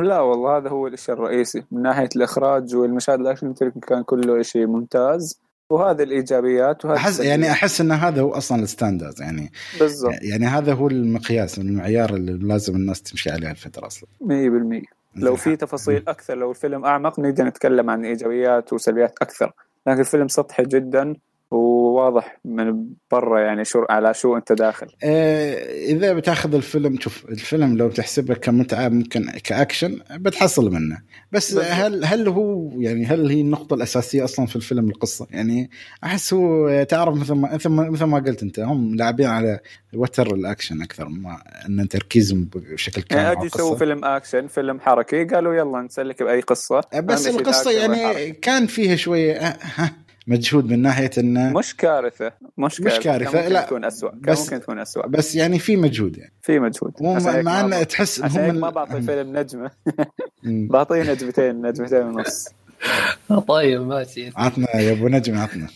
لا 0.00 0.20
والله 0.20 0.56
هذا 0.56 0.68
هو 0.68 0.86
الشيء 0.86 1.14
الرئيسي. 1.14 1.64
من 1.72 1.82
ناحية 1.82 2.08
الإخراج 2.16 2.76
والمشاهد 2.76 3.20
الأكشن 3.20 3.54
كان 3.88 4.02
كله 4.02 4.42
شيء 4.42 4.66
ممتاز. 4.66 5.40
وهذه 5.70 6.02
الإيجابيات 6.02 6.84
وهذا 6.84 6.96
احس 6.96 7.20
يعني 7.20 7.50
أحس 7.50 7.80
إن 7.80 7.92
هذا 7.92 8.22
هو 8.22 8.30
أصلا 8.32 8.62
ال 8.62 8.68
standard 8.68 9.20
يعني 9.20 9.52
بالضبط. 9.80 10.12
يعني 10.22 10.46
هذا 10.46 10.72
هو 10.72 10.88
المقياس 10.88 11.58
المعيار 11.58 12.14
اللي 12.14 12.32
لازم 12.32 12.76
الناس 12.76 13.02
تمشي 13.02 13.30
عليه 13.30 13.50
الفترة 13.50 13.86
أصلا. 13.86 14.08
100% 14.22 14.82
لو 15.16 15.36
في 15.36 15.56
تفاصيل 15.56 16.02
أكثر 16.08 16.34
لو 16.34 16.50
الفيلم 16.50 16.84
أعمق 16.84 17.20
نقدر 17.20 17.44
نتكلم 17.44 17.90
عن 17.90 18.04
إيجابيات 18.04 18.72
وسلبيات 18.72 19.14
أكثر. 19.22 19.52
لكن 19.86 20.00
الفيلم 20.00 20.28
سطحي 20.28 20.62
جدا 20.62 21.14
و 21.50 21.77
واضح 21.88 22.40
من 22.44 22.86
برا 23.10 23.40
يعني 23.40 23.64
شو 23.64 23.84
على 23.90 24.14
شو 24.14 24.36
أنت 24.36 24.52
داخل 24.52 24.86
آه 25.04 25.54
إذا 25.84 26.12
بتاخذ 26.12 26.54
الفيلم 26.54 27.00
شوف 27.00 27.24
الفيلم 27.28 27.76
لو 27.76 27.90
تحسبه 27.90 28.34
كمتعة 28.34 28.88
ممكن 28.88 29.30
كأكشن 29.44 29.98
بتحصل 30.12 30.72
منه 30.72 30.98
بس 31.32 31.54
بالضبط. 31.54 31.72
هل 31.72 32.04
هل 32.04 32.28
هو 32.28 32.70
يعني 32.80 33.06
هل 33.06 33.30
هي 33.30 33.40
النقطة 33.40 33.74
الأساسية 33.74 34.24
أصلا 34.24 34.46
في 34.46 34.56
الفيلم 34.56 34.88
القصة 34.88 35.26
يعني 35.30 35.70
أحس 36.04 36.34
هو 36.34 36.82
تعرف 36.82 37.16
مثل 37.16 37.34
ما 37.34 37.54
مثل 37.54 37.68
ما, 37.68 37.90
مثل 37.90 38.04
ما 38.04 38.18
قلت 38.18 38.42
أنت 38.42 38.60
هم 38.60 38.94
لاعبين 38.94 39.26
على 39.26 39.60
وتر 39.94 40.34
الاكشن 40.34 40.82
أكثر 40.82 41.08
ما 41.08 41.42
إن 41.68 41.88
تركيزهم 41.88 42.48
بشكل 42.54 43.02
كامل 43.02 43.22
يعني 43.22 43.28
على 43.28 43.38
أجي 43.38 43.46
يسووا. 43.46 43.76
فيلم 43.76 44.04
اكشن 44.04 44.46
فيلم 44.46 44.80
حركي 44.80 45.24
قالوا 45.24 45.54
يلا 45.54 45.80
نسلك 45.80 46.22
بأي 46.22 46.40
قصة 46.40 46.80
بس 46.94 47.26
القصة 47.26 47.70
يعني. 47.70 48.32
كان 48.32 48.66
فيها 48.66 48.96
شوية 48.96 49.32
آه، 49.32 49.90
مجهود 50.28 50.64
من 50.70 50.82
ناحية 50.82 51.10
إنه 51.18 51.52
مش 51.52 51.76
كارثة 51.76 52.32
مش 52.58 52.80
كارثة, 52.80 53.00
كارثة، 53.02 53.30
كان 53.32 53.42
ممكن 53.42 53.52
لا. 53.54 53.62
تكون 53.62 53.84
اسوء 53.84 54.10
كان 54.10 54.20
بس- 54.34 54.40
ممكن 54.44 54.60
تكون 54.60 54.78
اسوء 54.78 55.06
بس 55.06 55.34
يعني 55.34 55.58
في 55.58 55.76
مجهود 55.76 56.18
يعني. 56.18 56.32
في 56.42 56.58
مجهود. 56.58 56.92
مع 57.00 57.42
ما 57.42 57.60
ان 57.60 57.70
ب- 57.82 57.86
تحس 57.88 58.20
عشان 58.22 58.50
هم 58.50 58.54
ما 58.60 58.70
بعطي 58.70 58.96
الفيلم 58.96 59.36
نجمة. 59.38 59.70
بعطيه 60.70 61.02
نجمتين 61.12 61.62
نجمتين 61.66 62.02
ونص. 62.02 62.48
طيب 63.48 63.80
ماشي. 63.82 64.30
عطنا 64.36 64.76
يا 64.76 64.92
أبو 64.92 65.08
نجم 65.08 65.38
عطنا. 65.38 65.68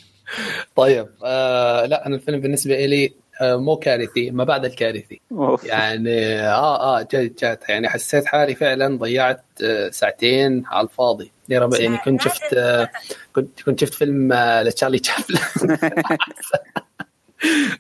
طيب 0.77 1.07
آه 1.25 1.87
لا 1.87 2.07
أنا 2.07 2.15
الفيلم 2.17 2.41
بالنسبة 2.41 2.87
لي 2.87 3.13
مو 3.41 3.77
كارثي 3.77 4.31
ما 4.31 4.45
بعد 4.45 4.65
الكارثي. 4.65 5.21
أوف. 5.33 5.65
يعني 5.65 6.41
آه 6.41 6.99
آه 6.99 7.03
جد 7.03 7.35
جد. 7.35 7.59
يعني 7.69 7.89
حسيت 7.89 8.27
حالي 8.27 8.55
فعلا 8.55 8.99
ضيعت 8.99 9.45
آه 9.65 9.91
ساعتين 9.91 10.63
على 10.67 10.89
الفاضي. 10.89 11.33
يا 11.49 11.61
رب 11.61 11.75
يعني 11.75 11.99
كنت 11.99 12.23
شفت 12.23 12.55
آه 12.55 12.91
كنت 13.33 13.63
كنت 13.63 13.81
شفت 13.81 13.95
فيلم 13.95 14.33
آه 14.33 14.63
لتشارلي 14.63 14.99
تشابلن. 14.99 15.39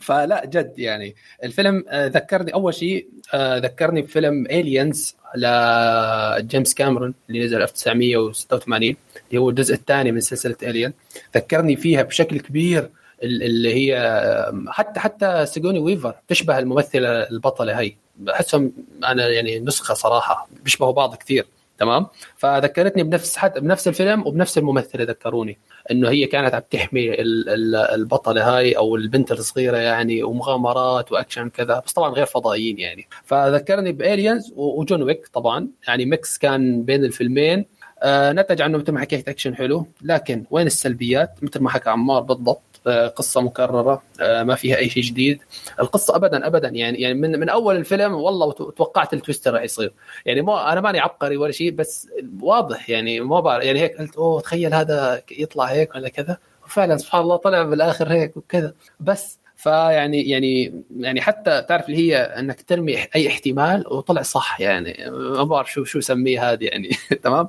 فلا 0.00 0.44
جد 0.46 0.72
يعني 0.78 1.14
الفيلم 1.44 1.84
آه 1.88 2.06
ذكرني 2.06 2.54
أول 2.54 2.74
شيء 2.74 3.08
آه 3.34 3.58
ذكرني 3.58 4.02
بفيلم 4.02 4.46
الينز 4.46 5.16
لجيمس 5.36 6.74
كاميرون 6.74 7.14
اللي 7.28 7.44
نزل 7.44 7.62
1986 7.62 8.96
اللي 9.28 9.40
هو 9.40 9.50
الجزء 9.50 9.74
الثاني 9.74 10.12
من 10.12 10.20
سلسلة 10.20 10.56
Alien 10.62 10.92
ذكرني 11.36 11.76
فيها 11.76 12.02
بشكل 12.02 12.40
كبير. 12.40 12.90
اللي 13.22 13.74
هي 13.74 14.52
حتى 14.68 15.00
حتى 15.00 15.46
سيجورني 15.46 15.78
ويفر 15.78 16.14
تشبه 16.28 16.58
الممثلة 16.58 17.08
البطلة 17.08 17.80
هي 17.80 17.92
بحسهم 18.16 18.72
أنا 19.04 19.28
يعني 19.28 19.60
نسخة 19.60 19.94
صراحة 19.94 20.48
بيشبهوا 20.64 20.92
بعض 20.92 21.14
كثير. 21.14 21.46
تمام؟ 21.78 22.06
فذكرتني 22.36 23.02
بنفس 23.02 23.36
حتى 23.36 23.60
بنفس 23.60 23.88
الفيلم 23.88 24.26
وبنفس 24.26 24.58
الممثلة 24.58 25.04
ذكروني 25.04 25.58
إنه 25.90 26.08
هي 26.10 26.26
كانت 26.26 26.54
عم 26.54 26.62
تحمي 26.70 27.14
ال- 27.14 27.48
ال- 27.48 27.74
البطلة 27.76 28.56
هاي 28.56 28.72
أو 28.76 28.96
البنت 28.96 29.32
الصغيرة 29.32 29.76
يعني 29.76 30.22
ومغامرات 30.22 31.12
وأكشن 31.12 31.48
كذا 31.48 31.82
بس 31.86 31.92
طبعا 31.92 32.10
غير 32.10 32.26
فضائيين 32.26 32.78
يعني. 32.78 33.06
فذكرني 33.24 33.92
ب 33.92 34.01
Aliens 34.01 34.52
و 34.56 34.65
John 34.65 35.02
Wick 35.02 35.28
طبعا. 35.32 35.68
يعني 35.88 36.04
mix 36.04 36.38
كان 36.38 36.82
بين 36.82 37.04
الفيلمين. 37.04 37.64
آه 38.02 38.32
نتج 38.32 38.62
عنه 38.62 38.78
مثل 38.78 38.92
ما 38.92 39.00
حكيت 39.00 39.28
أكشن 39.28 39.54
حلو. 39.54 39.86
لكن 40.02 40.44
وين 40.50 40.66
السلبيات؟ 40.66 41.30
مثل 41.42 41.60
ما 41.60 41.70
حكى 41.70 41.90
عمار 41.90 42.20
بالضبط. 42.22 42.71
قصة 42.88 43.40
مكررة 43.40 44.02
آه 44.20 44.42
ما 44.42 44.54
فيها 44.54 44.76
أي 44.76 44.88
شيء 44.88 45.02
جديد. 45.02 45.40
القصة 45.80 46.16
ابدا 46.16 46.46
ابدا 46.46 46.68
يعني 46.68 47.00
يعني 47.00 47.14
من 47.14 47.40
من 47.40 47.48
أول 47.48 47.76
الفيلم 47.76 48.14
والله 48.14 48.52
توقعت 48.52 49.14
ال 49.14 49.20
twist 49.20 49.48
راح 49.48 49.62
يصير. 49.62 49.92
يعني 50.26 50.42
مو 50.42 50.56
أنا 50.56 50.80
ماني 50.80 51.00
عبقري 51.00 51.36
ولا 51.36 51.52
شيء 51.52 51.70
بس 51.70 52.08
واضح 52.40 52.90
يعني 52.90 53.20
ما 53.20 53.40
بعرف 53.40 53.64
يعني 53.64 53.80
هيك 53.80 53.98
قلت 53.98 54.16
أوه 54.16 54.40
تخيل 54.40 54.74
هذا 54.74 55.22
يطلع 55.30 55.64
هيك 55.64 55.94
ولا 55.94 56.08
كذا. 56.08 56.38
وفعلا 56.64 56.96
سبحان 56.96 57.22
الله 57.22 57.36
طلع 57.36 57.62
بالآخر 57.62 58.12
هيك 58.12 58.36
وكذا. 58.36 58.74
بس 59.00 59.38
فيعني 59.56 60.28
يعني 60.28 60.82
يعني 60.96 61.20
حتى 61.20 61.62
تعرف 61.68 61.86
اللي 61.86 61.98
هي 61.98 62.16
إنك 62.16 62.62
ترمي 62.62 62.98
أي 63.16 63.28
احتمال 63.28 63.84
وطلع 63.92 64.22
صح 64.22 64.60
يعني. 64.60 65.10
ما 65.10 65.44
بعرف 65.44 65.72
شو 65.72 65.84
شو 65.84 65.98
اسميه 65.98 66.52
هذه 66.52 66.64
يعني. 66.64 66.90
تمام؟ 67.24 67.48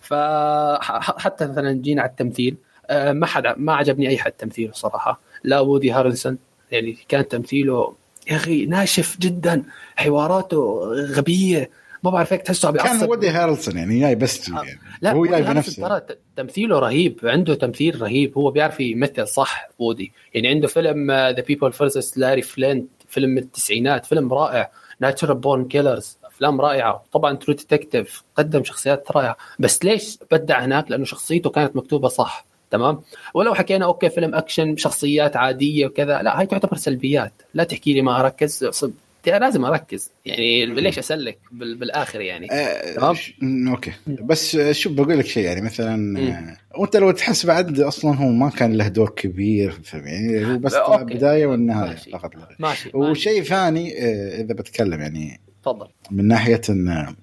فحتى 0.00 1.46
مثلا 1.46 1.72
جينا 1.72 2.02
على 2.02 2.10
التمثيل. 2.10 2.56
آه، 2.56 2.71
ما 3.12 3.26
حد 3.26 3.54
ما 3.56 3.74
عجبني 3.74 4.08
أي 4.08 4.18
حد 4.18 4.32
تمثيله 4.32 4.72
صراحة. 4.72 5.20
لا 5.44 5.60
وودي 5.60 5.90
هارلسون 5.90 6.38
يعني 6.70 6.96
كان 7.08 7.28
تمثيله 7.28 7.94
يا 8.30 8.36
أخي 8.36 8.66
ناشف 8.66 9.16
جدا 9.20 9.62
حواراته 9.96 10.80
غبية 10.94 11.70
ما 12.02 12.10
بعرف 12.10 12.32
هيك 12.32 12.42
تحسه 12.42 12.68
عم 12.68 12.76
كان 12.76 12.84
بيعصب 12.84 13.10
ودي 13.10 13.28
هارلسون 13.28 13.76
يعني 13.76 14.00
جاي 14.00 14.14
بس 14.14 14.50
جي 14.50 14.56
يعني. 14.56 14.80
لا 15.00 15.12
هو 15.12 15.18
وودي 15.18 15.30
جاي 15.30 15.42
بنفسه. 15.42 15.88
ترى 15.88 16.16
تمثيله 16.36 16.78
رهيب 16.78 17.20
عنده 17.24 17.54
تمثيل 17.54 18.02
رهيب 18.02 18.38
هو 18.38 18.50
بيعرف 18.50 18.80
يمثل 18.80 19.28
صح 19.28 19.68
وودي. 19.78 20.12
يعني 20.34 20.48
عنده 20.48 20.68
فيلم 20.68 21.10
The 21.10 21.40
People 21.40 21.72
vs. 21.72 22.18
Larry 22.18 22.42
Flynt 22.42 22.88
فيلم 23.08 23.30
من 23.30 23.38
التسعينات 23.38 24.06
فيلم 24.06 24.32
رائع 24.32 24.70
Natural 25.00 25.36
Born 25.36 25.64
Killers 25.68 26.18
أفلام 26.24 26.60
رائعة. 26.60 27.04
طبعا 27.12 27.36
True 27.36 27.54
Detective 27.54 28.22
قدم 28.36 28.64
شخصيات 28.64 29.12
رائعة. 29.12 29.36
بس 29.58 29.84
ليش 29.84 30.18
أبدع 30.30 30.64
هناك؟ 30.64 30.90
لأنه 30.90 31.04
شخصيته 31.04 31.50
كانت 31.50 31.76
مكتوبة 31.76 32.08
صح. 32.08 32.46
تمام 32.72 33.00
ولو 33.34 33.54
حكينا 33.54 33.84
okay 33.84 34.10
فيلم 34.10 34.34
أكشن 34.34 34.76
شخصيات 34.76 35.36
عادية 35.36 35.86
وكذا 35.86 36.22
لا 36.22 36.40
هاي 36.40 36.46
تعتبر 36.46 36.76
سلبيات 36.76 37.32
لا 37.54 37.64
تحكي 37.64 37.92
لي 37.92 38.02
ما 38.02 38.20
أركز 38.20 38.64
صد- 38.64 38.94
لازم 39.26 39.64
أركز 39.64 40.10
يعني 40.26 40.66
ليش 40.66 40.98
أسلك 40.98 41.38
بال- 41.52 41.76
بالآخر 41.76 42.20
يعني 42.20 42.52
آه 42.52 42.94
تمام. 42.94 43.16
okay 43.68 43.92
بس 44.06 44.56
شوف 44.70 44.92
بقول 44.92 45.18
لك 45.18 45.26
شيء 45.26 45.44
يعني 45.44 45.60
مثلا 45.60 46.18
آه، 46.20 46.78
وأنت 46.80 46.96
لو 46.96 47.10
تحس 47.10 47.46
بعد 47.46 47.80
أصلا 47.80 48.16
هو 48.16 48.28
ما 48.28 48.50
كان 48.50 48.72
له 48.72 48.88
دور 48.88 49.08
كبير 49.10 49.70
في 49.70 49.78
الفيلم 49.78 50.06
يعني 50.06 50.46
هو 50.54 50.58
بس 50.58 50.74
okay. 50.74 51.14
بداية 51.14 51.46
والنهاية 51.46 51.90
ماشي. 51.90 52.10
فقط. 52.10 52.30
ماشي 52.36 52.50
ماشي. 52.58 52.90
وشيء 52.96 53.42
ثاني 53.42 53.92
آه، 53.98 54.40
إذا 54.42 54.54
بتكلم 54.54 55.00
يعني 55.00 55.40
تفضل 55.62 55.86
من 56.10 56.28
ناحية 56.28 56.60
إن 56.70 57.14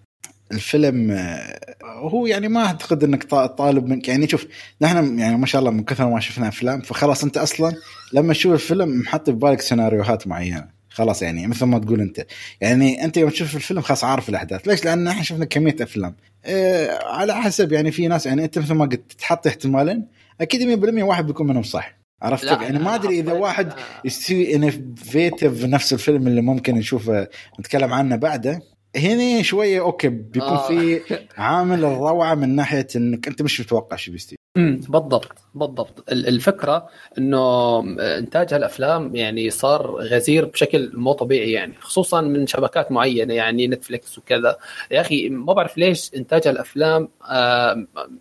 الفيلم 0.51 1.11
آه، 1.11 1.59
هو 1.83 2.25
يعني 2.25 2.47
ما 2.47 2.65
أعتقد 2.65 3.03
إنك 3.03 3.23
طا- 3.23 3.45
طالب 3.47 3.85
منك. 3.87 4.07
يعني 4.07 4.27
شوف 4.27 4.47
نحن 4.81 5.19
يعني 5.19 5.37
ما 5.37 5.45
شاء 5.45 5.59
الله 5.59 5.71
من 5.71 5.83
كثر 5.83 6.09
ما 6.09 6.19
شفنا 6.19 6.47
أفلام 6.47 6.81
فخلاص 6.81 7.23
أنت 7.23 7.37
أصلا 7.37 7.73
لما 8.13 8.33
تشوف 8.33 8.53
الفيلم 8.53 8.99
محط 8.99 9.29
في 9.29 9.35
بالك 9.35 9.61
سيناريوهات 9.61 10.27
معينة. 10.27 10.79
خلاص 10.89 11.21
يعني 11.21 11.47
مثل 11.47 11.65
ما 11.65 11.79
تقول 11.79 12.01
أنت. 12.01 12.25
يعني 12.61 13.03
أنت 13.05 13.17
يوم 13.17 13.29
تشوف 13.29 13.55
الفيلم 13.55 13.81
خلاص 13.81 14.03
عارف 14.03 14.29
الأحداث. 14.29 14.67
ليش؟ 14.67 14.85
لأن 14.85 15.07
إحنا 15.07 15.23
شفنا 15.23 15.45
كمية 15.45 15.75
أفلام. 15.81 16.15
آه 16.45 16.99
على 17.05 17.35
حسب 17.35 17.71
يعني 17.71 17.91
في 17.91 18.07
ناس 18.07 18.25
يعني 18.25 18.43
أنت 18.43 18.59
مثل 18.59 18.73
ما 18.73 18.85
قلت 18.85 19.11
تحط 19.19 19.47
احتمالين 19.47 20.07
أكيد 20.41 20.79
100% 20.99 21.03
واحد 21.03 21.25
بيكون 21.27 21.47
منهم 21.47 21.63
صح. 21.63 21.99
عرفت 22.21 22.43
يعني 22.43 22.79
ما 22.79 22.95
أدري 22.95 23.19
إذا 23.19 23.31
واحد 23.33 23.73
يستوي 24.05 24.55
انوفيتيف 24.55 25.65
نفس 25.65 25.93
الفيلم 25.93 26.27
اللي 26.27 26.41
ممكن 26.41 26.75
نشوفه 26.75 27.27
نتكلم 27.59 27.93
عنه 27.93 28.15
بعده. 28.15 28.61
هنا 28.95 29.41
شوية 29.41 29.81
okay 29.81 30.07
بيكون 30.09 30.49
آه. 30.49 30.67
في 30.67 31.01
عامل 31.37 31.85
الروعة 31.85 32.35
من 32.35 32.55
ناحية 32.55 32.87
إنك 32.95 33.27
أنت 33.27 33.41
مش 33.41 33.61
متوقع 33.61 33.95
شو 33.95 34.11
امم 34.57 34.75
بالضبط 34.89 35.31
بالضبط. 35.55 36.11
ال- 36.11 36.27
الفكرة 36.27 36.89
إنه 37.17 37.79
إنتاج 38.17 38.53
هالأفلام 38.53 39.15
يعني 39.15 39.49
صار 39.49 39.91
غزير 39.91 40.45
بشكل 40.45 40.91
مو 40.93 41.11
طبيعي 41.13 41.51
يعني 41.51 41.73
خصوصا 41.79 42.21
من 42.21 42.47
شبكات 42.47 42.91
معينة 42.91 43.33
يعني 43.33 43.67
نتفليكس 43.67 44.17
وكذا. 44.17 44.57
يا 44.91 45.01
أخي 45.01 45.29
ما 45.29 45.53
بعرف 45.53 45.77
ليش 45.77 46.11
إنتاج 46.15 46.47
هالأفلام 46.47 47.09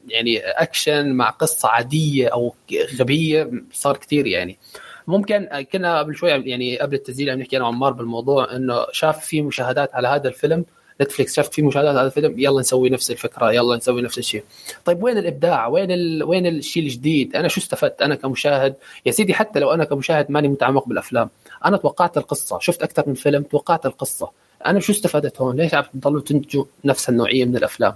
يعني 0.09 0.39
اكشن 0.39 1.13
مع 1.13 1.31
قصة 1.31 1.69
عادية 1.69 2.29
أو 2.29 2.55
غبية 3.01 3.51
صار 3.73 3.97
كثير 3.97 4.27
يعني. 4.27 4.59
ممكن 5.09 5.49
كنا 5.73 5.99
قبل 5.99 6.17
شوي 6.17 6.31
يعني 6.31 6.79
قبل 6.79 6.95
التسجيل 6.95 7.31
عم 7.31 7.39
نحكي 7.39 7.57
أنا 7.57 7.65
وعمار 7.65 7.93
بالموضوع 7.93 8.57
إنه 8.57 8.87
شاف 8.93 9.25
في 9.27 9.43
مشاهدات 9.43 9.95
على 9.95 10.09
هذا 10.09 10.29
الفيلم 10.29 10.65
نتفليكس 11.03 11.37
شافت 11.37 11.55
في 11.55 11.63
مشاهدات 11.63 11.97
على 11.97 12.07
الفيلم 12.07 12.39
يلا 12.39 12.61
نسوي 12.61 12.91
نفس 12.91 13.11
الفكرة 13.11 13.53
يلا 13.53 13.77
نسوي 13.77 14.03
نفس 14.03 14.19
الشيء. 14.19 14.45
طيب 14.85 15.03
وين 15.03 15.19
الإبداع؟ 15.19 15.67
وين 15.67 15.91
ال... 15.91 16.23
وين 16.23 16.47
الشيء 16.47 16.83
الجديد؟ 16.83 17.37
أنا 17.37 17.49
شو 17.49 17.61
استفدت؟ 17.61 18.03
أنا 18.03 18.15
كمشاهد 18.15 18.75
يا 19.07 19.11
سيدي 19.11 19.35
حتى 19.35 19.61
لو 19.61 19.71
أنا 19.71 19.85
كمشاهد 19.85 20.31
ماني 20.31 20.49
متعمق 20.49 20.89
بالأفلام 20.89 21.31
أنا 21.65 21.77
توقعت 21.77 22.17
القصة 22.17 22.59
شفت 22.59 22.83
أكثر 22.83 23.05
من 23.07 23.15
فيلم 23.15 23.43
توقعت 23.43 23.87
القصة. 23.87 24.31
أنا 24.67 24.81
شو 24.81 24.93
استفدت 24.93 25.41
هون؟ 25.41 25.57
ليش 25.57 25.75
عم 25.75 25.85
تضلوا 25.95 26.21
تنتجوا 26.21 26.65
نفس 26.85 27.09
النوعية 27.09 27.45
من 27.45 27.57
الأفلام؟ 27.57 27.95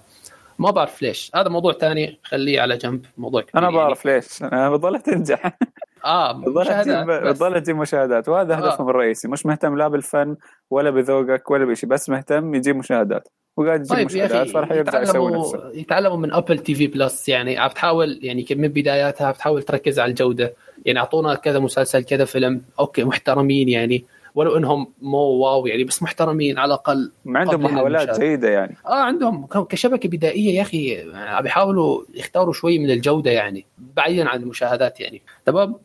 ما 0.59 0.71
بعرف 0.71 1.03
ليش. 1.03 1.31
هذا 1.35 1.49
موضوع 1.49 1.73
ثاني 1.73 2.19
خليه 2.25 2.61
على 2.61 2.77
جنب 2.77 3.05
موضوع 3.19 3.41
كبير 3.41 3.59
أنا 3.59 3.65
يعني. 3.65 3.77
بعرف 3.77 4.07
ليش. 4.07 4.43
أنا 4.43 4.71
بضلها 4.71 5.01
تنجح 5.01 5.59
آه 6.05 6.33
بضلها 6.33 7.59
تجيب 7.59 7.77
مشاهدات. 7.77 8.29
وهذا 8.29 8.55
آه. 8.55 8.57
هدفهم 8.57 8.89
الرئيسي. 8.89 9.29
مش 9.29 9.47
مهتم 9.47 9.79
لا 9.79 9.89
بالفن 9.89 10.37
ولا 10.71 10.91
بذوقك 10.91 11.51
ولا 11.51 11.65
بشيء 11.65 11.89
بس 11.89 12.11
مهتم 12.11 12.55
يجيب 12.55 12.77
مشاهدات. 12.77 13.29
وقاعد 13.57 13.81
يجيب 13.81 13.97
طيب 13.97 14.07
مشاهدات 14.07 14.49
فراح 14.49 14.73
يرجع 14.73 15.03
يسوي 15.03 15.33
نفسه. 15.33 15.71
يتعلموا 15.75 16.17
من 16.17 16.33
Apple 16.33 16.59
TV 16.59 16.87
Plus 16.87 17.29
يعني 17.29 17.59
عم 17.59 17.71
تحاول 17.71 18.19
يعني 18.23 18.47
من 18.51 18.69
بداياتها 18.69 19.31
بتحاول 19.31 19.63
تركز 19.63 20.01
على 20.01 20.11
الجودة. 20.11 20.55
يعني 20.87 20.99
أعطونا 20.99 21.35
كذا 21.35 21.59
مسلسل 21.59 22.05
كذا 22.05 22.25
فيلم. 22.25 22.63
okay 22.81 23.05
محترمين 23.05 23.69
يعني. 23.69 24.05
ولو 24.35 24.57
إنهم 24.57 24.93
مو 25.03 25.19
wow 25.19 25.67
يعني 25.67 25.85
بس 25.85 26.03
محترمين 26.03 26.59
على 26.59 26.69
الأقل 26.69 27.13
عندهم 27.27 27.63
محاولات. 27.65 28.21
جيدة 28.21 28.49
يعني. 28.49 28.77
آه 28.87 29.03
عندهم 29.03 29.47
كشبكة 29.47 30.09
بدائية 30.09 30.57
يا 30.57 30.63
أخي. 30.63 31.13
عم 31.15 31.43
بيحاولوا 31.43 32.03
يختاروا 32.15 32.53
شوي 32.53 32.79
من 32.79 32.91
الجودة 32.91 33.31
يعني 33.31 33.67
بعيدا 33.79 34.29
عن 34.29 34.43
المشاهدات 34.43 35.01
يعني. 35.01 35.23
تمام؟ 35.47 35.69
آه 35.69 35.81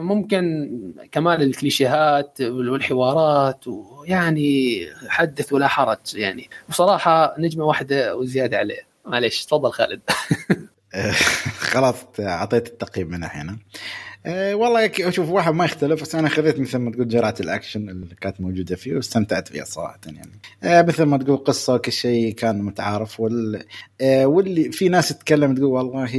ممكن 0.00 0.70
كمان 1.12 1.42
الكليشيهات 1.42 2.40
والحوارات 2.40 3.64
ويعني 3.66 4.80
حدث 5.08 5.52
ولا 5.52 5.68
حرج 5.68 5.98
يعني. 6.14 6.50
بصراحة 6.68 7.34
نجمة 7.38 7.64
واحدة 7.64 8.16
وزيادة 8.16 8.58
عليه. 8.58 8.86
معليش 9.04 9.44
تفضل 9.44 9.72
خالد. 9.72 10.00
خلاص 11.72 11.94
أعطيت 12.20 12.68
التقييم 12.68 13.10
من 13.10 13.24
هنا 13.24 13.58
أه 14.26 14.54
والله 14.54 14.90
أشوف 15.00 15.28
واحد 15.28 15.54
ما 15.54 15.64
يختلف 15.64 16.02
بس 16.02 16.14
أنا 16.14 16.28
خذيت 16.28 16.60
مثل 16.60 16.78
ما 16.78 16.90
تقول 16.90 17.08
جرعة 17.08 17.34
الأكشن 17.40 17.88
اللي 17.88 18.14
كانت 18.20 18.40
موجودة 18.40 18.76
فيه 18.76 18.94
واستمتعت 18.94 19.48
فيها 19.48 19.64
صراحة 19.64 20.00
يعني. 20.06 20.40
أه 20.62 20.82
مثل 20.82 21.02
ما 21.02 21.18
تقول 21.18 21.36
قصة 21.36 21.76
كل 21.76 21.92
شيء 21.92 22.34
كان 22.34 22.62
متعارف 22.62 23.20
وال 23.20 23.64
أه 24.00 24.26
واللي 24.26 24.72
في 24.72 24.88
ناس 24.88 25.08
تتكلم 25.08 25.54
تقول 25.54 25.66
والله 25.66 26.10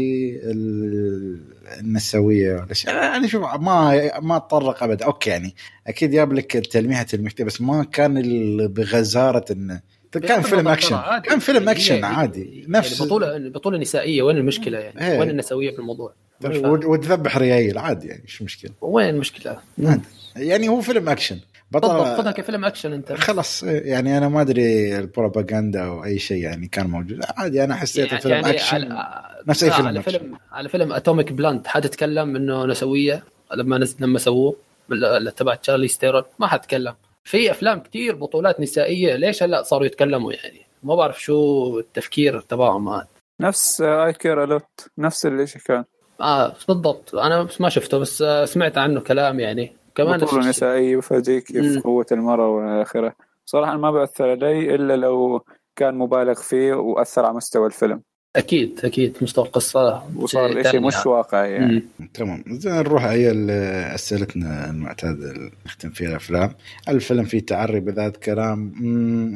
النسوية 1.80 2.54
ولا 2.54 2.74
شيء. 2.74 2.92
يعني 2.92 3.28
شوف 3.28 3.44
ما 3.44 4.12
ما 4.20 4.38
تطرق 4.38 4.84
ابدا 4.84 5.06
okay 5.06 5.30
يعني 5.30 5.56
أكيد 5.88 6.12
جاب 6.12 6.34
لك 6.34 6.52
تلميحة 6.52 7.04
تلميحتين 7.04 7.46
بس 7.46 7.62
ما 7.62 7.84
كان 7.84 8.22
بغزارة 8.68 9.46
انه 9.52 9.82
كان 10.12 10.42
فيلم 10.42 10.68
أكشن. 10.68 11.00
كان 11.26 11.40
فيلم 11.40 11.70
أكشن 11.70 12.04
عادي. 12.04 12.42
يعني 12.42 12.66
نفس 12.68 12.92
يعني 13.00 13.06
بطوله 13.06 13.50
بطولة 13.50 13.78
نسائية. 13.78 14.22
وين 14.22 14.38
المشكلة 14.38 14.80
يعني؟ 14.80 15.02
هي. 15.02 15.20
وين 15.20 15.30
النسوية 15.30 15.72
في 15.72 15.80
الموضوع؟ 15.80 16.14
وتذبح 16.64 17.38
ريايل 17.38 17.78
عادي 17.78 18.08
يعني 18.08 18.24
إيش 18.24 18.42
مشكلة. 18.42 18.72
وين 18.82 19.10
المشكلة؟ 19.10 19.60
يعني 20.36 20.70
هو 20.70 20.82
فيلم 20.82 21.10
أكشن. 21.10 21.40
بالضبط 21.72 22.18
خذها 22.18 22.32
كفيلم 22.32 22.66
أكشن 22.66 22.94
أنت. 22.94 23.14
خلاص 23.14 23.64
يعني 23.64 24.18
أنا 24.18 24.30
ما 24.30 24.42
أدري 24.42 24.98
البروباغندا 25.00 25.86
أو 25.86 26.04
أي 26.04 26.20
شيء 26.20 26.44
يعني 26.44 26.68
كان 26.68 26.88
موجود. 26.88 27.22
عادي 27.38 27.64
أنا 27.64 27.76
حسيته 27.76 28.10
يعني 28.10 28.22
فيلم 28.22 28.34
يعني 28.34 28.50
أكشن. 28.50 28.92
على 28.92 29.44
نفس 29.48 29.64
أي 29.64 29.72
فيلم 29.72 29.88
على 29.88 30.00
أكشن. 30.00 30.12
فيلم 30.12 30.38
على 30.52 30.70
فيلم 30.70 30.94
Atomic 30.94 31.32
Blonde 31.32 31.68
حد 31.68 31.90
تكلم 31.90 32.36
إنه 32.36 32.66
نسويه 32.66 33.24
لما 33.56 33.78
نز... 33.78 33.96
لما 34.00 34.20
سووه؟ 34.20 34.56
تبع 35.36 35.56
تشارليز 35.56 35.88
ثيرون 35.88 36.24
ما 36.40 36.48
حد 36.48 36.60
تكلم 36.60 36.94
في 37.24 37.52
أفلام 37.52 37.80
كثير 37.80 38.16
بطولات 38.16 38.60
نسائية. 38.60 39.16
ليش 39.16 39.44
هلا 39.44 39.64
صاروا 39.64 39.86
يتكلموا 39.86 40.34
يعني؟ 40.34 40.62
ما 40.84 40.96
بعرف 40.96 41.22
شو 41.22 41.80
التفكير 41.80 42.42
تبعهم. 42.42 42.90
هذا 42.90 43.08
نفس 43.42 43.82
I 43.82 44.14
Care 44.14 44.44
a 44.44 44.55
Lot 44.55 44.88
نفس 44.98 45.26
الشيء 45.26 45.62
كان. 45.62 45.84
آه 46.22 46.54
بالضبط. 46.68 47.16
أنا 47.16 47.44
بس 47.44 47.62
ما 47.62 47.70
شفته 47.70 47.98
بس 47.98 48.24
سمعت 48.46 48.78
عنه 48.78 49.00
كلام 49.00 49.40
يعني. 49.40 49.72
كمان 49.96 50.20
بطولة 50.20 50.50
نسائية 50.50 50.98
وفرجيكي 50.98 51.44
كيف 51.44 51.84
قوة 51.84 52.06
المرأة 52.12 52.48
والى 52.50 52.82
اخره 52.82 53.14
صراحة 53.46 53.78
ما 53.78 53.92
بأثر 53.92 54.30
علي 54.30 54.76
إلا 54.76 54.96
لو 54.96 55.46
كان 55.76 55.96
مبالغ 55.96 56.34
فيه 56.34 56.74
وأثر 56.74 57.26
على 57.26 57.34
مستوى 57.34 57.68
الفيلم. 57.68 58.02
أكيد 58.36 58.80
أكيد. 58.84 59.18
مستوى 59.22 59.46
القصة 59.46 60.04
وصار 60.16 60.64
شيء 60.64 60.80
مش 60.80 61.06
واقعي 61.06 61.52
يعني. 61.52 61.84
تمام. 62.14 62.44
زين 62.48 62.74
نروح 62.74 63.06
هي 63.06 63.32
أسئلتنا 63.96 64.70
المعتادة 64.70 65.32
اللي 65.32 65.52
نختم 65.66 65.90
فيها 65.90 66.10
الأفلام. 66.10 66.56
الفيلم 66.90 67.24
فيه 67.24 67.40
تعري 67.40 67.80
بذات 67.80 68.18
كلام؟ 68.18 68.72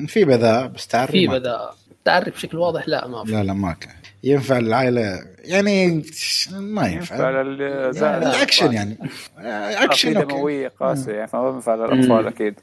في 0.08 0.26
بذاء 0.26 0.68
بس 0.68 0.88
تعري 0.88 1.12
في 1.12 1.28
بذاء. 1.28 1.76
تعري 2.06 2.32
بشكل 2.32 2.58
واضح؟ 2.58 2.88
لا 2.88 3.08
ما 3.08 3.26
في. 3.26 3.32
لا 3.32 3.44
لا 3.44 3.54
ما 3.54 3.74
كان. 3.74 3.94
ينفع 4.24 4.58
العائله 4.58 5.20
يعني 5.40 6.04
ما 6.52 6.88
ينفع. 6.88 7.16
ينفع 7.16 8.18
الاكشن 8.18 8.74
يعني. 8.74 8.98
اكشن 9.84 10.28
دموية 10.28 10.68
قاسية 10.68 11.12
يعني 11.14 11.28
فما 11.28 11.50
ينفع 11.50 11.76
للأطفال 11.76 12.28
أكيد. 12.28 12.56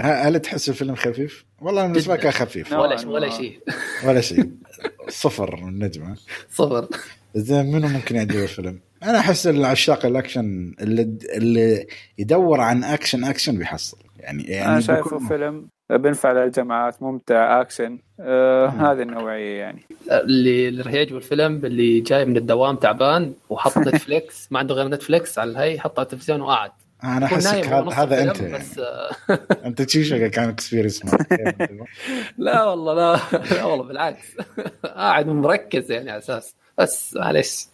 هل 0.00 0.40
تحس 0.40 0.68
الفيلم 0.68 0.94
خفيف؟ 0.94 1.44
والله 1.60 1.86
بالنسبة 1.86 2.14
لك 2.14 2.28
خفيف. 2.28 2.72
ولا 2.72 2.96
شيء 2.96 3.08
ولا 3.08 3.30
شيء. 3.30 3.60
ولا 4.04 4.20
شيء. 4.20 4.50
صفر 5.08 5.54
النجمة. 5.54 6.16
صفر. 6.50 6.88
زين 7.34 7.66
منو 7.72 7.88
ممكن 7.88 8.16
يعجبه 8.16 8.42
الفيلم؟ 8.42 8.80
أنا 9.02 9.18
أحس 9.18 9.46
العشاق 9.46 10.06
الأكشن 10.06 10.74
اللي 10.80 11.18
اللي 11.34 11.86
يدور 12.18 12.60
عن 12.60 12.84
اكشن 12.84 13.24
اكشن 13.24 13.58
بيحصل. 13.58 13.98
يعني 14.18 14.42
يعني 14.42 14.72
أنا 14.72 14.80
شايفه 14.80 15.18
فيلم 15.28 15.68
بينفع 15.96 16.32
للجماعات 16.32 17.02
ممتع 17.02 17.60
اكشن 17.60 17.98
آه 18.20 18.66
هذه 18.66 19.02
النوعية 19.02 19.58
يعني. 19.58 19.82
اللي 20.10 20.68
اللي 20.68 20.82
راح 20.82 20.92
يعجبه 20.92 21.16
الفيلم 21.16 21.64
اللي 21.64 22.00
جاي 22.00 22.24
من 22.24 22.36
الدوام 22.36 22.76
تعبان 22.76 23.32
وحط 23.50 23.78
نتفليكس 23.88 24.48
ما 24.50 24.58
عنده 24.58 24.74
غير 24.74 24.88
نتفليكس 24.88 25.38
على 25.38 25.50
الهي 25.50 25.80
حط 25.80 25.98
على 25.98 26.06
التلفزيون 26.06 26.40
وقعد 26.40 26.70
أنا 27.04 27.26
أحسك 27.26 27.66
هذا 27.66 28.22
أنت. 28.22 28.40
يعني. 28.40 28.58
بس 28.58 28.80
أنت 29.66 29.82
تشيشك 29.82 30.30
كان 30.30 30.48
experience 30.48 31.02
لا 32.38 32.64
والله 32.64 32.94
لا 32.94 33.20
لا 33.50 33.64
والله 33.64 33.84
بالعكس. 33.84 34.36
قاعد 34.84 35.26
مركز 35.26 35.92
يعني 35.92 36.10
على 36.10 36.18
أساس. 36.18 36.56
بس 36.80 37.14
معلش 37.16 37.66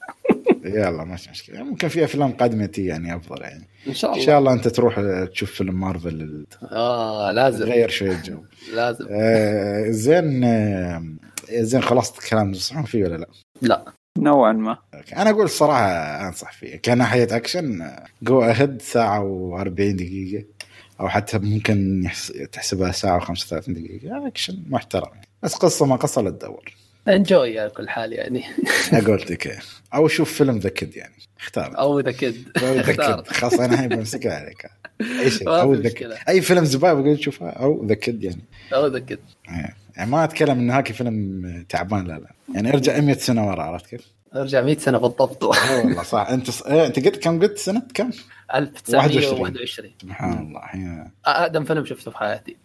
يلا 0.64 1.04
ماشي 1.04 1.30
مشكلة. 1.30 1.62
ممكن 1.62 1.88
في 1.88 2.04
أفلام 2.04 2.32
قادمة 2.32 2.70
يعني 2.78 3.16
أفضل 3.16 3.42
يعني. 3.42 3.68
إن 3.88 3.94
شاء 3.94 4.10
الله. 4.10 4.22
ان 4.22 4.26
شاء 4.26 4.38
الله 4.38 4.52
أنت 4.52 4.68
تروح 4.68 5.00
تشوف 5.32 5.50
فيلم 5.52 5.80
مارفل 5.80 6.46
آه 6.72 7.32
لازم. 7.32 7.64
غير 7.66 7.88
شوي 7.88 8.10
الجو 8.12 8.38
لازم. 8.76 9.06
آه 9.10 9.90
زين 9.90 10.44
آه 10.44 11.04
زين 11.50 11.82
خلصت 11.82 12.18
الكلام 12.18 12.52
تنصحون 12.52 12.84
فيه 12.84 13.04
ولا 13.04 13.16
لا؟ 13.16 13.26
لا. 13.62 13.84
نوعا 14.18 14.52
ما. 14.52 14.78
أنا 15.16 15.30
أقول 15.30 15.44
الصراحه 15.44 15.86
أنصح 16.28 16.52
فيه. 16.52 16.76
كناحية 16.76 17.36
أكشن 17.36 17.90
go 18.22 18.42
ahead 18.42 18.82
ساعة 18.82 19.20
و40 19.20 19.68
دقيقة 19.70 20.44
أو 21.00 21.08
حتى 21.08 21.38
ممكن 21.38 22.08
تحسبها 22.52 22.92
ساعة 22.92 23.20
و35 23.20 23.52
دقيقة. 23.68 24.26
أكشن 24.26 24.62
محترم. 24.68 25.10
بس 25.42 25.54
قصة 25.54 25.86
ما 25.86 25.96
قصة 25.96 26.22
لا 26.22 26.30
تدور. 26.30 26.74
enjoy 27.08 27.58
على 27.60 27.70
كل 27.70 27.88
حال 27.88 28.12
يعني. 28.12 28.44
أقول 28.92 29.24
لك 29.30 29.58
أو 29.94 30.08
شوف 30.08 30.32
فيلم 30.32 30.58
ذا 30.58 30.68
كيد 30.68 30.96
يعني. 30.96 31.14
اختار. 31.40 31.78
أو 31.78 32.00
ذا 32.00 32.10
كيد 32.10 32.48
أو 32.62 32.74
ذا 32.74 32.82
كيد 32.82 33.26
خلاص 33.26 33.60
أنا 33.60 33.80
هاي 33.80 33.88
بمسكها 33.88 34.34
عليك. 34.34 34.66
أي 35.00 35.30
شيء. 35.30 35.48
أو 35.48 35.74
ذا 35.74 35.90
أي 36.28 36.40
فيلم 36.40 36.64
زباله 36.64 36.92
بقول 36.92 37.24
شوفها 37.24 37.50
أو 37.50 37.86
ذا 37.86 37.94
كيد 37.94 38.24
يعني. 38.24 38.42
أو 38.74 38.86
ذا 38.86 38.98
كيد 38.98 39.18
يعني 39.96 40.10
ما 40.10 40.24
أتكلم 40.24 40.58
إنه 40.58 40.78
هاكي 40.78 40.92
فيلم 40.92 41.64
تعبان 41.68 42.06
لا 42.06 42.12
لا. 42.12 42.32
يعني 42.54 42.68
ارجع 42.68 43.00
100 43.00 43.16
سنة 43.16 43.48
ورا 43.48 43.62
عرفت 43.62 43.86
كيف؟ 43.86 44.00
ارجع 44.36 44.62
100 44.62 44.78
سنة 44.78 44.98
بالضبط. 44.98 45.44
والله 45.44 46.02
صح. 46.02 46.26
أنت 46.30 46.50
ص... 46.50 46.62
إيه 46.62 46.86
أنت 46.86 47.06
قلت 47.06 47.16
كم 47.16 47.42
قلت 47.42 47.58
سنة؟ 47.58 47.82
كم؟ 47.94 48.10
1921 48.54 49.90
سبحان 50.02 50.38
الله. 50.38 50.60
هي... 50.64 51.06
أقدم 51.26 51.64
فيلم 51.64 51.84
شفته 51.84 52.10
في 52.10 52.18
حياتي. 52.18 52.56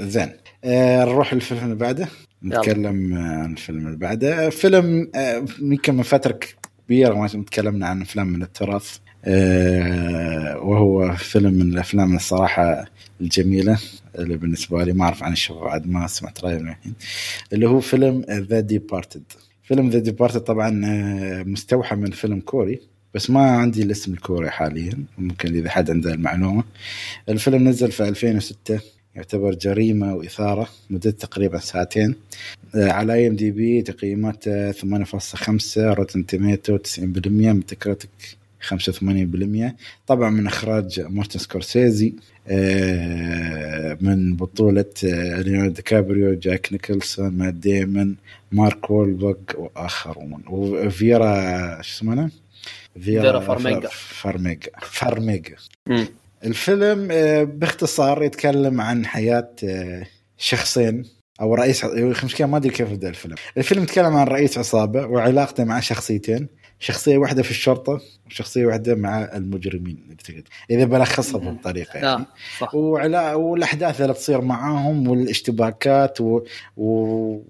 زين. 0.00 0.32
آه 0.64 1.04
نروح 1.04 1.34
للفيلم 1.34 1.64
اللي 1.64 1.74
بعده. 1.74 2.08
نتكلم 2.46 3.14
عن 3.14 3.52
الفيلم 3.52 3.86
اللي 3.86 3.98
بعده 3.98 4.50
فيلم 4.50 5.10
آه 5.14 5.44
يمكن 5.62 5.94
من 5.94 6.02
فترة 6.02 6.38
كبيرة 6.86 7.14
ما 7.14 7.28
تكلمنا 7.28 7.86
عن 7.86 8.02
افلام 8.02 8.26
من 8.26 8.42
التراث. 8.42 8.98
آه 9.24 10.58
وهو 10.58 11.14
فيلم 11.16 11.54
من 11.54 11.72
الأفلام 11.72 12.16
الصراحة 12.16 12.84
الجميلة 13.20 13.78
اللي 14.18 14.36
بالنسبة 14.36 14.84
لي 14.84 14.92
ما 14.92 15.04
أعرف 15.04 15.22
عن 15.22 15.32
الشباب 15.32 15.62
بعد 15.62 15.86
ما 15.86 16.06
سمعت 16.06 16.44
رأيهم 16.44 16.68
الحين. 16.68 16.94
اللي 17.52 17.68
هو 17.68 17.80
فيلم 17.80 18.24
ذا 18.30 18.60
ديبارتد 18.60 19.22
فيلم 19.62 19.88
ذا 19.90 19.98
ديبارتد 19.98 20.40
طبعا 20.40 20.70
مستوحى 21.46 21.96
من 21.96 22.10
فيلم 22.10 22.40
كوري 22.40 22.80
بس 23.14 23.30
ما 23.30 23.40
عندي 23.50 23.82
الاسم 23.82 24.12
الكوري 24.12 24.50
حاليا. 24.50 25.04
ممكن 25.18 25.54
إذا 25.54 25.70
حد 25.70 25.90
عنده 25.90 26.14
المعلومة. 26.14 26.64
الفيلم 27.28 27.68
نزل 27.68 27.92
في 27.92 28.08
2006 28.08 28.80
يعتبر 29.16 29.54
جريمة 29.54 30.14
وإثارة 30.14 30.68
مدة 30.90 31.10
تقريبا 31.10 31.58
ساعتين. 31.58 32.14
على 32.74 33.14
IMDb 33.14 33.82
تقييمات 33.82 34.48
8.5 34.72 35.78
Rotten 35.78 36.26
Tomatoes 36.26 36.78
90% 36.78 36.98
Metacritic 36.98 38.08
85% 38.60 38.74
طبعا 40.06 40.30
من 40.30 40.46
إخراج 40.46 41.00
مارتن 41.00 41.38
سكورسيزي 41.38 42.12
من 44.00 44.36
بطولة 44.36 44.84
ليوناردو 45.02 45.74
دي 45.74 45.82
كابريو 45.82 46.34
جاك 46.34 46.72
نيكلسون 46.72 47.28
مات 47.28 47.54
ديمون 47.54 48.16
مارك 48.52 48.90
وولبرغ 48.90 49.36
وآخرون. 49.56 50.42
وفيرا 50.46 51.82
شو 51.82 51.90
اسمه 51.98 52.30
فيرا 53.00 53.40
فارميجا 53.40 53.88
فارميجا 53.92 54.70
فارميجا 54.80 55.56
الفيلم 56.44 57.08
باختصار 57.44 58.22
يتكلم 58.22 58.80
عن 58.80 59.06
حياة 59.06 59.50
شخصين 60.38 61.04
أو 61.40 61.54
رئيس 61.54 61.84
المشكلة 61.84 62.46
ما 62.46 62.56
أدري 62.56 62.70
كيف 62.70 62.92
بدأ 62.92 63.08
الفيلم. 63.08 63.34
الفيلم 63.56 63.82
يتكلم 63.82 64.16
عن 64.16 64.26
رئيس 64.26 64.58
عصابة 64.58 65.06
وعلاقته 65.06 65.64
مع 65.64 65.80
شخصيتين 65.80 66.48
شخصية 66.78 67.18
واحدة 67.18 67.42
في 67.42 67.50
الشرطة 67.50 68.00
وشخصية 68.26 68.66
واحدة 68.66 68.94
مع 68.94 69.24
المجرمين 69.34 70.16
إذا 70.70 70.84
بلخصها 70.84 71.40
بالطريقة 71.40 71.98
يعني. 71.98 72.24
صح. 72.58 72.74
وعلا 72.74 73.34
والأحداث 73.34 74.00
اللي 74.00 74.14
تصير 74.14 74.40
معاهم 74.40 75.08
والاشتباكات 75.08 76.20
و... 76.20 76.40
و... 76.76 76.86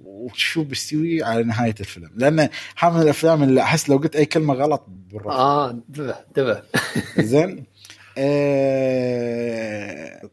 وشو 0.04 0.64
بيستوي 0.64 1.22
على 1.22 1.44
نهاية 1.44 1.74
الفيلم. 1.80 2.10
لأن 2.16 2.48
من 2.82 3.02
الأفلام 3.02 3.42
اللي 3.42 3.62
أحس 3.62 3.88
لو 3.88 3.96
قلت 3.96 4.16
أي 4.16 4.24
كلمة 4.24 4.54
غلط 4.54 4.86
بحرق 4.88 5.30
آه 5.30 5.70
انتبه 5.70 6.14
انتبه. 6.28 6.62
زين؟ 7.18 7.64
آه 8.18 9.76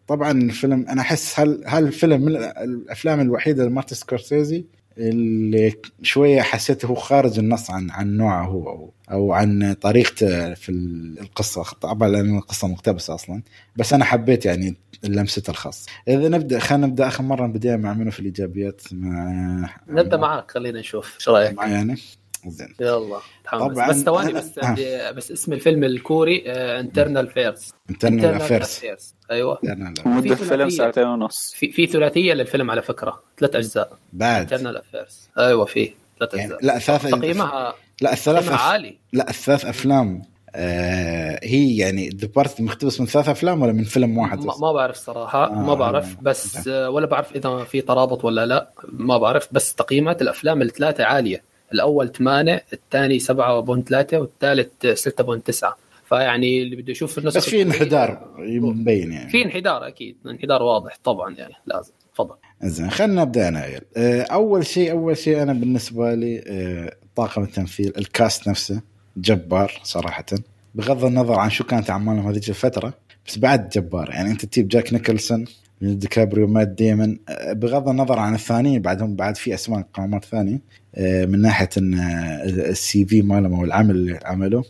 طبعا 0.07 0.31
الفيلم 0.31 0.85
أنا 0.89 1.01
أحس 1.01 1.39
هل 1.39 1.63
هل 1.65 1.83
الفيلم 1.83 2.21
من 2.21 2.35
الأفلام 2.35 3.19
الوحيدة 3.19 3.65
لمارتن 3.65 3.95
سكورسيزي 3.95 4.65
اللي 4.97 5.73
شوية 6.01 6.41
حسيته 6.41 6.85
هو 6.85 6.95
خارج 6.95 7.39
النص 7.39 7.71
عن 7.71 7.91
عن 7.91 8.17
نوعه 8.17 8.45
هو 8.45 8.69
أو, 8.69 8.93
أو 9.11 9.33
عن 9.33 9.73
طريقته 9.73 10.53
في 10.53 10.69
القصة 11.21 11.63
طبعا 11.81 12.09
لأن 12.09 12.37
القصة 12.37 12.67
مقتبسة 12.67 13.15
أصلا 13.15 13.41
بس 13.75 13.93
أنا 13.93 14.05
حبيت 14.05 14.45
يعني 14.45 14.75
لمسته 15.03 15.51
الخاصه 15.51 15.91
إذا 16.07 16.29
نبدأ 16.29 16.59
خلينا 16.59 16.87
نبدأ 16.87 17.07
آخر 17.07 17.23
مرة 17.23 17.47
بدينا 17.47 17.77
مع 17.77 17.93
منو 17.93 18.11
في 18.11 18.19
الإيجابيات؟ 18.19 18.81
مع 18.91 19.69
نبدأ 19.87 20.17
معك 20.17 20.51
خلينا 20.51 20.79
نشوف 20.79 21.15
إيش 21.15 21.29
رأيك؟ 21.29 21.53
معي 21.53 21.71
يعني 21.71 21.95
زين 22.47 22.75
يلا 22.79 23.19
طبعا 23.51 23.89
بس 23.89 23.95
ثواني 23.95 24.33
بس 24.33 24.59
آه. 24.59 25.11
بس 25.11 25.31
اسم 25.31 25.53
الفيلم 25.53 25.83
الكوري 25.83 26.43
Infernal 26.47 27.27
Affairs 27.27 27.73
Infernal 27.89 28.25
Affairs 28.25 28.83
أيوه. 29.31 29.59
مدة 30.05 30.31
الفيلم 30.31 30.69
ساعتين 30.69 31.03
ونص. 31.03 31.53
في 31.57 31.71
في 31.71 31.87
ثلاثية 31.87 32.33
للفيلم 32.33 32.71
على 32.71 32.81
فكرة. 32.81 33.23
ثلاث 33.39 33.55
أجزاء. 33.55 33.97
بعد. 34.13 34.41
Infernal 34.41 34.77
Affairs 34.77 35.29
أيوه 35.37 35.65
في 35.65 35.91
ثلاث 36.19 36.33
يعني 36.33 36.45
أجزاء. 36.45 36.65
لا 36.65 36.79
ثلاث 36.79 37.07
تقييمها 37.07 37.73
لا 38.01 38.13
الثلاث 38.13 38.45
تقييمها 38.45 38.63
عالي. 38.63 38.97
لا 39.13 39.29
الثلاث 39.29 39.65
أفلام. 39.65 40.21
آه 40.55 41.39
هي 41.43 41.77
يعني 41.77 42.09
ذا 42.09 42.27
ديبارتد 42.35 42.61
مقتبس 42.61 43.01
من 43.01 43.07
ثلاث 43.07 43.29
أفلام 43.29 43.61
ولا 43.61 43.71
من 43.71 43.83
فيلم 43.83 44.17
واحد 44.17 44.45
ما, 44.45 44.53
ما 44.61 44.71
بعرف 44.71 44.95
صراحة. 44.95 45.45
آه 45.45 45.53
ما 45.53 45.73
بعرف. 45.73 46.15
بس 46.21 46.67
آه 46.67 46.89
ولا 46.89 47.05
بعرف 47.05 47.35
إذا 47.35 47.63
في 47.63 47.81
ترابط 47.81 48.25
ولا 48.25 48.45
لا. 48.45 48.71
ما 48.83 49.17
بعرف. 49.17 49.47
بس 49.51 49.75
تقييمات 49.75 50.21
الأفلام 50.21 50.61
الثلاثة 50.61 51.03
عالية. 51.03 51.52
الأول 51.73 52.11
8 52.11 52.63
الثاني 52.73 53.19
7.3 53.19 54.13
والثالث 54.13 54.69
6.9 54.85 55.73
فيعني 56.09 56.61
اللي 56.63 56.75
بده 56.75 56.91
يشوف 56.91 57.17
النسخ 57.17 57.37
بس 57.37 57.49
في 57.49 57.61
انحدار 57.61 58.35
مبين 58.39 59.11
يعني. 59.11 59.29
في 59.29 59.45
انحدار 59.45 59.87
أكيد 59.87 60.17
انحدار 60.25 60.63
واضح 60.63 60.97
طبعا 61.03 61.35
يعني 61.35 61.53
لازم 61.65 61.91
تفضل. 62.13 62.35
زين 62.63 62.89
خلينا 62.89 63.21
نبدأ 63.21 63.47
أنا 63.47 63.59
عيال 63.59 63.83
أول 64.31 64.65
شيء 64.65 64.91
أول 64.91 65.17
شيء 65.17 65.41
أنا 65.41 65.53
بالنسبة 65.53 66.13
لي 66.13 66.93
طاقم 67.15 67.43
التمثيل 67.43 67.93
ال 67.97 68.07
cast 68.07 68.47
نفسه 68.47 68.81
جبار 69.17 69.81
صراحة. 69.83 70.25
بغض 70.75 71.05
النظر 71.05 71.39
عن 71.39 71.49
شو 71.49 71.63
كانت 71.63 71.89
أعمالهم 71.89 72.27
هذيك 72.27 72.49
الفترة 72.49 72.93
بس 73.27 73.37
بعد 73.37 73.69
جبار. 73.69 74.09
يعني 74.09 74.31
أنت 74.31 74.45
تجيب 74.45 74.67
جاك 74.67 74.93
نيكلسون 74.93 75.45
ديكابريو 75.83 76.47
مات 76.47 76.67
ديمون 76.67 77.17
بغض 77.51 77.89
النظر 77.89 78.19
عن 78.19 78.33
الثانيين 78.33 78.81
بعدهم 78.81 79.15
بعد 79.15 79.37
في 79.37 79.53
أسماء 79.53 79.87
قامات 79.93 80.25
ثانية 80.25 80.61
من 80.99 81.41
ناحية 81.41 81.69
إن 81.77 81.93
ال 82.49 83.05
CV 83.05 83.21
مالهم 83.21 83.53
أو 83.53 83.63
العمل 83.63 83.95
اللي 83.95 84.19
عمله. 84.25 84.63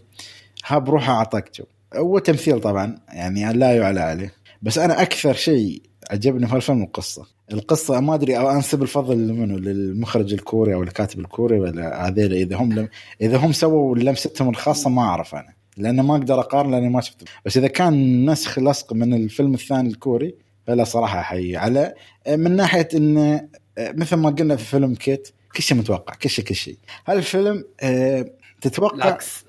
ها 0.65 0.77
بروحه 0.77 1.13
أعطاك 1.13 1.51
جو. 1.57 1.65
هو 1.95 2.19
تمثيل 2.19 2.59
طبعا 2.59 2.97
يعني 3.13 3.53
لا 3.53 3.75
يعلى 3.75 3.99
عليه. 3.99 4.33
بس 4.61 4.77
أنا 4.77 5.01
أكثر 5.01 5.33
شيء 5.33 5.81
عجبني 6.11 6.47
في 6.47 6.55
الفيلم 6.55 6.83
القصة. 6.83 7.25
القصة 7.53 7.99
ما 7.99 8.15
أدري 8.15 8.37
أو 8.37 8.49
أنسب 8.49 8.81
الفضل 8.81 9.27
لمنو 9.27 9.57
للمخرج 9.57 10.33
الكوري 10.33 10.73
أو 10.73 10.83
الكاتب 10.83 11.19
الكوري 11.19 11.59
ولا 11.59 12.07
هذيل. 12.07 12.33
إذا 12.33 12.55
هم 12.55 12.73
لم 12.73 12.87
إذا 13.21 13.37
هم 13.37 13.51
سووا 13.51 13.97
لمستهم 13.97 14.49
الخاصة 14.49 14.89
ما 14.89 15.01
أعرف 15.01 15.35
أنا. 15.35 15.53
لأن 15.77 16.01
ما 16.01 16.15
أقدر 16.15 16.39
أقارن 16.39 16.71
لأني 16.71 16.89
ما 16.89 17.01
شفته. 17.01 17.25
بس 17.45 17.57
إذا 17.57 17.67
كان 17.67 18.25
نسخ 18.29 18.59
لصق 18.59 18.93
من 18.93 19.13
الفيلم 19.13 19.53
الثاني 19.53 19.89
الكوري 19.89 20.35
فلا 20.67 20.83
صراحة 20.83 21.19
أحيي 21.19 21.57
على 21.57 21.93
من 22.27 22.55
ناحية 22.55 22.87
انه 22.93 23.47
مثل 23.79 24.15
ما 24.15 24.29
قلنا 24.29 24.55
في 24.55 24.65
فيلم 24.65 24.95
كيت 24.95 25.27
كل 25.55 25.63
شيء 25.63 25.77
متوقع 25.77 26.13
كل 26.13 26.29
شيء 26.29 26.45
كل 26.45 26.55
شيء. 26.55 26.77
هذا 27.05 27.17
الفيلم 27.17 27.63
أه 27.81 28.31
تتوقع؟ 28.61 28.95
العكس. 28.95 29.45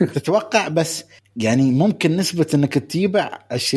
تتوقع 0.14 0.68
بس 0.68 1.04
يعني 1.36 1.70
ممكن 1.70 2.16
نسبة 2.16 2.46
إنك 2.54 2.74
تتيبع 2.74 3.38
20% 3.74 3.76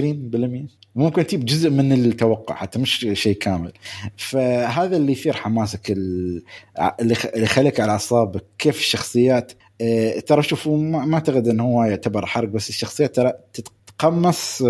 ممكن 0.96 1.28
تجيب 1.28 1.46
جزء 1.46 1.70
من 1.70 1.92
التوقع 1.92 2.56
حتى 2.56 2.80
مش 2.80 3.08
شيء 3.14 3.38
كامل. 3.38 3.74
فهذا 4.18 4.98
اللي 4.98 5.12
يثير 5.12 5.34
حماسك 5.34 5.92
اللي 5.92 7.16
يخليك 7.36 7.80
على 7.80 7.92
أعصابك. 7.92 8.44
كيف 8.58 8.80
الشخصيات 8.80 9.52
ترى 10.28 10.44
شوفوا 10.44 10.78
ما 10.78 11.14
أعتقد 11.14 11.48
انه 11.48 11.64
هو 11.64 11.84
يعتبر 11.84 12.26
حرق 12.26 12.50
بس 12.50 12.70
الشخصيات 12.70 13.16
ترى 13.16 13.34
تتقمص 13.54 14.64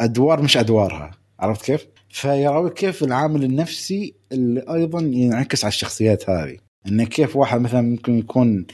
أدوار 0.00 0.42
مش 0.42 0.56
أدوارها. 0.56 1.10
عرفت 1.40 1.64
كيف؟ 1.64 1.86
فيراوي 2.08 2.70
كيف 2.70 3.02
العامل 3.02 3.44
النفسي 3.44 4.14
اللي 4.32 4.64
أيضا 4.74 5.00
ينعكس 5.00 5.64
على 5.64 5.72
الشخصيات 5.72 6.30
هذه. 6.30 6.56
إنه 6.88 7.04
كيف 7.04 7.36
واحد 7.36 7.60
مثلا 7.60 7.80
ممكن 7.80 8.18
يكون 8.18 8.66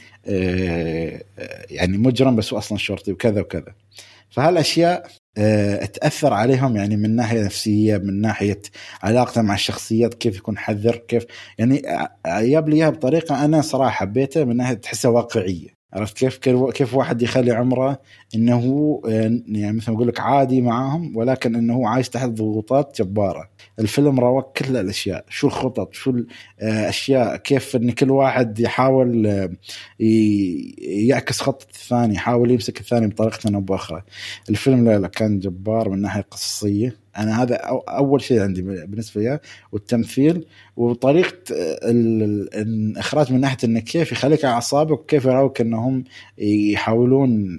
يعني 1.69 1.97
مجرم 1.97 2.35
بس 2.35 2.53
هو 2.53 2.59
أصلا 2.59 2.77
شرطي 2.77 3.11
وكذا 3.11 3.41
وكذا. 3.41 3.75
فهالأشياء 4.29 5.07
تأثر 5.93 6.33
عليهم 6.33 6.75
يعني 6.75 6.97
من 6.97 7.15
ناحية 7.15 7.43
نفسية 7.45 7.97
من 7.97 8.21
ناحية 8.21 8.61
علاقته 9.03 9.41
مع 9.41 9.53
الشخصيات 9.53 10.13
كيف 10.13 10.37
يكون 10.37 10.57
حذر 10.57 10.95
كيف 10.95 11.25
يعني 11.57 11.81
جاب 12.27 12.69
لي 12.69 12.75
إياها 12.75 12.89
بطريقة 12.89 13.45
أنا 13.45 13.61
صراحة 13.61 13.89
حبيتها 13.89 14.43
من 14.43 14.57
ناحية 14.57 14.73
تحسها 14.73 15.11
واقعية. 15.11 15.69
عرفت 15.93 16.17
كيف 16.17 16.37
كيف 16.71 16.93
واحد 16.93 17.21
يخلي 17.21 17.51
عمره 17.51 17.99
إنه 18.35 19.01
يعني 19.47 19.77
مثل 19.77 19.91
ما 19.91 19.97
أقول 19.97 20.07
لك 20.07 20.19
عادي 20.19 20.61
معاهم 20.61 21.17
ولكن 21.17 21.55
إنه 21.55 21.87
عايش 21.89 22.09
تحت 22.09 22.29
ضغوطات 22.29 23.01
جبارة. 23.01 23.49
الفيلم 23.79 24.19
راوك 24.19 24.57
كل 24.57 24.77
الأشياء 24.77 25.25
شو 25.29 25.47
الخطط 25.47 25.93
شو 25.93 26.13
الاشياء 26.61 27.37
كيف 27.37 27.75
إن 27.75 27.91
كل 27.91 28.11
واحد 28.11 28.59
يحاول 28.59 29.49
يعكس 30.79 31.41
خطه 31.41 31.65
الثاني 31.69 32.13
يحاول 32.15 32.51
يمسك 32.51 32.79
الثاني 32.79 33.07
بطريقة 33.07 33.55
أو 33.55 33.61
بأخرى. 33.61 34.01
الفيلم 34.49 34.85
لا, 34.85 34.99
لا 34.99 35.07
كان 35.07 35.39
جبار 35.39 35.89
من 35.89 36.01
ناحية 36.01 36.21
قصصية. 36.21 37.02
أنا 37.17 37.43
هذا 37.43 37.55
أول 37.89 38.21
شيء 38.21 38.41
عندي 38.41 38.61
بالنسبة 38.61 39.21
لي 39.21 39.39
والتمثيل 39.71 40.45
وطريقة 40.77 41.37
الإخراج 41.83 43.33
من 43.33 43.41
ناحية 43.41 43.57
انه 43.63 43.79
كيف 43.79 44.11
يخليك 44.11 44.45
على 44.45 44.53
أعصابك 44.53 44.99
وكيف 44.99 45.25
يراوك 45.25 45.61
إنهم 45.61 46.03
يحاولون 46.37 47.57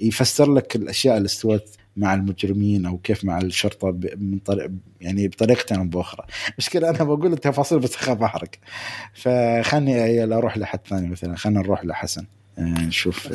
يفسر 0.00 0.52
لك 0.52 0.76
الأشياء 0.76 1.16
اللي 1.16 1.26
استوت 1.26 1.68
مع 1.96 2.14
المجرمين 2.14 2.86
أو 2.86 2.98
كيف 2.98 3.24
مع 3.24 3.38
الشرطة 3.38 3.98
من 4.16 4.38
طريق 4.38 4.70
يعني 5.00 5.28
بطريقه 5.28 5.76
أو 5.76 5.84
بأخرى. 5.84 6.26
مشكله 6.58 6.90
أنا 6.90 7.04
بقول 7.04 7.32
التفاصيل 7.32 7.78
بس 7.78 7.94
أخاف 7.94 8.22
أحرق. 8.22 8.50
فخلني 9.14 10.24
أروح 10.24 10.58
لحد 10.58 10.80
ثاني 10.88 11.08
مثلا 11.08 11.36
خلينا 11.36 11.60
نروح 11.60 11.84
لحسن. 11.84 12.26
نشوف. 12.58 13.28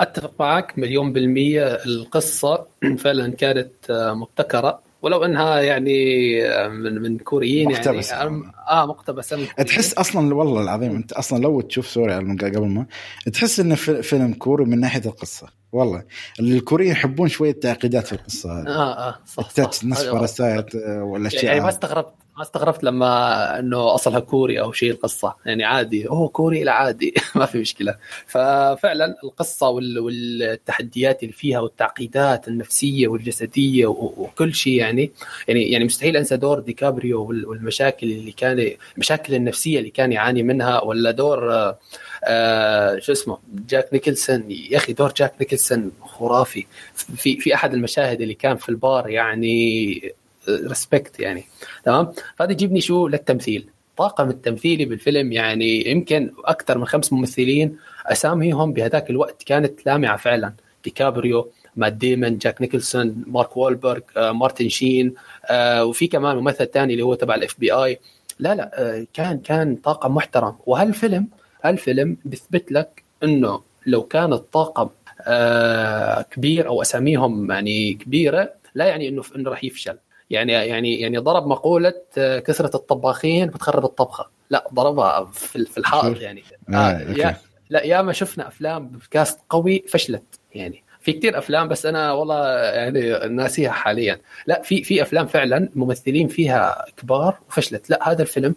أتفق 0.00 0.32
معك 0.40 0.78
مليون 0.78 1.12
بالمية. 1.12 1.66
القصة 1.66 2.66
فعلا 3.04 3.32
كانت 3.32 3.72
مبتكرة. 3.90 4.90
ولو 5.02 5.24
أنها 5.24 5.60
يعني 5.60 6.34
من 6.68 7.02
من 7.02 7.18
كوريين 7.18 7.68
مقتبس 7.68 8.10
يعني 8.10 8.42
آه 8.70 8.86
مقتبسة 8.86 9.46
تحس 9.46 9.94
أصلا 9.94 10.34
والله 10.34 10.62
العظيم 10.62 10.96
أنت 10.96 11.12
أصلا 11.12 11.42
لو 11.42 11.60
تشوف 11.60 11.86
سوري 11.86 12.14
قبل 12.14 12.68
ما 12.68 12.86
تحس 13.32 13.60
انه 13.60 13.74
فيلم 13.74 14.32
كوري 14.32 14.64
من 14.64 14.80
ناحية 14.80 15.02
القصة. 15.06 15.46
والله 15.72 16.04
الكوريين 16.40 16.92
يحبون 16.92 17.28
شوية 17.28 17.52
تعقيدات 17.52 18.06
في 18.06 18.12
القصة 18.12 18.60
هذه. 18.60 18.68
آه 18.68 19.08
آه 19.08 19.18
صح 19.26 19.50
صح. 19.50 19.84
نص 19.84 20.02
فرسات 20.02 20.74
والأشياء 20.74 21.44
يعني 21.44 21.60
ما 21.60 21.68
استغربت. 21.68 22.14
ما 22.40 22.44
استغربت 22.46 22.84
لما 22.84 23.58
إنه 23.58 23.94
أصلها 23.94 24.20
كوري 24.20 24.60
أو 24.60 24.72
شيء 24.72 24.90
القصة. 24.90 25.36
يعني 25.46 25.64
عادي. 25.64 26.08
أوه 26.08 26.28
كوري 26.28 26.64
لا 26.64 26.72
عادي. 26.72 27.14
ما 27.36 27.46
في 27.46 27.58
مشكلة. 27.58 27.96
ففعلا 28.26 29.14
القصة 29.24 29.68
والتحديات 29.68 31.22
اللي 31.22 31.32
فيها 31.32 31.60
والتعقيدات 31.60 32.48
النفسية 32.48 33.08
والجسدية 33.08 33.86
وكل 33.86 34.54
شيء 34.54 34.72
يعني. 34.72 35.12
يعني 35.48 35.72
يعني 35.72 35.84
مستحيل 35.84 36.16
أنسى 36.16 36.36
دور 36.36 36.60
ديكابريو 36.60 37.22
والمشاكل 37.24 38.06
اللي 38.06 38.32
كان 38.32 38.70
المشاكل 38.94 39.34
النفسية 39.34 39.78
اللي 39.78 39.90
كان 39.90 40.12
يعاني 40.12 40.42
منها 40.42 40.84
ولا 40.84 41.10
دور 41.10 41.52
آه 41.52 41.78
آه 42.24 42.98
شو 42.98 43.12
اسمه 43.12 43.38
جاك 43.68 43.88
نيكلسون. 43.92 44.44
يا 44.50 44.76
أخي 44.76 44.92
دور 44.92 45.12
جاك 45.16 45.34
نيكلسون 45.40 45.92
خرافي. 46.02 46.66
في 46.94 47.36
في 47.40 47.54
أحد 47.54 47.74
المشاهد 47.74 48.20
اللي 48.20 48.34
كان 48.34 48.56
في 48.56 48.68
البار 48.68 49.08
يعني 49.08 50.14
respect 50.48 51.20
يعني. 51.20 51.44
تمام؟ 51.84 52.12
فهذا 52.36 52.52
يجيبني 52.52 52.80
شو؟ 52.80 53.08
للتمثيل. 53.08 53.70
طاقم 53.96 54.28
التمثيلي 54.30 54.84
بالفيلم 54.84 55.32
يعني 55.32 55.90
يمكن 55.90 56.32
أكثر 56.44 56.78
من 56.78 56.86
خمس 56.86 57.12
ممثلين 57.12 57.76
أساميهم 58.06 58.72
بهذاك 58.72 59.10
الوقت 59.10 59.42
كانت 59.42 59.86
لامعة 59.86 60.16
فعلا. 60.16 60.52
ديكابريو 60.84 61.50
مات 61.76 61.92
ديمون 61.92 62.38
جاك 62.38 62.60
نيكلسون 62.60 63.24
مارك 63.26 63.56
وولبرغ 63.56 64.00
آه، 64.16 64.32
مارتن 64.32 64.68
شين 64.68 65.14
آه، 65.50 65.84
وفي 65.84 66.06
كمان 66.06 66.36
ممثل 66.36 66.66
ثاني 66.66 66.92
اللي 66.92 67.04
هو 67.04 67.14
تبع 67.14 67.34
ال 67.34 67.60
FBI 67.60 67.98
لا 68.38 68.54
لا 68.54 68.70
آه، 68.74 69.06
كان 69.14 69.38
كان 69.38 69.76
طاقم 69.76 70.14
محترم. 70.14 70.56
وهالفيلم 70.66 71.28
هالفيلم 71.64 72.16
بيثبت 72.24 72.72
لك 72.72 73.02
إنه 73.24 73.62
لو 73.86 74.02
كان 74.02 74.32
الطاقم 74.32 74.88
كبير 76.30 76.68
أو 76.68 76.82
أساميهم 76.82 77.50
يعني 77.50 77.94
كبيرة 77.94 78.52
لا 78.74 78.84
يعني 78.86 79.08
إنه 79.08 79.22
إنه 79.36 79.50
راح 79.50 79.64
يفشل. 79.64 79.96
يعني 80.30 80.52
يعني 80.52 81.00
يعني 81.00 81.18
ضرب 81.18 81.46
مقولة 81.46 81.94
كثرة 82.16 82.76
الطباخين 82.76 83.46
بتخرب 83.46 83.84
الطبخة. 83.84 84.30
لا 84.50 84.68
ضربها 84.74 85.24
في 85.24 85.78
الحائط 85.78 86.20
يعني. 86.20 86.42
آه 86.74 87.00
يا 87.00 87.36
لا 87.70 87.82
يا 87.84 88.02
ما 88.02 88.12
شفنا 88.12 88.48
أفلام 88.48 88.88
بكاست 88.88 89.38
قوي 89.50 89.84
فشلت 89.88 90.40
يعني. 90.54 90.84
في 91.00 91.12
كتير 91.12 91.38
أفلام 91.38 91.68
بس 91.68 91.86
أنا 91.86 92.12
والله 92.12 92.48
يعني 92.58 93.28
ناسيها 93.34 93.70
حاليا. 93.70 94.20
لا 94.46 94.62
في 94.62 94.84
في 94.84 95.02
أفلام 95.02 95.26
فعلا 95.26 95.68
ممثلين 95.74 96.28
فيها 96.28 96.84
كبار 96.96 97.38
وفشلت. 97.48 97.90
لا 97.90 98.10
هذا 98.10 98.22
الفيلم. 98.22 98.54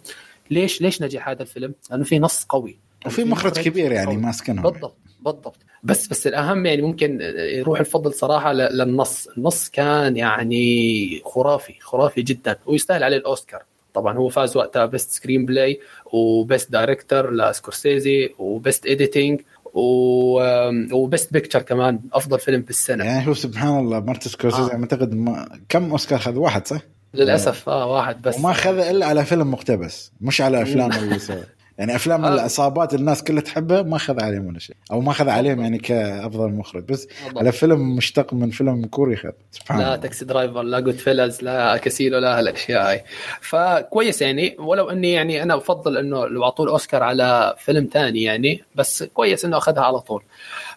ليش 0.50 0.82
ليش 0.82 1.02
نجح 1.02 1.28
هذا 1.28 1.42
الفيلم؟ 1.42 1.74
لأنه 1.90 2.04
في 2.04 2.18
نص 2.18 2.44
قوي. 2.44 2.78
وفي 3.06 3.24
مخرج 3.24 3.60
كبير 3.60 3.92
يعني 3.92 4.16
ماسكنهم. 4.16 4.62
بالضبط 4.70 4.96
بالضبط. 5.20 5.56
بس 5.84 6.06
بس 6.06 6.26
الأهم 6.26 6.66
يعني 6.66 6.82
ممكن 6.82 7.20
يروح 7.36 7.80
الفضل 7.80 8.14
صراحة 8.14 8.52
للنص، 8.52 9.28
النص 9.38 9.68
كان 9.68 10.16
يعني 10.16 11.22
خرافي 11.24 11.74
خرافي 11.80 12.22
جدا. 12.22 12.56
ويستاهل 12.66 13.02
عليه 13.04 13.16
الأوسكار. 13.16 13.62
طبعا 13.94 14.18
هو 14.18 14.28
فاز 14.28 14.56
وقتها 14.56 14.86
best 14.86 15.10
screenplay 15.10 15.80
و 16.12 16.24
best 16.24 16.72
director 16.72 17.34
لسكورسيزي 17.34 18.30
و 18.38 18.48
best 18.48 18.86
editing 18.86 19.40
و 19.74 20.06
best 20.06 21.32
picture 21.32 21.62
كمان 21.62 22.00
أفضل 22.12 22.38
فيلم 22.38 22.62
في 22.62 22.70
السنة. 22.70 23.04
يعني 23.04 23.28
هو 23.28 23.34
سبحان 23.34 23.78
الله 23.78 24.00
مارتن 24.00 24.30
سكورسيزي 24.30 24.72
آه. 24.72 24.74
أعتقد 24.74 25.14
ما... 25.14 25.58
كم 25.68 25.90
أوسكار 25.90 26.18
خذ؟ 26.18 26.36
واحد 26.36 26.66
صح؟ 26.66 26.80
للأسف 27.14 27.68
آه 27.68 27.92
واحد 27.92 28.22
بس. 28.22 28.38
وما 28.38 28.52
خذ 28.52 28.78
إلا 28.78 29.06
على 29.06 29.24
فيلم 29.24 29.50
مقتبس 29.50 30.12
مش 30.20 30.40
على 30.40 30.62
أفلام 30.62 30.92
اللي 30.92 31.18
سوى 31.18 31.42
يعني 31.78 31.96
أفلام 31.96 32.24
آه. 32.24 32.34
الاصابات 32.34 32.94
الناس 32.94 33.22
كلها 33.22 33.42
تحبها 33.42 33.82
ما 33.82 33.96
أخذ 33.96 34.22
عليهم 34.22 34.46
ولا 34.46 34.58
شيء. 34.58 34.76
أو 34.90 35.00
ما 35.00 35.10
أخذ 35.10 35.28
عليهم 35.28 35.60
يعني 35.60 35.78
كأفضل 35.78 36.50
مخرج. 36.50 36.84
بس 36.84 37.06
بالضبط. 37.06 37.38
على 37.38 37.52
فيلم 37.52 37.96
مشتق 37.96 38.34
من 38.34 38.50
فيلم 38.50 38.84
كوري 38.86 39.16
خذ 39.16 39.30
سبحان 39.52 39.78
لا 39.78 39.96
تاكسي 39.96 40.24
درايفر 40.24 40.62
لا 40.62 40.80
جود 40.80 40.94
فيلاز 40.94 41.42
لا 41.42 41.76
كازينو 41.76 42.18
لا 42.18 42.38
هالأشياء 42.38 42.88
هاي. 42.88 43.04
فكويس 43.40 44.22
يعني. 44.22 44.56
ولو 44.58 44.90
إني 44.90 45.12
يعني 45.12 45.42
أنا 45.42 45.56
بفضل 45.56 45.96
إنه 45.96 46.26
لو 46.26 46.44
أعطوه 46.44 46.66
الأوسكار 46.66 47.02
على 47.02 47.54
فيلم 47.58 47.88
ثاني 47.92 48.22
يعني 48.22 48.62
بس 48.74 49.02
كويس 49.02 49.44
إنه 49.44 49.56
أخذها 49.56 49.82
على 49.82 50.00
طول. 50.00 50.22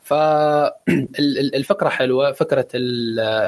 فالفكرة 0.03 1.89
حلوة. 1.97 2.31
فكرة 2.31 2.67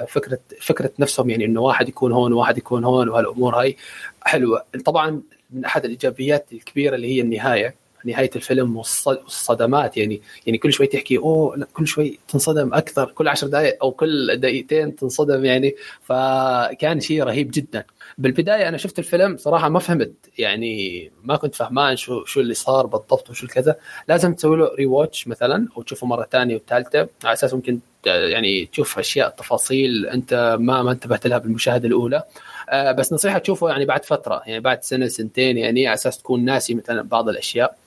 فكره 0.08 0.40
فكرة 0.62 0.92
نفسهم 1.00 1.30
يعني 1.30 1.46
إنه 1.46 1.62
واحد 1.62 1.90
يكون 1.90 2.12
هون 2.12 2.34
وواحد 2.34 2.58
يكون 2.58 2.84
هون 2.84 3.10
وهالأمور 3.10 3.60
هاي 3.62 3.78
حلوة. 4.22 4.64
طبعا 4.86 5.22
من 5.54 5.66
أحد 5.66 5.86
الإيجابيات 5.86 6.46
الكبيرة 6.54 6.96
اللي 6.96 7.16
هي 7.16 7.22
النهاية 7.22 7.76
نهاية 8.06 8.30
الفيلم 8.36 8.78
والصدمات. 8.78 9.98
يعني 9.98 10.22
يعني 10.46 10.58
كل 10.58 10.74
شوي 10.74 10.88
تحكي 10.88 11.18
أوه 11.18 11.68
كل 11.74 11.88
شوي 11.88 12.20
تنصدم 12.28 12.74
أكثر 12.74 13.12
كل 13.12 13.28
عشر 13.28 13.48
دقائق 13.48 13.78
أو 13.84 13.92
كل 13.92 14.38
دقيقتين 14.38 14.96
تنصدم 14.96 15.46
يعني. 15.46 15.76
فكان 16.02 17.00
شيء 17.00 17.24
رهيب 17.24 17.52
جدا. 17.54 17.84
بالبداية 18.20 18.70
أنا 18.70 18.78
شفت 18.78 19.00
الفيلم 19.00 19.38
صراحة 19.38 19.70
ما 19.70 19.80
فهمت 19.80 20.14
يعني 20.38 21.12
ما 21.24 21.36
كنت 21.36 21.56
فهمان 21.56 21.96
شو 21.98 22.26
شو 22.26 22.40
اللي 22.40 22.54
صار 22.54 22.86
بالضبط 22.86 23.30
وشو 23.30 23.48
كذا 23.48 23.76
لازم 24.08 24.34
تسوي 24.34 24.58
له 24.58 24.76
ري 24.76 24.86
واتش 24.86 25.28
مثلا 25.28 25.68
وتشوفه 25.76 26.08
مرة 26.08 26.28
ثانية 26.32 26.56
وثالثة 26.56 27.00
على 27.24 27.34
أساس 27.34 27.54
ممكن 27.54 27.80
يعني 28.06 28.66
تشوف 28.66 29.00
أشياء 29.00 29.30
تفاصيل 29.30 30.06
أنت 30.06 30.58
ما 30.60 30.84
ما 30.84 30.92
انتبهت 30.92 31.28
لها 31.28 31.38
بالمشاهدة 31.38 31.88
الأولى. 31.88 32.24
آه، 32.70 32.92
بس 32.92 33.14
نصيحة 33.14 33.38
تشوفه 33.38 33.70
يعني 33.70 33.86
بعد 33.86 34.06
فترة 34.06 34.42
يعني 34.46 34.60
بعد 34.60 34.84
سنة 34.84 35.08
سنتين 35.08 35.58
يعني 35.58 35.88
على 35.88 35.94
أساس 35.94 36.18
تكون 36.18 36.46
ناسي 36.46 36.74
مثلا 36.74 37.02
بعض 37.02 37.30
الأشياء. 37.30 37.78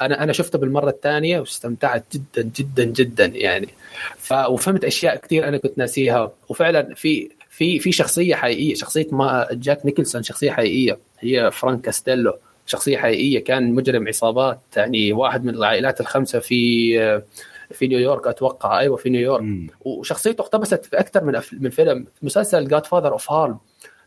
أنا 0.00 0.22
أنا 0.22 0.32
شفته 0.32 0.58
بالمرة 0.58 0.90
الثانية 0.90 1.40
واستمتعت 1.40 2.04
جدا 2.12 2.50
جدا 2.56 2.84
جدا 2.84 3.26
يعني. 3.26 3.68
ف 4.16 4.32
وفهمت 4.32 4.84
أشياء 4.84 5.16
كثير 5.16 5.48
أنا 5.48 5.56
كنت 5.58 5.78
ناسيها. 5.78 6.32
وفعلا 6.48 6.94
في 6.94 7.30
في 7.62 7.78
في 7.78 7.92
شخصية 7.92 8.34
حقيقية 8.34 8.74
شخصية 8.74 9.06
ما 9.12 9.48
جاك 9.52 9.86
نيكلسون 9.86 10.22
شخصية 10.22 10.50
حقيقية 10.50 10.98
هي 11.20 11.50
فرانك 11.50 11.80
كاستيلو 11.80 12.34
شخصية 12.66 12.98
حقيقية 12.98 13.44
كان 13.44 13.72
مجرم 13.72 14.08
عصابات 14.08 14.60
يعني 14.76 15.12
واحد 15.12 15.44
من 15.44 15.54
العائلات 15.54 16.00
الخمسة 16.00 16.38
في 16.38 17.22
في 17.70 17.86
نيويورك 17.86 18.26
أتوقع. 18.26 18.78
أيوه 18.78 18.96
في 18.96 19.10
نيويورك. 19.10 19.44
وشخصيته 19.80 20.42
اقتبست 20.42 20.84
في 20.84 20.98
أكثر 20.98 21.24
من 21.24 21.40
من 21.52 21.70
فيلم. 21.70 22.06
مسلسل 22.22 22.68
Godfather 22.68 23.12
of 23.12 23.32
Harlem 23.32 23.58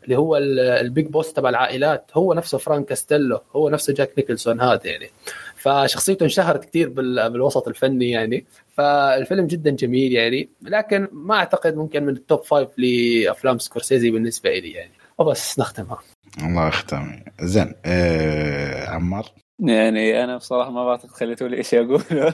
اللي 0.04 0.18
هو 0.18 0.38
ال 0.38 0.55
big 0.55 1.08
boss 1.08 1.34
تبع 1.34 1.50
العائلات 1.50 2.06
هو 2.14 2.34
نفسه 2.34 2.58
فرانك 2.58 2.86
كاستيلو 2.86 3.42
هو 3.56 3.70
نفسه 3.70 3.94
جاك 3.94 4.12
نيكلسون 4.18 4.62
هذا 4.62 4.82
يعني. 4.88 5.10
فشخصيته 5.56 6.24
انشهرت 6.24 6.66
كثير 6.66 6.90
بالوسط 6.90 7.68
الفني 7.68 8.10
يعني. 8.10 8.46
فالفيلم 8.78 9.48
جدا 9.48 9.72
جميل 9.72 10.14
يعني 10.14 10.50
لكن 10.62 11.08
ما 11.12 11.36
أعتقد 11.36 11.76
ممكن 11.76 12.04
من 12.04 12.14
ال 12.14 12.21
top 12.21 12.44
five 12.44 12.70
لأفلام 12.78 13.58
سكورسيزي 13.58 14.12
بالنسبة 14.12 14.50
لي 14.50 14.72
يعني. 14.72 14.92
وبس 15.18 15.60
نختمها. 15.60 16.00
الله 16.44 16.68
يختم. 16.68 17.24
زين 17.42 17.74
آه 17.86 18.90
عمار؟ 18.90 19.26
يعني 19.60 20.24
أنا 20.24 20.38
بصراحة 20.38 20.72
ما 20.72 20.86
بعتقد 20.86 21.10
خليتوا 21.10 21.48
لي 21.48 21.64
شيء 21.64 21.86
اقوله 21.86 22.34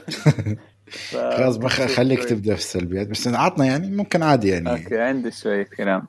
خلاص 1.12 1.58
خليك 1.96 2.24
تبدأ 2.24 2.54
في 2.54 2.60
السلبيات. 2.60 3.08
بس 3.08 3.28
عطنا 3.28 3.64
يعني 3.64 3.96
ممكن 3.96 4.22
عادي 4.22 4.48
يعني. 4.48 4.70
okay 4.70 5.00
عندي 5.00 5.30
شوية 5.30 5.62
كلام. 5.76 6.06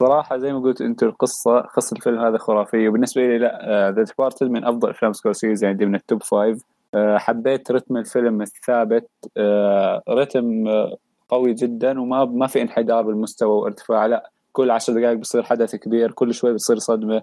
صراحة 0.00 0.38
زي 0.38 0.52
ما 0.52 0.58
قلت 0.58 0.80
انت 0.80 1.02
القصة 1.02 1.60
قصة 1.60 1.96
الفيلم 1.96 2.18
هذا 2.18 2.38
خرافية. 2.38 2.88
وبالنسبة 2.88 3.22
لي 3.22 3.38
لا 3.38 3.92
ذا 3.96 4.04
uh, 4.04 4.06
The 4.06 4.18
Departed 4.18 4.50
من 4.50 4.64
أفضل 4.64 4.90
أفلام 4.90 5.12
سكورسيزي 5.12 5.66
عندي 5.66 5.86
من 5.86 5.94
ال 5.94 6.01
top 6.01 6.22
five 6.22 6.62
حبيت 7.16 7.70
رتم 7.70 7.96
الفيلم 7.96 8.42
الثابت. 8.42 9.08
uh, 9.26 10.02
رتم 10.08 10.64
قوي 11.28 11.54
جدا 11.54 12.00
وما 12.00 12.24
ما 12.24 12.46
في 12.46 12.62
انحدار 12.62 13.02
بالمستوى 13.02 13.60
وارتفاع. 13.60 14.06
لا 14.06 14.30
كل 14.52 14.70
عشر 14.70 14.92
دقائق 14.92 15.16
بيصير 15.16 15.42
حدث 15.42 15.76
كبير 15.76 16.12
كل 16.12 16.34
شوي 16.34 16.52
بيصير 16.52 16.78
صدمة. 16.78 17.22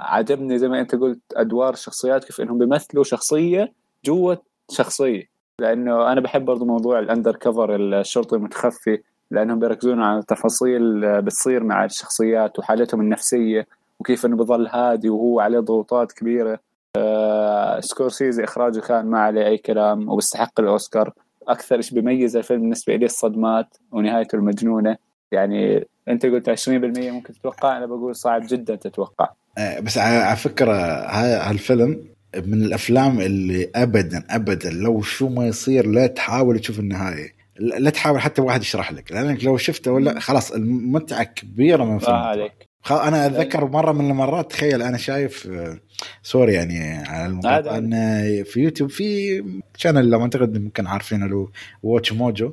عجبني 0.00 0.58
زي 0.58 0.68
ما 0.68 0.80
أنت 0.80 0.94
قلت 0.94 1.20
أدوار 1.36 1.72
الشخصيات 1.72 2.24
كيف 2.24 2.40
إنهم 2.40 2.58
بيمثلوا 2.58 3.04
شخصية 3.04 3.72
جوة 4.04 4.38
شخصية. 4.70 5.24
لأنه 5.58 6.12
أنا 6.12 6.20
بحب 6.20 6.44
برضو 6.44 6.64
موضوع 6.64 6.98
ال 6.98 7.36
undercover 7.36 7.76
الشرطي 7.76 8.36
المتخفي 8.36 8.98
لأنهم 9.30 9.58
بيركزون 9.58 10.02
على 10.02 10.22
تفاصيل 10.22 11.22
بتصير 11.22 11.64
مع 11.64 11.84
الشخصيات 11.84 12.58
وحالتهم 12.58 13.00
النفسية 13.00 13.66
وكيف 14.00 14.26
إنه 14.26 14.36
بظل 14.36 14.66
هادي 14.66 15.08
وهو 15.08 15.40
عليه 15.40 15.58
ضغوطات 15.58 16.12
كبيرة. 16.12 16.60
آه 16.98 17.80
سكورسيزي 17.80 18.44
إخراجه 18.44 18.80
كان 18.80 19.06
ما 19.06 19.18
عليه 19.20 19.46
أي 19.46 19.58
كلام 19.58 20.08
وبيستحق 20.08 20.60
الأوسكار. 20.60 21.12
أكثر 21.48 21.80
شيء 21.80 22.00
بيميز 22.00 22.36
الفيلم 22.36 22.60
بالنسبة 22.60 22.96
لي 22.96 23.06
الصدمات 23.06 23.76
ونهايته 23.92 24.36
المجنونة. 24.36 24.96
يعني 25.32 25.88
أنت 26.08 26.26
قلت 26.26 26.50
20% 26.50 26.70
ممكن 27.10 27.32
تتوقع 27.32 27.76
أنا 27.76 27.86
بقول 27.86 28.16
صعب 28.16 28.42
جدا 28.48 28.74
تتوقع. 28.74 29.28
آه، 29.58 29.80
بس 29.80 29.98
على 29.98 30.36
فكرة 30.36 30.74
هالفيلم 31.48 32.04
من 32.46 32.62
الأفلام 32.62 33.20
اللي 33.20 33.70
ابدا 33.74 34.24
ابدا 34.30 34.70
لو 34.70 35.02
شو 35.02 35.28
ما 35.28 35.46
يصير 35.46 35.86
لا 35.86 36.06
تحاول 36.06 36.58
تشوف 36.58 36.78
النهاية. 36.78 37.38
لا 37.58 37.90
تحاول 37.90 38.20
حتى 38.20 38.42
واحد 38.42 38.60
يشرح 38.62 38.92
لك. 38.92 39.12
لأنك 39.12 39.44
لو 39.44 39.56
شفته 39.56 39.92
ولا 39.92 40.20
خلاص 40.20 40.52
المتعة 40.52 41.24
كبيرة 41.24 41.84
من 41.84 41.98
فيلم 41.98 42.14
عليك. 42.14 42.68
أنا 42.90 43.26
أتذكر 43.26 43.64
مرة 43.64 43.92
من 43.92 44.10
المرات 44.10 44.50
تخيل 44.50 44.82
أنا 44.82 44.96
شايف 44.96 45.46
آه، 45.46 45.78
sorry 46.22 46.54
يعني 46.54 46.94
على 47.08 47.26
المقاطعة 47.26 47.78
ان 47.78 47.92
في 48.44 48.60
يوتيوب 48.60 48.90
في 48.90 49.44
channel 49.76 50.10
لو 50.10 50.22
أعتقد 50.22 50.58
ممكن 50.58 50.86
عارفينه 50.86 51.26
له 51.26 51.48
WatchMojo 51.82 52.52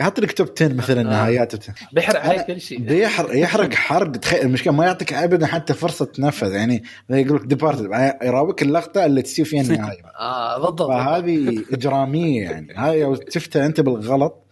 يحط 0.00 0.20
لك 0.20 0.32
top 0.32 0.48
10 0.56 0.74
مثلا 0.74 1.00
آه. 1.00 1.04
نهايات 1.04 1.54
بيحرق 1.92 2.20
عليك 2.20 2.46
كل 2.46 2.60
شيء. 2.60 2.78
بيحرق 2.80 3.38
يحرق 3.38 3.74
حرق. 3.88 4.10
تخيل 4.10 4.40
المشكلة 4.42 4.72
ما 4.72 4.84
يعطيك 4.84 5.12
ابدا 5.12 5.46
حتى 5.46 5.74
فرصة 5.74 6.04
تنفذ. 6.04 6.52
يعني 6.52 6.82
يقول 7.10 7.36
لك 7.36 7.46
Departed 7.46 7.80
يراويك 8.22 8.62
اللقطة 8.62 9.06
اللي 9.06 9.22
تصير 9.22 9.44
فيها 9.44 9.62
النهاية. 9.62 10.02
آه 10.20 10.58
بالضبط 10.58 10.88
فهذه 10.88 11.64
إجرامية 11.72 12.42
يعني. 12.42 12.74
هاي 12.76 13.02
لو 13.02 13.18
شفتها 13.28 13.66
أنت 13.66 13.80
بالغلط 13.80 14.44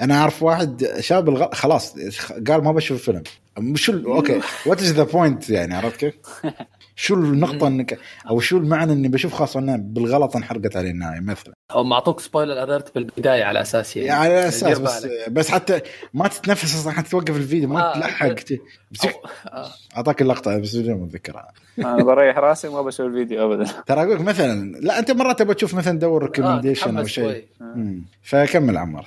أنا 0.00 0.14
أعرف 0.14 0.42
واحد 0.42 0.86
شاب 1.00 1.24
بالغلط 1.24 1.54
خلاص 1.54 1.94
قال 2.48 2.64
ما 2.64 2.72
بشوف 2.72 3.08
الفيلم. 3.08 3.76
شو 3.76 3.92
okay. 3.92 4.40
What 4.66 4.82
is 4.82 4.92
the 4.92 5.02
point 5.02 5.50
يعني؟ 5.50 5.74
عرفت 5.74 5.96
كيف؟ 5.96 6.14
شو 6.96 7.14
النقطة 7.14 7.66
انك 7.66 7.98
أو 8.30 8.40
شو 8.40 8.58
المعنى 8.58 8.92
إني 8.92 9.08
بشوف 9.08 9.32
خاصة 9.32 9.60
انه 9.60 9.76
بالغلط 9.76 10.36
انحرقت 10.36 10.76
عليه 10.76 10.90
النهاية 10.90 11.20
مثلا 11.20 11.54
أو 11.70 11.84
معطوك 11.84 12.20
spoiler 12.20 12.62
alert 12.62 12.94
بالبداية 12.94 13.44
على 13.44 13.60
أساس 13.60 13.96
يعني, 13.96 14.08
يعني 14.08 14.20
على 14.20 14.48
أساس 14.48 14.78
بس, 14.78 15.08
بس 15.28 15.50
حتى 15.50 15.80
ما 16.14 16.28
تتنفس 16.28 16.74
أصلا 16.74 16.92
حتى 16.92 17.10
توقف 17.10 17.36
الفيديو 17.36 17.68
ما 17.68 17.90
آه 17.90 17.94
تلحق. 17.94 18.26
آه. 19.46 19.68
أعطاك 19.96 20.22
اللقطة 20.22 20.58
بس 20.58 20.74
ما 20.74 21.04
أتذكرها. 21.04 21.52
أنا 21.78 22.04
بريح 22.04 22.38
راسي 22.38 22.68
وما 22.68 22.82
بشوف 22.82 23.06
الفيديو 23.06 23.52
ابدا. 23.52 23.64
ترى 23.86 24.02
أقول 24.02 24.14
لك 24.14 24.20
مثلا 24.20 24.72
لا 24.80 24.98
أنت 24.98 25.10
مرات 25.10 25.38
تبغى 25.38 25.54
تشوف 25.54 25.74
مثلا 25.74 25.98
دور 25.98 26.22
recommendation 26.22 26.96
آه 26.96 27.00
أو 27.00 27.06
شيء. 27.06 27.44
فكمل 28.22 28.76
عمار 28.76 29.06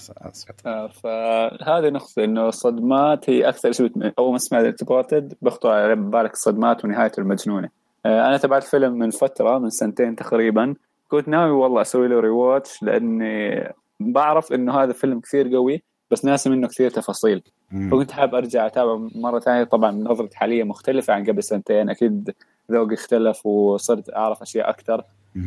آه 0.65 0.87
فهذه 0.87 1.89
نقطة 1.89 2.23
إنه 2.23 2.47
الصدمات 2.47 3.29
هي 3.29 3.49
أكثر 3.49 3.71
شيء 3.71 3.91
أول 4.19 4.31
ما 4.31 4.37
سمعت 4.37 4.65
The 4.65 4.84
Departed 4.84 5.33
بخطر 5.41 5.69
على 5.69 5.95
بالك 5.95 6.33
الصدمات 6.33 6.85
ونهايته 6.85 7.19
المجنونة. 7.19 7.69
أنا 8.05 8.37
تابعت 8.37 8.63
فيلم 8.63 8.93
من 8.93 9.09
فترة 9.09 9.57
من 9.57 9.69
سنتين 9.69 10.15
تقريبا. 10.15 10.75
كنت 11.07 11.27
ناوي 11.27 11.51
والله 11.51 11.81
أسوي 11.81 12.07
له 12.07 12.19
rewatch 12.19 12.83
لأني 12.83 13.63
بعرف 13.99 14.53
إنه 14.53 14.73
هذا 14.73 14.93
فيلم 14.93 15.19
كثير 15.19 15.55
قوي 15.55 15.83
بس 16.11 16.25
ناسي 16.25 16.49
منه 16.49 16.67
كثير 16.67 16.89
تفاصيل. 16.89 17.43
فكنت 17.91 18.11
حاب 18.11 18.35
أرجع 18.35 18.65
أتابع 18.65 18.99
مرة 19.15 19.39
ثانية. 19.39 19.63
طبعا 19.63 19.91
نظرتي 19.91 20.37
حاليا 20.37 20.63
مختلفة 20.63 21.13
عن 21.13 21.23
قبل 21.23 21.43
سنتين. 21.43 21.89
أكيد 21.89 22.33
ذوقي 22.71 22.93
اختلف 22.93 23.45
وصرت 23.45 24.15
أعرف 24.15 24.41
أشياء 24.41 24.69
أكثر. 24.69 25.03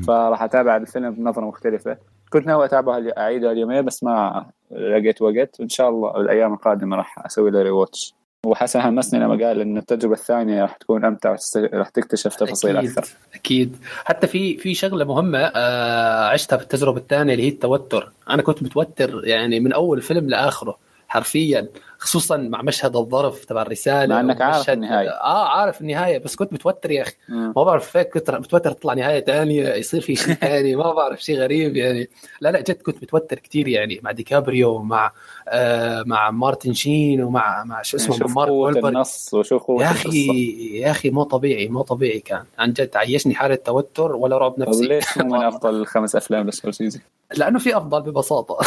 فراح 0.06 0.42
أتابع 0.42 0.76
الفيلم 0.76 1.10
بنظرة 1.10 1.44
مختلفة. 1.44 1.96
كنت 2.32 2.46
ناوي 2.46 2.64
أتابعه 2.64 3.02
أعيده 3.18 3.52
اليومين 3.52 3.84
بس 3.84 4.04
ما 4.04 4.46
لقيت 4.70 5.22
وقت. 5.22 5.60
وإن 5.60 5.68
شاء 5.68 5.88
الله 5.88 6.20
الأيام 6.20 6.52
القادمة 6.52 6.96
راح 6.96 7.26
أسوي 7.26 7.50
له 7.50 7.62
ريواتش 7.62 8.14
وحسن 8.46 8.80
حمسني 8.80 9.20
لما 9.20 9.46
قال 9.46 9.60
إن 9.60 9.76
التجربة 9.76 10.14
الثانية 10.14 10.62
راح 10.62 10.76
تكون 10.76 11.04
أمتع 11.04 11.36
راح 11.56 11.88
تكتشف 11.88 12.36
تفاصيل 12.36 12.76
أكيد. 12.76 12.90
أكثر. 12.90 13.08
أكيد. 13.34 13.76
حتى 14.04 14.26
في 14.26 14.56
في 14.56 14.74
شغلة 14.74 15.04
مهمة 15.04 15.38
آه 15.38 16.26
عشتها 16.28 16.56
في 16.56 16.62
التجربة 16.62 16.98
الثانية 16.98 17.32
اللي 17.34 17.44
هي 17.44 17.48
التوتر. 17.48 18.12
أنا 18.30 18.42
كنت 18.42 18.62
متوتر 18.62 19.20
يعني 19.24 19.60
من 19.60 19.72
أول 19.72 20.02
فيلم 20.02 20.28
لآخره. 20.28 20.78
حرفيا 21.08 21.68
خصوصا 21.98 22.36
مع 22.36 22.62
مشهد 22.62 22.96
الظرف 22.96 23.44
تبع 23.44 23.62
الرسالة 23.62 24.14
مع 24.14 24.20
إنك 24.20 24.40
عارف 24.40 24.70
النهاية. 24.70 25.08
آه 25.10 25.48
عارف 25.48 25.80
النهاية 25.80 26.18
بس 26.18 26.36
كنت 26.36 26.52
متوتر 26.52 26.90
يا 26.90 27.02
أخي. 27.02 27.14
ما 27.28 27.52
بعرف 27.64 27.90
فيك 27.90 28.08
كنت 28.08 28.30
متوتر 28.30 28.72
تطلع 28.72 28.94
نهاية 28.94 29.24
ثانية 29.24 29.68
يصير 29.74 30.00
في 30.00 30.16
شيء 30.16 30.34
ثاني 30.44 30.76
ما 30.76 30.92
بعرف 30.92 31.22
شيء 31.22 31.38
غريب 31.38 31.76
يعني. 31.76 32.08
لا 32.40 32.48
لا 32.52 32.60
جد 32.60 32.82
كنت 32.82 33.02
متوتر 33.02 33.38
كثير 33.38 33.68
يعني 33.68 34.00
مع 34.02 34.10
ديكابريو 34.12 34.70
ومع 34.74 35.12
آه 35.48 36.02
مع 36.06 36.30
مارتن 36.30 36.74
شين 36.74 37.22
ومع 37.22 37.64
مع 37.64 37.82
شو 37.82 37.96
اسمه 37.96 38.16
شوف 38.18 38.36
مارك 38.36 38.50
وولبرغ 38.50 38.88
النص 38.88 39.34
وشوف 39.34 39.62
قوة 39.62 39.84
يا. 39.84 39.90
أخي 39.90 40.50
يا 40.80 40.90
أخي 40.90 41.10
مو 41.10 41.22
طبيعي 41.22 41.68
مو 41.68 41.82
طبيعي 41.82 42.20
كان. 42.20 42.44
عن 42.58 42.72
جد 42.72 42.96
عيشني 42.96 43.34
حالة 43.34 43.54
توتر 43.54 44.12
ولا 44.16 44.38
رعب 44.38 44.54
نفسي. 44.60 44.86
ليش 44.86 45.18
مو 45.18 45.36
من 45.38 45.42
أفضل 45.48 45.86
خمس 45.86 46.16
أفلام 46.16 46.48
لسكورسيزي؟ 46.48 47.00
لأنه 47.36 47.58
في 47.58 47.76
أفضل 47.76 48.00
ببساطة. 48.02 48.58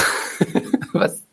بس. 0.95 1.23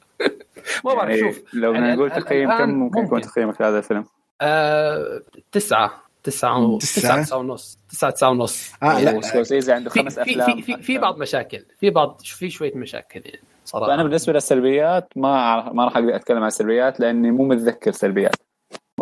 ما 0.85 0.95
بعرف 0.95 1.09
يعني 1.11 1.21
شوف 1.33 1.55
لو 1.55 1.73
بدنا 1.73 1.85
يعني 1.87 1.97
نقول 1.97 2.11
تقييم 2.11 2.59
كم 2.59 2.69
ممكن. 2.71 3.05
يكون. 3.05 3.21
تقييمك 3.21 3.61
لهذا 3.61 3.79
الفيلم؟ 3.79 4.05
آه 4.41 5.23
تسعة. 5.53 6.03
تسعة 6.25 6.67
و- 6.67 6.79
تسعة؟ 6.79 7.23
تسعة 7.23 7.39
ونص. 7.39 7.79
تسعة 7.91 8.11
تسعة 8.11 8.31
ونص. 8.31 8.73
آه 8.83 9.01
لا. 9.01 9.17
وسكورسيزي 9.17 9.73
عنده 9.73 9.91
في 9.91 10.01
خمس 10.03 10.15
في 10.21 10.23
أفلام. 10.33 10.57
في 10.57 10.63
في, 10.63 10.83
في 10.83 10.99
بعض 10.99 11.19
مشاكل. 11.19 11.65
في 11.81 11.91
بعض 11.91 12.21
في 12.25 12.51
شوية 12.51 12.75
مشاكل 12.75 13.21
يعني 13.25 13.41
صراحة. 13.65 13.87
فأنا 13.87 14.03
بالنسبة 14.03 14.33
للسلبيات 14.33 15.09
ما 15.17 15.63
ما 15.73 15.85
راح 15.85 15.97
أقدر 15.97 16.17
أتكلم 16.17 16.39
عن 16.39 16.47
السلبيات 16.47 17.01
لأني 17.01 17.31
مو 17.31 17.45
متذكر 17.45 17.93
سلبيات. 17.93 18.35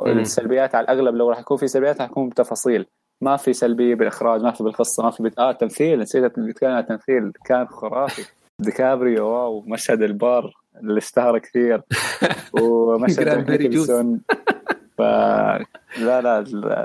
السلبيات 0.06 0.74
على 0.74 0.84
الأغلب 0.84 1.14
لو 1.14 1.30
راح 1.30 1.38
يكون 1.38 1.56
في 1.56 1.68
سلبيات 1.68 2.00
راح 2.00 2.10
يكون 2.10 2.28
بتفاصيل. 2.28 2.86
ما 3.20 3.36
في 3.36 3.52
سلبيه 3.52 3.94
بالإخراج 3.94 4.42
ما 4.42 4.50
في 4.52 4.64
بالقصة 4.64 5.02
ما 5.02 5.10
في 5.10 5.22
بت... 5.22 5.38
آه 5.38 5.50
التمثيل 5.50 5.98
نسيت 6.00 6.38
نتكلم 6.38 6.70
عن 6.70 6.78
التمثيل 6.78 7.32
كان 7.44 7.66
خرافي. 7.68 8.22
ديكابريو 8.58 9.26
wow 9.28 9.60
مشهد 9.66 10.02
البار 10.02 10.54
اللي 10.80 10.98
اشتهر 10.98 11.38
كثير 11.38 11.82
ومشهد. 12.62 13.50
نيكلسون 13.50 14.20
ف 14.98 15.00
لا 15.00 16.20
لا 16.22 16.38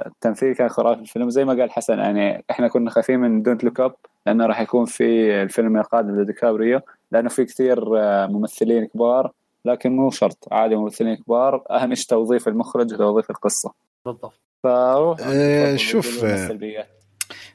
التمثيل 0.08 0.56
كان 0.56 0.70
خرافي. 0.70 0.96
في 0.96 1.02
الفيلم 1.02 1.30
زي 1.30 1.46
ما 1.46 1.54
قال 1.54 1.72
حسن 1.72 2.00
يعني 2.00 2.44
إحنا 2.52 2.68
كنا 2.68 2.90
خايفين 2.90 3.20
من 3.20 3.42
Don't 3.42 3.64
Look 3.64 3.80
Up 3.80 3.96
لأنه 4.28 4.46
راح 4.46 4.62
يكون 4.62 4.86
في 4.86 5.04
الفيلم 5.42 5.78
القادم 5.78 6.22
لديكابريو 6.22 6.80
لأنه 7.12 7.30
في 7.30 7.46
كثير 7.46 8.00
آه، 8.00 8.26
ممثلين 8.28 8.86
كبار 8.86 9.32
لكن 9.66 9.92
مو 9.96 10.12
شرط 10.12 10.48
عادي 10.52 10.76
ممثلين 10.76 11.16
كبار. 11.16 11.64
أهم 11.72 11.96
شيء 11.96 12.08
توظيف 12.10 12.48
المخرج 12.48 12.94
وتوظيف 12.94 13.30
القصة. 13.30 13.72
بالضبط. 14.06 14.34
فروح 14.64 15.18
تفضل 15.20 15.80
شوف، 15.80 16.24
السلبيات. 16.24 16.88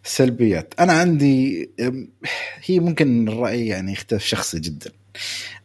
سلبيات. 0.07 0.75
أنا 0.81 0.93
عندي 0.93 1.71
هي 2.65 2.81
ممكن 2.81 3.29
الرأي 3.29 3.67
يعني 3.67 3.93
يختلف 3.93 4.25
شخصي 4.25 4.61
جدا. 4.61 4.91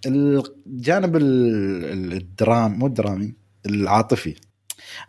الجانب 0.06 1.16
ال- 1.16 1.86
ال- 1.86 2.14
الدرام 2.14 2.80
مو 2.80 2.88
الدرامي 2.88 3.34
العاطفي. 3.66 4.36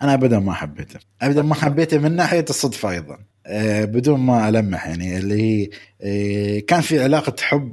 أنا 0.02 0.14
ابدا 0.14 0.38
ما 0.38 0.52
حبيته. 0.52 1.00
ابدا 1.22 1.42
ما 1.42 1.54
حبيته 1.54 1.98
من 1.98 2.16
ناحية 2.16 2.44
الصدفة 2.50 2.90
أيضا. 2.90 3.18
أه 3.46 3.84
بدون 3.84 4.20
ما 4.20 4.48
ألمح 4.48 4.86
يعني 4.86 5.18
اللي 5.18 5.42
هي 5.42 5.68
أه 6.00 6.58
كان 6.60 6.80
في 6.80 7.02
علاقة 7.02 7.36
حب 7.40 7.72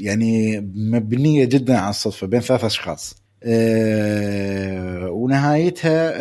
يعني 0.00 0.60
مبنية 0.74 1.44
جدا 1.44 1.78
على 1.78 1.90
الصدفة 1.90 2.26
بين 2.26 2.40
ثلاث 2.40 2.64
أشخاص. 2.64 3.16
أه 3.42 5.10
ونهايتها 5.10 6.12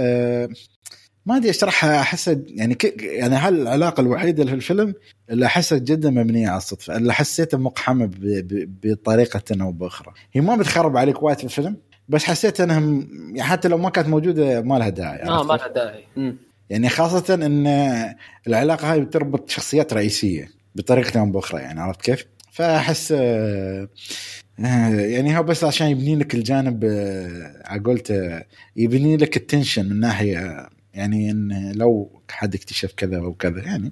ما 1.26 1.38
أدري 1.38 1.50
اشرحها 1.50 2.02
احسها 2.02 2.40
يعني 2.48 2.76
ك... 2.76 3.04
يعني 3.04 3.36
هل 3.36 3.62
العلاقة 3.62 4.02
الوحيدة 4.02 4.44
اللي 4.44 4.52
في 4.52 4.58
الفيلم 4.58 4.94
اللي 5.30 5.45
احسها 5.45 5.78
جدا 5.78 6.10
مبنية 6.10 6.50
على 6.50 6.58
الصدفة 6.58 6.98
اللي 6.98 7.14
حسيتها 7.14 7.58
مقحمة 7.58 8.06
ب... 8.06 8.20
ب... 8.22 8.80
بطريقة 8.84 9.41
أو 9.62 9.72
بأخرى 9.72 10.14
هي 10.34 10.41
ما 10.41 10.56
بتخرب 10.56 10.98
عليك 10.98 11.24
وايد 11.24 11.38
في 11.38 11.44
الفيلم 11.44 11.78
بس 12.10 12.24
حسيت 12.24 12.62
انها 12.62 12.80
يعني 12.80 13.44
حتى 13.44 13.68
لو 13.68 13.78
ما 13.78 13.90
كانت 13.90 14.08
موجودة 14.08 14.62
ما 14.62 14.80
لها 14.80 14.90
داعي 14.90 15.24
آه 15.24 15.44
ما؟ 15.44 15.54
لها 15.54 15.68
داعي. 15.68 16.06
يعني 16.70 16.90
خاصة 16.90 17.34
إن 17.34 17.68
العلاقة 18.48 18.91
هاي 18.91 19.02
بتربط 19.02 19.50
شخصيات 19.50 19.94
رئيسية 19.94 20.50
بطريقة 20.76 21.20
أو 21.20 21.26
بأخرى 21.26 21.62
يعني 21.62 21.82
عرفت 21.82 22.02
كيف؟ 22.02 22.26
فأحس 22.52 23.14
يعني 24.60 25.38
هو 25.38 25.44
بس 25.44 25.64
عشان 25.64 25.88
يبني 25.88 26.16
لك 26.16 26.36
الجانب 26.36 26.84
آه، 26.84 27.62
على 27.66 27.82
قولته 27.82 28.41
يبني 28.76 29.18
لك 29.18 29.38
ال 29.38 29.44
tension 29.44 29.90
من 29.90 30.00
ناحية 30.00 30.70
يعني 30.94 31.32
إن 31.32 31.72
لو 31.76 32.22
حد 32.30 32.56
اكتشف 32.56 32.94
كذا 32.98 33.18
أو 33.18 33.34
كذا 33.34 33.61
يعني 33.64 33.91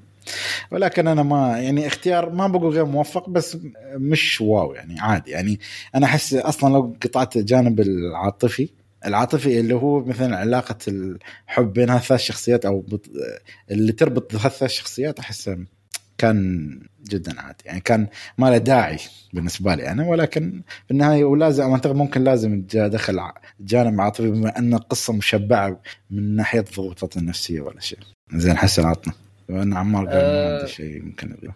ولكن 0.71 1.07
أنا 1.07 1.23
ما 1.23 1.59
يعني 1.59 1.87
اختيار 1.87 2.29
ما 2.29 2.47
بقول 2.47 2.73
غير 2.73 2.85
موفق 2.85 3.29
بس 3.29 3.57
مش 3.95 4.41
wow 4.41 4.73
يعني 4.73 4.99
عادي 4.99 5.31
يعني 5.31 5.59
أنا 5.95 6.05
أحس 6.05 6.33
أصلا 6.33 6.73
لو 6.73 6.95
قطعت 7.03 7.35
الجانب 7.35 7.79
العاطفي 7.79 8.69
العاطفي 9.05 9.59
اللي 9.59 9.73
هو 9.75 10.03
مثلا 10.03 10.37
علاقة 10.37 10.77
الحب 10.87 11.73
بين 11.73 11.89
هالثلاث 11.89 12.19
شخصيات 12.19 12.65
أو. 12.65 12.85
اللي 13.71 13.91
تربط 13.91 14.35
هالثلاث 14.35 14.71
شخصيات 14.71 15.19
أحسه 15.19 15.57
كان 16.21 16.79
جدا 17.09 17.41
عادي. 17.41 17.63
يعني 17.65 17.79
كان 17.79 18.07
ما 18.37 18.49
له 18.49 18.57
داعي 18.57 18.97
بالنسبة 19.33 19.75
لي 19.75 19.91
أنا 19.91 20.07
ولكن 20.07 20.61
في 20.85 20.91
النهاية 20.91 21.23
ولازم 21.23 21.71
أعتقد 21.71 21.95
ممكن 21.95 22.23
لازم 22.23 22.63
دخل 22.73 23.19
جانب 23.59 24.01
عاطفي 24.01 24.31
بما 24.31 24.57
أن 24.57 24.73
القصة 24.73 25.13
مشبعة 25.13 25.81
من 26.11 26.35
ناحية 26.35 26.59
الضغوطات 26.59 27.17
النفسية 27.17 27.61
ولا 27.61 27.79
شيء. 27.79 27.99
زين 28.33 28.57
حسن 28.57 28.85
عطنا. 28.85 29.13
بما 29.49 29.63
ان 29.63 29.73
عمار 29.73 30.05
قال 30.05 30.15
ما 30.15 30.53
عنده 30.55 30.65
شيء 30.65 31.01
ممكن 31.01 31.37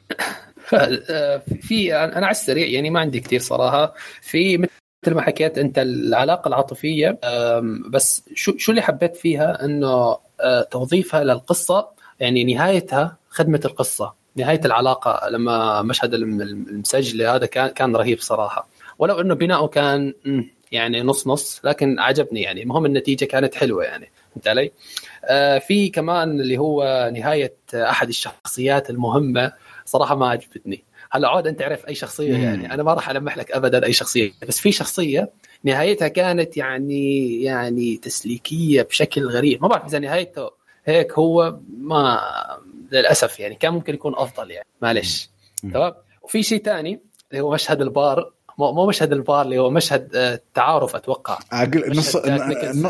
آه، 0.74 1.42
في 1.62 1.96
أنا 1.96 2.26
على 2.26 2.32
السريع 2.32 2.68
يعني 2.68 2.90
ما 2.90 3.00
عندي 3.00 3.20
كثير 3.20 3.40
صراحة. 3.40 3.94
في 4.22 4.58
مثل 4.58 5.16
ما 5.16 5.22
حكيت 5.22 5.58
أنت 5.58 5.80
العلاقة 5.80 6.48
العاطفية 6.48 7.20
بس 7.90 8.24
شو 8.34 8.58
شو 8.58 8.72
اللي 8.72 8.82
حبيت 8.82 9.16
فيها؟ 9.16 9.66
إنه 9.66 10.18
آه، 10.40 10.62
توظيفها 10.72 11.24
للقصة 11.24 11.88
يعني 12.20 12.54
نهايتها 12.54 13.18
خدمة 13.30 13.62
القصة. 13.66 14.25
نهاية 14.36 14.62
العلاقة 14.66 15.30
لما 15.30 15.82
مشهد 15.82 16.14
الم- 16.14 16.42
المسجله 16.42 17.36
هذا 17.36 17.46
كان 17.46 17.68
كان 17.68 17.96
رهيب 17.96 18.20
صراحة. 18.20 18.68
ولو 19.00 19.22
إنه 19.22 19.34
بناؤه 19.34 19.68
كان 19.68 20.14
يعني 20.72 21.02
نص 21.02 21.28
نص 21.28 21.62
لكن 21.64 22.00
عجبني 22.00 22.42
يعني. 22.42 22.64
المهم 22.64 22.86
النتيجة 22.86 23.26
كانت 23.26 23.56
حلوة 23.56 23.84
يعني. 23.84 24.12
فهمت 24.34 24.48
علي؟ 24.48 24.72
آه، 25.26 25.58
في 25.58 25.90
كمان 25.90 26.40
اللي 26.40 26.58
هو 26.58 27.10
نهاية 27.14 27.56
أحد 27.74 28.08
الشخصيات 28.08 28.90
المهمة 28.90 29.52
صراحة 29.86 30.16
ما 30.16 30.30
عجبتني. 30.30 30.84
هلا 31.12 31.28
عود 31.28 31.48
أنت 31.48 31.60
تعرف 31.60 31.88
أي 31.88 31.96
شخصية. 31.96 32.38
يعني. 32.38 32.74
أنا 32.74 32.84
ما 32.84 32.94
راح 32.94 33.10
ألمح 33.10 33.38
لك 33.38 33.52
ابدا 33.52 33.86
أي 33.86 33.94
شخصية. 33.94 34.32
بس 34.48 34.60
في 34.60 34.72
شخصية 34.72 35.30
نهايتها 35.64 36.08
كانت 36.08 36.58
يعني 36.58 37.42
يعني 37.44 37.98
تسليكية 37.98 38.82
بشكل 38.82 39.28
غريب. 39.28 39.62
ما 39.62 39.68
بعرف 39.68 39.86
إذا 39.86 40.00
نهايته 40.00 40.50
هيك 40.86 41.14
هو 41.14 41.60
ما 41.78 42.22
للأسف 42.92 43.40
يعني 43.40 43.56
كان 43.56 43.74
ممكن 43.74 43.94
يكون 43.94 44.14
أفضل 44.18 44.52
يعني. 44.52 44.68
معلش. 44.82 45.30
تمام؟ 45.74 45.94
وفي 46.22 46.44
شيء 46.44 46.64
ثاني 46.64 47.00
اللي 47.32 47.44
هو 47.44 47.52
مشهد 47.54 47.82
البار. 47.82 48.32
مو 48.58 48.72
مو 48.72 48.88
مشهد 48.88 49.12
البار 49.14 49.42
اللي 49.42 49.58
هو 49.60 49.70
مشهد 49.70 50.16
آه، 50.16 50.34
التعارف 50.34 50.96
أتوقع. 50.96 51.40
أقول 51.52 51.98
نص. 51.98 52.16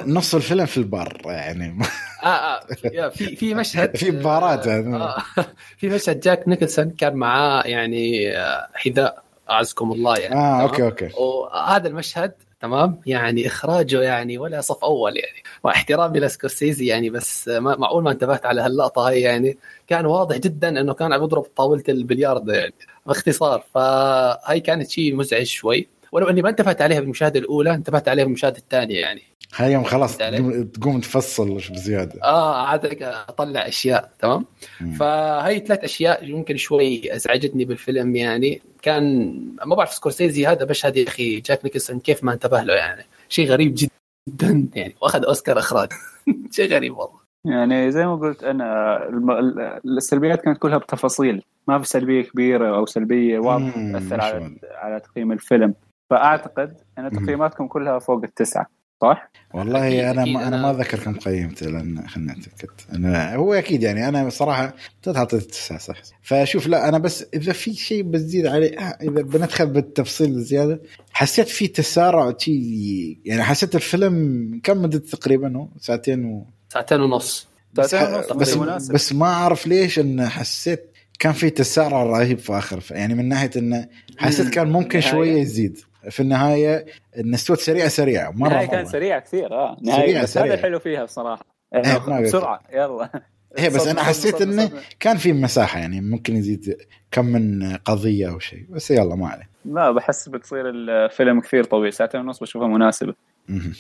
نص 0.06 0.36
الفيلم 0.36 0.66
في 0.66 0.78
البار 0.78 1.22
يعني. 1.26 1.80
آه 2.24 2.28
آه 2.28 3.10
في- 3.10 3.36
في 3.36 3.54
مشهد 3.54 3.98
في 3.98 4.12
بارات 4.12 4.66
يعني. 4.66 4.96
آه 4.96 5.18
في 5.80 5.90
مشهد 5.90 6.20
جاك 6.20 6.48
نيكلسون 6.48 6.90
كان 6.90 7.14
معاه 7.16 7.64
يعني 7.64 8.38
آه، 8.38 8.68
حذاء. 8.74 9.25
أعزكم 9.50 9.92
الله 9.92 10.18
يعني 10.18 10.36
آه؟ 10.36 10.62
okay 10.62 10.84
okay. 10.84 11.10
وهذا 11.18 11.88
المشهد 11.88 12.34
تمام؟ 12.60 13.02
يعني 13.06 13.48
إخراجه 13.48 14.02
يعني 14.02 14.38
ولا 14.38 14.62
صف 14.62 14.84
أول 14.84 15.18
يعني 15.18 15.44
مع 15.64 15.72
احترامي 15.72 16.20
لسكورسيزي 16.20 16.86
يعني 16.86 17.10
بس 17.10 17.48
ما 17.48 17.76
معقول 17.76 18.04
ما 18.04 18.12
انتبهت 18.12 18.46
على 18.46 18.62
هاللقطة 18.62 19.08
هاي 19.08 19.22
يعني. 19.22 19.58
كان 19.88 20.06
واضح 20.06 20.38
جدا 20.38 20.82
إنه 20.82 20.94
كان 20.94 21.14
عم 21.14 21.24
يضرب 21.24 21.44
طاولة 21.44 21.84
البلياردو 21.90 22.52
يعني 22.52 22.74
باختصار. 23.06 23.64
فهاي 23.74 24.60
كانت 24.60 24.90
شيء 24.90 25.16
مزعج 25.16 25.46
شوي. 25.46 25.88
ولو 26.12 26.30
إني 26.30 26.42
ما 26.42 26.50
انتبهت 26.50 26.82
عليها 26.82 27.00
بالمشاهده 27.00 27.40
الأولى 27.40 27.74
انتبهت 27.74 28.08
عليها 28.08 28.24
بالمشاهده 28.24 28.58
الثانية 28.58 29.00
يعني. 29.00 29.22
هاي 29.56 29.72
يوم 29.74 29.84
خلاص؟ 29.84 30.18
تقوم- 30.18 31.00
تفصل 31.00 31.56
بزيادة. 31.56 32.24
آه 32.24 32.68
عاد 32.68 33.04
أطلع 33.04 33.68
أشياء 33.68 34.12
تمام؟ 34.20 34.46
مم. 34.82 34.92
فهي 34.92 35.60
ثلاث 35.60 35.84
أشياء 35.84 36.24
يمكن 36.30 36.58
شوي 36.58 37.16
أزعجتني 37.16 37.66
بالفيلم 37.66 38.16
يعني. 38.16 38.62
كان 38.82 39.34
ما 39.66 39.76
بعرف 39.76 39.94
سكورسيزي 39.94 40.48
هذا 40.48 40.66
مشهد 40.70 40.98
يا 40.98 41.08
أخي 41.08 41.40
جاك 41.40 41.66
نيكلسون 41.66 42.00
كيف 42.00 42.24
ما 42.24 42.34
انتبه 42.34 42.62
له 42.62 42.74
يعني. 42.74 43.04
شيء 43.30 43.48
غريب 43.48 43.76
جدا 43.78 44.68
يعني. 44.76 44.96
وأخذ 45.02 45.26
أوسكار 45.26 45.60
إخراج. 45.60 45.90
شيء 46.56 46.74
غريب 46.74 46.98
والله. 46.98 47.20
يعني 47.46 47.92
زي 47.92 48.06
ما 48.06 48.16
قلت 48.16 48.44
أنا 48.44 48.98
الم... 49.10 49.32
ال- 49.32 49.80
السلبيات 49.98 50.42
كانت 50.42 50.58
كلها 50.58 50.78
بتفاصيل. 50.78 51.44
ما 51.68 51.80
في 51.80 51.88
سلبية 51.88 52.22
كبيرة 52.22 52.78
أو 52.78 52.86
سلبية 52.86 53.40
واضحة 53.40 53.92
تأثر 53.92 54.22
على. 54.22 54.56
على 54.76 55.00
تقييم 55.00 55.32
الفيلم. 55.32 55.74
فأعتقد 56.12 56.78
أن. 57.00 57.12
تقييماتكم 57.12 57.68
كلها 57.68 58.00
فوق 58.00 58.24
التسعة. 58.24 58.66
صح؟ 59.02 59.32
والله 59.54 59.88
أكيد 59.88 60.00
أنا 60.00 60.22
أكيد 60.24 60.34
ما 60.34 60.48
أنا 60.48 60.58
أنا- 60.58 60.76
ما 60.78 60.84
ذكر 60.84 61.00
كم 61.00 61.14
قيمته 61.20 61.66
لأن 61.66 62.08
خلنا 62.08 62.34
أتأكد 62.34 62.70
أنا 62.94 63.36
هو 63.36 63.54
أكيد 63.54 63.84
يعني 63.84 64.08
أنا 64.08 64.26
بصراحه 64.28 64.74
اعطيت 65.08 65.42
تسعه 65.44 65.80
صح 65.80 65.96
فشوف 66.22 66.68
لا 66.68 66.90
أنا 66.90 66.98
بس 66.98 67.26
إذا 67.34 67.54
في 67.54 67.74
شيء 67.74 68.04
بزيد 68.04 68.46
عليه 68.46 68.80
آه، 68.80 68.98
إذا 69.02 69.22
بندخل 69.22 69.68
بالتفصيل 69.68 70.42
زيادة 70.42 70.82
حسيت 71.12 71.48
في 71.48 71.68
تسارع 71.68 72.34
شي 72.38 73.20
يعني 73.26 73.44
حسيت 73.44 73.76
الفيلم 73.76 74.60
كم 74.64 74.82
مدته 74.82 75.18
تقريبا 75.18 75.58
هو 75.58 75.68
ساعتين 75.80 76.26
و 76.26 76.46
ساعتين 76.70 77.02
ونص 77.02 77.48
بس 77.74 77.96
بس, 78.36 78.58
مناسب. 78.58 78.94
بس 78.94 79.14
ما 79.14 79.26
أعرف 79.26 79.68
ليش 79.68 80.00
إن 80.00 80.28
حسيت 80.30 80.92
كان 81.20 81.34
في 81.34 81.50
تسارع 81.50 82.04
رهيب 82.04 82.40
في 82.40 82.54
آخر 82.58 82.84
يعني 82.92 83.16
من 83.16 83.28
ناحية 83.30 83.50
انه 83.58 83.88
حسيت. 84.18 84.50
كان 84.50 84.72
ممكن. 84.72 85.02
شوية 85.02 85.42
يزيد 85.42 85.80
في 86.10 86.20
النهاية 86.20 86.86
إن 87.20 87.34
استوت 87.34 87.60
سريعه 87.60 87.88
سريعه 87.88 88.32
مرة 88.32 88.48
النهايه. 88.48 88.68
كانت 88.68 88.88
سريعة 88.88 89.20
كثير 89.20 89.54
آه 89.54 89.78
سريعة، 89.84 89.98
نهاية 89.98 90.22
بس 90.22 90.34
سريعة. 90.34 90.48
هذا 90.48 90.54
الحلو 90.54 90.80
فيها 90.80 91.04
بصراحة 91.04 91.46
إيه، 91.76 91.94
قلت. 91.94 92.22
بسرعة 92.22 92.62
يلا 92.74 93.10
هي 93.58 93.70
بس 93.70 93.76
صدمة، 93.82 93.92
أنا 93.92 94.04
حسيت 94.04 94.42
إنه. 94.42 94.72
كان 95.00 95.18
في 95.18 95.34
مساحة 95.34 95.80
يعني 95.80 96.02
ممكن 96.02 96.36
يزيد 96.36 96.78
كم 97.12 97.26
من 97.26 97.76
قضية 97.76 98.30
أو 98.30 98.40
شيء 98.40 98.66
بس 98.70 98.92
يلا 98.92 99.16
ما 99.16 99.28
عليه 99.28 99.50
لا 99.66 99.92
بحس 99.92 100.30
بتصير 100.30 100.70
الفيلم 100.70 101.42
كثير 101.42 101.64
طويل 101.64 101.94
ساعتين 101.94 102.22
ونص 102.22 102.40
بشوفها 102.40 102.68
مناسبة. 102.68 103.14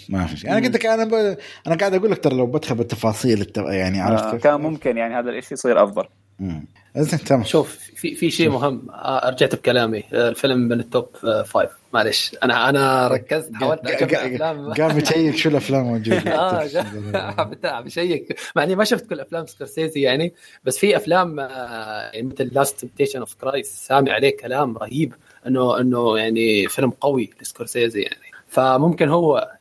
ما 0.10 0.26
في 0.26 0.38
شيء 0.38 0.52
أنا 0.52 0.65
قلت 0.65 0.76
لك 0.76 0.85
أنا 0.85 1.06
ب... 1.06 1.38
أنا 1.68 1.76
قاعد 1.76 1.93
أقول 1.93 2.11
لك 2.11 2.23
ترى 2.23 2.38
لو 2.38 2.45
بدخل 2.45 2.76
بالتفاصيل 2.76 3.41
الت... 3.41 3.57
يعني 3.57 4.02
عرفت 4.02 4.23
آه؟ 4.23 4.38
كان 4.38 4.61
ممكن 4.61 4.97
يعني 4.97 5.15
هذا 5.15 5.30
الشيء 5.30 5.53
يصير 5.53 5.84
أفضل 5.84 6.06
مم. 6.39 6.65
زين 6.97 7.19
تمام 7.19 7.43
شوف 7.43 7.77
في 7.95 8.15
في 8.15 8.31
شيء 8.31 8.49
مهم 8.49 8.88
آه، 8.91 9.30
رجعت 9.30 9.56
بكلامي 9.56 10.03
آه، 10.14 10.30
الفيلم 10.30 10.60
من 10.60 10.80
الـ 10.80 10.86
top 10.86 11.07
آه، 11.23 11.41
five 11.44 11.69
معلش 11.95 12.35
أنا 12.43 12.69
أنا 12.69 13.07
ركزت 13.07 13.55
حاولت 13.55 13.88
قام 14.81 14.99
يشيك 14.99 15.35
شو 15.35 15.49
الأفلام 15.49 15.84
موجودة؟ 15.84 16.35
آه 17.65 17.81
بشيك 17.81 18.39
مع 18.55 18.63
إني 18.63 18.76
ما 18.76 18.84
شفت 18.84 19.09
كل 19.09 19.19
أفلام 19.19 19.45
سكورسيزي 19.45 20.01
يعني 20.01 20.34
بس 20.63 20.77
في 20.77 20.95
أفلام 20.95 21.39
آه، 21.39 22.11
يعني 22.13 22.27
مثل 22.27 22.49
Last 22.53 22.80
Temptation 22.80 23.19
of 23.19 23.36
Christ 23.36 23.88
سامع 23.88 24.11
عليه 24.11 24.38
كلام 24.38 24.77
رهيب 24.77 25.13
إنه 25.47 25.80
إنه 25.80 26.17
يعني 26.17 26.67
فيلم 26.67 26.89
قوي 26.89 27.30
لسكورسيزي 27.41 28.01
يعني. 28.01 28.26
فممكن 28.47 29.09
هو 29.09 29.51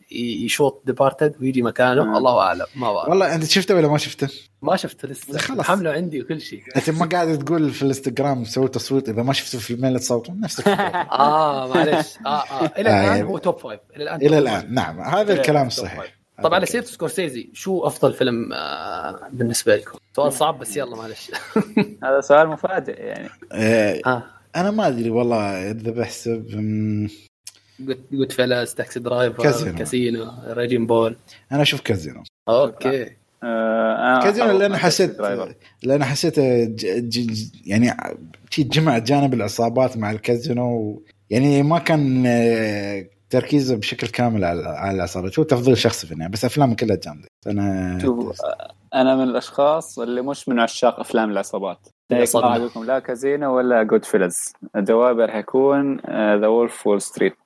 يشوط 0.44 0.82
Departed 0.86 1.34
ويجي 1.40 1.62
مكانه. 1.62 2.14
آه. 2.14 2.18
الله 2.18 2.38
أعلم. 2.40 2.66
ما 2.76 2.92
بعرف. 2.92 3.08
والله 3.08 3.34
أنت 3.34 3.44
شفته 3.44 3.74
ولا 3.74 3.88
ما 3.88 3.98
شفته؟ 3.98 4.28
ما 4.62 4.76
شفته 4.76 5.08
لسه. 5.08 5.38
خلاص. 5.38 5.66
حمله 5.66 5.90
عندي 5.90 6.20
وكل 6.22 6.40
شيء. 6.40 6.62
أنت 6.76 6.90
ما 6.90 7.06
قاعد 7.06 7.38
تقول 7.38 7.70
في 7.70 7.82
الإنستغرام 7.82 8.44
سوي 8.44 8.68
تصويت 8.68 9.08
إذا 9.08 9.22
ما 9.22 9.32
شفته 9.32 9.58
فيلمين 9.58 9.92
لا 9.92 9.98
تصوتون 9.98 10.40
نفسك 10.40 10.68
آه 10.68 11.68
معلش 11.74 12.14
آه 12.26 12.28
آه. 12.28 12.64
إلى 12.78 12.90
آه، 12.90 12.92
الان 12.92 13.04
يعني- 13.04 13.22
هو 13.22 13.38
top 13.38 13.58
five 13.58 13.80
إلى 13.96 14.02
الآن 14.04 14.20
إلى 14.22 14.38
الآن. 14.38 14.74
نعم 14.74 15.00
هذا 15.00 15.22
إلى 15.32 15.40
الكلام 15.40 15.66
الصحيح 15.66 15.98
five. 16.00 16.10
طب 16.42 16.54
على 16.54 16.66
سيره 16.66 16.84
سكورسيزي. 16.84 17.50
شو 17.52 17.86
أفضل 17.86 18.12
فيلم 18.12 18.52
آه 18.52 19.28
بالنسبة 19.32 19.76
لكم؟ 19.76 19.98
سؤال 20.16 20.32
صعب 20.32 20.58
بس 20.58 20.76
يلا 20.76 20.96
معلش 20.96 21.30
هذا 22.04 22.20
سؤال 22.20 22.48
مفاجئ 22.48 23.00
يعني. 23.00 23.28
آه 23.52 24.00
آه. 24.06 24.22
أنا 24.56 24.70
ما 24.70 24.88
أدري 24.88 25.10
والله 25.10 25.70
اذا 25.70 25.90
بحسب 25.90 26.46
مم، 26.54 27.08
Goodfellas، 28.12 28.74
Taxi 28.74 29.00
Driver، 29.00 29.42
Casino. 29.42 29.78
Casino، 29.78 30.32
Raging 30.46 30.86
Bull. 30.86 31.16
أنا 31.52 31.62
أشوف 31.62 31.80
كازينو. 31.80 32.22
أوكي. 32.48 33.10
آه 33.42 34.14
أنا 34.14 34.20
كازينو 34.24 34.58
لأن 34.58 34.70
مع 34.70 34.76
حسيت. 34.76 35.20
لأن 35.82 36.04
حسيت 36.04 36.40
ج... 36.40 36.86
ج... 37.08 37.48
يعني 37.66 37.96
جمع 38.58 38.98
جانب 38.98 39.34
العصابات 39.34 39.96
مع 39.96 40.10
الكازينو 40.10 40.76
و... 40.76 41.02
يعني 41.30 41.62
ما 41.62 41.78
كان 41.78 42.24
آه، 42.26 43.06
تركيزه 43.30 43.76
بشكل 43.76 44.06
كامل 44.06 44.44
على 44.44 44.68
على 44.68 44.96
العصابات. 44.96 45.38
هو 45.38 45.44
تفضيل 45.44 45.78
شخصي 45.78 46.06
في 46.06 46.12
النهاية 46.12 46.30
بس 46.30 46.44
أفلامه 46.44 46.74
كلها 46.74 46.96
جامدة. 46.96 47.28
أنا 47.46 47.98
شوف 48.02 48.40
أنا 48.94 49.16
من 49.16 49.22
الأشخاص 49.22 49.98
اللي 49.98 50.22
مش 50.22 50.48
من 50.48 50.60
عشاق 50.60 51.00
أفلام 51.00 51.30
العصابات. 51.30 51.78
أقول 52.56 52.66
لكم 52.66 52.84
لا 52.84 52.98
كازينو 52.98 53.56
ولا 53.56 53.82
Goodfellas 53.82 54.52
جوابي 54.76 55.24
راح 55.24 55.36
يكون 55.36 55.96
The 56.40 56.46
Wolf 56.46 56.73
of 56.73 56.86
Wall 56.86 57.02
Street 57.02 57.36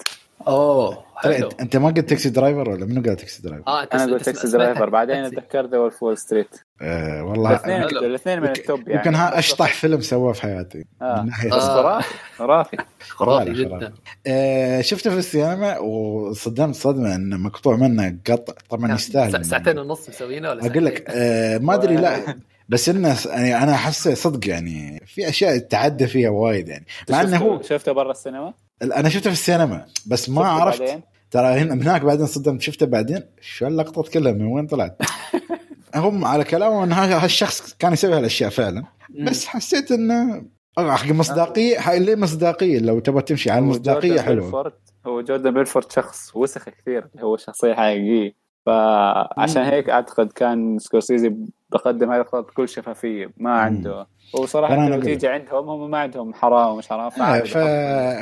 أوه 0.49 1.05
حلو 1.17 1.49
أنت 1.61 1.77
ما 1.77 1.89
قلت 1.89 1.99
Taxi 2.09 2.31
Driver 2.31 2.71
ولا 2.71 2.87
منو 2.87 3.03
قال 3.03 3.17
Taxi 3.17 3.43
Driver؟ 3.43 3.67
آه 3.69 3.89
أنا 3.95 4.05
قلت 4.13 4.23
Taxi 4.25 4.49
Driver 4.49 4.89
بعدين. 4.91 5.17
أتذكر 5.25 5.67
The 5.67 5.79
Wolf 5.79 5.95
of 5.95 6.03
Wall 6.03 6.19
Street 6.19 6.49
آه 6.83 7.23
والله 7.25 7.51
الاثنين. 7.51 7.83
الاثنين 7.83 8.41
من 8.41 8.47
يمكن- 8.47 8.61
التوب 8.61 8.89
يعني 8.89 8.95
يمكن 8.99 9.15
ها 9.15 9.39
أشطح 9.39 9.73
فيلم 9.75 10.01
سواه 10.01 10.33
في 10.33 10.43
حياتي 10.43 10.85
آه. 11.03 11.21
من 11.23 11.27
ناحيه 11.29 11.53
آه. 11.55 12.01
خرافي 12.37 12.77
خرافي 13.09 13.53
جدا. 13.53 13.93
آه 14.27 14.81
شفته 14.81 15.11
في 15.11 15.17
السينما 15.19 15.79
وصدمت 15.79 16.75
صدمة 16.75 17.15
إنه 17.15 17.37
مقطوع 17.37 17.77
منه 17.77 18.19
قطع 18.31 18.53
طبعا 18.71 18.95
يستاهل 18.95 19.33
سا- 19.33 19.43
ساعتين 19.43 19.79
ونص 19.79 20.09
مسوينه 20.09 20.51
ولا 20.51 20.67
أقول 20.67 20.85
لك؟ 20.85 21.05
آه 21.11 21.59
ما 21.59 21.75
أدري 21.75 21.97
لا 21.97 22.37
بس 22.69 22.89
إنه 22.89 23.15
س- 23.15 23.27
يعني 23.27 23.63
أنا 23.63 23.73
احس 23.75 24.09
صدق 24.09 24.49
يعني 24.49 25.03
في 25.07 25.29
أشياء 25.29 25.59
تعدى 25.59 26.07
فيها 26.07 26.31
وايد 26.31 26.69
يعني 26.69 26.87
مع 27.11 27.21
إنه 27.21 27.37
هو 27.39 27.63
شفته 27.63 27.93
برا 27.93 28.11
السينما 28.11 28.55
أنا 28.83 29.09
شفته 29.09 29.31
في 29.31 29.37
السينما 29.37 29.87
بس 30.07 30.31
ما 30.31 30.47
عرفت. 30.47 30.81
بعدين؟ 30.81 31.03
ترى 31.31 31.47
هنا 31.47 31.75
هناك 31.75 32.03
بعدين 32.03 32.27
صدمت 32.27 32.61
شفته 32.61 32.87
بعدين؟ 32.87 33.23
شو 33.41 33.67
اللقطات 33.67 34.09
كلها؟ 34.09 34.33
من 34.33 34.45
وين 34.45 34.67
طلعت؟ 34.67 34.99
هم 35.95 36.25
على 36.25 36.45
كلامهم 36.45 36.83
إن 36.83 36.93
هالشخص 36.93 37.75
كان 37.79 37.93
يسوي 37.93 38.15
هالأشياء 38.15 38.51
فعلا 38.51 38.85
بس 39.27 39.47
حسيت 39.47 39.93
إنه 39.93 40.43
حق 40.79 41.13
مصداقية 41.13 41.99
ليه 41.99 42.15
مصداقية 42.15 42.79
لو 42.79 42.99
تبغى 42.99 43.23
تمشي 43.23 43.51
على 43.51 43.59
المصداقية 43.59 44.21
حلوة. 44.21 44.73
هو 45.07 45.21
جوردن 45.21 45.55
بيلفورد 45.55 45.93
شخص 45.93 46.37
وسخ 46.37 46.69
كثير 46.69 47.07
هو 47.21 47.37
شخصية 47.37 47.75
حقيقية. 47.75 48.33
فعشان. 48.67 49.63
هيك 49.63 49.91
أعتقد 49.91 50.33
كان 50.33 50.79
سكورسيزي 50.79 51.35
بقدم 51.71 52.11
هذا 52.13 52.21
الخط 52.21 52.51
بكل 52.51 52.69
شفافية 52.69 53.31
ما 53.37 53.51
عنده 53.51 54.07
وصراحة. 54.35 55.01
تيجي 55.01 55.29
عندهم 55.29 55.69
هم 55.69 55.91
ما 55.91 55.99
عندهم 55.99 56.35
حرام 56.35 56.75
ومش 56.75 56.89
حرام 56.89 57.11
آه 57.21 57.41
ف... 57.41 57.57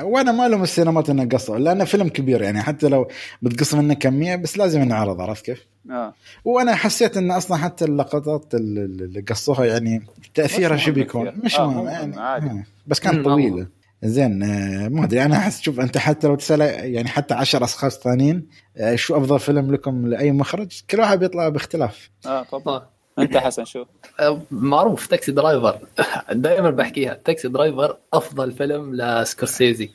وأنا 0.05 0.33
ما 0.33 0.49
لهم 0.49 0.63
السينمات 0.63 1.11
إنه 1.11 1.29
قصوا 1.29 1.59
لأنه 1.59 1.85
فيلم 1.85 2.09
كبير 2.09 2.43
يعني 2.43 2.63
حتى 2.63 2.89
لو 2.89 3.09
بتقص 3.43 3.75
منه 3.75 3.95
كمية 3.95 4.37
بس 4.37 4.59
لازم 4.59 4.83
ينعرض 4.83 5.21
عرفت 5.21 5.45
كيف؟ 5.45 5.67
آه. 5.91 6.15
وأنا 6.45 6.75
حسيت 6.75 7.17
إن 7.17 7.31
أصلا 7.31 7.57
حتى 7.57 7.85
اللقطات 7.85 8.55
اللي 8.55 9.21
قصوها 9.21 9.65
يعني 9.65 10.07
تأثيرها 10.35 10.77
شو 10.77 10.93
بيكون. 10.93 11.33
مش 11.45 11.61
آه، 11.61 11.67
مهم 11.67 11.89
يعني 11.89 12.21
عادي. 12.21 12.47
آه. 12.47 12.65
بس 12.87 13.01
كانت 13.01 13.25
طويله 13.25 13.67
زين 14.03 14.43
آه، 14.43 14.89
ما 14.89 15.05
أدري 15.05 15.25
أنا 15.25 15.37
أحس 15.37 15.61
شوف 15.61 15.81
أنت 15.81 15.99
حتى 15.99 16.27
لو 16.27 16.35
تسأل 16.35 16.61
يعني 16.95 17.09
حتى 17.09 17.35
عشر 17.35 17.65
أشخاص 17.65 17.99
ثانيين 17.99 18.47
آه، 18.77 18.95
شو 18.95 19.17
أفضل 19.17 19.39
فيلم 19.41 19.73
لكم 19.73 20.07
لأي 20.07 20.33
مخرج 20.33 20.83
كل 20.91 21.01
واحد 21.01 21.19
بيطلع 21.19 21.49
باختلاف 21.49 22.11
آه 22.27 22.43
طبعا 22.43 22.77
آه. 22.77 22.96
أنت 23.19 23.37
حسن 23.37 23.65
شو؟ 23.65 23.85
معروف 24.51 25.07
Taxi 25.07 25.33
Driver 25.33 25.79
دائما 26.33 26.71
بحكيها. 26.71 27.19
Taxi 27.25 27.49
Driver 27.49 27.97
أفضل 28.13 28.53
فيلم 28.53 28.95
لسكورسيزي. 28.95 29.91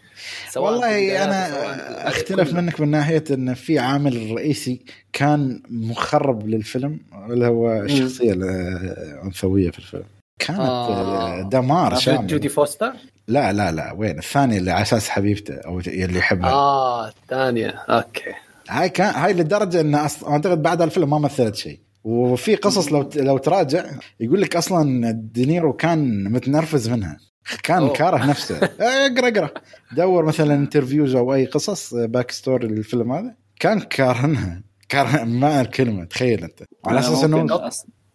والله 0.55 1.23
أنا 1.23 2.07
أختلف. 2.07 2.53
منك 2.53 2.81
من 2.81 2.91
ناحية 2.91 3.23
إن 3.31 3.53
في 3.53 3.79
عامل 3.79 4.31
رئيسي 4.31 4.81
كان 5.13 5.63
مخرب 5.69 6.47
للفيلم 6.47 6.99
اللي 7.29 7.47
هو 7.47 7.71
الشخصيه 7.71 8.33
الانثويه 8.33 9.71
في 9.71 9.79
الفيلم. 9.79 10.03
كانت 10.39 10.59
آه. 10.59 11.39
آه. 11.39 11.41
دمار 11.41 11.95
شامل. 11.95 12.27
جودي 12.27 12.49
فوستر؟ 12.49 12.91
لا 13.27 13.53
لا 13.53 13.71
لا 13.71 13.91
وين؟ 13.91 14.17
الثاني 14.17 14.57
اللي 14.57 14.71
على 14.71 14.81
أساس 14.81 15.09
حبيبته 15.09 15.55
أو 15.55 15.79
اللي 15.79 16.19
يحبها. 16.19 16.51
آه 16.51 17.07
الثانية. 17.07 17.69
أوكي. 17.69 18.33
هاي 18.69 18.89
كان 18.89 19.15
هاي 19.15 19.33
لدرجة 19.33 19.81
إن 19.81 19.95
أص... 19.95 20.23
أعتقد 20.23 20.61
بعد 20.61 20.81
الفيلم 20.81 21.09
ما 21.09 21.19
مثلت 21.19 21.55
شيء. 21.55 21.79
وفي 22.03 22.55
قصص 22.55 22.91
لو 22.91 23.09
لو 23.15 23.37
تراجع 23.37 23.85
يقول 24.19 24.41
لك 24.41 24.55
أصلا 24.55 25.11
دينيرو 25.11 25.73
كان 25.73 26.23
متنرفز 26.31 26.89
منها. 26.89 27.17
كان 27.63 27.77
أوه. 27.77 27.93
كاره 27.93 28.25
نفسه. 28.25 28.55
آه، 28.81 29.07
اقرأ 29.07 29.27
اقرأ. 29.27 29.49
دور 29.91 30.25
مثلا 30.25 30.53
interviews 30.53 31.15
أو 31.15 31.33
أي 31.33 31.45
قصص 31.45 31.93
backstory 31.93 32.67
للفيلم 32.67 33.11
هذا. 33.11 33.35
كان 33.59 33.79
كارهنها. 33.79 34.63
كاره 34.89 35.23
معنى 35.23 35.61
الكلمة 35.61 36.03
تخيل 36.03 36.43
أنت. 36.43 36.63
على 36.85 36.99
أساس 36.99 37.23
ممكن 37.23 37.53
انه. 37.53 37.69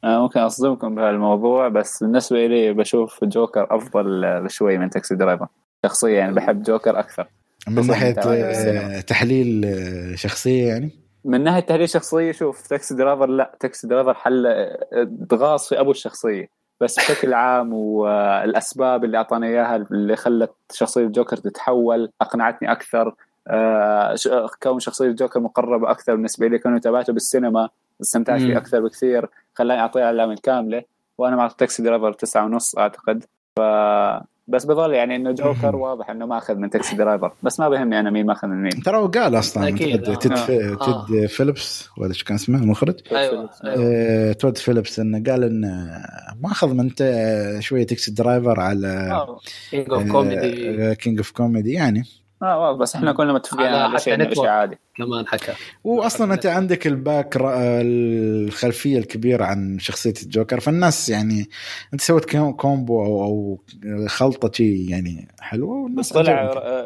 أنا 0.05 0.21
ممكن 0.21 0.41
أصدمكم 0.41 0.95
بهالموضوع 0.95 1.69
بس 1.69 2.03
بالنسبة 2.03 2.47
لي 2.47 2.73
بشوف 2.73 3.25
جوكر 3.25 3.67
أفضل 3.71 4.41
بشوي 4.43 4.79
من 4.79 4.91
Taxi 4.91 5.15
Driver 5.15 5.47
شخصيا 5.87 6.11
يعني 6.11 6.33
بحب 6.35 6.63
جوكر 6.63 6.99
أكثر. 6.99 7.27
من 7.69 7.87
ناحية 7.87 8.15
آه،. 8.19 9.01
تحليل 9.01 9.65
آه، 9.65 10.15
شخصية 10.15 10.69
يعني. 10.69 11.06
من 11.27 11.45
ناحية 11.45 11.61
تحليل 11.61 11.89
شخصية 11.89 12.33
شوف 12.33 12.67
Taxi 12.67 12.95
Driver 12.95 13.27
لا 13.27 13.57
Taxi 13.61 13.89
Driver 13.89 14.15
حل 14.15 14.69
ضغاص 15.05 15.69
في 15.69 15.81
أبو 15.81 15.91
الشخصية 15.91 16.49
بس 16.81 16.97
بشكل 16.97 17.35
عام 17.35 17.73
والاسباب 17.73 19.05
اللي 19.05 19.17
اعطانا 19.17 19.47
إياها 19.47 19.77
اللي 19.77 20.17
خلت 20.17 20.55
شخصية 20.73 21.05
الجوكر 21.05 21.37
تتحول 21.37 22.11
أقنعتني 22.21 22.73
أكثر 22.73 23.15
آه، 23.49 24.17
كون 24.63 24.81
شخصية 24.81 25.07
الجوكر 25.07 25.41
مقربة 25.41 25.91
أكثر 25.91 26.15
بالنسبة 26.15 26.47
لي 26.47 26.59
كونه 26.59 26.79
تابعته 26.79 27.13
بالسينما 27.13 27.69
استمتعت. 28.01 28.41
فيه 28.41 28.57
أكثر 28.57 28.81
بكثير 28.81 29.29
خلاني 29.55 29.81
اعطيه 29.81 30.05
العلامة 30.05 30.31
الكاملة 30.31 30.83
وأنا 31.19 31.37
مع 31.37 31.49
Taxi 31.49 31.83
Driver 31.83 32.13
تسعة 32.13 32.45
ونص 32.45 32.79
أعتقد 32.79 33.25
ف 33.57 33.61
بس 34.49 34.65
بظل 34.65 34.93
يعني 34.93 35.17
إنه 35.17 35.33
جوكر 35.43 35.77
واضح 35.77 36.11
إنه 36.11 36.27
ماخذ 36.27 36.55
من 36.55 36.71
Taxi 36.71 36.97
Driver. 36.97 37.33
بس 37.43 37.61
ما 37.61 37.69
بيهمني 37.69 38.01
أنا 38.01 38.11
مين 38.11 38.27
ماخذ 38.27 38.49
من 38.49 38.63
مين. 38.63 38.83
ترى 38.83 38.97
هو 38.97 39.07
قال 39.07 39.39
أصلا 39.39 39.69
أكيد، 39.69 40.03
تد. 40.03 40.17
تد, 40.17 40.33
آه. 40.33 41.07
تد 41.07 41.27
فيليبس 41.27 41.89
ولا 41.99 42.09
إيش 42.09 42.25
كان 42.25 42.35
اسمه 42.35 42.59
المخرج. 42.59 42.95
أيوه 43.13 43.51
أيوه. 43.65 43.77
آه، 43.79 44.33
تود 44.33 44.59
فيليبس 44.59 44.99
إنه 45.01 45.23
قال 45.31 45.45
إنه 45.45 46.03
ماخذ 46.41 46.75
من 46.75 46.95
ت- 46.95 47.57
شوية 47.61 47.87
Taxi 47.87 48.11
Driver 48.11 48.61
على 48.61 49.27
King 49.71 49.91
of 49.93 50.11
Comedy 50.13 50.95
King 50.95 51.19
of 51.19 51.31
Comedy 51.31 51.73
يعني. 51.73 52.03
آه، 52.43 52.59
واضح. 52.61 52.79
بس 52.81 52.97
إحنا 52.97 53.13
كلنا 53.13 53.33
متفقين 53.33 53.67
على 53.67 53.99
شيء. 53.99 54.35
شيء 54.35 54.47
عادي. 54.47 54.79
كمان 54.97 55.27
حكى. 55.27 55.53
واصلا 55.85 56.35
أنت 56.35 56.47
عندك 56.47 56.87
الـ 56.87 56.97
back 56.97 57.37
الخلفية 57.41 58.99
الكبيرة 58.99 59.45
عن 59.45 59.79
شخصية 59.79 60.15
الجوكر 60.23 60.61
فالناس 60.61 61.09
يعني 61.09 61.49
أنت 61.93 62.01
سويت 62.01 62.25
com- 62.31 62.53
combo 62.53 63.05
أو, 63.05 63.23
أو 63.25 63.59
خلطة 64.07 64.51
شيء 64.55 64.91
يعني 64.91 65.29
حلوة 65.41 65.77
والناس 65.77 66.13
طلع 66.13 66.33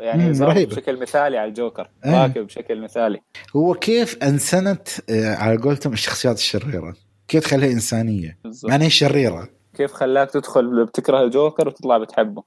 يعني 0.03 0.35
ظهر 0.35 0.49
رهيبة. 0.49 0.71
بشكل 0.77 1.01
مثالي 1.01 1.39
على 1.39 1.49
الجوكر 1.49 1.89
إيه. 2.05 2.23
راكب 2.23 2.47
بشكل 2.47 2.81
مثالي. 2.81 3.21
هو 3.57 3.75
كيف 3.75 4.17
أنسنت 4.23 4.89
آه، 5.11 5.35
على 5.35 5.57
قولتهم 5.57 5.93
الشخصيات 5.93 6.37
الشريرة؟ 6.39 6.95
كيف 7.29 7.45
تخليها 7.45 7.73
إنسانية؟ 7.73 8.39
هي 8.71 8.91
شريرة؟ 8.91 9.49
كيف 9.77 9.93
خلاك 9.93 10.31
تدخل 10.31 10.85
بتكره 10.85 11.23
الجوكر 11.25 11.69
وتطلع 11.69 11.99
بتحبه؟ 11.99 12.43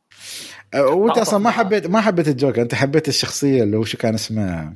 وأنت 0.76 1.18
آه، 1.18 1.22
أصلا 1.22 1.40
ما. 1.40 1.52
حبيت 1.52 1.88
ما 1.88 2.02
حبيت 2.02 2.28
الجوكر 2.28 2.62
أنت 2.62 2.76
حبيت 2.76 3.08
الشخصية 3.08 3.64
اللي 3.64 3.78
هو 3.78 3.84
شو 3.84 3.98
كان 3.98 4.14
اسمه 4.14 4.74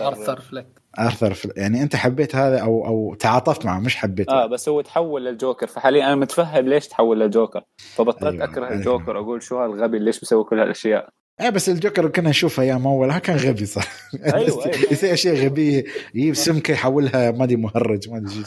آرثر 0.00 0.40
فليك 0.40 0.66
آرثر 0.98 1.34
فل... 1.34 1.52
يعني 1.56 1.82
أنت 1.82 1.96
حبيت 1.96 2.36
هذا 2.36 2.58
أو 2.58 2.86
أو 2.86 3.14
تعاطفت 3.14 3.66
معه 3.66 3.78
مش 3.78 3.96
حبيته 3.96 4.32
آه 4.32 4.46
بس 4.46 4.68
هو 4.68 4.80
تحول 4.80 5.24
للجوكر 5.24 5.66
فحاليا 5.66 6.06
أنا 6.06 6.14
متفهم 6.14 6.68
ليش 6.68 6.88
تحول 6.88 7.20
للجوكر 7.20 7.64
فبطلت 7.76 8.32
أيوة،. 8.32 8.44
أكره 8.44 8.66
أيوة. 8.66 8.78
الجوكر 8.78 9.18
أقول 9.18 9.42
شو 9.42 9.58
هالغبي 9.58 9.98
ليش 9.98 10.20
بيسوي 10.20 10.44
كل 10.44 10.60
هالأشياء 10.60 11.08
إيه 11.40 11.50
بس 11.50 11.68
الجوكر 11.68 12.00
اللي 12.00 12.12
كنا 12.12 12.30
نشوفه 12.30 12.62
أيام 12.62 12.86
أول 12.86 13.18
كان 13.18 13.36
غبي 13.36 13.66
صح 13.66 13.88
أيوة، 14.24 14.36
أيوة. 14.36 14.76
يسوي 14.92 15.12
أشياء 15.12 15.34
غبية 15.44 15.84
يجيب 16.14 16.34
سمكة 16.34 16.72
يحولها 16.72 17.30
ما 17.30 17.44
أدري 17.44 17.56
مهرج 17.56 18.10
ما 18.10 18.18
أدري. 18.18 18.44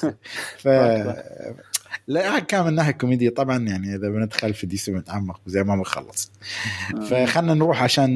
ف 0.58 0.68
لا 2.08 2.40
كان 2.40 2.66
من 2.66 2.74
ناحية 2.76 2.92
كوميديا 2.92 3.30
طبعا 3.30 3.58
يعني 3.68 3.96
إذا 3.96 4.10
بندخل 4.10 4.54
في 4.54 4.68
دي 4.68 4.78
سي 4.78 4.92
نتعمق 4.92 5.42
زي 5.46 5.64
ما 5.64 5.76
بنخلص. 5.76 6.32
فخلنا 7.10 7.54
نروح 7.54 7.84
عشان 7.84 8.12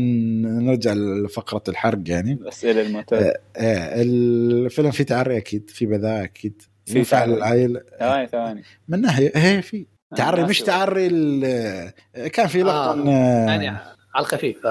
نرجع 0.65 0.93
لفقرة 0.93 1.63
الحرق 1.69 1.99
يعني. 2.07 2.31
الأسئلة 2.33 2.81
المعتادة. 2.81 3.41
آه 3.57 4.01
الفيلم 4.01 4.91
فيه 4.91 5.03
تعري 5.03 5.37
أكيد 5.37 5.69
في 5.69 5.85
بذاء 5.85 6.23
أكيد. 6.23 6.61
في 6.85 6.97
ينفع 6.97 7.19
تعري. 7.19 7.31
للعائله 7.31 7.81
ثواني 7.99 8.27
ثواني. 8.27 8.63
من 8.87 9.01
ناحية 9.01 9.31
هي 9.35 9.61
في 9.61 9.85
تعري 10.15 10.41
ما 10.41 10.47
مش 10.47 10.59
تعري 10.61 11.07
ال- 11.07 11.91
كان 12.29 12.47
في 12.47 12.63
لقطة 12.63 13.09
آه. 13.09 13.96
يعني 14.15 14.15
على 14.15 14.23
الخفيف. 14.25 14.65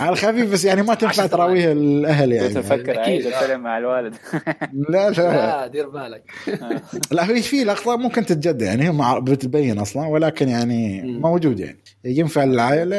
على 0.00 0.12
الخفيف 0.12 0.52
بس 0.52 0.64
يعني 0.64 0.82
ما 0.82 0.94
تنفع 0.94 1.08
عشر 1.22 1.26
تراويها 1.26 1.72
الأهل 1.72 2.32
يعني. 2.32 2.48
كنت 2.48 2.56
أفكر 2.56 2.82
أكيد. 2.82 2.96
اعيد 2.98 3.26
الفيلم 3.26 3.60
مع 3.60 3.78
الوالد 3.78 4.14
لا 4.90 5.10
لا. 5.10 5.12
لا 5.36 5.66
دير 5.66 5.88
بالك. 5.88 6.22
لا 7.12 7.30
هي 7.30 7.42
في 7.42 7.64
لقطة 7.64 7.96
ممكن 7.96 8.26
تتجدد 8.26 8.62
يعني 8.62 8.88
هي 8.88 9.20
بتبين 9.20 9.78
أصلا 9.78 10.06
ولكن 10.08 10.48
يعني. 10.48 11.02
موجود 11.02 11.60
يعني. 11.60 11.78
ينفع 12.04 12.44
للعائله 12.44 12.96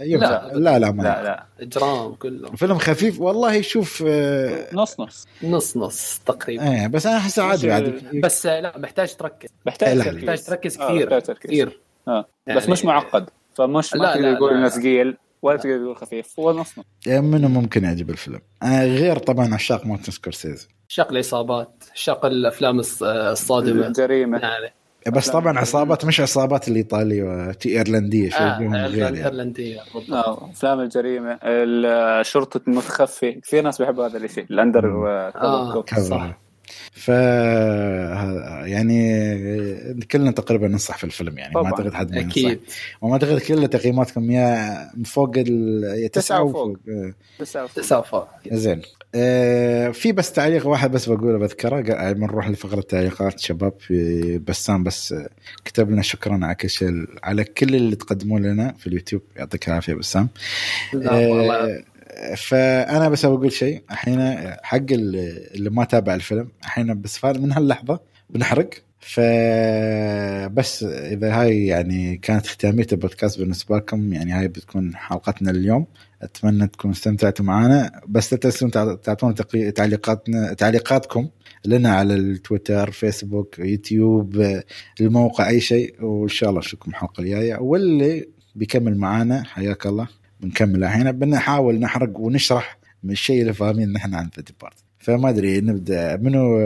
ينفع. 0.00 0.46
لا، 0.46 0.58
لا 0.58 0.78
لا 0.78 0.90
ما 0.90 1.02
لا 1.02 1.22
لا. 1.22 1.46
إجرام 1.60 2.14
كله. 2.14 2.50
فيلم 2.50 2.78
خفيف 2.78 3.20
والله 3.20 3.60
شوف 3.60 4.04
آه، 4.06 4.66
نص 4.72 5.00
نص. 5.00 5.26
نص 5.42 5.76
نص 5.76 6.20
تقريبا. 6.26 6.70
إيه 6.72 6.86
بس 6.86 7.06
أنا 7.06 7.16
احسه 7.16 7.42
عادي 7.42 7.72
عادي 7.72 7.92
بس 8.20 8.46
لا 8.46 8.78
محتاج 8.78 9.14
تركز. 9.16 9.48
محتاج 9.66 9.96
لا، 9.96 10.04
تركيز. 10.04 10.24
محتاج 10.24 10.44
تركز 10.44 10.78
آه، 10.80 10.88
كثير. 10.88 11.34
كثير. 11.34 11.80
آه. 12.08 12.24
يعني- 12.46 12.60
بس 12.60 12.68
مش 12.68 12.84
معقد. 12.84 13.26
فمش 13.54 13.94
ما 13.94 13.98
لا، 14.02 14.14
تقدر 14.14 14.28
لا، 14.30 14.34
تقول. 14.34 14.54
إنه 14.54 14.68
ثقيل 14.68 15.16
ولا 15.42 15.56
تقدر 15.56 15.78
تقول 15.78 15.96
خفيف 15.96 16.40
هو 16.40 16.52
نص 16.52 16.78
نص. 16.78 16.84
منه 17.06 17.48
ممكن 17.48 17.84
يعجب 17.84 18.10
الفيلم؟ 18.10 18.40
آه، 18.62 18.84
غير 18.86 19.18
طبعا 19.18 19.54
عشاق 19.54 19.86
مارتن 19.86 20.12
سكورسيزي. 20.12 20.68
عشاق 20.88 21.10
العصابات 21.10 21.84
عشاق 21.94 22.24
الأفلام 22.26 22.82
الص- 22.82 23.02
آه، 23.02 23.32
الصادمة. 23.32 23.86
الجريمة. 23.86 24.38
يعني 24.38 24.74
بس 25.12 25.30
طبعا 25.30 25.58
عصابات 25.58 26.04
مش 26.04 26.20
عصابات 26.20 26.68
الايطاليه 26.68 27.52
تي 27.52 27.78
إيرلندية 27.78 28.28
شيء 28.30 28.40
آه 28.40 28.58
غير 28.86 28.98
يعني. 28.98 29.24
إيرلندية 29.24 29.80
آه، 30.12 30.50
أفلام 30.50 30.80
الجريمة. 30.80 31.38
ال- 31.42 32.26
شرطة 32.26 32.60
المتخفي 32.68 33.32
كثير 33.32 33.62
ناس 33.62 33.78
بيحبوا 33.82 34.06
هذا 34.06 34.18
الشيء 34.18 34.44
الأندر 34.50 35.08
آه. 35.36 35.84
صح. 36.00 36.38
ف 36.92 37.08
يعني 38.66 39.00
كلنا 40.12 40.30
تقريبا 40.30 40.68
ننصح 40.68 40.98
في 40.98 41.04
الفيلم 41.04 41.38
يعني 41.38 41.54
ما 41.54 41.60
طبعاً. 41.60 41.72
أعتقد 41.72 41.94
حد 41.94 42.10
ما 42.10 42.16
ينصح 42.20 42.30
أكيد 42.30 42.60
وما 43.00 43.12
أعتقد 43.12 43.38
كل 43.40 43.68
تقييماتكم 43.68 44.30
يا 44.30 44.90
فوق 45.04 45.32
ال 45.36 46.10
وفوق. 46.16 46.44
وفوق 46.44 46.76
آه، 46.88 47.14
تسعة 47.38 47.64
وفوق. 47.64 47.74
تسعة 47.82 48.02
فوق 48.02 48.28
زين 48.52 48.82
آه 49.14 49.88
في 49.88 50.12
بس 50.12 50.32
تعليق 50.32 50.66
واحد 50.66 50.90
بس 50.92 51.08
بقوله 51.08 51.38
بذكره 51.38 51.76
قبل 52.08 52.20
ما 52.20 52.26
نروح 52.26 52.48
لفقرة 52.50 52.80
تعليقات 52.80 53.40
شباب 53.40 53.72
بسام 54.48 54.84
بس 54.84 55.12
آه، 55.12 55.28
كتب 55.64 55.90
لنا 55.90 56.02
شكرا 56.02 56.40
على 56.42 56.54
كل 56.54 56.70
شيء 56.70 57.06
على 57.22 57.44
كل 57.44 57.74
اللي 57.74 57.96
تقدموه 57.96 58.40
لنا 58.40 58.74
في 58.78 58.86
اليوتيوب 58.86 59.22
يعطيك 59.36 59.68
العافية 59.68 59.94
بسام 59.94 60.28
لا، 60.92 61.12
والله. 61.12 61.54
آه، 61.64 61.82
فأنا 62.36 63.08
بس 63.08 63.26
بقول 63.26 63.52
شيء. 63.52 63.82
الحين 63.90 64.20
حق 64.62 64.76
اللي 64.90 65.70
ما 65.70 65.84
تابع 65.84 66.14
الفيلم 66.14 66.48
الحين 66.64 67.00
بس 67.00 67.24
من 67.24 67.52
هاللحظة 67.52 68.00
بنحرق. 68.30 68.70
فبس 69.02 70.82
إذا 70.82 71.34
هاي 71.40 71.66
يعني 71.66 72.16
كانت 72.16 72.46
ختاميه 72.46 72.86
البودكاست 72.92 73.38
بالنسبة 73.38 73.76
لكم 73.76 74.12
يعني 74.12 74.32
هاي 74.32 74.48
بتكون 74.48 74.96
حلقتنا 74.96 75.50
اليوم. 75.50 75.86
أتمنى 76.22 76.66
تكونوا 76.66 76.94
استمتعتوا 76.96 77.44
معنا. 77.44 78.00
بس 78.08 78.32
لا 78.32 78.38
تنسون 78.38 78.70
تع- 78.70 78.94
تعطونا 78.94 79.34
تعليقاتنا 79.70 80.52
تعليقاتكم 80.52 81.28
لنا 81.64 81.94
على 81.94 82.14
التويتر 82.14 82.90
فيسبوك 82.90 83.58
يوتيوب 83.58 84.60
الموقع 85.00 85.48
أي 85.48 85.60
شيء. 85.60 86.04
وإن 86.04 86.28
شاء 86.28 86.48
الله 86.48 86.58
نشوفكم 86.60 86.90
الحلقة 86.90 87.20
الجاية. 87.20 87.56
واللي 87.56 88.28
بيكمل 88.54 88.96
معانا 88.96 89.42
حياك 89.44 89.86
الله. 89.86 90.19
بنكمل 90.40 90.84
الحين. 90.84 91.12
بنحاول 91.12 91.78
نحرق 91.78 92.18
ونشرح 92.18 92.78
من 93.02 93.10
الشيء 93.10 93.40
اللي 93.42 93.52
فاهمين 93.52 93.92
نحن 93.92 94.14
عن 94.14 94.30
The 94.36 94.42
Departed 94.42 94.76
فما 94.98 95.28
أدري 95.28 95.60
نبدأ. 95.60 96.16
منو 96.16 96.58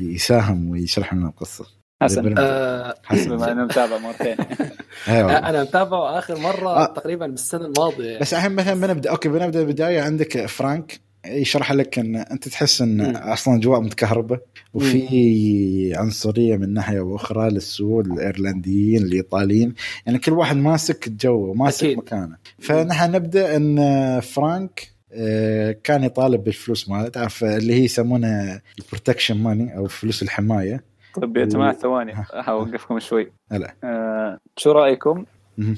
يساهم 0.00 0.70
ويشرح 0.70 1.14
لنا 1.14 1.28
القصة؟ 1.28 1.64
حسن. 2.02 2.34
آه، 2.38 2.94
حسن. 3.04 3.36
بما 3.36 3.52
انه 3.52 3.64
متابع 3.64 3.98
مرتين. 3.98 4.36
أيوه. 5.08 5.38
أنا 5.38 5.62
متابعه 5.62 6.18
آخر 6.18 6.38
مرة 6.38 6.68
آه. 6.68 6.94
تقريبا 6.94 7.26
بالسنة 7.26 7.66
الماضية. 7.66 8.18
بس 8.18 8.34
الحين 8.34 8.52
مثلا 8.52 8.74
بنبدا 8.74 9.10
okay 9.10 9.28
بنبدأ 9.28 9.60
البدايه 9.60 10.02
عندك 10.02 10.46
فرانك. 10.46 11.00
يشرح 11.28 11.72
لك 11.72 11.98
إن 11.98 12.16
أنت 12.16 12.48
تحس 12.48 12.82
إن. 12.82 13.00
أصلا 13.16 13.56
اجواء 13.56 13.80
متكهربة. 13.80 14.38
وفي 14.74 15.92
عنصرية 15.96 16.56
من 16.56 16.72
ناحية 16.72 17.00
وأخرى 17.00 17.50
للسود 17.50 18.06
الإيرلنديين 18.06 19.02
الإيطاليين. 19.02 19.74
يعني 20.06 20.18
كل 20.18 20.32
واحد 20.32 20.56
ماسك 20.56 21.08
جو 21.08 21.54
ماسك 21.54 21.84
أكيد. 21.84 21.98
مكانه. 21.98 22.36
فنحن 22.58 23.12
نبدأ 23.12 23.56
إن 23.56 24.20
فرانك 24.20 24.98
آه، 25.12 25.76
كان 25.84 26.04
يطالب 26.04 26.44
بالفلوس 26.44 26.88
مالته 26.88 27.08
تعرف 27.08 27.44
اللي 27.44 27.74
هي 27.74 27.84
يسمونها 27.84 28.62
ال 28.78 28.83
protection 28.83 29.36
money 29.42 29.76
أو 29.76 29.86
فلوس 29.86 30.22
الحماية. 30.22 30.84
طيب 31.20 31.36
يا 31.36 31.44
جماعة 31.44 31.72
ثواني. 31.72 32.14
أوقفكم 32.32 32.98
شوي. 32.98 33.32
هلا. 33.52 33.74
آه، 33.84 34.38
شو 34.56 34.72
رأيكم. 34.72 35.24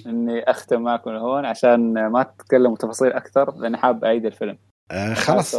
إني 0.07 0.43
أختم 0.43 0.83
معكم 0.83 1.11
هون 1.11 1.45
عشان 1.45 2.07
ما 2.07 2.23
تتكلموا 2.23 2.77
تفاصيل 2.77 3.13
أكثر؟ 3.13 3.55
لأني 3.57 3.77
حاب 3.77 4.05
أعيد 4.05 4.27
الفيلم. 4.27 4.57
آه، 4.91 5.15
خلاص 5.15 5.57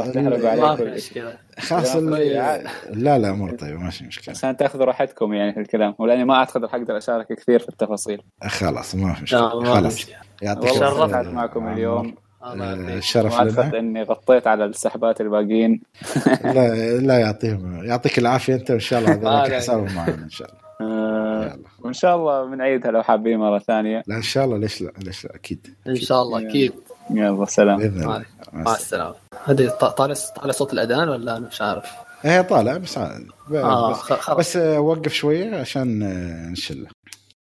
خلاص، 1.59 1.93
طيب،. 1.93 2.67
لا 2.89 3.17
لا 3.17 3.29
امور 3.29 3.55
طيبه 3.55 3.79
ماشي 3.79 4.05
مشكلة. 4.05 4.35
عشان 4.35 4.57
تاخذوا 4.57 4.85
راحتكم 4.85 5.33
يعني 5.33 5.53
في 5.53 5.59
الكلام 5.59 5.95
ولأني 5.99 6.25
ما 6.25 6.35
اعتقد 6.35 6.65
حقدر 6.65 6.97
أشارك 6.97 7.27
كثير 7.27 7.59
في 7.59 7.69
التفاصيل. 7.69 8.21
خلاص 8.43 8.95
ما 8.95 9.13
في 9.13 9.23
مشكلة. 9.23 9.63
خلاص. 9.73 10.07
يعطيك 10.41 10.63
والله 10.63 10.79
شرفت 10.79 10.99
استمتعت 10.99 11.25
معكم 11.25 11.67
اليوم. 11.67 12.15
آه،. 12.43 12.73
الشرف 12.97 13.41
لنا. 13.41 13.79
إني 13.79 14.03
غطيت 14.03 14.47
على 14.47 14.65
السحبات 14.65 15.21
الباقيين. 15.21 15.81
لا 16.55 16.97
لا 16.97 17.19
يعطيهم 17.19 17.83
يعطيك 17.83 18.19
العافية 18.19 18.53
أنت 18.53 18.71
وإن 18.71 18.79
شاء 18.79 18.99
الله 18.99 19.13
آه، 19.13 19.47
لا. 19.47 19.55
حسابهم 19.55 19.95
معنا 19.95 20.13
إن 20.13 20.29
شاء 20.29 20.47
الله. 20.47 20.61
آه، 20.81 21.59
وإن 21.79 21.93
شاء 21.93 22.15
الله 22.15 22.45
بنعيدها 22.45 22.91
لو 22.91 23.03
حابين 23.03 23.39
مرة 23.39 23.59
ثانية. 23.59 24.03
لا 24.07 24.15
إن 24.15 24.21
شاء 24.21 24.45
الله 24.45 24.57
ليش 24.57 24.81
لا؟ 24.81 24.91
ليش 25.03 25.25
لا؟ 25.25 25.35
أكيد. 25.35 25.67
إن 25.87 25.95
شاء 25.95 26.21
الله 26.21 26.49
أكيد. 26.49 26.73
يلا 27.17 27.45
سلام. 27.45 27.79
مع- 27.79 28.07
مع 28.07 28.23
مع 28.53 28.61
السلامة. 28.61 28.75
السلامة. 28.75 29.15
هذه 29.45 29.67
ط- 29.67 29.85
طالع 29.85 30.13
طالع 30.35 30.51
صوت 30.51 30.73
الأذان 30.73 31.09
ولا 31.09 31.37
أنا 31.37 31.47
مش 31.47 31.61
عارف؟ 31.61 31.85
هي 32.21 32.43
طالع 32.43 32.77
بس. 32.77 32.97
آه 32.97 33.91
بس, 34.11 34.29
بس 34.37 34.57
آه، 34.57 34.79
وقف 34.79 35.13
شوية 35.13 35.55
عشان 35.55 36.03
آه، 36.03 36.49
نشله. 36.49 36.87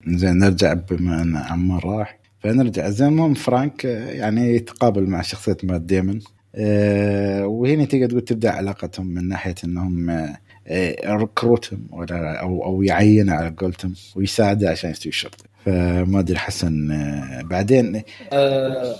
زين 0.08 0.38
نرجع 0.38 0.74
بما 0.74 1.22
ان 1.22 1.36
عمار 1.38 1.86
راح. 1.86 2.20
فنرجع. 2.40 2.90
زين 2.90 3.08
المهم 3.08 3.34
فرانك 3.34 3.86
آه، 3.86 4.10
يعني 4.12 4.56
يتقابل 4.56 5.10
مع 5.10 5.22
شخصية 5.22 5.58
مات 5.64 5.82
ديمون. 5.82 6.20
آه، 6.56 7.46
وهنا 7.48 7.86
تقدر 7.86 8.08
تقول 8.10 8.22
تبدأ 8.22 8.52
علاقتهم 8.52 9.08
من 9.08 9.28
ناحية 9.28 9.56
إنهم 9.64 10.10
آه، 10.68 10.96
recruit 11.06 11.70
هم 11.70 11.88
ولا 11.92 12.42
أو 12.42 12.66
أو 12.66 12.84
يعينه 12.84 13.34
على 13.34 13.56
قولتهم 13.58 13.94
ويساعده 14.16 14.70
عشان 14.70 14.90
يستوي 14.92 15.10
الشرطي 15.10 15.44
فما 15.66 16.20
أدري 16.20 16.38
حسن 16.38 16.92
آه، 16.92 17.42
بعدين 17.42 18.02
أه... 18.34 18.96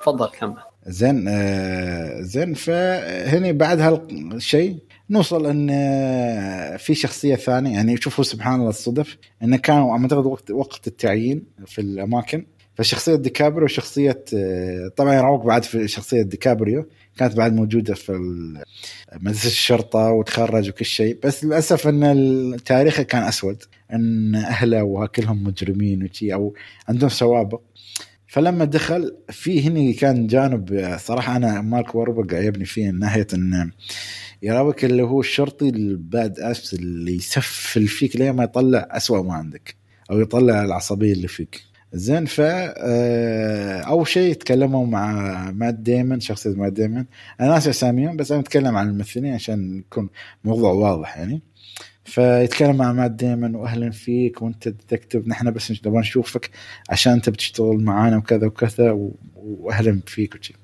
تفضل 0.00 0.26
كمل. 0.26 0.56
زين 0.86 1.28
آه 1.28 2.20
زين 2.20 2.54
فهني 2.54 3.52
بعد 3.52 3.80
هالشيء 3.80 4.78
نوصل 5.10 5.46
إن 5.46 5.70
آه، 5.70 6.76
في 6.76 6.94
شخصية 6.94 7.34
ثانية. 7.34 7.72
يعني 7.72 7.96
شوفوا 7.96 8.24
سبحان 8.24 8.54
الله 8.54 8.68
الصدف. 8.68 9.16
انه 9.42 9.56
كانوا 9.56 9.98
أعتقد 9.98 10.26
وقت 10.26 10.50
وقت 10.50 10.86
التعيين 10.86 11.44
في 11.66 11.80
الأماكن. 11.80 12.46
فشخصية 12.74 13.14
ديكابريو 13.14 13.64
وشخصية 13.64 14.24
آه، 14.34 14.90
طبعا 14.96 15.14
يروق 15.14 15.46
بعد 15.46 15.64
في 15.64 15.88
شخصية 15.88 16.22
ديكابريو. 16.22 16.88
كانت 17.16 17.36
بعد 17.36 17.54
موجودة 17.54 17.94
في 17.94 18.12
مدرسة 19.20 19.46
الشرطة 19.46 20.10
وتخرج 20.10 20.68
وكل 20.68 20.84
شيء. 20.84 21.18
بس 21.24 21.44
للأسف 21.44 21.88
إن 21.88 22.56
تاريخه 22.64 23.02
كان 23.02 23.22
أسود. 23.22 23.62
إن 23.92 24.34
أهله 24.34 24.82
وكلهم 24.82 25.44
مجرمين 25.44 26.04
وشي 26.04 26.34
أو 26.34 26.54
عندهم 26.88 27.08
سوابق 27.10 27.60
فلما 28.32 28.64
دخل 28.64 29.16
في 29.30 29.68
هنا 29.68 29.92
كان 29.92 30.26
جانب 30.26 30.96
صراحة 31.00 31.36
أنا 31.36 31.60
مارك 31.60 31.94
واربرج 31.94 32.34
عجبني 32.34 32.64
فيه 32.64 32.90
من 32.90 32.98
ناحية 32.98 33.26
انه 33.34 33.70
يراويك 34.42 34.84
اللي 34.84 35.02
هو 35.02 35.20
الشرطي 35.20 35.68
الباد 35.68 36.38
أس 36.38 36.74
اللي 36.74 37.16
يسفل 37.16 37.86
فيك 37.86 38.16
لين 38.16 38.30
ما 38.30 38.44
يطلع 38.44 38.88
أسوأ 38.90 39.22
ما 39.22 39.34
عندك 39.34 39.74
أو 40.10 40.20
يطلع 40.20 40.64
العصبية 40.64 41.12
اللي 41.12 41.28
فيك. 41.28 41.60
زين 41.92 42.26
ف 42.26 42.40
آه، 42.40 43.80
أول 43.80 44.08
شيء 44.08 44.34
تكلموا 44.34 44.86
مع 44.86 45.50
مات 45.50 45.74
ديمن 45.74 46.20
شخصية 46.20 46.50
مات 46.50 46.72
ديمن. 46.72 47.04
أنا 47.40 47.48
ناسي 47.48 47.70
اساميهم 47.70 48.16
بس 48.16 48.32
أنا 48.32 48.40
أتكلم 48.40 48.76
عن 48.76 48.88
الممثلين 48.88 49.34
عشان 49.34 49.78
يكون 49.78 50.08
موضوع 50.44 50.72
واضح 50.72 51.18
يعني. 51.18 51.42
فيتكلم 52.04 52.76
مع 52.76 52.92
مات 52.92 53.10
ديمن 53.10 53.54
واهلا 53.54 53.90
فيك 53.90 54.42
وأنت 54.42 54.68
تكتب 54.68 55.28
نحن 55.28 55.50
بس 55.50 55.70
نبغى 55.70 56.00
نشوفك 56.00 56.50
عشان 56.90 57.12
انت 57.12 57.30
بتشتغل 57.30 57.80
معانا 57.80 58.16
وكذا 58.16 58.46
وكذا 58.46 58.98
واهلا 59.36 60.00
فيك 60.06 60.34
وشي. 60.34 60.54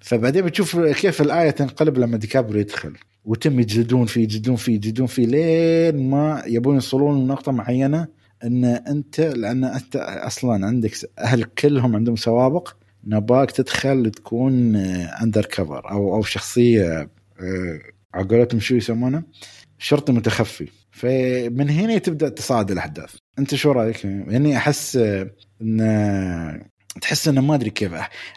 فبعدين 0.00 0.44
بتشوف 0.44 0.78
كيف 0.80 1.20
الآية 1.20 1.50
تنقلب 1.50 1.98
لما 1.98 2.16
ديكابريو 2.16 2.60
يدخل 2.60 2.96
وتم 3.24 3.60
يجلدون 3.60 4.06
فيه 4.06 4.22
يجلدون 4.22 4.56
فيه 4.56 4.74
يجلدون 4.74 5.06
فيه 5.06 5.26
لين 5.26 6.10
ما 6.10 6.42
يبون 6.46 6.74
يوصلون 6.74 7.24
لنقطة 7.24 7.52
معينة 7.52 8.08
إن 8.44 8.64
أنت 8.64 9.20
لأن 9.20 9.64
أنت 9.64 9.96
أصلا 9.96 10.66
عندك 10.66 10.92
أهل 11.18 11.44
كلهم 11.44 11.96
عندهم 11.96 12.16
سوابق 12.16 12.72
نباك 13.06 13.50
تدخل 13.50 14.10
تكون 14.10 14.76
اندر 15.22 15.46
كفر 15.46 15.90
أو 15.90 16.14
أو 16.14 16.22
شخصية 16.22 17.10
آه، 17.40 17.80
عقولتهم 18.14 18.60
شو 18.60 18.74
يسمونه؟ 18.74 19.22
شرطي 19.78 20.12
متخفي. 20.12 20.68
فمن 20.90 21.70
هنا 21.70 21.98
تبدأ 21.98 22.28
تصاعد 22.28 22.70
الأحداث. 22.70 23.14
أنت 23.38 23.54
شو 23.54 23.72
رأيك؟ 23.72 24.04
يعني 24.04 24.56
أحس 24.56 24.96
ان 25.62 26.68
تحس 27.00 27.28
إنه 27.28 27.40
ما 27.40 27.54
أدري 27.54 27.70
كيف 27.70 27.92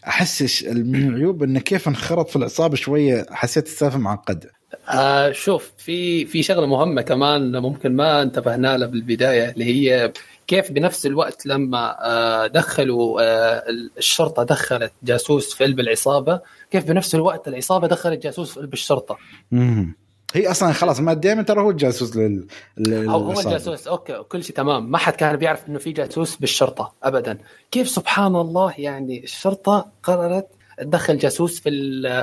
أحس 0.07 0.63
من 0.63 0.95
العيوب 0.95 1.43
انه 1.43 1.59
كيف 1.59 1.87
انخرط 1.87 2.29
في 2.29 2.35
العصابه 2.35 2.75
شوية 2.75 3.25
حسيت 3.31 3.65
السالفه 3.65 3.97
معقده 3.97 4.51
آه 4.89 5.31
شوف 5.31 5.71
في 5.77 6.25
في 6.25 6.43
شغلة 6.43 6.65
مهمة 6.65 7.01
كمان 7.01 7.57
ممكن 7.57 7.95
ما 7.95 8.21
انتبهنا 8.21 8.77
لها 8.77 8.87
بالبداية 8.87 9.49
اللي 9.49 9.65
هي 9.65 10.13
كيف 10.47 10.71
بنفس 10.71 11.05
الوقت 11.05 11.45
لما 11.45 11.97
آه 12.05 12.47
دخلوا 12.47 13.21
آه 13.21 13.63
الشرطة 13.97 14.43
دخلت 14.43 14.91
جاسوس 15.03 15.53
في 15.53 15.63
قلب 15.63 15.79
العصابة 15.79 16.41
كيف 16.71 16.85
بنفس 16.85 17.15
الوقت 17.15 17.47
العصابة 17.47 17.87
دخلت 17.87 18.23
جاسوس 18.23 18.53
في 18.53 18.59
قلب 18.59 18.73
الشرطة. 18.73 19.17
امم 19.53 19.95
هي 20.33 20.51
أصلا 20.51 20.71
خلاص 20.71 20.99
ما 20.99 21.13
دائما 21.13 21.41
ترى 21.41 21.61
هو 21.61 21.69
الجاسوس 21.69 22.15
لل, 22.15 22.47
لل... 22.77 23.09
هو 23.09 23.31
الجاسوس 23.31 23.87
أوكي 23.87 24.23
كل 24.29 24.43
شيء 24.43 24.55
تمام. 24.55 24.91
ما 24.91 24.97
حد 24.97 25.13
كان 25.13 25.35
بيعرف 25.35 25.69
إنه 25.69 25.79
في 25.79 25.91
جاسوس 25.91 26.35
بالشرطة 26.35 26.93
ابدا. 27.03 27.37
كيف 27.71 27.89
سبحان 27.89 28.35
الله 28.35 28.73
يعني 28.77 29.23
الشرطة 29.23 29.91
قررت 30.03 30.47
تدخل 30.77 31.17
جاسوس 31.17 31.59
في 31.59 31.69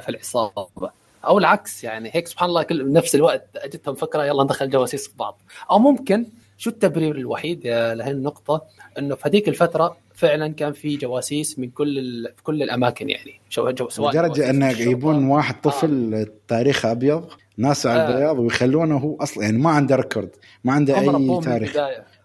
في 0.01 0.09
العصابة؟ 0.09 0.91
أو 1.25 1.39
العكس 1.39 1.85
يعني 1.85 2.11
هيك 2.15 2.27
سبحان 2.27 2.49
الله 2.49 2.63
كل 2.63 2.93
نفس 2.93 3.15
الوقت 3.15 3.47
أجتهم 3.57 3.95
فكرة 3.95 4.25
يلا 4.25 4.45
ندخل 4.45 4.71
جواسيس 4.71 5.09
في 5.09 5.15
بعض. 5.19 5.43
أو 5.71 5.79
ممكن 5.79 6.27
شو 6.59 6.71
التبرير 6.71 7.17
الوحيد 7.17 7.67
لهي 7.67 8.11
النقطة؟ 8.11 8.63
إنه 8.99 9.15
في 9.15 9.29
هذيك 9.29 9.49
الفترة 9.49 9.97
فعلا 10.15 10.49
كان 10.49 10.73
في 10.73 10.97
جواسيس 10.97 11.59
من 11.59 11.71
كل 11.71 11.95
في 12.37 12.43
كل 12.43 12.63
الأماكن 12.63 13.11
يعني 13.11 13.41
سواء 13.51 13.75
لدرجة 13.99 14.51
أنه 14.51 14.71
يجيبون 14.71 15.29
واحد 15.29 15.61
طفل 15.61 16.15
آه. 16.15 16.27
تاريخه 16.49 16.93
أبيض؟ 16.93 17.29
ناس 17.59 17.87
على 17.87 18.01
آه. 18.01 18.09
البياض 18.09 18.39
ويخلونه 18.39 18.97
هو 18.97 19.17
أصلا 19.17 19.45
يعني 19.45 19.59
ما 19.59 19.71
عنده 19.71 19.97
record 19.97 20.31
ما 20.65 20.73
عنده 20.73 20.99
أي 20.99 21.41
تاريخ. 21.41 21.77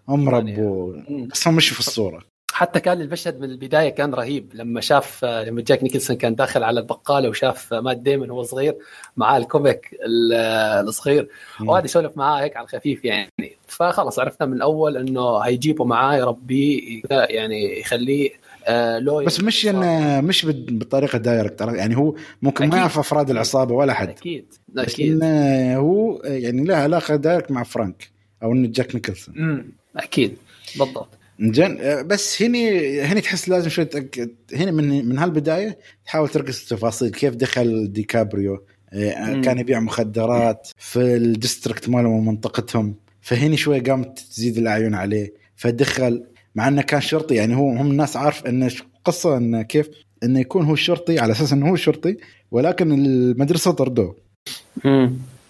هم 0.08 0.28
ربوه. 0.28 0.94
يعني 1.08 1.26
بس 1.26 1.46
مش 1.46 1.68
في 1.68 1.78
الصورة. 1.80 2.34
حتى 2.52 2.80
كان 2.80 3.00
المشهد 3.00 3.40
من 3.40 3.50
البداية 3.50 3.88
كان 3.88 4.14
رهيب. 4.14 4.50
لما 4.54 4.80
شاف 4.80 5.24
لما 5.24 5.62
جاك 5.62 5.82
نيكلسون 5.82 6.16
كان 6.16 6.34
داخل 6.34 6.62
على 6.62 6.80
البقالة 6.80 7.28
وشاف 7.28 7.74
مات 7.74 7.96
ديمون 7.96 8.30
وهو 8.30 8.42
صغير 8.42 8.76
معاه 9.16 9.36
ال 9.36 9.46
comic 9.46 9.96
الصغير. 10.06 11.28
وقعد 11.66 11.84
يسولف 11.84 12.16
معاه 12.16 12.40
هيك 12.42 12.56
على 12.56 12.64
الخفيف 12.64 13.04
يعني. 13.04 13.30
فخلص 13.66 14.18
عرفنا 14.18 14.46
من 14.46 14.52
الأول 14.56 14.96
إنه 14.96 15.38
هيجيبه 15.38 15.84
معاه 15.84 16.16
يربيه 16.16 17.02
يعني 17.10 17.80
يخليه 17.80 18.30
آه 18.66 19.24
بس 19.26 19.40
مش 19.40 19.66
انه 19.66 20.20
مش 20.20 20.46
بالطريقة 20.46 21.18
direct 21.18 21.60
يعني 21.60 21.96
هو 21.96 22.14
ممكن 22.42 22.64
أكيد. 22.64 22.74
ما 22.74 22.80
يعرف 22.80 22.98
أفراد 22.98 23.30
العصابة 23.30 23.74
ولا 23.74 23.92
حد. 23.94 24.08
أكيد. 24.08 24.54
أكيد. 24.76 25.12
انه 25.12 25.76
هو 25.76 26.22
يعني 26.24 26.64
له 26.64 26.76
علاقة 26.76 27.16
direct 27.16 27.50
مع 27.50 27.62
فرانك 27.62 28.10
أو 28.42 28.52
انه 28.52 28.68
جاك 28.68 28.94
نيكلسون. 28.94 29.64
أكيد. 29.96 30.36
بالضبط. 30.78 31.08
زين 31.40 31.80
آه، 31.80 32.02
بس 32.02 32.42
هني 32.42 33.00
هني 33.00 33.20
تحس 33.20 33.48
لازم 33.48 33.68
شوي 33.68 33.88
هنا 34.54 34.70
من 34.70 35.08
من 35.08 35.18
هالبداية 35.18 35.78
تحاول 36.04 36.28
تركز 36.28 36.60
التفاصيل 36.62 37.10
كيف 37.10 37.34
دخل 37.34 37.92
ديكابريو 37.92 38.64
آه، 38.92 39.40
كان 39.40 39.58
يبيع 39.58 39.80
مخدرات 39.80 40.68
في 40.78 41.16
ال 41.16 41.24
district 41.24 41.88
مالهم 41.88 42.12
ومنطقتهم 42.12 42.94
فهني 43.20 43.56
شوي 43.56 43.80
قامت 43.80 44.18
تزيد 44.18 44.58
الأعين 44.58 44.94
عليه 44.94 45.34
فدخل 45.56 46.24
مع 46.54 46.68
انه 46.68 46.82
كان 46.82 47.00
شرطي 47.00 47.34
يعني 47.34 47.56
هو 47.56 47.70
هم 47.70 47.90
الناس 47.90 48.16
عارف 48.16 48.46
انه 48.46 48.70
قصة 49.04 49.36
انه 49.36 49.62
كيف 49.62 49.88
إنه 50.22 50.40
يكون 50.40 50.64
هو 50.64 50.74
شرطي 50.74 51.18
على 51.18 51.32
أساس 51.32 51.52
إنه 51.52 51.70
هو 51.70 51.76
شرطي 51.76 52.16
ولكن 52.50 52.92
المدرسة 52.92 53.70
طردوه. 53.70 54.16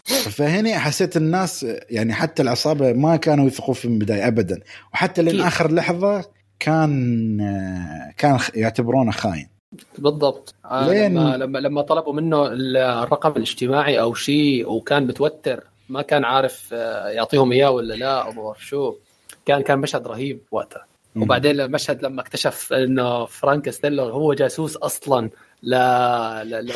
فهنا 0.04 0.78
حسيت 0.78 1.16
الناس 1.16 1.66
يعني 1.90 2.12
حتى 2.12 2.42
العصابة 2.42 2.92
ما 2.92 3.16
كانوا 3.16 3.46
يثقوا 3.46 3.74
من 3.84 3.92
البداية 3.92 4.28
ابدا. 4.28 4.60
وحتى 4.92 5.22
لين 5.22 5.40
آخر 5.40 5.72
لحظة 5.72 6.24
كان 6.58 7.38
كان 8.16 8.38
يعتبرونه 8.54 9.10
خاين. 9.10 9.48
بالضبط. 9.98 10.54
آه 10.64 10.88
لين... 10.88 11.12
لما, 11.12 11.36
لما 11.36 11.58
لما 11.58 11.82
طلبوا 11.82 12.12
منه 12.12 12.46
الرقم 13.02 13.30
الاجتماعي 13.30 14.00
أو 14.00 14.14
شيء 14.14 14.70
وكان 14.70 15.06
متوتر 15.06 15.64
ما 15.88 16.02
كان 16.02 16.24
عارف 16.24 16.68
آه، 16.72 17.08
يعطيهم 17.08 17.52
إياه 17.52 17.70
ولا 17.70 17.94
لا 17.94 18.22
أو 18.22 18.54
شو. 18.54 18.94
كان 19.46 19.62
كان 19.62 19.78
مشهد 19.78 20.06
رهيب 20.06 20.40
وقتها. 20.50 20.86
وبعدين 21.16 21.60
المشهد 21.60 22.02
لما 22.02 22.20
اكتشف 22.20 22.72
إنه 22.72 23.24
فرانك 23.24 23.70
ستيلر 23.70 24.12
هو 24.12 24.34
جاسوس 24.34 24.76
أصلا 24.76 25.30
لا 25.62 26.44
لا 26.44 26.62
لا, 26.62 26.72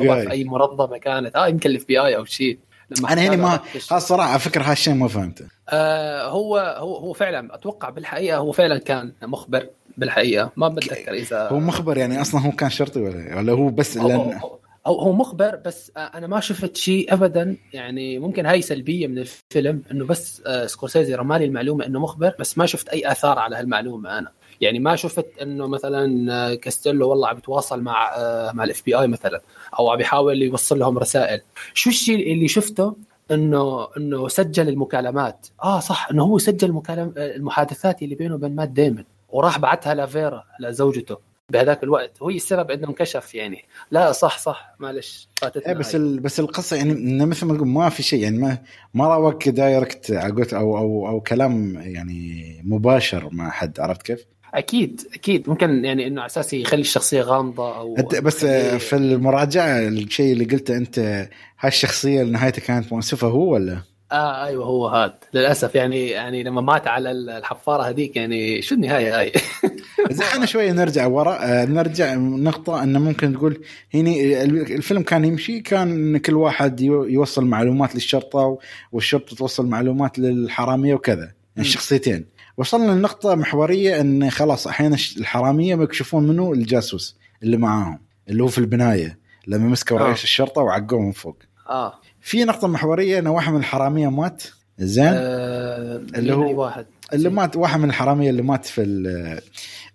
لا, 0.00 0.30
أي 0.30 0.44
منظمة 0.44 0.98
كانت. 0.98 1.36
آه 1.36 1.48
يمكن 1.48 1.70
ال 1.70 1.84
FBI 1.84 2.16
أو 2.16 2.24
شيء. 2.24 2.58
لما 2.90 3.12
أنا 3.12 3.22
هنا 3.22 3.36
ما 3.36 3.60
الصراحه 3.92 4.30
على 4.30 4.38
فكرة 4.38 4.62
هالشيء 4.62 4.94
ما 4.94 5.08
فهمته. 5.08 5.44
آه 5.68 6.28
هو 6.28 6.76
هو 6.78 6.96
هو 6.96 7.12
فعلا 7.12 7.54
أتوقع 7.54 7.90
بالحقيقة 7.90 8.38
هو 8.38 8.52
فعلا 8.52 8.78
كان 8.78 9.12
مخبر 9.22 9.66
بالحقيقة. 9.96 10.52
ما 10.56 10.68
بتذكر 10.68 11.12
اذا 11.12 11.48
هو 11.48 11.60
مخبر 11.60 11.98
يعني 11.98 12.20
أصلا 12.20 12.40
هو 12.40 12.50
كان 12.50 12.70
شرطي 12.70 13.00
ولا 13.00 13.36
ولا 13.36 13.52
هو 13.52 13.68
بس. 13.68 13.98
هو, 13.98 14.58
هو, 14.88 15.00
هو 15.00 15.12
مخبر 15.12 15.56
بس 15.56 15.92
أنا 15.96 16.26
ما 16.26 16.40
شفت 16.40 16.76
شيء 16.76 17.14
ابدا. 17.14 17.56
يعني 17.72 18.18
ممكن 18.18 18.46
هاي 18.46 18.62
سلبية 18.62 19.06
من 19.06 19.18
الفيلم 19.18 19.82
إنه 19.90 20.06
بس 20.06 20.42
آه، 20.46 20.66
سكورسيزي 20.66 21.14
رمالي 21.14 21.44
المعلومة 21.44 21.86
إنه 21.86 22.00
مخبر 22.00 22.34
بس 22.40 22.58
ما 22.58 22.66
شفت 22.66 22.88
أي 22.88 23.12
آثار 23.12 23.38
على 23.38 23.56
هالمعلومة 23.56 24.18
أنا. 24.18 24.32
يعني 24.60 24.78
ما 24.78 24.96
شفت 24.96 25.26
إنه 25.42 25.66
مثلا 25.66 26.32
آه، 26.32 26.54
كاستيلو 26.54 27.08
والله 27.10 27.28
عم 27.28 27.34
بيتواصل 27.34 27.82
مع 27.82 28.14
آه، 28.16 28.52
مع 28.52 28.64
ال 28.64 28.82
FBI 28.84 29.06
مثلا 29.08 29.40
أو 29.78 29.90
عم 29.90 29.96
بيحاول 29.96 30.42
يوصل 30.42 30.78
لهم 30.78 30.98
رسائل. 30.98 31.40
شو 31.74 31.90
الشيء 31.90 32.32
اللي 32.32 32.48
شفته؟ 32.48 32.96
إنه 33.30 33.88
إنه 33.96 34.28
سجل 34.28 34.68
المكالمات. 34.68 35.46
آه 35.62 35.80
صح 35.80 36.08
إنه 36.10 36.22
هو 36.24 36.38
سجل 36.38 36.72
مكالم 36.72 37.14
المحادثات 37.16 38.02
اللي 38.02 38.14
بينه 38.14 38.34
وبين 38.34 38.54
مات 38.54 38.68
ديمن 38.68 39.04
وراح 39.28 39.58
بعتها 39.58 39.94
لفيرا 39.94 40.44
لزوجته. 40.60 41.27
بهذاك 41.52 41.82
الوقت. 41.82 42.22
وهي 42.22 42.36
السبب 42.36 42.70
إنه 42.70 42.88
انكشف 42.88 43.34
يعني. 43.34 43.64
لا 43.90 44.12
صح 44.12 44.38
صح. 44.38 44.74
معلش 44.78 45.28
فاتتنا 45.36 45.72
إيه 45.72 45.78
بس 45.78 45.94
ال... 45.94 46.20
بس 46.20 46.40
القصة 46.40 46.76
يعني 46.76 47.26
مثل 47.26 47.46
ما 47.46 47.54
تقول 47.54 47.68
ما 47.68 47.88
في 47.88 48.02
شيء 48.02 48.22
يعني 48.22 48.38
ما 48.38 48.58
ما 48.94 49.08
رأوك 49.08 49.48
دايركت 49.48 50.10
أو 50.10 50.78
أو 50.78 51.08
أو 51.08 51.20
كلام 51.20 51.80
يعني 51.80 52.62
مباشر 52.64 53.28
مع 53.32 53.50
حد 53.50 53.80
عرفت 53.80 54.02
كيف؟ 54.02 54.24
أكيد 54.54 55.00
أكيد. 55.14 55.48
ممكن 55.48 55.84
يعني 55.84 56.06
إنه 56.06 56.20
على 56.20 56.26
أساس 56.26 56.52
يخلي 56.52 56.80
الشخصية 56.80 57.22
غامضة 57.22 57.76
أو 57.76 57.94
بس 58.22 58.44
في 58.44 58.96
المراجعة 58.96 59.78
الشيء 59.78 60.32
اللي 60.32 60.44
قلته 60.44 60.76
أنت 60.76 60.98
هاي 61.60 61.68
الشخصية 61.68 62.22
اللي 62.22 62.32
نهايتها 62.32 62.60
كانت 62.62 62.92
مؤسفه 62.92 63.28
هو 63.28 63.52
ولا؟ 63.52 63.82
آه 64.12 64.44
أيوه 64.44 64.64
هو 64.64 64.88
هذا 64.88 65.18
للأسف 65.34 65.74
يعني 65.74 66.08
يعني 66.08 66.42
لما 66.42 66.60
مات 66.60 66.86
على 66.86 67.10
الحفارة 67.10 67.82
هذيك 67.82 68.16
يعني 68.16 68.62
شو 68.62 68.74
النهاية 68.74 69.20
هاي؟ 69.20 69.32
زين 70.10 70.26
إحنا 70.26 70.46
شوية 70.46 70.72
نرجع 70.72 71.06
ورا. 71.06 71.38
آه 71.42 71.64
نرجع 71.64 72.14
نقطة 72.14 72.82
انه 72.82 72.98
ممكن 72.98 73.32
تقول 73.32 73.64
هني 73.94 74.42
الفيلم 74.42 75.02
كان 75.02 75.24
يمشي 75.24 75.60
كان 75.60 76.18
كل 76.18 76.34
واحد 76.34 76.80
يوصل 76.80 77.44
معلومات 77.44 77.94
للشرطة 77.94 78.58
والشرطة 78.92 79.36
توصل 79.36 79.66
معلومات 79.66 80.18
للحرامية 80.18 80.94
وكذا 80.94 81.32
يعني 81.56 81.68
الشخصيتين 81.68 82.26
وصلنا 82.56 82.92
لنقطة 82.92 83.34
محورية 83.34 84.00
إن 84.00 84.30
خلاص 84.30 84.66
أحيانا 84.66 84.96
الحرامية 85.16 85.74
بيكشفون 85.74 86.26
منه 86.26 86.52
الجاسوس 86.52 87.16
اللي 87.42 87.56
معاهم 87.56 87.98
اللي 88.28 88.42
هو 88.42 88.48
في 88.48 88.58
البناية 88.58 89.18
لما 89.46 89.68
مسكوا 89.68 89.98
رئيس 89.98 90.24
الشرطة 90.24 90.62
وعقوه 90.62 91.00
من 91.00 91.12
فوق. 91.12 91.36
آه. 91.68 92.00
في 92.28 92.44
نقطة 92.44 92.68
محورية 92.68 93.18
ان 93.18 93.26
واحد 93.26 93.52
من 93.52 93.58
الحرامية 93.58 94.08
مات. 94.08 94.42
زين. 94.78 95.06
آه 95.06 95.96
اللي 96.14 96.34
هو 96.34 96.62
واحد. 96.62 96.86
اللي 97.12 97.28
مات 97.28 97.56
واحد 97.56 97.80
من 97.80 97.88
الحرامية 97.88 98.30
اللي 98.30 98.42
مات 98.42 98.64
في 98.64 98.82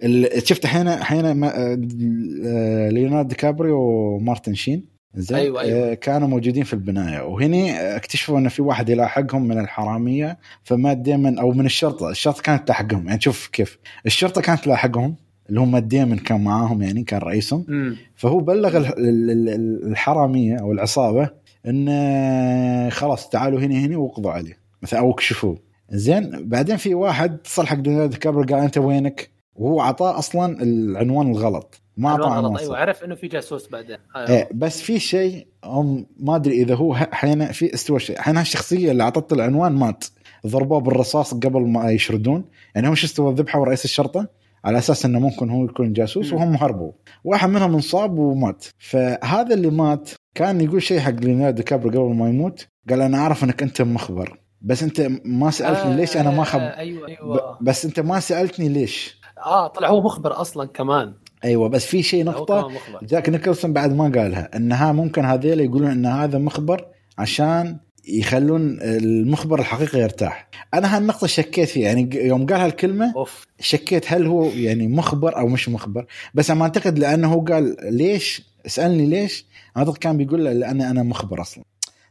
ال 0.03 0.47
شفت 0.47 0.64
الحين 0.64 0.88
الحين 0.88 1.43
آه، 1.43 2.89
ليوناردو 2.89 3.30
دي 3.30 3.35
كابريو 3.35 3.77
ومارتن 3.80 4.53
شين. 4.53 4.85
زين. 5.15 5.38
أيوة 5.38 5.61
أيوة. 5.61 5.91
آه، 5.91 5.93
كانوا 5.93 6.27
موجودين 6.27 6.64
في 6.64 6.73
البناية. 6.73 7.22
وهني 7.22 7.95
اكتشفوا 7.95 8.39
ان 8.39 8.49
في 8.49 8.61
واحد 8.61 8.89
يلاحقهم 8.89 9.47
من 9.47 9.60
الحرامية 9.60 10.38
فمات 10.64 10.97
ديمن 10.97 11.39
أو 11.39 11.51
من 11.51 11.65
الشرطة. 11.65 12.10
الشرطة 12.10 12.41
كانت 12.41 12.68
تلاحقهم. 12.68 13.07
يعني 13.07 13.22
شوف 13.22 13.47
كيف. 13.47 13.77
الشرطة 14.05 14.41
كانت 14.41 14.64
تلاحقهم 14.64 15.15
اللي 15.49 15.60
هم 15.60 15.72
مات 15.72 15.84
ديمن 15.84 16.18
كان 16.18 16.43
معاهم 16.43 16.81
يعني 16.81 17.03
كان 17.03 17.19
رئيسهم. 17.22 17.65
م. 17.68 17.95
فهو 18.15 18.39
بلغ 18.39 18.84
الحرامية 18.97 20.57
أو 20.57 20.72
العصابة 20.72 21.42
إن 21.65 21.88
آه، 21.90 22.90
خلاص 22.90 23.30
تعالوا 23.30 23.60
هنا 23.60 23.76
هنا 23.76 23.98
وقضوا 23.98 24.31
عليه. 24.31 24.57
مثلا 24.81 24.99
أو 24.99 25.11
اكشفوه. 25.11 25.57
زين 25.90 26.49
بعدين 26.49 26.77
في 26.77 26.95
واحد 26.95 27.34
اتصل 27.34 27.68
حق 27.68 27.76
دونالد 27.76 28.14
كابر 28.14 28.45
قال 28.45 28.64
أنت 28.64 28.77
وينك؟ 28.77 29.30
وهو 29.56 29.81
عطاه 29.81 30.19
أصلا 30.19 30.64
العنوان 30.64 31.31
الغلط. 31.31 31.81
ما 31.98 32.10
اعطاه 32.10 32.60
أيوه 32.60 32.77
عرف 32.77 33.03
إنه 33.03 33.15
في 33.15 33.27
جاسوس 33.27 33.69
بعدين. 33.69 33.98
أيوة. 34.15 34.30
إيه 34.30 34.49
بس 34.53 34.81
في 34.81 34.99
شيء 34.99 35.48
هم 35.64 36.06
ما 36.19 36.35
أدري 36.35 36.61
إذا 36.61 36.76
هو 36.76 36.94
حين 36.95 37.52
في 37.52 37.73
استوى 37.73 37.99
شيء. 37.99 38.22
حين 38.22 38.38
الشخصية 38.38 38.91
اللي 38.91 39.03
اعطته 39.03 39.34
العنوان 39.34 39.72
مات. 39.72 40.06
ضربوه 40.48 40.80
بالرصاص 40.80 41.34
قبل 41.34 41.61
ما 41.61 41.91
يشردون. 41.91 42.45
يعني 42.76 42.88
هم 42.88 42.95
شو 42.95 43.06
استوى 43.06 43.34
ذبحوا 43.34 43.65
رئيس 43.65 43.85
الشرطة؟ 43.85 44.27
على 44.65 44.77
أساس 44.77 45.06
إنه 45.06 45.19
ممكن 45.19 45.49
هو 45.49 45.65
يكون 45.65 45.94
جاسوس 45.94 46.34
وهم 46.34 46.56
هربوا. 46.56 46.91
واحد 47.23 47.49
منهم 47.49 47.73
انصاب 47.73 48.18
ومات. 48.18 48.65
فهذا 48.77 49.53
اللي 49.53 49.69
مات 49.69 50.10
كان 50.35 50.61
يقول 50.61 50.81
شيء 50.81 50.99
حق 50.99 51.11
ليوناردو 51.11 51.64
دي 51.63 51.71
كابريو 51.71 51.89
قبل 51.90 52.15
ما 52.15 52.30
يموت. 52.30 52.68
قال 52.90 53.02
أنا 53.02 53.18
أعرف 53.18 53.44
إنك 53.44 53.64
أنت 53.64 53.81
مخبر 53.81 54.40
بس 54.61 54.84
أنت 54.84 55.07
ما 55.26 55.52
سألتني 55.52 55.94
آه 55.94 55.95
ليش 55.95 56.18
أنا 56.18 56.31
ما 56.31 56.44
خب 56.44 56.60
أيوة 56.60 57.07
أيوة. 57.07 57.57
بس 57.61 57.85
أنت 57.85 57.99
ما 57.99 58.19
سألتني 58.19 58.69
ليش. 58.69 59.22
آه 59.45 59.68
طلع 59.68 59.90
هو 59.90 60.02
مخبر 60.02 60.41
أصلا 60.41 60.68
كمان. 60.68 61.14
أيوه 61.44 61.69
بس 61.69 61.85
في 61.85 62.03
شيء 62.03 62.26
نقطة 62.26 62.72
جاك 63.03 63.30
نيكلسون 63.30 63.73
بعد 63.73 63.94
ما 63.94 64.03
قالها 64.03 64.49
إنها 64.56 64.91
ممكن 64.91 65.26
هذيل 65.26 65.60
يقولون 65.60 65.91
إن 65.91 66.06
هذا 66.06 66.38
مخبر 66.38 66.85
عشان 67.18 67.77
يخلون 68.07 68.77
المخبر 68.81 69.59
الحقيقي 69.59 69.99
يرتاح. 69.99 70.47
أنا 70.73 70.97
هالنقطه 70.97 71.27
شكيت 71.27 71.69
فيها 71.69 71.84
يعني 71.84 72.09
يوم 72.13 72.45
قال 72.45 72.61
هالكلمة 72.61 73.13
أوف. 73.15 73.47
شكيت 73.59 74.13
هل 74.13 74.25
هو 74.25 74.49
يعني 74.49 74.88
مخبر 74.88 75.38
أو 75.38 75.47
مش 75.47 75.69
مخبر. 75.69 76.05
بس 76.34 76.51
ما 76.51 76.63
أعتقد 76.63 76.99
لأنه 76.99 77.34
هو 77.34 77.41
قال 77.41 77.75
ليش 77.81 78.41
اسالني 78.65 79.05
ليش 79.05 79.45
أعتقد 79.77 79.97
كان 79.97 80.17
بيقول 80.17 80.43
لأن 80.43 80.81
أنا 80.81 81.03
مخبر 81.03 81.41
أصلا. 81.41 81.63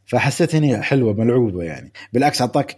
فحسيت 0.05 0.55
هني 0.55 0.81
حلوة 0.81 1.13
ملعوبة 1.13 1.63
يعني. 1.63 1.91
بالعكس 2.13 2.41
أعطاك 2.41 2.75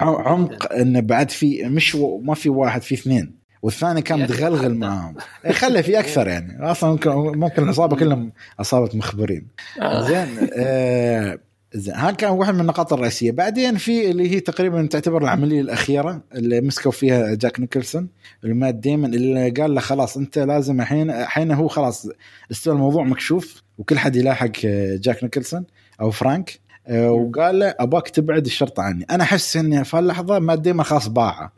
عمق 0.00 0.72
انه 0.72 1.00
بعد 1.00 1.30
في 1.30 1.64
مش 1.64 1.96
ما 2.22 2.34
في 2.34 2.48
واحد 2.48 2.82
في 2.82 2.94
اثنين. 2.94 3.38
والثاني 3.62 4.02
كان 4.02 4.22
متغلغل 4.22 4.74
معاهم. 4.74 5.14
إيه، 5.44 5.52
خلي 5.52 5.82
في 5.82 5.98
أكثر 5.98 6.28
يعني. 6.28 6.70
أصلا 6.70 6.90
ممكن 6.90 7.10
ممكن 7.10 7.62
العصابه 7.62 7.96
كلهم 7.96 8.32
عصابه 8.58 8.96
مخبرين. 8.96 9.46
آه. 9.82 10.08
زين 10.08 10.48
آه 10.52 11.38
زين 11.74 11.94
هذا 11.94 12.10
كان 12.10 12.30
واحد 12.30 12.54
من 12.54 12.60
النقاط 12.60 12.92
الرئيسية 12.92 13.30
بعدين 13.30 13.76
في 13.76 14.10
اللي 14.10 14.30
هي 14.30 14.40
تقريبا 14.40 14.86
تعتبر 14.86 15.22
العملية 15.22 15.60
الأخيرة 15.60 16.22
اللي 16.34 16.60
مسكوا 16.60 16.92
فيها 16.92 17.34
جاك 17.34 17.60
نيكلسون 17.60 18.08
المات 18.44 18.74
ديمن 18.74 19.14
اللي 19.14 19.50
قال 19.50 19.74
له 19.74 19.80
خلاص 19.80 20.16
أنت 20.16 20.38
لازم 20.38 20.80
الحين 20.80 21.10
الحين 21.10 21.52
هو 21.52 21.68
خلاص 21.68 22.08
استوى 22.50 22.74
الموضوع 22.74 23.04
مكشوف 23.04 23.62
وكل 23.78 23.98
حد 23.98 24.16
يلاحق 24.16 24.52
جاك 24.94 25.24
نيكلسون 25.24 25.64
أو 26.00 26.10
فرانك 26.10 26.60
آه، 26.86 27.10
وقال 27.10 27.58
له 27.58 27.74
أباك 27.80 28.08
تبعد 28.08 28.46
الشرطة 28.46 28.82
عني 28.82 29.06
أنا 29.10 29.24
أحس 29.24 29.56
إني 29.56 29.84
في 29.84 29.96
هاللحظة 29.96 30.38
مات 30.38 30.58
ديمن 30.60 30.82
خلاص 30.82 31.08
باعه. 31.08 31.52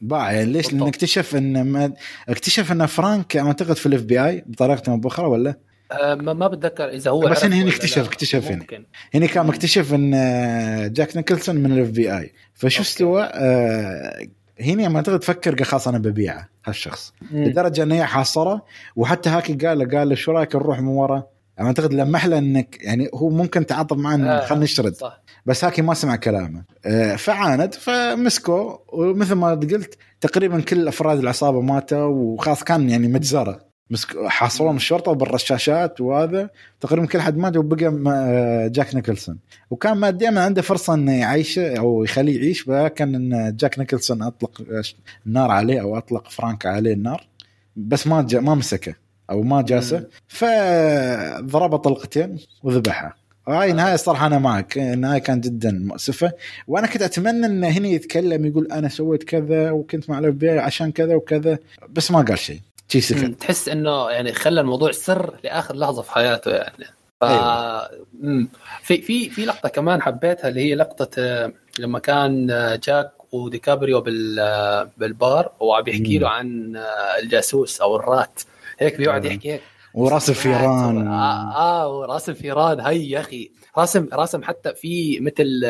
باع 0.00 0.32
يعني 0.32 0.52
ليش؟ 0.52 0.72
لأنه 0.72 0.88
اكتشف 0.88 1.36
إن 1.36 1.62
ما 1.62 1.92
اكتشف 2.28 2.72
إن 2.72 2.86
فرانك 2.86 3.36
أعتقد 3.36 3.76
في 3.76 3.86
ال 3.86 4.02
FBI 4.02 4.44
بطريقة 4.46 4.92
أو 4.92 4.96
بأخرى 4.96 5.26
ولا؟ 5.26 5.54
أه 5.92 6.14
ما 6.14 6.48
بتذكر 6.48 6.88
إذا 6.88 7.10
هو 7.10 7.20
بس 7.20 7.44
هنا 7.44 7.68
اكتشف 7.68 8.06
اكتشف 8.06 8.50
هنا. 8.50 8.66
هنا 9.14 9.26
كان 9.26 9.46
مكتشف 9.46 9.94
إن 9.94 10.14
آه، 10.14 10.86
جاك 10.86 11.16
نيكلسون 11.16 11.56
من 11.56 11.72
ال 11.72 11.90
FBI 11.90 12.32
فشو 12.54 12.82
استوى؟ 12.82 13.22
آه 13.32 14.26
هنا 14.60 14.88
ما 14.88 14.96
اعتقد 14.96 15.24
فكر 15.24 15.54
قال 15.54 15.66
خلاص 15.66 15.88
أنا 15.88 15.98
ببيعه 15.98 16.48
هالشخص. 16.64 17.12
لدرجة 17.32 17.82
إنه 17.82 18.04
حاصره 18.04 18.64
وحتى 18.96 19.30
هاكي 19.30 19.54
قال 19.54 19.78
له 19.78 19.98
قال 19.98 20.08
له 20.08 20.14
شو 20.14 20.32
رأيك 20.32 20.56
نروح 20.56 20.80
من 20.80 20.88
ورا؟ 20.88 21.26
أنا 21.58 21.66
أعتقد 21.66 21.94
لمح 21.94 22.26
له 22.26 22.38
انك 22.38 22.78
يعني 22.80 23.08
هو 23.14 23.28
ممكن 23.28 23.66
تعاطف 23.66 23.96
معه 23.96 24.14
إنه 24.14 24.30
آه 24.30 24.46
خلينا 24.46 24.64
نشرد 24.64 24.94
صح. 24.94 25.22
بس 25.46 25.64
هاكي 25.64 25.82
ما 25.82 25.94
سمع 25.94 26.16
كلامه. 26.16 26.64
آه 26.86 27.16
فعاند 27.16 27.74
فمسكه 27.74 28.80
ومثل 28.88 29.34
ما 29.34 29.50
قلت 29.50 29.98
تقريبا 30.20 30.60
كل 30.60 30.88
أفراد 30.88 31.18
العصابة 31.18 31.60
ماتوا 31.60 32.04
وخلاص 32.06 32.64
كان 32.64 32.90
يعني 32.90 33.08
مجزرة. 33.08 33.65
مسك 33.90 34.26
حاصرون 34.26 34.76
الشرطة 34.76 35.12
بالرشاشات 35.12 36.00
وهذا. 36.00 36.50
تقريبا 36.80 37.06
كل 37.06 37.20
حد 37.20 37.36
مات 37.36 37.56
وبقى 37.56 38.00
آه، 38.08 38.66
جاك 38.68 38.94
نيكلسون. 38.94 39.38
وكان 39.70 39.96
مات 39.96 40.10
ديمن 40.10 40.40
عنده 40.44 40.62
فرصة 40.62 40.94
إنه 40.94 41.12
يعيش 41.12 41.58
أو 41.58 42.04
يخليه 42.04 42.36
يعيش 42.36 42.60
فكان 42.60 43.14
إن 43.14 43.56
جاك 43.56 43.78
نيكلسون 43.78 44.22
أطلق 44.22 44.62
النار 45.26 45.50
عليه 45.50 45.80
أو 45.80 45.98
أطلق 45.98 46.30
فرانك 46.30 46.66
عليه 46.66 46.92
النار. 46.92 47.26
بس 47.76 48.06
ما 48.06 48.26
ما 48.32 48.54
مسكه 48.54 48.94
أو 49.30 49.42
ما 49.42 49.62
جاسه 49.62 50.04
فضربه 50.28 51.76
طلقتين 51.76 52.38
وذبحها 52.62 53.14
هاي 53.48 53.70
النهايه 53.70 53.94
الصراحه 53.94 54.26
أنا 54.26 54.38
معك. 54.38 54.78
النهايه 54.78 55.18
كانت 55.18 55.44
جدا 55.44 55.70
مؤسفة. 55.84 56.32
وأنا 56.68 56.86
كنت 56.86 57.02
أتمنى 57.02 57.46
انه 57.46 57.68
هنا 57.68 57.88
يتكلم 57.88 58.46
يقول 58.46 58.72
أنا 58.72 58.88
سويت 58.88 59.22
كذا 59.22 59.70
وكنت 59.70 60.10
مع 60.10 60.18
ال 60.18 60.31
F 60.31 60.44
عشان 60.44 60.92
كذا 60.92 61.14
وكذا 61.14 61.58
بس 61.90 62.10
ما 62.10 62.20
قال 62.22 62.38
شيء. 62.38 62.60
شي 62.88 63.00
سكت 63.00 63.40
تحس 63.40 63.68
إنه 63.68 64.10
يعني 64.10 64.32
خلى 64.32 64.60
الموضوع 64.60 64.92
سر 64.92 65.34
لآخر 65.44 65.76
لحظة 65.76 66.02
في 66.02 66.12
حياته 66.12 66.50
يعني. 66.50 66.84
ف... 67.20 67.24
أيوة. 67.24 68.48
في 68.82 69.02
في 69.02 69.30
في 69.30 69.44
لقطة 69.44 69.68
كمان 69.68 70.02
حبيتها 70.02 70.48
اللي 70.48 70.60
هي 70.60 70.74
لقطة 70.74 71.08
آه، 71.18 71.52
لما 71.78 71.98
كان 71.98 72.50
آه، 72.50 72.80
جاك 72.84 73.12
وديكابريو 73.32 74.00
بال 74.00 74.38
آه، 74.40 74.90
بالبار 74.98 75.52
وعم 75.60 75.88
يحكي 75.88 76.18
له 76.18 76.28
عن 76.28 76.76
الجاسوس 77.22 77.80
أو 77.80 77.96
ال 77.96 78.05
rat. 78.05 78.40
هيك 78.78 78.96
بيقعد 78.96 79.24
يحكي 79.24 79.52
هيك. 79.52 79.62
ورأس 79.94 80.30
الفيران. 80.30 81.08
آه, 81.08 81.56
آه 81.56 81.98
ورأس 81.98 82.28
الفيران. 82.28 82.80
هي 82.80 83.10
يا 83.10 83.20
أخي. 83.20 83.50
راسم 83.78 84.08
راسم 84.12 84.42
حتى 84.42 84.74
في 84.74 85.20
مثل 85.20 85.60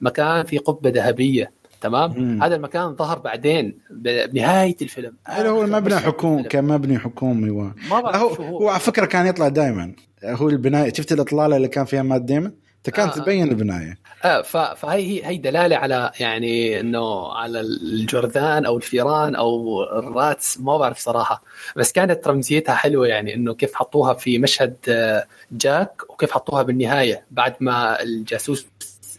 مكان 0.00 0.44
في 0.44 0.58
قبة 0.58 0.90
ذهبية. 0.90 1.52
تمام؟ 1.80 2.20
مم. 2.20 2.42
هذا 2.42 2.56
المكان 2.56 2.96
ظهر 2.96 3.18
بعدين 3.18 3.78
بنهاية 3.90 4.76
الفيلم. 4.82 5.16
هذا 5.24 5.48
هو 5.48 5.62
المبنى 5.62 5.98
حكومي 5.98 6.42
كمبني 6.42 6.98
حكومي 6.98 7.50
و... 7.50 7.72
ما 7.90 8.16
هو, 8.16 8.28
هو. 8.28 8.68
على 8.68 8.80
فكرة 8.80 9.06
كان 9.06 9.26
يطلع 9.26 9.48
دائما 9.48 9.94
هو 10.24 10.48
البناية 10.48 10.92
شفت 10.92 11.12
الإطلالة 11.12 11.56
اللي 11.56 11.68
كان 11.68 11.84
فيها 11.84 12.02
مات 12.02 12.22
ديمن 12.22 12.50
كانت 12.90 13.18
آه 13.18 13.22
تبين 13.22 13.48
البناية. 13.48 13.98
آه 14.24 14.42
فهي 14.74 15.02
هي 15.02 15.26
هي 15.26 15.36
دلالة 15.36 15.76
على 15.76 16.10
يعني 16.20 16.80
إنه 16.80 17.32
على 17.32 17.60
الجرذان 17.60 18.64
أو 18.64 18.76
الفيران 18.76 19.34
أو 19.34 19.82
ال 19.82 19.98
rats 19.98 20.60
ما 20.60 20.78
بعرف 20.78 20.98
صراحة. 20.98 21.42
بس 21.76 21.92
كانت 21.92 22.28
رمزيتها 22.28 22.74
حلوة 22.74 23.06
يعني 23.06 23.34
إنه 23.34 23.54
كيف 23.54 23.74
حطوها 23.74 24.14
في 24.14 24.38
مشهد 24.38 24.76
آه، 24.88 25.24
جاك 25.52 26.02
وكيف 26.10 26.32
حطوها 26.32 26.62
بالنهاية 26.62 27.24
بعد 27.30 27.54
ما 27.60 28.02
الجاسوس 28.02 28.66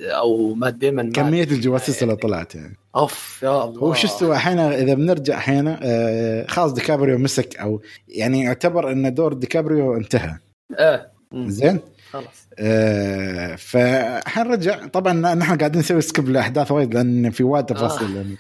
أو 0.01 0.53
مات 0.53 0.73
ديمن 0.73 1.11
كمية 1.11 1.43
الجواسيس 1.43 2.03
اللي 2.03 2.15
طلعت 2.15 2.55
يعني. 2.55 2.77
أوف 2.95 3.39
يا 3.43 3.63
الله. 3.63 3.81
هو 3.81 3.93
شو 3.93 4.07
استوى 4.07 4.35
الحين 4.35 4.59
إذا 4.59 4.93
بنرجع 4.93 5.38
الحين 5.38 5.77
آه 5.81 6.45
خلاص 6.47 6.73
ديكابريو 6.73 7.17
مسك 7.17 7.57
أو 7.57 7.81
يعني 8.07 8.43
يعتبر 8.43 8.91
إن 8.91 9.13
دور 9.13 9.34
ديكابريو 9.34 9.97
انتهى. 9.97 10.38
إيه. 10.80 11.11
زين؟ 11.34 11.80
خلاص. 12.11 12.47
آه 12.59 13.55
فحنرجع. 13.55 14.88
طبعا 14.88 15.13
نحن 15.35 15.57
قاعدين 15.57 15.80
نسوي 15.80 16.01
skip 16.02 16.30
لأحداث 16.30 16.71
وايد 16.71 16.93
لأن 16.93 17.30
في 17.30 17.43
وايد 17.43 17.65
تفاصيل 17.65 18.07
آه. 18.07 18.15
يعني. 18.15 18.35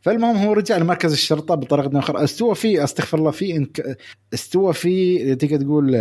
فالمهم 0.00 0.36
هو 0.36 0.52
رجع 0.52 0.76
لمركز 0.76 1.12
الشرطة 1.12 1.54
بطريقة 1.54 1.98
أخرى. 1.98 2.24
استوى 2.24 2.54
في 2.54 2.84
أستغفر 2.84 3.18
الله 3.18 3.30
في 3.30 3.66
استوى 4.34 4.72
في 4.72 5.34
تقدر 5.34 5.56
تقول 5.56 5.96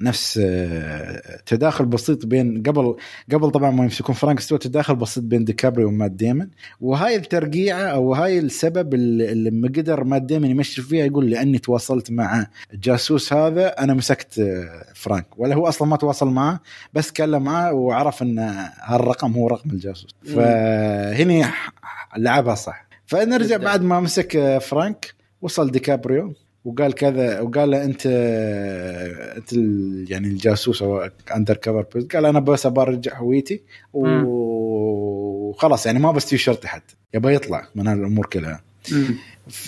نفس 0.00 0.40
آه، 0.42 1.40
تداخل 1.46 1.86
بسيط 1.86 2.26
بين 2.26 2.62
قبل 2.62 2.96
قبل 3.32 3.50
طبعا 3.50 3.70
ما 3.70 3.84
يمسكون 3.84 4.14
فرانك 4.14 4.38
استوى 4.38 4.58
تداخل 4.58 4.96
بسيط 4.96 5.24
بين 5.24 5.44
ديكابريو 5.44 5.88
ومات 5.88 6.10
ديمون. 6.10 6.50
وهاي 6.80 7.16
الترقيعة 7.16 7.82
أو 7.82 8.14
هاي 8.14 8.38
السبب 8.38 8.94
اللي 8.94 9.50
لما 9.50 9.68
قدر 9.68 10.04
مات 10.04 10.22
ديمون 10.22 10.50
يمشي 10.50 10.82
فيها 10.82 11.04
يقول 11.04 11.30
لأني 11.30 11.58
تواصلت 11.58 12.10
مع 12.10 12.46
الجاسوس 12.74 13.32
هذا 13.32 13.68
أنا 13.68 13.94
مسكت 13.94 14.38
آه، 14.38 14.84
فرانك. 14.94 15.26
ولا 15.36 15.54
هو 15.54 15.68
أصلا 15.68 15.88
ما 15.88 15.96
تواصل 15.96 16.28
معه 16.28 16.60
بس 16.94 17.12
تكلم 17.12 17.42
معه 17.42 17.72
وعرف 17.72 18.22
إن 18.22 18.38
هالرقم 18.80 19.32
هو 19.32 19.48
رقم 19.48 19.70
الجاسوس. 19.70 20.10
فهني 20.34 21.44
لعبها 22.16 22.54
صح. 22.54 22.86
فنرجع. 23.06 23.56
بعد 23.56 23.82
ما 23.82 24.00
مسك 24.00 24.36
آه، 24.36 24.58
فرانك 24.58 25.14
وصل 25.42 25.70
ديكابريو. 25.70 26.34
وقال 26.66 26.94
كذا 26.94 27.40
وقال 27.40 27.70
له 27.70 27.84
أنت 27.84 28.06
أنت 29.36 29.52
يعني 30.10 30.26
الجاسوس 30.26 30.82
أو 30.82 31.08
undercover 31.36 31.82
قال 32.12 32.26
أنا 32.26 32.40
بس 32.40 32.66
ابى 32.66 32.80
أرجع 32.80 33.18
هويتي. 33.18 33.62
وخلاص 33.92 35.86
يعني 35.86 35.98
ما 35.98 36.12
بستوي 36.12 36.38
شرطي 36.38 36.68
حتى 36.68 36.94
يبى 37.14 37.34
يطلع 37.34 37.68
من 37.74 37.86
هالأمور 37.86 38.26
كلها. 38.26 38.62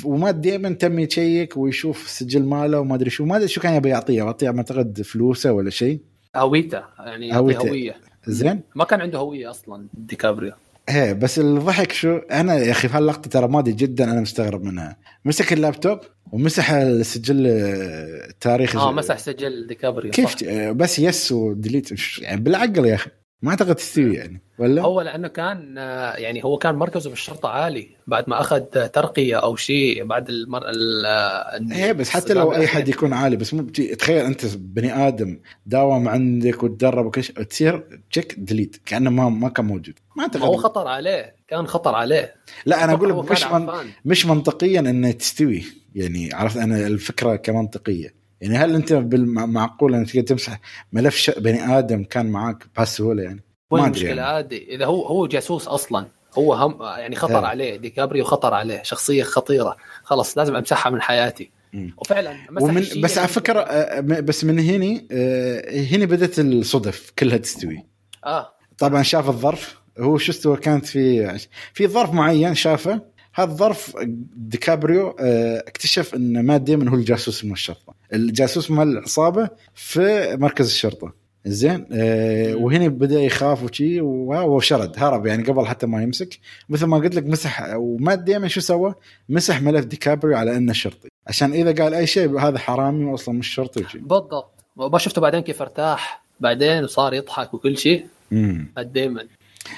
ومات 0.04 0.30
ديمن 0.30 0.68
تم 0.68 0.98
يشيك 0.98 1.56
ويشوف 1.56 2.04
السجل 2.04 2.42
ماله 2.42 2.80
وما 2.80 2.94
أدري 2.94 3.10
شو 3.10 3.24
ما 3.24 3.36
أدري 3.36 3.48
شو 3.48 3.60
كان 3.60 3.74
يبي 3.74 3.88
يعطيه. 3.88 4.16
يعطيه 4.16 4.48
أعتقد 4.48 5.02
فلوسه 5.02 5.52
ولا 5.52 5.70
شيء. 5.70 6.00
هويته 6.36 6.82
يعني 6.98 7.36
هويته. 7.36 7.58
هويته. 7.58 7.70
هوية. 7.70 7.96
زين؟ 8.26 8.60
ما 8.74 8.84
كان 8.84 9.00
عنده 9.00 9.18
هوية 9.18 9.50
أصلا 9.50 9.86
ديكابريو 9.94 10.52
إيه 10.88 11.12
بس 11.12 11.38
الضحك 11.38 11.92
شو 11.92 12.16
أنا 12.16 12.54
يا 12.54 12.70
أخي 12.70 12.88
في 12.88 12.96
هاللقطة 12.96 13.30
ترى 13.30 13.48
ماضي 13.48 13.72
جدا 13.72 14.12
أنا 14.12 14.20
مستغرب 14.20 14.64
منها. 14.64 14.96
مسك 15.24 15.52
اللابتوب 15.52 15.98
ومسح 16.32 16.70
السجل 16.70 17.46
آه، 17.46 18.28
التاريخ 18.30 18.76
آه 18.76 18.92
مسح 18.92 19.18
سجل 19.18 19.66
ديكابريو 19.66 20.10
كيف 20.10 20.36
صح. 20.36 20.70
بس 20.70 20.98
yes 20.98 21.32
و 21.32 21.39
delete. 21.39 21.90
يعني 22.20 22.40
بالعقل 22.40 22.86
يا 22.86 22.94
أخي. 22.94 23.10
ما 23.42 23.50
أعتقد 23.50 23.74
تستوي 23.74 24.14
يعني. 24.14 24.42
ولا؟ 24.58 24.82
هو 24.82 25.00
لأنه 25.00 25.28
كان 25.28 25.78
آه، 25.78 26.12
يعني 26.12 26.44
هو 26.44 26.58
كان 26.58 26.74
مركزه 26.74 27.10
بالشرطه 27.10 27.48
عالي 27.48 27.88
بعد 28.06 28.28
ما 28.28 28.40
أخذ 28.40 28.60
ترقية 28.88 29.36
أو 29.36 29.56
شيء 29.56 30.04
بعد 30.04 30.28
المر... 30.28 30.68
ال... 30.68 31.06
آه، 31.06 31.60
إيه 31.72 31.92
بس 31.92 32.10
حتى 32.10 32.34
لو 32.34 32.52
أي 32.52 32.66
حد 32.66 32.88
يكون 32.88 33.12
عالي 33.12 33.36
بس 33.36 33.54
مو 33.54 33.62
تخيل 33.98 34.24
أنت 34.24 34.56
بني 34.56 35.08
آدم 35.08 35.40
داوم 35.66 36.08
عندك 36.08 36.62
وتدرب 36.62 37.06
وكل 37.06 37.22
شيء 37.24 37.42
تصير 37.42 38.00
تشيك 38.10 38.34
delete 38.38 38.76
كأنه 38.86 39.10
ما 39.10 39.28
ما 39.28 39.48
كان 39.48 39.64
موجود. 39.64 39.94
ما 40.16 40.30
ما 40.34 40.40
هو 40.40 40.54
اعتقد 40.54 40.62
خطر 40.62 40.88
عليه 40.88 41.34
كان 41.48 41.66
خطر 41.66 41.94
عليه. 41.94 42.34
لا 42.66 42.84
أنا 42.84 42.92
أقول 42.92 43.26
مش 43.30 43.44
من. 43.44 43.68
مش 44.04 44.26
منطقيا 44.26 44.80
انها 44.80 45.12
تستوي. 45.12 45.64
يعني 45.94 46.34
عرفت 46.34 46.56
أنا 46.56 46.86
الفكرة 46.86 47.36
كمنطقيه 47.36 48.14
يعني 48.40 48.56
هل 48.56 48.74
أنت 48.74 48.92
بالمعقول 48.92 49.94
انك 49.94 50.10
تقدر 50.10 50.26
تمسح 50.26 50.60
ملف. 50.92 51.38
بني 51.38 51.78
آدم 51.78 52.04
كان 52.04 52.26
معاك 52.26 52.64
بهالسهوله 52.76 53.22
يعني؟ 53.22 53.44
ما 53.72 53.78
أدري 53.78 53.86
المشكلة؟ 53.86 54.08
يعني. 54.08 54.20
عادي. 54.20 54.74
إذا 54.74 54.86
هو 54.86 55.06
هو 55.06 55.26
جاسوس 55.26 55.68
أصلا. 55.68 56.06
هو 56.38 56.54
هم 56.54 56.82
يعني 56.82 57.16
خطر 57.16 57.38
إيه. 57.38 57.46
عليه. 57.46 57.76
ديكابريو 57.76 58.24
خطر 58.24 58.54
عليه. 58.54 58.82
شخصية 58.82 59.22
خطيرة. 59.22 59.76
خلاص 60.02 60.38
لازم 60.38 60.56
أمسحها 60.56 60.92
من 60.92 61.02
حياتي. 61.02 61.50
مم. 61.72 61.94
وفعلا 61.98 62.36
ومن 62.60 62.86
بس 63.02 63.18
على 63.18 63.28
فكرة 63.28 63.60
آه، 63.60 64.00
بس 64.00 64.44
من 64.44 64.58
هني 64.58 65.08
آه، 65.12 65.80
هني 65.80 66.06
بدأت 66.06 66.38
الصدف 66.38 67.12
كلها 67.18 67.36
تستوي. 67.36 67.86
آه. 68.24 68.52
طبعا 68.78 69.02
شاف 69.02 69.28
الظرف. 69.28 69.78
هو 69.98 70.18
شو 70.18 70.32
استوى؟ 70.32 70.56
كانت 70.56 70.86
في 70.86 71.38
في 71.72 71.86
ظرف 71.86 72.12
معين 72.12 72.54
شافه. 72.54 73.00
هذا 73.38 73.50
الظرف 73.50 73.96
ديكابريو 74.36 75.16
آه، 75.20 75.58
اكتشف 75.58 76.14
إن 76.14 76.46
مات 76.46 76.60
ديمون 76.60 76.88
هو 76.88 76.94
الجاسوس 76.94 77.44
من 77.44 77.52
الشرطة. 77.52 77.94
الجاسوس 78.12 78.70
مال 78.70 78.88
العصابه 78.88 79.48
في 79.74 80.36
مركز 80.40 80.66
الشرطة. 80.66 81.12
زين 81.46 81.86
مم. 81.90 82.64
وهنا 82.64 82.88
بدأ 82.88 83.20
يخاف 83.20 83.62
وشي 83.62 84.00
وشرد 84.00 84.92
هرب 84.96 85.26
يعني 85.26 85.42
قبل 85.42 85.66
حتى 85.66 85.86
ما 85.86 86.02
يمسك. 86.02 86.38
مثل 86.68 86.86
ما 86.86 86.96
قلت 86.96 87.14
لك 87.14 87.26
مسح 87.26 87.74
ومات 87.74 88.18
ديمون 88.18 88.48
شو 88.48 88.60
سوى؟ 88.60 88.94
مسح 89.28 89.62
ملف 89.62 89.84
ديكابريو 89.84 90.36
على 90.36 90.56
إنه 90.56 90.72
شرطي. 90.72 91.08
عشان 91.26 91.52
إذا 91.52 91.84
قال 91.84 91.94
أي 91.94 92.06
شيء 92.06 92.38
هذا 92.38 92.58
حرامي 92.58 93.04
واصلا 93.04 93.34
مش 93.34 93.48
شرطي 93.48 93.84
وشي. 93.84 93.98
بالضبط. 93.98 94.50
ما 94.76 94.98
شفته 94.98 95.20
بعدين 95.20 95.40
كيف 95.40 95.62
ارتاح. 95.62 96.24
بعدين 96.40 96.84
وصار 96.84 97.14
يضحك 97.14 97.54
وكل 97.54 97.78
شيء. 97.78 98.06
امم 98.32 98.72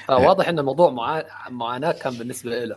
مات 0.09 0.14
ديمن 0.14 0.25
فواضح 0.25 0.49
إن 0.49 0.59
الموضوع 0.59 0.91
معا... 0.91 1.25
معاناة 1.51 1.93
كان 1.93 2.13
بالنسبة 2.13 2.65
له 2.65 2.77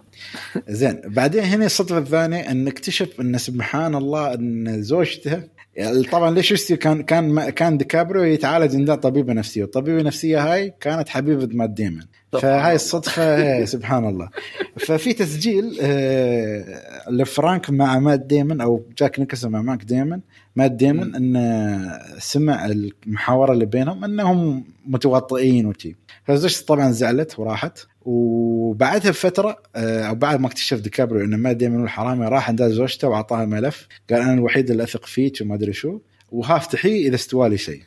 زين 0.68 1.02
بعدين 1.06 1.44
هنا 1.44 1.66
الصدفه 1.66 1.98
الثانية 1.98 2.52
إن 2.52 2.68
اكتشف 2.68 3.22
إن 3.22 3.38
سبحان 3.38 3.96
الله 3.96 4.34
إن 4.34 4.82
زوجته 4.82 5.44
يعني 5.76 6.04
طبعا 6.04 6.32
ليش 6.32 6.74
كان 6.74 7.04
كان 7.04 7.50
كان 7.50 7.78
ديكابريو 7.78 8.24
يتعالج 8.24 8.76
عند 8.76 8.98
طبيبة 8.98 9.34
نفسية 9.34 9.62
والطبيبة 9.62 10.00
النفسية 10.00 10.54
هاي 10.54 10.74
كانت 10.82 11.10
حبيبة 11.10 11.50
مات 11.52 11.70
ديمون 11.70 12.08
فهاي 12.32 12.76
الصدفه 12.76 13.38
هي 13.38 13.66
سبحان 13.66 14.08
الله. 14.10 14.30
ففي 14.78 15.14
تسجيل 15.14 15.78
آه، 15.82 17.10
لفرانك 17.10 17.70
مع 17.70 18.00
مات 18.00 18.20
ديمون 18.20 18.62
أو 18.62 18.86
جاك 18.98 19.20
نيكلسون 19.20 19.52
مع 19.52 19.62
مات 19.62 19.84
ديمون 19.84 20.22
مات 20.56 20.72
ديمون 20.72 21.16
انه 21.16 22.00
سمع 22.20 22.66
المحاورة 22.66 23.54
اللي 23.54 23.66
بينهم 23.66 24.04
أنهم 24.04 24.64
متواطئين 24.86 25.66
وشي. 25.66 25.96
فزوجته 26.26 26.66
طبعا 26.66 26.92
زعلت 26.92 27.40
وراحت. 27.40 27.80
وبعدها 28.06 29.12
بفترة 29.12 29.58
آه، 29.76 30.04
أو 30.04 30.16
بعد 30.16 30.40
ما 30.40 30.48
اكتشف 30.48 30.80
ديكابريو 30.80 31.26
انه 31.26 31.38
مات 31.38 31.58
ديمون 31.58 31.84
الحرامي 31.84 32.26
راح 32.26 32.50
عند 32.50 32.64
زوجته 32.64 33.08
وأعطاها 33.08 33.46
ملف. 33.46 33.88
قال 34.12 34.22
أنا 34.22 34.34
الوحيد 34.34 34.72
اللي 34.72 34.84
أثق 34.84 35.06
فيك 35.06 35.38
وما 35.42 35.56
أدري 35.56 35.74
شو. 35.74 36.00
وها 36.32 36.58
افتحيه 36.58 37.08
إذا 37.08 37.16
استوى 37.16 37.50
لي 37.50 37.58
شيء. 37.58 37.82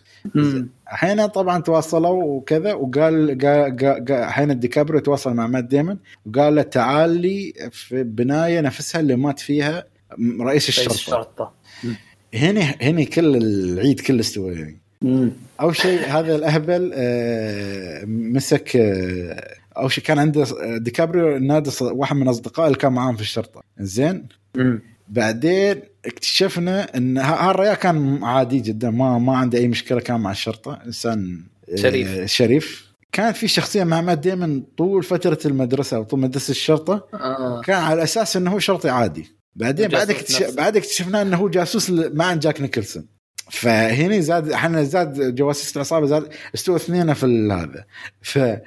الحين 0.93 1.27
طبعا 1.27 1.61
تواصلوا 1.61 2.25
وكذا. 2.25 2.73
وقال 2.73 3.39
قال- 3.43 3.79
قال- 3.79 4.05
قال- 4.05 4.13
الحين 4.13 4.59
ديكابريو 4.59 5.01
تواصل 5.01 5.35
مع 5.35 5.47
مات 5.47 5.65
ديمون. 5.65 5.99
وقال 6.27 6.55
له 6.55 6.63
تعال 6.63 7.11
لي 7.11 7.53
في 7.73 8.03
بناية 8.03 8.61
نفسها 8.61 9.01
اللي 9.01 9.17
مات 9.17 9.39
فيها 9.41 9.85
رئيس 10.21 10.41
رئيس 10.41 10.69
الشرطة. 10.69 10.95
الشرطة. 10.95 11.53
هنا 12.37 12.61
هنا 12.83 13.05
كل 13.05 13.37
العيد 13.37 14.01
كله 14.01 14.21
استوى 14.21 14.55
يعني. 14.55 14.81
أول 15.61 15.77
شيء 15.77 16.01
هذا 16.01 16.37
الأهبل 16.37 16.91
آه، 16.95 18.05
مسك 18.05 18.77
آه، 18.77 19.55
أول 19.77 19.93
شيء 19.93 20.05
كان 20.05 20.19
عنده 20.19 20.43
آه، 20.43 20.77
ديكابريو 20.79 21.39
نادى 21.39 21.71
واحد 21.83 22.17
من 22.17 22.29
أصدقائه 22.29 22.67
اللي 22.67 22.79
كان 22.79 22.93
معاهم 22.93 23.17
في 23.17 23.23
الشرطة 23.23 23.61
زين. 23.81 24.27
بعدين 25.09 25.81
اكتشفنا 26.07 26.97
إن 26.97 27.19
ه- 27.19 27.23
هالرجال 27.51 27.75
كان 27.75 28.25
عادي 28.25 28.61
جدا 28.61 28.91
ما 28.91 29.19
ما 29.19 29.37
عنده 29.37 29.59
أي 29.59 29.69
مشكلة 29.69 30.01
كان 30.01 30.21
مع 30.21 30.31
الشرطة 30.31 30.79
إنسان 30.87 31.41
شريف. 31.75 32.25
شريف 32.25 32.87
كان 33.13 33.33
في 33.33 33.49
شخصية 33.49 33.85
مع 33.85 34.01
مات 34.01 34.19
ديمون 34.19 34.65
طول 34.79 35.03
فترة 35.03 35.39
المدرسة 35.47 35.97
أو 35.97 36.03
طول 36.03 36.21
مدرسة 36.21 36.51
الشرطة 36.51 37.07
آه. 37.15 37.61
كان 37.61 37.83
على 37.83 38.03
أساس 38.03 38.37
إنه 38.37 38.53
هو 38.53 38.59
شرطي 38.59 38.89
عادي 38.89 39.27
بعدين 39.57 39.89
بعد 39.89 40.11
اكتشف 40.11 40.41
نفسه. 40.43 40.57
بعد 40.57 40.77
اكتشفنا 40.77 41.23
إنه 41.23 41.37
هو 41.37 41.49
جاسوس 41.49 41.91
مع 41.91 42.35
جاك 42.35 42.61
نيكلسون. 42.61 43.07
فهنا 43.51 44.21
زاد 44.21 44.51
إحنا 44.51 44.83
زاد 44.83 45.35
جواسيس 45.35 45.77
العصابه 45.77 46.07
زاد 46.07 46.29
استوى 46.55 46.77
اثنين 46.77 47.15
في 47.15 47.27
هذا. 47.53 47.85
ف 48.23 48.39
آه، 48.39 48.61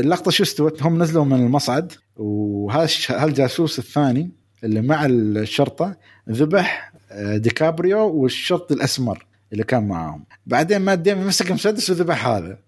اللقطه 0.00 0.30
شو 0.30 0.42
استوت؟ 0.42 0.82
هم 0.82 1.02
نزلوا 1.02 1.24
من 1.24 1.46
المصعد 1.46 1.92
وهالش- 2.16 3.10
هالجاسوس 3.10 3.78
الثاني 3.78 4.30
اللي 4.64 4.80
مع 4.80 5.06
الشرطة 5.06 5.96
ذبح 6.30 6.92
آه، 7.12 7.36
ديكابريو 7.36 7.98
والشرطي 8.08 8.74
الأسمر 8.74 9.26
اللي 9.52 9.64
كان 9.64 9.88
معاهم. 9.88 10.24
بعدين 10.46 10.78
مات 10.78 10.98
ديمون 10.98 11.26
مسك 11.26 11.52
مسدس 11.52 11.90
وذبح 11.90 12.26
هذا. 12.26 12.58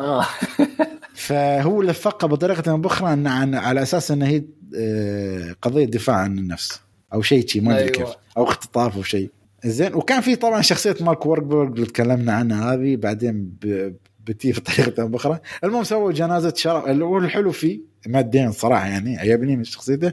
آه. 0.00 0.26
فهو 1.16 1.82
لفقها 1.82 2.28
بطريقة 2.28 2.70
أو 2.70 2.76
بأخرى 2.78 3.08
عن 3.08 3.54
على 3.54 3.82
أساس 3.82 4.10
انها 4.10 4.28
هي 4.28 4.42
آه، 4.78 5.56
قضية 5.62 5.84
دفاع 5.84 6.16
عن 6.16 6.38
النفس. 6.38 6.80
أو 7.14 7.22
شيء 7.22 7.46
شيء 7.46 7.62
ما 7.62 7.72
أدري 7.72 7.82
أيوة. 7.84 7.92
كيف. 8.06 8.16
أو 8.36 8.44
اختطاف 8.44 8.96
أو 8.96 9.02
شيء. 9.02 9.30
زين 9.64 9.94
وكان 9.94 10.20
في 10.20 10.36
طبعا 10.36 10.62
شخصية 10.62 10.96
مارك 11.00 11.26
ووركبرغ 11.26 11.66
اللي 11.68 11.86
تكلمنا 11.86 12.32
عنها 12.32 12.74
هذه 12.74 12.96
بعدين 12.96 13.52
ب- 13.62 13.94
بتي 14.26 14.52
بطريقة 14.60 15.02
أو 15.02 15.08
بأخرى. 15.08 15.40
المهم 15.64 15.84
سووا 15.84 16.12
جنازة 16.12 16.52
شرف. 16.56 16.86
اللي 16.86 17.04
هو 17.04 17.18
الحلو 17.18 17.52
فيه 17.52 17.80
مات 18.06 18.24
ديمون 18.26 18.52
صراحة 18.52 18.86
يعني 18.86 19.18
عجبني 19.18 19.56
من 19.56 19.64
شخصيته 19.64 20.12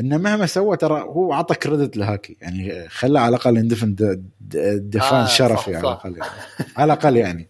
انه 0.00 0.18
مهما 0.18 0.46
سوى 0.46 0.76
ترى 0.76 1.00
هو 1.02 1.32
عطى 1.32 1.54
كريدت 1.54 1.96
لهاكي. 1.96 2.36
يعني 2.40 2.88
خلاه 2.88 3.20
على 3.20 3.28
الأقل 3.36 3.56
يندفن 3.56 3.94
دفان 4.40 5.20
آه، 5.20 5.26
شرفي 5.26 5.62
صح، 5.72 5.76
على. 5.76 5.78
الأقل 5.80 6.16
يعني. 6.16 6.30
على 6.76 6.92
الأقل 6.92 7.16
يعني. 7.16 7.48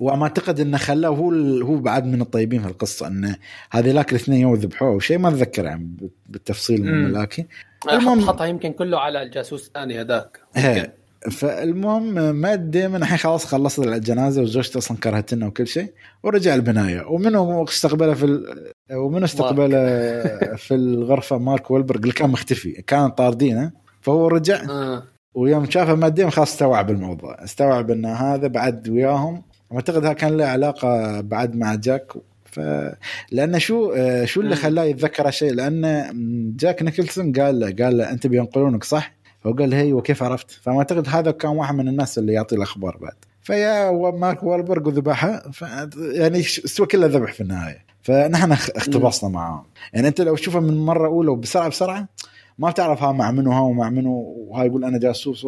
وما 0.00 0.22
اعتقد 0.22 0.60
إنه 0.60 0.78
خلاه 0.78 1.08
هو 1.08 1.30
هو 1.62 1.76
بعد 1.76 2.04
من 2.06 2.20
الطيبين 2.20 2.62
في 2.62 2.68
القصة 2.68 3.06
انه 3.06 3.36
هذيلاك 3.70 4.10
الاثنين 4.10 4.40
يوم 4.40 4.54
ذبحوه 4.54 4.88
أو 4.88 4.98
شيء 4.98 5.18
ما 5.18 5.28
أتذكر 5.28 5.64
يعني 5.64 5.90
بالتفصيل 6.26 6.82
من 6.84 7.18
حط 7.26 7.88
المهم- 7.92 8.26
حطها 8.28 8.46
يمكن 8.46 8.72
كله 8.72 8.98
على 9.00 9.22
الجاسوس 9.22 9.66
الثاني 9.66 10.00
هذاك. 10.00 10.40
إيه. 10.56 10.94
فالمهم 11.30 12.34
مات 12.34 12.60
ديمن 12.60 12.96
الحين 12.96 13.18
خلاص 13.18 13.44
خلصت 13.46 13.78
الجنازة 13.78 14.42
وزوجته 14.42 14.78
أصلا 14.78 14.96
كرهتنا 14.96 15.46
وكل 15.46 15.66
شيء 15.66 15.92
ورجع 16.22 16.54
البناية. 16.54 17.06
ومنو 17.06 17.64
استقبله 17.64 18.14
في 18.14 18.24
ال... 18.24 18.44
ومنو 18.92 19.24
استقبله 19.24 19.76
في 20.64 20.74
الغرفة؟ 20.74 21.38
مارك 21.38 21.70
ولبرغ 21.70 22.00
اللي 22.00 22.12
كان 22.12 22.30
مختفي. 22.30 22.72
كان 22.72 23.08
طاردينه 23.10 23.72
فهو 24.00 24.28
رجع. 24.28 24.62
آه. 24.70 25.02
ويوم 25.34 25.70
شافه 25.70 25.94
مات 25.94 26.12
ديمن 26.12 26.30
خلاص 26.30 26.50
استوعب 26.52 26.90
الموضوع. 26.90 27.44
استوعب 27.44 27.90
إن 27.90 28.06
هذا 28.06 28.46
بعد 28.46 28.88
وياهم 28.88 29.42
أعتقد 29.72 30.04
هذا 30.04 30.12
كان 30.12 30.36
له 30.36 30.44
علاقة 30.44 31.20
بعد 31.20 31.56
مع 31.56 31.74
جاك. 31.74 32.12
ف 32.44 32.60
لأن 33.32 33.58
شو 33.58 33.94
شو 34.24 34.40
اللي 34.40 34.56
خلاه 34.56 34.84
يتذكر 34.84 35.26
هالشيء؟ 35.26 35.52
لأن 35.52 36.12
جاك 36.56 36.82
نيكلسون 36.82 37.32
قال 37.32 37.60
له 37.60 37.84
قال 37.84 37.98
له 37.98 38.10
أنت 38.10 38.26
بينقلونك 38.26 38.84
صح؟ 38.84 39.14
فهو 39.40 39.52
قال 39.52 39.74
هي 39.74 39.92
وكيف 39.92 40.22
عرفت؟ 40.22 40.50
فما 40.50 40.78
أعتقد 40.78 41.08
هذا 41.08 41.30
كان 41.30 41.50
واحد 41.50 41.74
من 41.74 41.88
الناس 41.88 42.18
اللي 42.18 42.32
يعطي 42.32 42.56
الأخبار 42.56 42.96
بعد. 42.96 43.14
فيا 43.42 43.90
مارك 44.10 44.42
والبرغ 44.42 44.88
وذبحها 44.88 45.50
ف... 45.52 45.62
يعني 45.96 46.40
استوى 46.40 46.86
كله 46.86 47.06
ذبح 47.06 47.32
في 47.32 47.40
النهاية. 47.40 47.86
فنحن 48.02 48.52
اختبصنا 48.52 49.30
معاهم. 49.30 49.64
يعني 49.92 50.08
أنت 50.08 50.20
لو 50.20 50.36
تشوفه 50.36 50.60
من 50.60 50.86
مرة 50.86 51.06
أولى 51.06 51.30
وبسرعة 51.30 51.68
بسرعة 51.68 52.08
ما 52.58 52.70
بتعرف 52.70 53.02
ها 53.02 53.12
مع 53.12 53.30
منو 53.30 53.52
ها 53.52 53.60
ومع 53.60 53.90
منو 53.90 54.12
وهاي 54.48 54.66
يقول 54.66 54.84
أنا 54.84 54.98
جاسوس. 54.98 55.46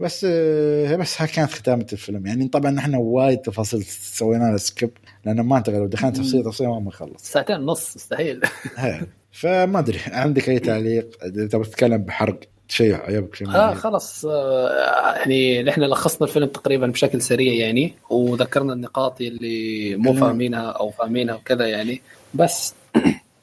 بس 0.00 0.24
هي 0.24 0.96
بس 0.96 1.22
كانت 1.22 1.52
ختامة 1.52 1.86
الفيلم. 1.92 2.26
يعني 2.26 2.48
طبعا 2.48 2.70
نحن 2.70 2.94
وايد 2.94 3.38
تفاصيل 3.38 3.82
سوينا 3.84 4.44
لها 4.44 4.56
سكيب 4.56 4.90
لأن 5.24 5.40
ما 5.40 5.58
أنت 5.58 5.70
لو 5.70 5.86
دخلنا 5.86 6.12
تفصيل 6.12 6.44
تفصيل 6.44 6.68
ما 6.68 6.78
بنخلص. 6.78 7.22
ساعتين 7.22 7.56
ونص 7.56 7.96
مستحيل. 7.96 8.40
فما 9.32 9.78
أدري 9.78 9.98
عندك 10.06 10.48
أي 10.48 10.58
تعليق؟ 10.58 11.24
إذا 11.24 11.46
تبغى 11.46 11.64
تتكلم 11.64 12.02
بحرق 12.02 12.40
شيء 12.68 12.94
عجبك 12.94 13.34
شيء 13.34 13.48
آه 13.48 13.74
خلاص 13.74 14.24
آه 14.24 15.14
يعني 15.16 15.62
نحن 15.62 15.80
لخصنا 15.80 16.28
الفيلم 16.28 16.46
تقريبا 16.46 16.86
بشكل 16.86 17.22
سريع 17.22 17.52
يعني 17.52 17.94
وذكرنا 18.10 18.72
النقاط 18.72 19.20
اللي 19.20 19.96
مو 19.96 20.14
فاهمينها 20.14 20.70
أو 20.70 20.90
فاهمينها 20.90 21.34
وكذا 21.34 21.66
يعني. 21.66 22.00
بس 22.34 22.74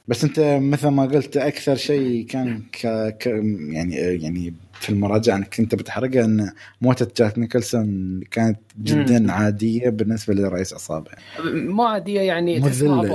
بس 0.08 0.24
انت 0.24 0.40
مثل 0.62 0.88
ما 0.88 1.06
قلت 1.06 1.38
أكثر 1.38 1.76
شيء 1.76 2.26
كان 2.26 2.62
ك... 2.72 2.88
ك... 3.20 3.26
يعني 3.72 3.96
يعني 3.96 4.54
في 4.80 4.90
المراجعة 4.90 5.36
أنك 5.36 5.56
كنت 5.56 5.76
بتحرقها 5.76 6.26
إن 6.26 6.52
موتة 6.82 7.08
جاك 7.18 7.38
نيكلسون 7.38 8.20
كانت 8.32 8.60
جدا 8.84 9.20
مم. 9.20 9.32
عادية 9.32 9.90
بالنسبة 9.90 10.34
لرئيس 10.34 10.74
عصابه 10.74 11.12
مو 11.44 11.84
عادية 11.84 12.22
يعني 12.22 12.60
مذلة 12.60 13.06
يعني. 13.06 13.08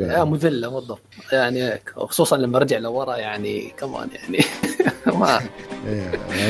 يعني. 0.00 0.30
بالضبط 0.30 0.74
بالضبط 0.74 1.00
يعني 1.32 1.80
خصوصا 1.96 2.36
لما 2.36 2.58
رجع 2.58 2.78
لورا 2.78 3.16
يعني 3.16 3.72
كمان 3.78 4.08
يعني 4.12 4.44
ما 5.20 5.40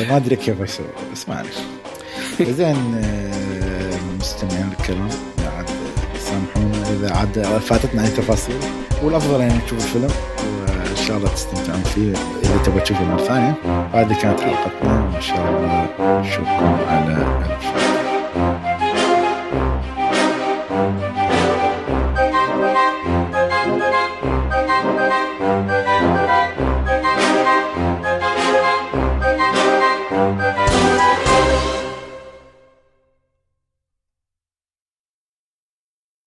ما 0.09 0.17
أدري 0.17 0.35
كيف 0.35 0.61
أسوي 0.61 0.87
بس 1.11 1.29
معلش 1.29 1.57
زين 2.41 3.01
مستمعين 4.19 4.71
الكلام 4.79 5.09
عاد 5.57 5.69
سامحونا 6.19 6.91
إذا 6.91 7.11
عاد 7.13 7.41
فاتتنا 7.41 8.03
أي 8.03 8.09
تفاصيل 8.09 8.59
والأفضل 9.03 9.41
يعني 9.41 9.59
تشوفوا 9.65 9.85
الفيلم 9.85 10.11
وإن 10.67 10.95
شاء 10.95 11.17
الله 11.17 11.29
تستمتعون 11.29 11.83
فيه. 11.83 12.13
إذا 12.43 12.57
تبغى 12.65 12.79
تشوفه 12.81 13.03
مره 13.03 13.17
ثانية 13.23 13.53
هذه 13.93 14.21
كانت 14.21 14.39
حلقتنا 14.39 15.09
وإن 15.13 15.21
شاء 15.21 15.37
الله 15.37 15.87
نشوفكم 16.19 16.77
على 16.89 17.13
ألف 17.45 17.90